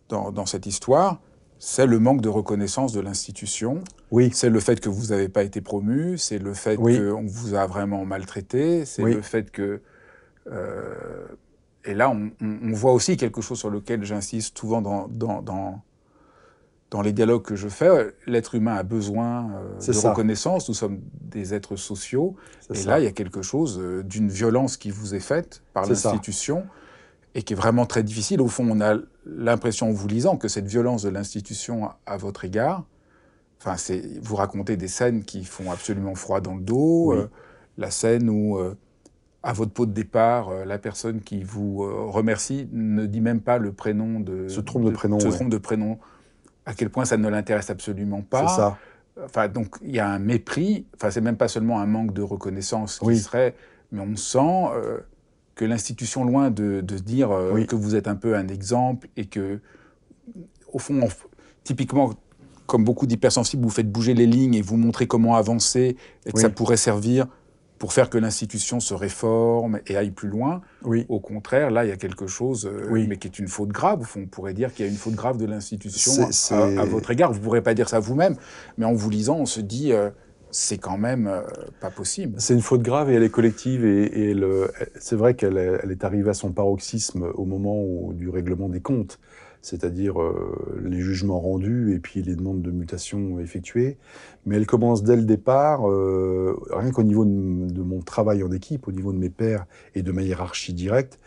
dans, 0.09 0.31
dans 0.33 0.47
cette 0.47 0.67
histoire, 0.67 1.21
c'est 1.59 1.87
le 1.87 1.99
manque 1.99 2.21
de 2.21 2.29
reconnaissance 2.29 2.93
de 2.93 3.01
l'institution. 3.01 3.83
Oui. 4.11 4.31
C'est 4.33 4.49
le 4.51 4.61
fait 4.61 4.81
que 4.81 4.89
vous 4.89 5.07
n'avez 5.07 5.29
pas 5.29 5.43
été 5.43 5.61
promu, 5.61 6.17
c'est 6.19 6.39
le 6.39 6.55
fait 6.55 6.77
Oui. 6.79 6.97
qu'on 6.99 7.27
vous 7.27 7.55
a 7.55 7.67
vraiment 7.67 8.05
maltraité, 8.05 8.85
c'est 8.85 9.03
Oui. 9.03 9.15
le 9.15 9.23
fait 9.23 9.51
que... 9.51 9.81
euh, 10.51 10.95
et 11.85 11.95
là, 11.95 12.11
on, 12.11 12.31
on- 12.41 12.59
on 12.71 12.73
voit 12.73 12.93
aussi 12.93 13.17
quelque 13.17 13.41
chose 13.41 13.59
sur 13.59 13.71
lequel 13.71 14.05
j'insiste 14.05 14.59
souvent 14.59 14.83
dans, 14.83 15.09
dans, 15.09 15.43
dans, 15.43 15.81
dans 16.91 17.03
les 17.03 17.13
dialogues 17.13 17.43
que 17.43 17.57
je 17.57 17.69
fais. 17.69 18.15
L'être 18.27 18.55
humain 18.55 18.75
a 18.75 18.83
besoin 18.83 19.51
euh, 19.53 19.87
de 19.87 19.93
ça. 19.93 20.11
reconnaissance, 20.11 20.69
nous 20.69 20.75
sommes 20.75 21.01
des 21.21 21.55
êtres 21.55 21.77
sociaux. 21.77 22.37
Et 22.71 22.77
ça. 22.77 22.91
là, 22.91 23.01
il 23.01 23.05
y 23.05 23.09
a 23.09 23.13
quelque 23.13 23.43
chose 23.43 23.79
euh, 23.79 24.03
d'une 24.03 24.29
violence 24.29 24.77
qui 24.77 24.91
vous 24.91 25.15
est 25.15 25.21
faite 25.21 25.63
par 25.75 25.87
l'institution 25.87 26.65
et 27.35 27.43
qui 27.43 27.53
est 27.53 27.57
vraiment 27.57 27.87
très 27.87 28.03
difficile. 28.03 28.41
Au 28.41 28.49
fond, 28.49 28.67
on 28.71 28.81
a 28.81 28.97
l'impression 29.27 29.89
en 29.89 29.93
vous 29.93 30.09
lisant 30.09 30.37
que 30.37 30.49
cette 30.49 30.67
violence 30.67 31.03
de 31.03 31.11
l'institution 31.11 31.91
à, 32.07 32.17
votre 32.17 32.45
égard, 32.45 32.85
enfin, 33.61 33.77
c'est 33.77 34.03
vous 34.23 34.37
racontez 34.37 34.77
des 34.77 34.89
scènes 34.89 35.25
qui 35.25 35.45
font 35.45 35.71
absolument 35.71 36.15
froid 36.15 36.41
dans 36.41 36.55
le 36.55 36.63
dos. 36.63 37.13
Oui. 37.13 37.19
euh, 37.19 37.27
la 37.77 37.91
scène 37.93 38.29
où, 38.29 38.59
à 39.43 39.53
votre 39.53 39.73
pot 39.73 39.87
de 39.87 39.93
départ, 39.93 40.49
euh, 40.49 40.65
la 40.65 40.79
personne 40.79 41.21
qui 41.21 41.43
vous 41.43 41.83
euh, 41.83 42.05
remercie 42.07 42.69
ne 42.73 43.07
dit 43.07 43.21
même 43.21 43.41
pas 43.41 43.59
le 43.59 43.73
prénom 43.73 44.21
de. 44.21 44.49
Se 44.49 44.61
trompe 44.61 44.85
de 44.85 44.91
prénom, 44.91 45.21
Se 45.21 45.27
ouais. 45.29 45.33
trompe 45.33 45.51
de 45.51 45.59
prénom. 45.59 45.99
À 46.69 46.75
quel 46.75 46.91
point 46.91 47.05
ça 47.07 47.17
ne 47.17 47.29
l'intéresse 47.29 47.71
absolument 47.71 48.21
pas. 48.21 48.47
C'est 48.47 48.57
ça. 48.57 48.79
Enfin, 49.25 49.49
donc 49.49 49.77
il 49.83 49.91
y 49.97 49.99
a 49.99 50.07
un 50.09 50.19
mépris. 50.19 50.87
Enfin, 50.95 51.11
c'est 51.11 51.23
même 51.23 51.39
pas 51.39 51.49
seulement 51.49 51.81
un 51.81 51.87
manque 51.87 52.13
de 52.13 52.21
reconnaissance 52.23 52.99
qui 52.99 53.17
serait, 53.17 53.55
mais 53.91 54.01
on 54.01 54.15
sent 54.17 54.39
euh, 54.75 54.99
que 55.55 55.65
l'institution, 55.65 56.25
loin 56.25 56.51
de, 56.51 56.83
de 56.83 56.99
dire 56.99 57.31
euh, 57.33 57.53
Oui. 57.55 57.67
que 57.67 57.75
vous 57.75 57.95
êtes 57.97 58.07
un 58.07 58.17
peu 58.17 58.37
un 58.37 58.49
exemple 58.49 59.09
et 59.17 59.25
que, 59.25 59.61
au 60.73 60.79
fond, 60.79 61.01
on- 61.03 61.09
typiquement, 61.65 62.13
comme 62.67 62.85
beaucoup 62.85 63.07
d'hypersensibles, 63.07 63.63
vous 63.63 63.71
faites 63.71 63.91
bouger 63.91 64.13
les 64.13 64.27
lignes 64.27 64.55
et 64.55 64.63
vous 64.63 64.77
montrez 64.77 65.07
comment 65.07 65.37
avancer 65.37 65.97
et 66.27 66.31
que 66.31 66.37
Oui. 66.37 66.43
ça 66.43 66.51
pourrait 66.51 66.77
servir 66.77 67.27
pour 67.79 67.93
faire 67.93 68.11
que 68.11 68.19
l'institution 68.19 68.81
se 68.81 68.95
réforme 68.95 69.81
et 69.87 69.97
aille 69.97 70.11
plus 70.11 70.29
loin. 70.29 70.61
Oui. 70.83 71.07
Au 71.09 71.21
contraire, 71.21 71.71
là, 71.71 71.85
il 71.85 71.89
y 71.89 71.93
a 71.93 71.97
quelque 71.97 72.27
chose, 72.27 72.67
euh, 72.67 72.89
Oui. 72.91 73.07
mais 73.09 73.17
qui 73.17 73.29
est 73.29 73.39
une 73.39 73.49
faute 73.49 73.69
grave. 73.71 74.01
Au 74.01 74.05
fond, 74.05 74.21
on 74.25 74.27
pourrait 74.27 74.55
dire 74.55 74.73
qu'il 74.75 74.85
y 74.85 74.89
a 74.89 74.91
une 74.91 74.99
faute 74.99 75.15
grave 75.15 75.39
de 75.39 75.47
l'institution 75.47 76.29
à- 76.51 76.85
votre 76.85 77.11
égard. 77.11 77.33
Vous 77.33 77.39
ne 77.39 77.45
pourrez 77.45 77.63
pas 77.63 77.75
dire 77.75 77.89
ça 77.89 78.01
vous-même, 78.01 78.37
mais 78.77 78.85
en 78.85 78.93
vous 78.95 79.11
lisant, 79.11 79.37
on 79.39 79.47
se 79.47 79.61
dit, 79.61 79.93
euh, 79.93 80.11
c'est 80.51 80.79
quand 80.79 80.99
même 80.99 81.27
euh, 81.27 81.43
pas 81.81 81.91
possible. 81.91 82.35
C'est 82.41 82.55
une 82.55 82.63
faute 82.63 82.83
grave 82.83 83.11
et 83.11 83.15
elle 83.15 83.23
est 83.23 83.29
collective 83.31 83.85
et, 83.85 84.35
c'est 84.99 85.17
vrai 85.17 85.35
qu'elle 85.35 85.59
est, 85.59 86.05
arrivée 86.05 86.31
à 86.31 86.35
son 86.35 86.53
paroxysme 86.53 87.29
au 87.35 87.45
moment 87.45 87.77
où- 87.81 88.13
du 88.15 88.29
règlement 88.29 88.69
des 88.69 88.81
comptes, 88.81 89.19
c'est-à-dire 89.63 90.21
euh, 90.21 90.81
les 90.85 91.01
jugements 91.01 91.41
rendus 91.41 91.95
et 91.95 91.99
puis 91.99 92.23
les 92.23 92.37
demandes 92.37 92.63
de 92.63 92.71
mutation 92.71 93.41
effectuées. 93.41 93.99
Mais 94.47 94.57
elle 94.57 94.67
commence 94.67 95.03
dès 95.03 95.17
le 95.17 95.25
départ, 95.25 95.89
euh, 95.91 96.59
rien 96.71 96.91
qu'au 96.91 97.03
niveau 97.03 97.25
de, 97.25 97.83
mon 97.83 98.01
travail 98.01 98.43
en 98.43 98.53
équipe, 98.53 98.89
au 98.89 98.93
niveau 98.93 99.13
de 99.13 99.19
mes 99.19 99.31
pairs 99.31 99.67
et 99.95 100.03
de 100.03 100.13
ma 100.13 100.23
hiérarchie 100.23 100.75
directe, 100.75 101.19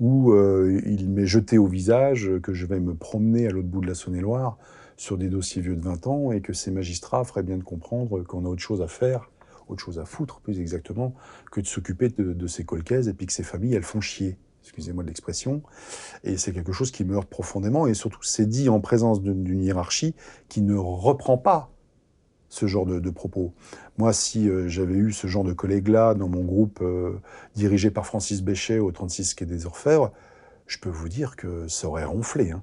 où 0.00 0.32
euh, 0.32 0.80
il 0.86 1.08
m'est 1.08 1.26
jeté 1.26 1.58
au 1.58 1.66
visage 1.66 2.30
que 2.42 2.52
je 2.52 2.66
vais 2.66 2.80
me 2.80 2.94
promener 2.94 3.46
à 3.46 3.50
l'autre 3.50 3.68
bout 3.68 3.80
de 3.80 3.86
la 3.86 3.94
Saône-et-Loire 3.94 4.58
sur 4.96 5.18
des 5.18 5.28
dossiers 5.28 5.62
vieux 5.62 5.76
de 5.76 5.82
20 5.82 6.06
ans 6.06 6.32
et 6.32 6.40
que 6.40 6.52
ces 6.52 6.70
magistrats 6.70 7.24
feraient 7.24 7.42
bien 7.42 7.58
de 7.58 7.64
comprendre 7.64 8.22
qu'on 8.22 8.44
a 8.44 8.48
autre 8.48 8.62
chose 8.62 8.82
à 8.82 8.88
faire, 8.88 9.30
autre 9.68 9.82
chose 9.82 9.98
à 9.98 10.04
foutre 10.04 10.40
plus 10.40 10.60
exactement, 10.60 11.14
que 11.50 11.60
de 11.60 11.66
s'occuper 11.66 12.08
de, 12.08 12.32
de 12.32 12.46
ces 12.46 12.64
colcaises 12.64 13.08
et 13.08 13.12
puis 13.12 13.26
que 13.26 13.32
ces 13.32 13.42
familles, 13.42 13.74
elles 13.74 13.82
font 13.82 14.00
chier. 14.00 14.36
Excusez-moi 14.64 15.04
de 15.04 15.08
l'expression. 15.08 15.62
Et 16.24 16.38
c'est 16.38 16.52
quelque 16.52 16.72
chose 16.72 16.90
qui 16.90 17.04
me 17.04 17.20
profondément 17.20 17.86
et 17.86 17.92
surtout 17.92 18.22
c'est 18.22 18.46
dit 18.46 18.70
en 18.70 18.80
présence 18.80 19.20
d'une 19.20 19.62
hiérarchie 19.62 20.14
qui 20.48 20.62
ne 20.62 20.74
reprend 20.74 21.36
pas 21.36 21.70
ce 22.48 22.66
genre 22.66 22.86
de, 22.86 23.10
propos. 23.10 23.52
Moi, 23.98 24.12
si 24.12 24.48
euh, 24.48 24.68
j'avais 24.68 24.94
eu 24.94 25.12
ce 25.12 25.26
genre 25.26 25.44
de 25.44 25.52
collègues-là 25.52 26.14
dans 26.14 26.28
mon 26.28 26.44
groupe 26.44 26.78
euh, 26.82 27.20
dirigé 27.56 27.90
par 27.90 28.06
Francis 28.06 28.42
Béchet 28.42 28.78
au 28.78 28.92
36 28.92 29.34
Quai 29.34 29.44
des 29.44 29.66
Orfèvres, 29.66 30.12
je 30.66 30.78
peux 30.78 30.88
vous 30.88 31.08
dire 31.08 31.36
que 31.36 31.66
ça 31.68 31.88
aurait 31.88 32.04
ronflé. 32.04 32.52
Hein. 32.52 32.62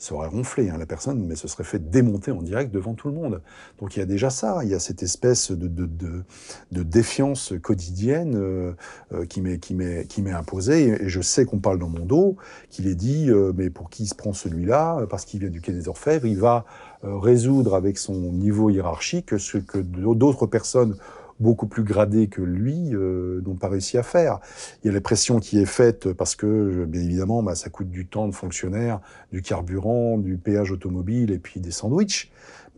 Ça 0.00 0.14
aurait 0.14 0.28
ronflé, 0.28 0.70
hein, 0.70 0.78
la 0.78 0.86
personne, 0.86 1.26
mais 1.26 1.36
ce 1.36 1.46
serait 1.46 1.62
fait 1.62 1.90
démonter 1.90 2.30
en 2.30 2.40
direct 2.40 2.72
devant 2.72 2.94
tout 2.94 3.08
le 3.08 3.14
monde. 3.14 3.42
Donc 3.78 3.96
il 3.96 3.98
y 3.98 4.02
a 4.02 4.06
déjà 4.06 4.30
ça, 4.30 4.60
il 4.62 4.70
y 4.70 4.74
a 4.74 4.78
cette 4.80 5.02
espèce 5.02 5.50
de, 5.50 5.68
de, 5.68 5.84
de, 5.84 6.24
de 6.72 6.82
défiance 6.82 7.52
quotidienne 7.62 8.34
euh, 8.34 8.72
euh, 9.12 9.26
qui 9.26 9.42
m'est 9.42 9.58
qui 9.58 9.74
m'est 9.74 10.06
qui 10.06 10.22
m'est 10.22 10.32
imposée. 10.32 11.02
Et, 11.02 11.08
je 11.10 11.20
sais 11.20 11.44
qu'on 11.44 11.58
parle 11.58 11.78
dans 11.78 11.90
mon 11.90 12.06
dos, 12.06 12.36
qu'il 12.70 12.86
est 12.86 12.94
dit, 12.94 13.28
euh, 13.28 13.52
mais 13.54 13.68
pour 13.68 13.90
qui 13.90 14.06
se 14.06 14.14
prend 14.14 14.32
celui-là? 14.32 15.06
Parce 15.10 15.26
qu'il 15.26 15.40
vient 15.40 15.50
du 15.50 15.60
Quai 15.60 15.72
des 15.72 15.86
Orfèvres, 15.86 16.26
il 16.26 16.38
va 16.38 16.64
euh, 17.04 17.18
résoudre 17.18 17.74
avec 17.74 17.98
son 17.98 18.14
niveau 18.14 18.70
hiérarchique 18.70 19.38
ce 19.38 19.58
que 19.58 19.78
d'autres 19.78 20.46
personnes 20.46 20.96
beaucoup 21.40 21.66
plus 21.66 21.82
gradées 21.82 22.28
que 22.28 22.42
lui 22.42 22.94
euh, 22.94 23.40
n'ont 23.44 23.56
pas 23.56 23.68
réussi 23.68 23.98
à 23.98 24.02
faire. 24.02 24.38
Il 24.82 24.86
y 24.86 24.90
a 24.90 24.92
la 24.92 25.00
pression 25.00 25.40
qui 25.40 25.58
est 25.58 25.66
faite 25.66 26.12
parce 26.12 26.36
que, 26.36 26.84
bien 26.84 27.02
évidemment, 27.02 27.42
bah, 27.42 27.54
ça 27.54 27.70
coûte 27.70 27.90
du 27.90 28.06
temps 28.06 28.28
de 28.28 28.34
fonctionnaire, 28.34 29.00
du 29.32 29.42
carburant, 29.42 30.18
du 30.18 30.36
péage 30.36 30.70
automobile 30.70 31.32
et 31.32 31.38
puis 31.38 31.60
des 31.60 31.70
sandwichs. 31.70 32.30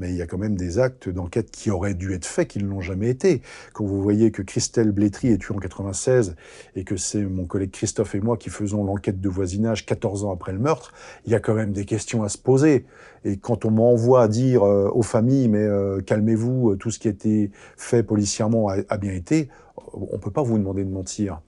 Mais 0.02 0.10
il 0.10 0.16
y 0.16 0.22
a 0.22 0.26
quand 0.26 0.36
même 0.36 0.56
des 0.56 0.80
actes 0.80 1.08
d'enquête 1.08 1.52
qui 1.52 1.70
auraient 1.70 1.94
dû 1.94 2.12
être 2.12 2.26
faits, 2.26 2.48
qui 2.48 2.58
ne 2.58 2.68
l'ont 2.68 2.80
jamais 2.80 3.08
été. 3.08 3.40
Quand 3.72 3.84
vous 3.84 4.02
voyez 4.02 4.32
que 4.32 4.42
Christelle 4.42 4.90
Blétry 4.90 5.28
est 5.28 5.38
tuée 5.38 5.54
en 5.54 5.60
96 5.60 6.34
et 6.74 6.82
que 6.82 6.96
c'est 6.96 7.22
mon 7.22 7.44
collègue 7.44 7.70
Christophe 7.70 8.16
et 8.16 8.20
moi 8.20 8.36
qui 8.36 8.50
faisons 8.50 8.82
l'enquête 8.82 9.20
de 9.20 9.28
voisinage 9.28 9.86
14 9.86 10.24
ans 10.24 10.32
après 10.32 10.52
le 10.52 10.58
meurtre, 10.58 10.92
il 11.24 11.30
y 11.30 11.36
a 11.36 11.38
quand 11.38 11.54
même 11.54 11.72
des 11.72 11.84
questions 11.84 12.24
à 12.24 12.28
se 12.28 12.36
poser. 12.36 12.84
Et 13.24 13.36
quand 13.36 13.64
on 13.64 13.70
m'envoie 13.70 14.26
dire 14.26 14.64
euh, 14.64 14.90
aux 14.92 15.02
familles, 15.02 15.46
mais 15.46 15.62
euh, 15.62 16.00
calmez-vous, 16.00 16.72
euh, 16.72 16.76
tout 16.76 16.90
ce 16.90 16.98
qui 16.98 17.06
a 17.06 17.12
été 17.12 17.52
fait 17.76 18.02
policièrement 18.02 18.70
a, 18.70 18.78
a 18.88 18.98
bien 18.98 19.12
été, 19.12 19.50
on 19.92 20.18
peut 20.18 20.32
pas 20.32 20.42
vous 20.42 20.58
demander 20.58 20.82
de 20.82 20.90
mentir. 20.90 21.40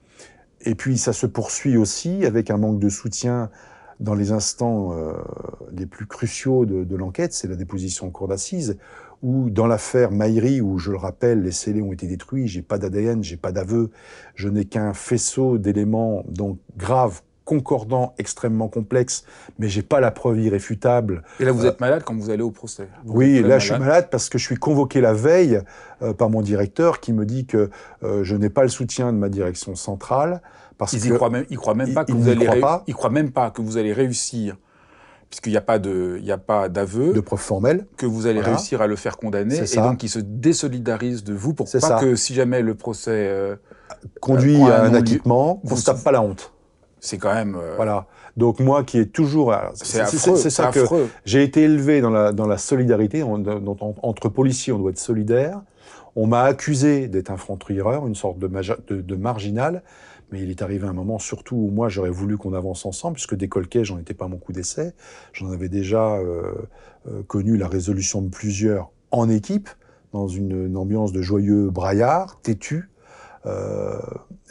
Et 0.61 0.75
puis 0.75 0.97
ça 0.97 1.11
se 1.11 1.25
poursuit 1.25 1.75
aussi 1.75 2.25
avec 2.25 2.49
un 2.49 2.57
manque 2.57 2.79
de 2.79 2.87
soutien 2.87 3.49
dans 3.99 4.13
les 4.15 4.31
instants 4.31 4.93
euh, 4.93 5.13
les 5.71 5.85
plus 5.85 6.05
cruciaux 6.05 6.65
de, 6.65 6.83
de 6.83 6.95
l'enquête, 6.95 7.33
c'est 7.33 7.47
la 7.47 7.55
déposition 7.55 8.07
en 8.07 8.09
cour 8.09 8.27
d'assises, 8.27 8.77
où 9.23 9.49
dans 9.49 9.67
l'affaire 9.67 10.11
Maïri, 10.11 10.61
où 10.61 10.77
je 10.77 10.91
le 10.91 10.97
rappelle, 10.97 11.41
les 11.43 11.51
scellés 11.51 11.81
ont 11.81 11.93
été 11.93 12.05
détruits, 12.07 12.47
j'ai 12.47 12.61
pas 12.61 12.77
d'ADN, 12.77 13.23
j'ai 13.23 13.37
pas 13.37 13.51
d'aveu, 13.51 13.89
je 14.35 14.49
n'ai 14.49 14.65
qu'un 14.65 14.93
faisceau 14.93 15.57
d'éléments 15.57 16.23
donc 16.27 16.59
graves, 16.77 17.21
concordants, 17.45 18.13
extrêmement 18.17 18.67
complexes, 18.67 19.23
mais 19.59 19.69
j'ai 19.69 19.83
pas 19.83 19.99
la 19.99 20.09
preuve 20.09 20.39
irréfutable 20.39 21.21
Et 21.39 21.45
là, 21.45 21.51
vous 21.51 21.63
Euh, 21.65 21.69
êtes 21.69 21.79
malade 21.79 22.01
quand 22.03 22.15
vous 22.15 22.31
allez 22.31 22.41
au 22.41 22.49
procès? 22.49 22.87
Vous 23.05 23.13
oui, 23.17 23.41
là 23.43 23.59
je 23.59 23.71
suis 23.71 23.79
malade 23.79 24.07
parce 24.09 24.29
que 24.29 24.37
je 24.39 24.43
suis 24.45 24.55
convoqué 24.55 24.99
la 24.99 25.13
veille 25.13 25.61
euh, 26.01 26.13
par 26.13 26.31
mon 26.31 26.41
directeur 26.41 26.99
qui 26.99 27.13
me 27.13 27.23
dit 27.23 27.45
que 27.45 27.69
euh, 28.03 28.23
je 28.23 28.35
n'ai 28.35 28.49
pas 28.49 28.63
le 28.63 28.69
soutien 28.69 29.13
de 29.13 29.17
ma 29.19 29.29
direction 29.29 29.75
centrale 29.75 30.41
parce 30.77 30.93
Ils 30.93 31.05
y 31.07 31.09
croient 31.09 31.29
même, 31.29 31.45
ils 31.49 31.57
croient 31.57 31.75
même 31.75 31.93
pas 31.93 32.05
que 32.05 32.11
vous 32.11 32.27
allez, 32.29 32.45
croient 32.45 32.55
réu- 32.55 32.61
pas. 32.61 32.83
ils 32.87 32.93
croient 32.93 33.09
même 33.09 33.31
pas 33.31 33.51
que 33.51 33.61
vous 33.61 33.77
allez 33.77 33.93
réussir, 33.93 34.57
puisqu'il 35.29 35.51
n'y 35.51 35.57
a 35.57 35.61
pas 35.61 35.79
de, 35.79 36.17
il 36.19 36.25
y 36.25 36.31
a 36.31 36.37
pas 36.37 36.69
d'aveu, 36.69 37.13
de 37.13 37.19
preuves 37.21 37.39
formelles. 37.39 37.85
que 37.97 38.05
vous 38.05 38.25
allez 38.27 38.39
Voilà. 38.41 38.55
réussir 38.57 38.81
à 38.81 38.87
le 38.87 38.95
faire 38.95 39.17
condamner, 39.17 39.57
et 39.57 39.75
donc 39.77 40.03
ils 40.03 40.09
se 40.09 40.19
désolidarisent 40.19 41.23
de 41.23 41.33
vous 41.33 41.53
pour 41.53 41.67
C'est 41.67 41.79
pas 41.79 41.87
ça. 41.87 41.99
que 41.99 42.15
si 42.15 42.33
jamais 42.33 42.61
le 42.61 42.75
procès, 42.75 43.11
euh, 43.11 43.55
conduit 44.21 44.61
un 44.61 44.67
à 44.67 44.81
un 44.83 44.93
acquittement, 44.93 45.61
vous- 45.63 45.77
se 45.77 45.85
tape 45.85 46.03
pas 46.03 46.11
la 46.11 46.21
honte. 46.21 46.51
c'est 46.99 47.17
quand 47.17 47.33
même, 47.33 47.55
euh, 47.55 47.73
Voilà. 47.75 48.07
Donc 48.35 48.59
moi 48.59 48.83
qui 48.83 48.97
est 48.99 49.05
toujours, 49.13 49.55
c'est 49.75 50.01
affreux, 50.01 50.35
c'est 50.35 50.49
ça 50.49 50.67
que 50.71 50.79
j'ai 51.23 51.41
été 51.43 51.61
élevé 51.63 52.01
dans 52.01 52.09
la 52.09 52.33
dans 52.33 52.47
la 52.47 52.57
solidarité. 52.57 53.23
On- 53.23 53.37
dans- 53.37 53.77
en- 53.79 53.95
entre 54.01 54.27
policiers, 54.27 54.73
on 54.73 54.79
doit 54.79 54.89
être 54.91 54.97
solidaire. 54.99 55.61
On 56.17 56.27
m'a 56.27 56.43
accusé 56.43 57.07
d'être 57.07 57.29
un 57.31 57.37
franc-tireur, 57.37 58.07
une 58.07 58.15
sorte 58.15 58.37
de, 58.39 58.47
de 59.01 59.15
marginal. 59.15 59.83
Mais 60.35 60.41
il 60.41 60.49
est 60.49 60.61
arrivé 60.61 60.85
un 60.85 60.91
moment, 60.91 61.17
surtout 61.17 61.55
où 61.55 61.69
moi 61.71 61.87
j'aurais 61.87 62.09
voulu 62.09 62.37
qu'on 62.37 62.51
avance 62.51 62.85
ensemble, 62.85 63.13
puisque 63.13 63.35
des 63.35 63.47
colquets, 63.47 63.85
j'en 63.85 63.97
étais 63.97 64.13
pas 64.13 64.25
à 64.25 64.27
mon 64.27 64.35
coup 64.35 64.51
d'essai. 64.51 64.93
J'en 65.31 65.49
avais 65.49 65.69
déjà 65.69 66.15
euh, 66.15 66.51
euh, 67.07 67.23
connu 67.23 67.55
la 67.55 67.69
résolution 67.69 68.21
de 68.21 68.27
plusieurs 68.27 68.91
en 69.11 69.29
équipe, 69.29 69.69
dans 70.11 70.27
une, 70.27 70.65
une 70.65 70.75
ambiance 70.75 71.13
de 71.13 71.21
joyeux 71.21 71.69
braillard, 71.69 72.41
têtu. 72.41 72.89
Euh, 73.45 73.97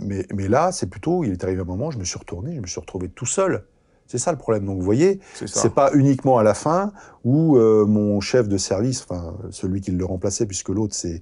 mais, 0.00 0.24
mais 0.34 0.48
là, 0.48 0.72
c'est 0.72 0.86
plutôt, 0.86 1.22
il 1.22 1.32
est 1.32 1.44
arrivé 1.44 1.60
un 1.60 1.66
moment, 1.66 1.90
je 1.90 1.98
me 1.98 2.04
suis 2.04 2.18
retourné, 2.18 2.54
je 2.56 2.62
me 2.62 2.66
suis 2.66 2.80
retrouvé 2.80 3.10
tout 3.10 3.26
seul. 3.26 3.66
C'est 4.06 4.18
ça 4.18 4.32
le 4.32 4.38
problème. 4.38 4.64
Donc 4.64 4.78
vous 4.78 4.84
voyez, 4.84 5.20
C'est 5.34 5.48
c'est 5.48 5.74
pas 5.74 5.90
uniquement 5.94 6.38
à 6.38 6.42
la 6.42 6.54
fin 6.54 6.92
où 7.24 7.56
euh, 7.56 7.84
mon 7.84 8.20
chef 8.20 8.48
de 8.48 8.56
service, 8.56 9.02
enfin 9.02 9.34
celui 9.50 9.82
qui 9.82 9.90
le 9.90 10.04
remplaçait, 10.04 10.46
puisque 10.46 10.68
l'autre 10.70 10.94
s'est 10.94 11.16
euh, 11.16 11.20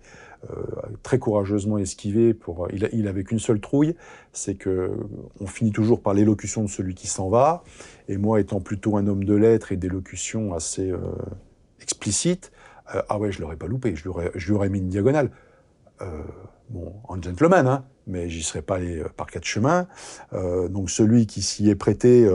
très 1.02 1.18
courageusement 1.18 1.78
esquivé 1.78 2.34
pour, 2.34 2.68
il, 2.72 2.88
il 2.92 3.08
avait 3.08 3.24
qu'une 3.24 3.38
seule 3.38 3.60
trouille, 3.60 3.94
c'est 4.32 4.54
que 4.54 4.90
on 5.40 5.46
finit 5.46 5.72
toujours 5.72 6.02
par 6.02 6.14
l'élocution 6.14 6.62
de 6.62 6.68
celui 6.68 6.94
qui 6.94 7.06
s'en 7.06 7.28
va. 7.28 7.62
Et 8.08 8.16
moi, 8.16 8.40
étant 8.40 8.60
plutôt 8.60 8.96
un 8.96 9.06
homme 9.06 9.24
de 9.24 9.34
lettres 9.34 9.72
et 9.72 9.76
d'élocution 9.76 10.54
assez 10.54 10.90
euh, 10.90 10.98
explicite, 11.80 12.52
euh, 12.94 13.02
ah 13.08 13.18
ouais, 13.18 13.32
je 13.32 13.40
l'aurais 13.40 13.56
pas 13.56 13.66
loupé, 13.66 13.94
je 13.96 14.02
lui 14.02 14.52
aurais, 14.52 14.68
mis 14.68 14.78
une 14.78 14.88
diagonale. 14.88 15.30
Euh, 16.00 16.22
bon, 16.70 16.94
en 17.08 17.20
gentleman, 17.20 17.66
hein, 17.66 17.84
mais 18.06 18.28
j'y 18.28 18.42
serais 18.42 18.62
pas 18.62 18.76
allé 18.76 19.02
par 19.16 19.28
quatre 19.28 19.44
chemins. 19.44 19.86
donc 20.32 20.90
celui 20.90 21.26
qui 21.26 21.40
s'y 21.40 21.70
est 21.70 21.76
prêté 21.76 22.28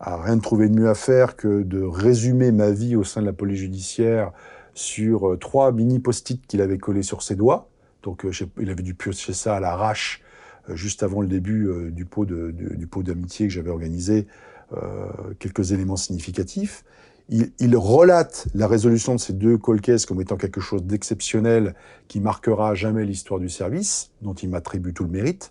a 0.00 0.20
rien 0.20 0.38
trouvé 0.38 0.68
de 0.68 0.78
mieux 0.78 0.90
à 0.90 0.94
faire 0.94 1.36
que 1.36 1.62
de 1.62 1.82
résumer 1.82 2.52
ma 2.52 2.70
vie 2.70 2.96
au 2.96 3.04
sein 3.04 3.22
de 3.22 3.26
la 3.26 3.32
police 3.32 3.60
judiciaire 3.60 4.32
sur 4.74 5.36
trois 5.40 5.72
mini 5.72 5.98
post-it 5.98 6.46
qu'il 6.46 6.60
avait 6.60 6.78
collés 6.78 7.02
sur 7.02 7.22
ses 7.22 7.34
doigts. 7.34 7.68
Donc 8.02 8.26
il 8.58 8.70
avait 8.70 8.82
dû 8.82 8.94
piocher 8.94 9.32
ça 9.32 9.56
à 9.56 9.60
l'arrache 9.60 10.22
juste 10.68 11.02
avant 11.02 11.20
le 11.20 11.28
début 11.28 11.68
du 11.90 12.06
pot 12.06 12.24
d'amitié 12.24 13.46
que 13.46 13.52
j'avais 13.52 13.70
organisé 13.70 14.26
euh, 14.74 15.06
quelques 15.38 15.72
éléments 15.72 15.96
significatifs. 15.96 16.84
Il, 17.28 17.76
relate 17.76 18.46
la 18.54 18.66
résolution 18.66 19.14
de 19.14 19.20
ces 19.20 19.32
deux 19.32 19.58
colcaisses 19.58 20.06
comme 20.06 20.20
étant 20.20 20.36
quelque 20.36 20.60
chose 20.60 20.82
d'exceptionnel 20.84 21.74
qui 22.08 22.20
marquera 22.20 22.74
jamais 22.74 23.04
l'histoire 23.04 23.38
du 23.38 23.48
service, 23.48 24.10
dont 24.22 24.32
il 24.34 24.48
m'attribue 24.48 24.94
tout 24.94 25.04
le 25.04 25.10
mérite. 25.10 25.50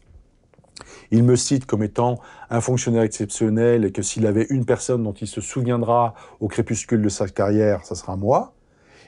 Il 1.11 1.23
me 1.23 1.35
cite 1.35 1.65
comme 1.65 1.83
étant 1.83 2.19
un 2.49 2.61
fonctionnaire 2.61 3.03
exceptionnel 3.03 3.85
et 3.85 3.91
que 3.91 4.01
s'il 4.01 4.25
avait 4.25 4.47
une 4.49 4.65
personne 4.65 5.03
dont 5.03 5.13
il 5.13 5.27
se 5.27 5.41
souviendra 5.41 6.15
au 6.39 6.47
crépuscule 6.47 7.01
de 7.01 7.09
sa 7.09 7.27
carrière, 7.27 7.85
ça 7.85 7.95
sera 7.95 8.15
moi. 8.15 8.53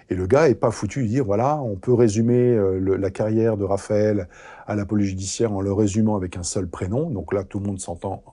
Et 0.09 0.15
le 0.15 0.27
gars 0.27 0.49
est 0.49 0.55
pas 0.55 0.71
foutu 0.71 1.03
de 1.03 1.07
dire 1.07 1.25
voilà, 1.25 1.61
on 1.61 1.75
peut 1.75 1.93
résumer 1.93 2.55
euh, 2.55 2.97
la 2.97 3.09
carrière 3.09 3.57
de 3.57 3.63
Raphaël 3.63 4.27
à 4.67 4.75
la 4.75 4.85
police 4.85 5.07
judiciaire 5.07 5.51
en 5.53 5.61
le 5.61 5.71
résumant 5.71 6.15
avec 6.15 6.37
un 6.37 6.43
seul 6.43 6.67
prénom. 6.67 7.09
Donc 7.09 7.33
là, 7.33 7.43
tout 7.43 7.59
le 7.59 7.67
monde 7.67 7.79
s'entend 7.79 8.23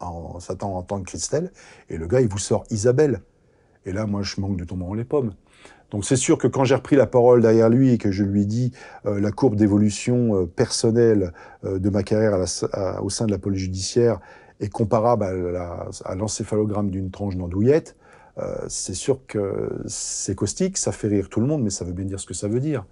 en 0.00 0.40
s'attend 0.40 0.76
en 0.76 0.82
tant 0.82 1.00
que 1.00 1.06
Christelle, 1.06 1.50
et 1.88 1.96
le 1.96 2.06
gars, 2.06 2.20
il 2.20 2.28
vous 2.28 2.38
sort 2.38 2.64
Isabelle. 2.70 3.22
Et 3.86 3.92
là, 3.92 4.06
moi, 4.06 4.22
je 4.22 4.40
manque 4.40 4.56
de 4.56 4.64
tomber 4.64 4.84
en 4.84 4.94
les 4.94 5.04
pommes. 5.04 5.32
Donc 5.90 6.04
c'est 6.04 6.16
sûr 6.16 6.38
que 6.38 6.48
quand 6.48 6.64
j'ai 6.64 6.74
repris 6.74 6.96
la 6.96 7.06
parole 7.06 7.40
derrière 7.40 7.68
lui 7.68 7.92
et 7.92 7.98
que 7.98 8.10
je 8.10 8.24
lui 8.24 8.42
ai 8.42 8.46
dit 8.46 8.72
euh, 9.06 9.20
la 9.20 9.30
courbe 9.30 9.54
d'évolution 9.54 10.34
euh, 10.34 10.46
personnelle 10.46 11.32
de 11.62 11.90
ma 11.90 12.02
carrière 12.02 12.44
au 13.00 13.10
sein 13.10 13.26
de 13.26 13.30
la 13.30 13.38
police 13.38 13.60
judiciaire 13.60 14.18
est 14.60 14.68
comparable 14.68 15.24
à, 16.04 16.14
l'encéphalogramme 16.14 16.90
d'une 16.90 17.10
tranche 17.10 17.36
d'andouillette, 17.36 17.96
c'est 18.68 18.94
sûr 18.94 19.20
que 19.26 19.70
c'est 19.86 20.34
caustique, 20.34 20.76
ça 20.76 20.92
fait 20.92 21.08
rire 21.08 21.28
tout 21.28 21.40
le 21.40 21.46
monde, 21.46 21.62
mais 21.62 21.70
ça 21.70 21.84
veut 21.84 21.92
bien 21.92 22.04
dire 22.04 22.18
ce 22.20 22.26
que 22.26 22.34
ça 22.34 22.48
veut 22.48 22.60
dire. 22.60 22.84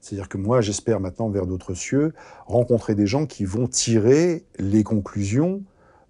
C'est-à-dire 0.00 0.28
que 0.28 0.38
moi, 0.38 0.60
j'espère 0.60 1.00
maintenant, 1.00 1.28
vers 1.28 1.46
d'autres 1.46 1.74
cieux, 1.74 2.12
rencontrer 2.46 2.94
des 2.94 3.06
gens 3.06 3.26
qui 3.26 3.44
vont 3.44 3.66
tirer 3.66 4.44
les 4.58 4.84
conclusions 4.84 5.62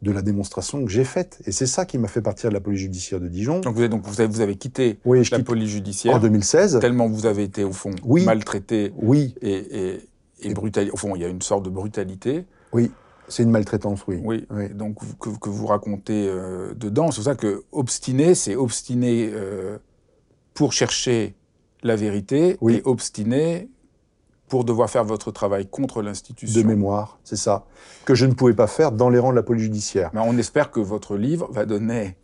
de 0.02 0.12
la 0.12 0.20
démonstration 0.20 0.84
que 0.84 0.90
j'ai 0.90 1.04
faite. 1.04 1.40
Et 1.46 1.52
c'est 1.52 1.66
ça 1.66 1.86
qui 1.86 1.96
m'a 1.96 2.08
fait 2.08 2.20
partir 2.20 2.50
de 2.50 2.54
la 2.54 2.60
police 2.60 2.80
judiciaire 2.80 3.20
de 3.20 3.28
Dijon. 3.28 3.60
Donc 3.60 3.74
vous 3.74 3.80
avez, 3.80 3.88
donc 3.88 4.02
vous 4.04 4.20
avez, 4.20 4.30
vous 4.30 4.40
avez 4.42 4.56
quitté 4.56 4.98
la 5.04 5.38
police 5.40 5.70
judiciaire 5.70 6.16
en 6.16 6.18
2016. 6.18 6.78
Tellement 6.80 7.08
vous 7.08 7.24
avez 7.24 7.44
été, 7.44 7.64
au 7.64 7.72
fond, 7.72 7.92
oui. 8.04 8.24
maltraité 8.24 8.92
oui. 8.96 9.34
et, 9.40 10.00
et, 10.42 10.54
brutal. 10.54 10.90
Au 10.92 10.96
fond, 10.96 11.16
il 11.16 11.22
y 11.22 11.24
a 11.24 11.28
une 11.28 11.42
sorte 11.42 11.64
de 11.64 11.70
brutalité. 11.70 12.44
Oui, 12.72 12.90
c'est 13.28 13.42
une 13.42 13.50
maltraitance, 13.50 14.06
oui. 14.06 14.20
Oui, 14.22 14.46
donc 14.74 14.98
que, 15.18 15.30
que, 15.30 15.48
vous 15.48 15.66
racontez 15.66 16.28
euh, 16.28 16.74
dedans. 16.74 17.10
C'est 17.10 17.16
pour 17.16 17.24
ça 17.24 17.34
que 17.34 17.64
obstiné, 17.72 18.34
c'est 18.34 18.54
obstiné 18.54 19.30
euh, 19.32 19.78
pour 20.54 20.72
chercher 20.72 21.34
la 21.82 21.96
vérité 21.96 22.56
et 22.68 22.82
obstiné 22.84 23.68
pour 24.48 24.64
devoir 24.64 24.88
faire 24.88 25.04
votre 25.04 25.32
travail 25.32 25.66
contre 25.66 26.02
l'institution. 26.02 26.60
De 26.60 26.66
mémoire, 26.66 27.18
c'est 27.24 27.36
ça. 27.36 27.66
Que 28.04 28.14
je 28.14 28.26
ne 28.26 28.32
pouvais 28.32 28.54
pas 28.54 28.68
faire 28.68 28.92
dans 28.92 29.10
les 29.10 29.18
rangs 29.18 29.30
de 29.30 29.36
la 29.36 29.42
police 29.42 29.64
judiciaire. 29.64 30.10
Mais 30.14 30.20
on 30.20 30.38
espère 30.38 30.70
que 30.70 30.78
votre 30.78 31.16
livre 31.16 31.48
va 31.50 31.66
donner 31.66 32.16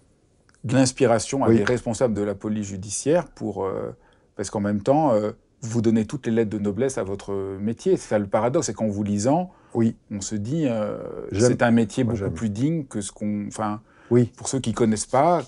de 0.62 0.74
l'inspiration 0.74 1.43
à 1.45 1.53
des 1.53 1.65
responsables 1.65 2.15
de 2.15 2.23
la 2.23 2.37
police 2.37 2.69
judiciaire 2.69 3.27
pour. 3.27 3.65
Euh, 3.65 3.97
parce 4.37 4.51
qu'en 4.51 4.61
même 4.61 4.83
temps, 4.83 5.12
vous 5.61 5.83
donnez 5.83 6.07
toutes 6.07 6.27
les 6.27 6.33
lettres 6.33 6.51
de 6.51 6.59
noblesse 6.59 6.97
à 6.97 7.03
votre 7.03 7.35
métier. 7.61 7.99
C'est 7.99 8.09
ça 8.09 8.19
le 8.19 8.27
paradoxe, 8.27 8.66
c'est 8.66 8.73
qu'en 8.73 8.89
vous 8.89 9.03
lisant, 9.03 9.51
oui. 9.74 9.97
on 10.11 10.20
se 10.20 10.35
dit 10.35 10.66
euh, 10.66 10.99
c'est 11.32 11.62
un 11.62 11.70
métier 11.70 12.05
beaucoup 12.05 12.31
plus 12.31 12.51
digne 12.51 12.85
que 12.85 13.01
ce 13.01 13.12
qu'on. 13.12 13.47
Enfin, 13.47 13.81
oui. 14.11 14.31
pour 14.36 14.49
ceux 14.49 14.61
qui 14.61 14.70
ne 14.70 14.74
connaissent 14.74 15.07
pas, 15.07 15.43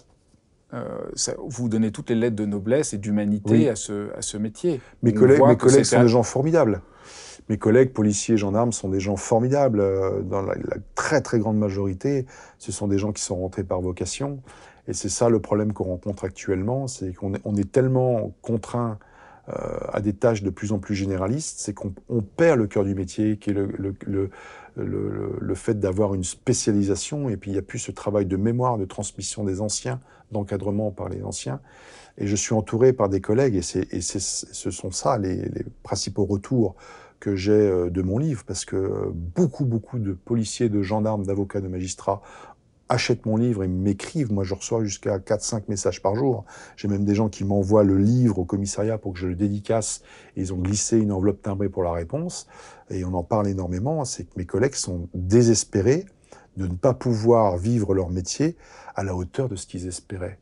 ça, 1.14 1.34
vous 1.38 1.68
donnez 1.68 1.92
toutes 1.92 2.10
les 2.10 2.16
lettres 2.16 2.34
de 2.34 2.46
noblesse 2.46 2.94
et 2.94 2.98
d'humanité 2.98 3.68
à, 3.68 3.76
ce, 3.76 4.12
à 4.16 4.22
ce 4.22 4.36
métier. 4.36 4.80
Mes 5.05 5.14
collègues, 5.14 5.40
mes 5.46 5.56
collègues 5.56 5.84
sont 5.84 6.02
des 6.02 6.09
gens 6.09 6.24
formidables. 6.24 6.82
Mes 7.48 7.59
collègues 7.59 7.92
policiers, 7.92 8.36
gendarmes 8.36 8.72
sont 8.72 8.88
des 8.88 9.01
gens 9.01 9.16
formidables. 9.16 9.80
Euh, 9.80 10.22
dans 10.22 10.42
la, 10.42 10.55
très 10.94 11.20
très 11.20 11.38
grande 11.38 11.59
majorité, 11.59 12.26
ce 12.59 12.72
sont 12.72 12.88
des 12.88 12.98
gens 12.98 13.12
qui 13.12 13.22
sont 13.22 13.36
rentrés 13.36 13.64
par 13.64 13.80
vocation. 13.80 14.40
Et 14.88 14.94
c'est 14.94 15.09
ça 15.09 15.28
le 15.28 15.40
problème 15.40 15.72
qu'on 15.72 15.84
rencontre 15.84 16.24
actuellement, 16.24 16.86
c'est 16.86 17.12
qu'on 17.12 17.34
est, 17.34 17.40
on 17.44 17.56
est 17.56 17.70
tellement 17.70 18.34
contraint 18.42 18.92
euh, 18.92 19.05
à 19.46 20.00
des 20.00 20.14
tâches 20.14 20.42
de 20.42 20.50
plus 20.50 20.72
en 20.72 20.78
plus 20.78 20.94
généralistes, 20.94 21.58
c'est 21.58 21.74
qu'on 21.74 21.92
perd 22.36 22.58
le 22.58 22.66
cœur 22.66 22.84
du 22.84 22.94
métier, 22.94 23.36
qui 23.36 23.50
est 23.50 23.52
le, 23.52 23.68
le, 23.78 24.30
le, 24.76 25.38
le 25.38 25.54
fait 25.54 25.78
d'avoir 25.78 26.14
une 26.14 26.24
spécialisation, 26.24 27.28
et 27.28 27.36
puis 27.36 27.50
il 27.50 27.54
n'y 27.54 27.58
a 27.58 27.62
plus 27.62 27.78
ce 27.78 27.92
travail 27.92 28.26
de 28.26 28.36
mémoire, 28.36 28.78
de 28.78 28.86
transmission 28.86 29.44
des 29.44 29.60
anciens, 29.60 30.00
d'encadrement 30.32 30.90
par 30.90 31.08
les 31.08 31.22
anciens. 31.22 31.60
Et 32.16 32.26
je 32.26 32.36
suis 32.36 32.54
entouré 32.54 32.92
par 32.92 33.08
des 33.08 33.20
collègues, 33.20 33.56
et, 33.56 33.96
et 33.96 34.00
ce 34.00 34.70
sont 34.70 34.90
ça 34.90 35.18
les, 35.18 35.36
les 35.36 35.64
principaux 35.82 36.24
retours 36.24 36.74
que 37.20 37.36
j'ai 37.36 37.52
euh, 37.52 37.90
de 37.90 38.02
mon 38.02 38.18
livre, 38.18 38.44
parce 38.46 38.64
que 38.64 39.10
beaucoup, 39.12 39.64
beaucoup 39.64 39.98
de 39.98 40.12
policiers, 40.12 40.68
de 40.68 40.82
gendarmes, 40.82 41.24
d'avocats, 41.24 41.60
de 41.60 41.68
magistrats 41.68 42.22
achètent 42.89 43.27
mon 43.27 43.36
livre 43.36 43.65
et 43.65 43.69
m'écrivent. 43.69 44.32
Moi, 44.32 44.44
je 44.44 44.55
reçois 44.55 44.85
jusqu'à 44.85 45.19
4-5 45.19 45.65
messages 45.69 46.02
par 46.02 46.15
jour. 46.15 46.44
J'ai 46.77 46.89
même 46.89 47.05
des 47.05 47.15
gens 47.15 47.28
qui 47.28 47.44
m'envoient 47.44 47.85
le 47.85 47.98
livre 47.98 48.39
au 48.39 48.44
commissariat 48.44 48.98
pour 48.98 49.12
que 49.12 49.19
je 49.19 49.27
le 49.27 49.35
dédicace. 49.35 50.02
Et 50.36 50.43
ils 50.43 50.52
ont 50.52 50.59
glissé 50.59 50.98
une 50.98 51.12
enveloppe 51.12 51.43
timbrée 51.43 51.69
pour 51.69 51.82
la 51.82 51.93
réponse. 51.93 52.47
Et 52.90 53.05
on 53.05 53.15
en 53.15 53.23
parle 53.23 53.48
énormément. 53.48 54.05
C'est 54.05 54.24
que 54.24 54.32
mes 54.36 54.47
collègues 54.47 54.74
sont 54.74 55.09
désespérés 55.15 56.06
de 56.56 56.66
ne 56.66 56.74
pas 56.74 56.94
pouvoir 56.94 57.56
vivre 57.56 57.94
leur 57.94 58.11
métier 58.11 58.56
à 58.94 59.02
la 59.02 59.15
hauteur 59.15 59.48
de 59.48 59.56
ce 59.56 59.66
qu'ils 59.66 59.86
espéraient. 59.86 60.39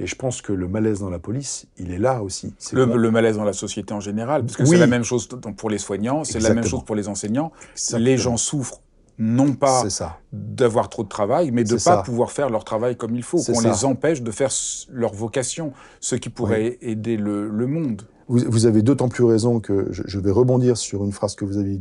Et 0.00 0.06
je 0.06 0.16
pense 0.16 0.42
que 0.42 0.52
le 0.52 0.66
malaise 0.66 1.00
dans 1.00 1.10
la 1.10 1.20
police, 1.20 1.66
il 1.78 1.92
est 1.92 1.98
là 1.98 2.22
aussi. 2.22 2.52
le, 2.72 2.84
le, 2.84 3.10
malaise 3.12 3.36
dans 3.36 3.44
la 3.44 3.52
société 3.52 3.94
en 3.94 4.00
général, 4.00 4.42
parce 4.42 4.56
que 4.56 4.64
c'est 4.64 4.76
la 4.76 4.88
même 4.88 5.04
chose 5.04 5.28
pour 5.56 5.70
les 5.70 5.78
soignants, 5.78 6.24
c'est 6.24 6.40
la 6.40 6.52
même 6.52 6.66
chose 6.66 6.84
pour 6.84 6.96
les 6.96 7.06
enseignants. 7.06 7.52
Les 7.96 8.16
gens 8.16 8.36
souffrent 8.36 8.80
non 9.18 9.52
pas 9.52 9.84
d'avoir 10.32 10.88
trop 10.88 11.04
de 11.04 11.08
travail, 11.08 11.50
mais 11.50 11.64
de 11.64 11.74
ne 11.74 11.78
pas 11.78 12.02
pouvoir 12.02 12.32
faire 12.32 12.50
leur 12.50 12.64
travail 12.64 12.96
comme 12.96 13.14
il 13.14 13.22
faut, 13.22 13.38
qu'on 13.38 13.60
les 13.60 13.84
empêche 13.84 14.22
de 14.22 14.30
faire 14.30 14.50
leur 14.90 15.14
vocation, 15.14 15.72
ce 16.00 16.16
qui 16.16 16.30
pourrait 16.30 16.78
aider 16.80 17.16
le, 17.16 17.48
le 17.48 17.66
monde. 17.66 18.02
Vous, 18.26 18.40
vous 18.48 18.66
avez 18.66 18.82
d'autant 18.82 19.08
plus 19.08 19.24
raison 19.24 19.60
que 19.60 19.88
je, 19.90 20.02
je, 20.06 20.18
vais 20.18 20.30
rebondir 20.30 20.76
sur 20.76 21.04
une 21.04 21.12
phrase 21.12 21.34
que 21.34 21.44
vous 21.44 21.58
avez 21.58 21.80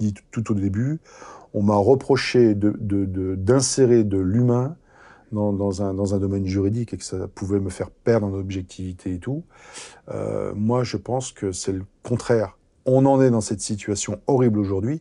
dit 0.00 0.14
tout 0.30 0.50
au 0.50 0.54
début. 0.54 1.00
On 1.52 1.62
m'a 1.62 1.76
reproché 1.76 2.54
d'insérer 2.54 3.98
de, 3.98 4.02
de, 4.02 4.16
de 4.16 4.22
l'humain 4.22 4.76
dans, 5.32 5.82
un, 5.82 5.94
dans, 5.94 6.14
un, 6.14 6.18
domaine 6.18 6.46
juridique 6.46 6.94
et 6.94 6.96
que 6.96 7.04
ça 7.04 7.28
pouvait 7.28 7.60
me 7.60 7.70
faire 7.70 7.90
perdre 7.90 8.26
en 8.26 8.32
objectivité 8.32 9.14
et 9.14 9.18
tout. 9.18 9.42
Euh, 10.10 10.52
moi, 10.54 10.84
je 10.84 10.96
pense 10.96 11.32
que 11.32 11.52
c'est 11.52 11.72
le 11.72 11.84
contraire. 12.02 12.56
On 12.86 13.06
en 13.06 13.20
est 13.20 13.30
dans 13.30 13.40
cette 13.40 13.60
situation 13.60 14.20
horrible 14.26 14.58
aujourd'hui 14.58 15.00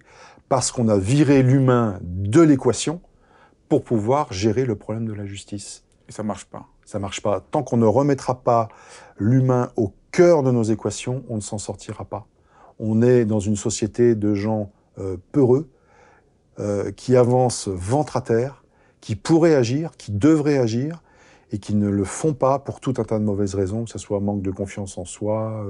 parce 0.54 0.72
qu'on 0.72 0.88
a 0.88 1.00
viré 1.00 1.42
l'humain 1.42 1.98
de 2.04 2.40
l'équation 2.40 3.02
pour 3.70 3.84
pouvoir 3.84 4.32
gérer 4.32 4.66
le 4.66 4.76
problème 4.76 5.08
de 5.08 5.14
la 5.14 5.26
justice. 5.26 5.84
Et 6.08 6.12
ça 6.12 6.22
marche 6.22 6.46
pas. 6.46 6.68
Ça 6.86 7.00
marche 7.00 7.24
pas. 7.24 7.40
Tant 7.40 7.64
qu'on 7.64 7.78
ne 7.78 7.88
remettra 7.88 8.44
pas 8.44 8.70
l'humain 9.18 9.72
au 9.78 9.96
cœur 10.12 10.44
de 10.44 10.52
nos 10.52 10.62
équations, 10.62 11.24
on 11.28 11.38
ne 11.38 11.42
s'en 11.42 11.58
sortira 11.58 12.06
pas. 12.06 12.28
On 12.78 13.02
est 13.02 13.26
dans 13.26 13.40
une 13.40 13.56
société 13.56 14.14
de 14.14 14.36
gens 14.36 14.72
euh, 15.00 15.18
peureux, 15.32 15.72
euh, 16.60 16.92
qui 16.92 17.16
avancent 17.18 17.68
ventre 17.68 18.16
à 18.16 18.22
terre, 18.22 18.64
qui 19.02 19.16
pourraient 19.16 19.56
agir, 19.56 19.98
qui 19.98 20.12
devraient 20.12 20.60
agir, 20.60 21.02
et 21.54 21.60
qui 21.60 21.76
ne 21.76 21.88
le 21.88 22.04
font 22.04 22.34
pas 22.34 22.58
pour 22.58 22.80
tout 22.80 22.96
un 22.98 23.04
tas 23.04 23.20
de 23.20 23.24
mauvaises 23.24 23.54
raisons, 23.54 23.86
que 23.86 23.92
ce 23.92 24.00
soit 24.00 24.20
manque 24.20 24.42
de 24.42 24.50
confiance 24.50 24.98
en 24.98 25.06
soi, 25.06 25.64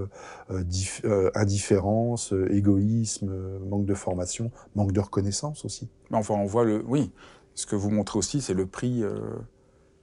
euh, 0.50 0.56
euh, 0.56 0.64
euh 1.04 1.32
indifférence, 1.36 2.34
égoïsme, 2.50 3.30
manque 3.70 3.86
de 3.86 3.94
formation, 3.94 4.50
manque 4.76 4.94
de 4.94 5.02
reconnaissance 5.02 5.66
aussi. 5.66 5.90
Enfin, 6.12 6.36
on 6.36 6.46
voit 6.46 6.64
le, 6.64 6.82
oui, 6.88 7.12
ce 7.54 7.66
que 7.66 7.76
vous 7.76 7.90
montrez 7.90 8.18
aussi, 8.18 8.40
c'est 8.40 8.54
le 8.54 8.66
prix, 8.66 9.04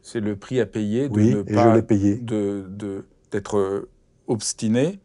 c'est 0.03 0.21
le 0.21 0.37
prix 0.37 0.61
à 0.61 0.67
payer 0.67 1.09
de 1.09 1.21
ne 1.21 1.43
pas, 1.43 1.81
payé. 1.81 2.17
de 2.17 3.05
d'être 3.33 3.89
obstiné. 4.27 5.01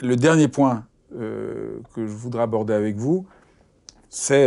Le 0.00 0.14
dernier 0.14 0.46
point 0.46 0.86
que 1.10 1.80
je 1.96 2.12
voudrais 2.12 2.42
aborder 2.42 2.74
avec 2.74 2.96
vous, 2.96 3.26
c'est 4.08 4.46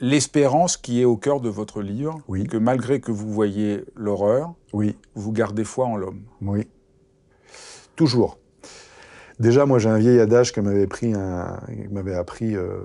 l'espérance 0.00 0.76
qui 0.76 1.00
est 1.00 1.04
au 1.04 1.16
cœur 1.16 1.40
de 1.40 1.48
votre 1.48 1.82
livre, 1.82 2.20
oui. 2.28 2.46
que 2.46 2.56
malgré 2.56 3.00
que 3.00 3.12
vous 3.12 3.32
voyez 3.32 3.84
l'horreur, 3.94 4.54
oui. 4.72 4.96
vous 5.14 5.32
gardez 5.32 5.64
foi 5.64 5.86
en 5.86 5.96
l'homme. 5.96 6.22
Oui. 6.40 6.68
Toujours. 7.96 8.38
Déjà, 9.40 9.66
moi, 9.66 9.80
j'ai 9.80 9.88
un 9.88 9.98
vieil 9.98 10.20
adage 10.20 10.52
que 10.52 10.60
m'avait 10.60 10.86
pris 10.86 11.12
un, 11.12 11.60
m'avait 11.90 12.14
appris 12.14 12.54
euh, 12.54 12.78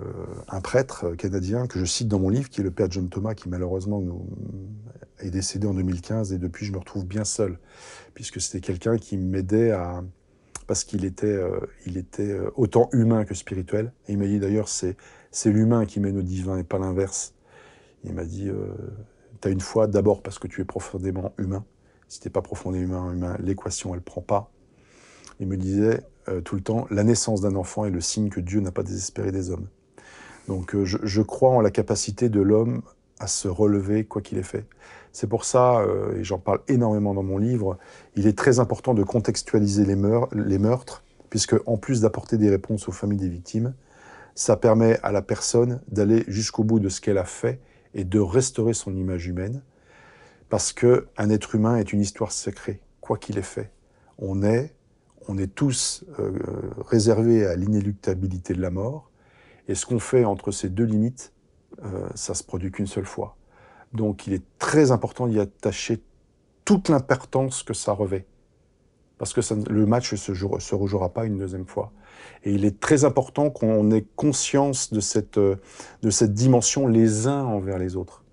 un 0.48 0.62
prêtre 0.62 1.12
canadien 1.12 1.68
que 1.68 1.78
je 1.78 1.86
cite 1.86 2.08
dans 2.08 2.20
mon 2.20 2.30
livre, 2.30 2.50
qui 2.50 2.62
est 2.62 2.64
le 2.64 2.72
père 2.72 2.90
John 2.90 3.08
Thomas, 3.08 3.36
qui 3.36 3.50
malheureusement 3.50 4.00
nous, 4.02 4.26
est 5.20 5.30
décédé 5.30 5.68
en 5.68 5.74
2015 5.74 6.34
et 6.34 6.40
depuis, 6.40 6.66
je 6.66 6.72
me 6.72 6.80
retrouve 6.80 7.06
bien 7.06 7.24
seul, 7.24 7.60
puisque 8.16 8.42
c'était 8.42 8.62
quelqu'un 8.62 8.98
qui 8.98 9.18
m'aidait 9.18 9.72
à 9.72 10.04
parce 10.70 10.84
qu'il 10.84 11.04
était, 11.04 11.26
euh, 11.26 11.60
il 11.88 11.98
était 11.98 12.30
euh, 12.30 12.52
autant 12.56 12.90
humain 12.94 13.26
que 13.26 13.34
spirituel. 13.34 13.92
Et 14.08 14.12
il 14.12 14.20
m'a 14.20 14.28
dit 14.28 14.40
d'ailleurs, 14.40 14.70
c'est, 14.70 14.98
c'est 15.32 15.52
l'humain 15.52 15.86
qui 15.86 16.00
mène 16.00 16.18
au 16.18 16.22
divin 16.22 16.58
et 16.58 16.64
pas 16.64 16.80
l'inverse. 16.80 17.34
Il 18.04 18.14
m'a 18.14 18.26
dit, 18.26 18.50
euh, 18.50 18.74
tu 19.42 19.48
as 19.48 19.52
une 19.52 19.62
foi 19.62 19.88
d'abord 19.88 20.22
parce 20.22 20.40
que 20.40 20.48
tu 20.48 20.62
es 20.62 20.66
profondément 20.66 21.34
humain. 21.38 21.66
Si 22.08 22.20
t'es 22.20 22.30
pas 22.30 22.42
profondément 22.42 23.12
humain, 23.12 23.38
l'équation, 23.40 23.94
elle 23.94 24.02
prend 24.02 24.22
pas. 24.22 24.52
Il 25.40 25.48
me 25.48 25.58
disait 25.58 26.02
tout 26.44 26.56
le 26.56 26.62
temps, 26.62 26.86
la 26.92 27.04
naissance 27.04 27.42
d'un 27.42 27.56
enfant 27.56 27.86
est 27.86 27.90
le 27.90 28.02
signe 28.02 28.30
que 28.30 28.40
Dieu 28.40 28.60
n'a 28.60 28.72
pas 28.72 28.84
désespéré 28.84 29.32
des 29.32 29.50
hommes. 29.50 29.68
Donc 30.48 30.76
je, 30.84 30.98
je 31.02 31.22
crois 31.22 31.50
en 31.50 31.62
la 31.62 31.72
capacité 31.72 32.30
de 32.30 32.40
l'homme 32.40 32.82
à 33.20 33.28
se 33.28 33.48
relever 33.48 34.06
quoi 34.06 34.22
qu'il 34.22 34.38
ait 34.38 34.44
fait. 34.44 34.66
C'est 35.12 35.28
pour 35.28 35.44
ça, 35.44 35.80
euh, 35.80 36.18
et 36.18 36.24
j'en 36.24 36.40
parle 36.40 36.62
énormément 36.68 37.14
dans 37.14 37.24
mon 37.24 37.38
livre, 37.38 37.78
il 38.16 38.28
est 38.28 38.38
très 38.38 38.60
important 38.60 38.94
de 38.94 39.04
contextualiser 39.04 39.86
les, 39.86 39.96
meurtres, 39.96 41.04
puisque 41.30 41.56
en 41.66 41.78
plus 41.78 42.02
d'apporter 42.02 42.38
des 42.38 42.50
réponses 42.50 42.88
aux 42.88 42.92
familles 42.92 43.18
des 43.18 43.30
victimes, 43.30 43.74
ça 44.40 44.56
permet 44.56 44.98
à 45.04 45.12
la 45.12 45.22
personne 45.22 45.82
d'aller 45.90 46.24
jusqu'au 46.30 46.64
bout 46.64 46.80
de 46.80 46.88
ce 46.88 47.02
qu'elle 47.02 47.18
a 47.18 47.26
fait 47.26 47.60
et 47.94 48.06
de 48.06 48.20
restaurer 48.22 48.74
son 48.74 48.96
image 48.96 49.28
humaine, 49.28 49.62
parce 50.48 50.72
qu'un 50.72 51.30
être 51.30 51.56
humain 51.56 51.76
est 51.76 51.92
une 51.92 52.00
histoire 52.00 52.32
sacrée, 52.32 52.82
quoi 53.02 53.18
qu'il 53.18 53.38
ait 53.38 53.42
fait. 53.42 53.70
On 54.18 54.42
est, 54.42 54.74
on 55.28 55.38
est 55.38 55.54
tous 55.54 56.06
euh, 56.20 56.32
réservés 56.88 57.46
à 57.46 57.58
l'inéluctabilité 57.58 58.54
de 58.54 58.62
la 58.62 58.70
mort, 58.70 59.12
et 59.68 59.76
ce 59.76 59.86
qu'on 59.86 60.00
fait 60.00 60.24
entre 60.24 60.52
ces 60.52 60.70
deux 60.70 60.86
limites, 60.86 61.34
euh, 61.84 62.08
ça 62.16 62.34
se 62.34 62.46
produit 62.46 62.72
qu'une 62.72 62.88
seule 62.88 63.06
fois. 63.06 63.36
Donc 63.92 64.26
il 64.26 64.32
est 64.32 64.46
très 64.58 64.92
important 64.92 65.28
d'y 65.28 65.42
attacher 65.42 66.02
toute 66.64 66.88
l'importance 66.88 67.62
que 67.62 67.74
ça 67.74 67.92
revêt. 67.92 68.26
Parce 69.18 69.34
que 69.34 69.42
le 69.70 69.86
match 69.86 70.14
ne 70.14 70.18
se, 70.18 70.34
se, 70.34 70.76
rejouera 70.76 71.10
pas 71.10 71.26
une 71.26 71.38
deuxième 71.38 71.68
fois. 71.68 71.92
Et 72.44 72.52
il 72.52 72.66
est 72.66 72.80
très 72.80 73.06
important 73.06 73.50
qu'on 73.50 73.92
ait 73.92 74.06
conscience 74.16 74.94
de 74.94 75.00
cette, 75.00 75.38
euh, 75.38 75.56
de 76.02 76.10
cette 76.10 76.34
dimension 76.34 76.88
les 76.88 77.28
uns 77.28 77.44
envers 77.44 77.78
les 77.78 77.96
autres. 77.96 78.24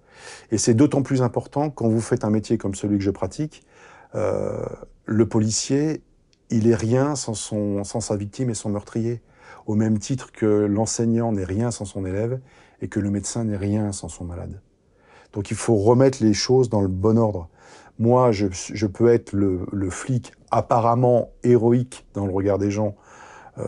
Et 0.51 0.59
c'est 0.59 0.75
d'autant 0.75 1.03
plus 1.03 1.23
important 1.23 1.71
quand 1.71 1.89
vous 1.89 2.01
faites 2.01 2.25
un 2.25 2.31
métier 2.31 2.59
comme 2.59 2.75
celui 2.75 2.99
que 2.99 3.05
je 3.05 3.11
pratique. 3.11 3.63
Euh, 4.15 4.65
le 5.05 5.29
policier, 5.29 6.03
il 6.51 6.69
est 6.69 6.75
rien 6.75 7.17
sans, 7.17 7.35
son, 7.35 7.85
sans 7.85 8.01
sa 8.01 8.17
victime 8.17 8.51
et 8.51 8.55
son 8.55 8.71
meurtrier. 8.71 9.23
Au 9.67 9.75
même 9.75 9.99
titre 9.99 10.31
que 10.33 10.47
l'enseignant 10.47 11.33
n'est 11.33 11.45
rien 11.45 11.71
sans 11.71 11.85
son 11.85 12.07
élève 12.07 12.41
et 12.81 12.89
que 12.89 13.01
le 13.01 13.11
médecin 13.11 13.45
n'est 13.45 13.57
rien 13.57 13.93
sans 13.93 14.09
son 14.09 14.25
malade. 14.25 14.61
Donc 15.33 15.51
il 15.51 15.57
faut 15.57 15.77
remettre 15.77 16.23
les 16.23 16.35
choses 16.35 16.71
dans 16.71 16.81
le 16.81 16.89
bon 16.89 17.19
ordre. 17.19 17.49
Moi, 17.99 18.31
je, 18.31 18.87
peux 18.87 19.09
être 19.09 19.33
le, 19.33 19.91
flic 19.91 20.33
apparemment 20.51 21.31
héroïque 21.43 22.07
dans 22.13 22.27
le 22.27 22.33
regard 22.33 22.59
des 22.59 22.71
gens. 22.71 22.95
Euh, 23.59 23.65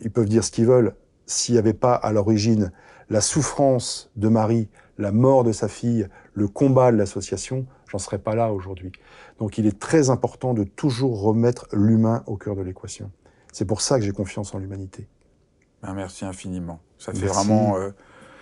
ils 0.00 0.10
peuvent 0.10 0.28
dire 0.28 0.44
ce 0.44 0.50
qu'ils 0.50 0.66
veulent. 0.66 0.94
S'il 1.26 1.54
n'y 1.54 1.58
avait 1.58 1.74
pas 1.74 1.94
à 1.94 2.12
l'origine 2.12 2.72
la 3.10 3.20
souffrance 3.20 4.10
de 4.16 4.28
Marie, 4.28 4.68
la 4.98 5.12
mort 5.12 5.44
de 5.44 5.52
sa 5.52 5.68
fille, 5.68 6.08
le 6.34 6.48
combat 6.48 6.92
de 6.92 6.96
l'association, 6.96 7.66
j'en 7.88 7.98
serais 7.98 8.18
pas 8.18 8.34
là 8.34 8.52
aujourd'hui. 8.52 8.92
Donc 9.38 9.58
il 9.58 9.66
est 9.66 9.78
très 9.78 10.10
important 10.10 10.54
de 10.54 10.64
toujours 10.64 11.20
remettre 11.20 11.66
l'humain 11.72 12.22
au 12.26 12.36
cœur 12.36 12.56
de 12.56 12.62
l'équation. 12.62 13.10
C'est 13.52 13.66
pour 13.66 13.82
ça 13.82 13.98
que 13.98 14.04
j'ai 14.04 14.12
confiance 14.12 14.54
en 14.54 14.58
l'humanité. 14.58 15.08
Ben, 15.82 15.92
merci 15.94 16.24
infiniment. 16.24 16.80
Ça 16.98 17.12
fait 17.12 17.26
vraiment 17.26 17.76
euh, 17.76 17.90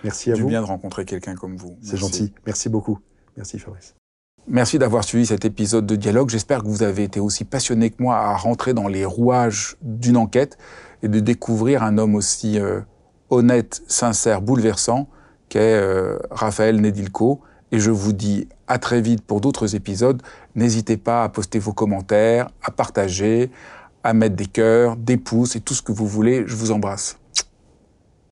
merci 0.05 0.31
à 0.31 0.35
du 0.35 0.43
vous. 0.43 0.49
bien 0.49 0.61
de 0.61 0.67
rencontrer 0.67 1.05
quelqu'un 1.05 1.35
comme 1.35 1.57
vous. 1.57 1.77
C'est 1.83 1.97
gentil. 1.97 2.33
Merci 2.47 2.69
beaucoup. 2.69 3.01
Merci 3.37 3.59
Fabrice. 3.59 4.00
Merci 4.49 4.79
d'avoir 4.79 5.05
suivi 5.05 5.27
cet 5.27 5.45
épisode 5.45 5.87
de 5.87 5.97
Dialogue. 5.97 6.31
J'espère 6.31 6.63
que 6.63 6.69
vous 6.69 6.83
avez 6.83 7.05
été 7.05 7.21
aussi 7.21 7.45
passionné 7.45 7.91
que 7.91 8.03
moi 8.03 8.17
à 8.17 8.37
rentrer 8.37 8.75
dans 8.75 8.89
les 8.89 9.05
rouages 9.05 9.77
d'une 9.83 10.17
enquête 10.17 10.59
et 11.03 11.09
de 11.09 11.21
découvrir 11.21 11.83
un 11.83 11.99
homme 11.99 12.15
aussi 12.15 12.59
euh, 12.59 12.81
honnête, 13.29 13.83
sincère, 13.87 14.41
bouleversant 14.41 15.09
qu'est 15.49 15.75
euh, 15.75 16.19
Raphaël 16.31 16.81
Nedilko. 16.81 17.41
Et 17.71 17.79
je 17.79 17.91
vous 17.91 18.13
dis 18.13 18.49
à 18.67 18.79
très 18.79 19.01
vite 19.01 19.23
pour 19.23 19.41
d'autres 19.41 19.77
épisodes. 19.77 20.21
N'hésitez 20.57 20.97
pas 20.97 21.23
à 21.23 21.29
poster 21.29 21.61
vos 21.61 21.73
commentaires, 21.73 22.51
à 22.63 22.73
partager, 22.73 23.51
à 24.03 24.15
mettre 24.15 24.35
des 24.35 24.47
cœurs, 24.47 24.97
des 24.97 25.19
pouces 25.19 25.55
et 25.55 25.61
tout 25.61 25.75
ce 25.75 25.83
que 25.83 25.93
vous 25.93 26.07
voulez. 26.07 26.45
Je 26.47 26.57
vous 26.57 26.73
embrasse. 26.73 27.20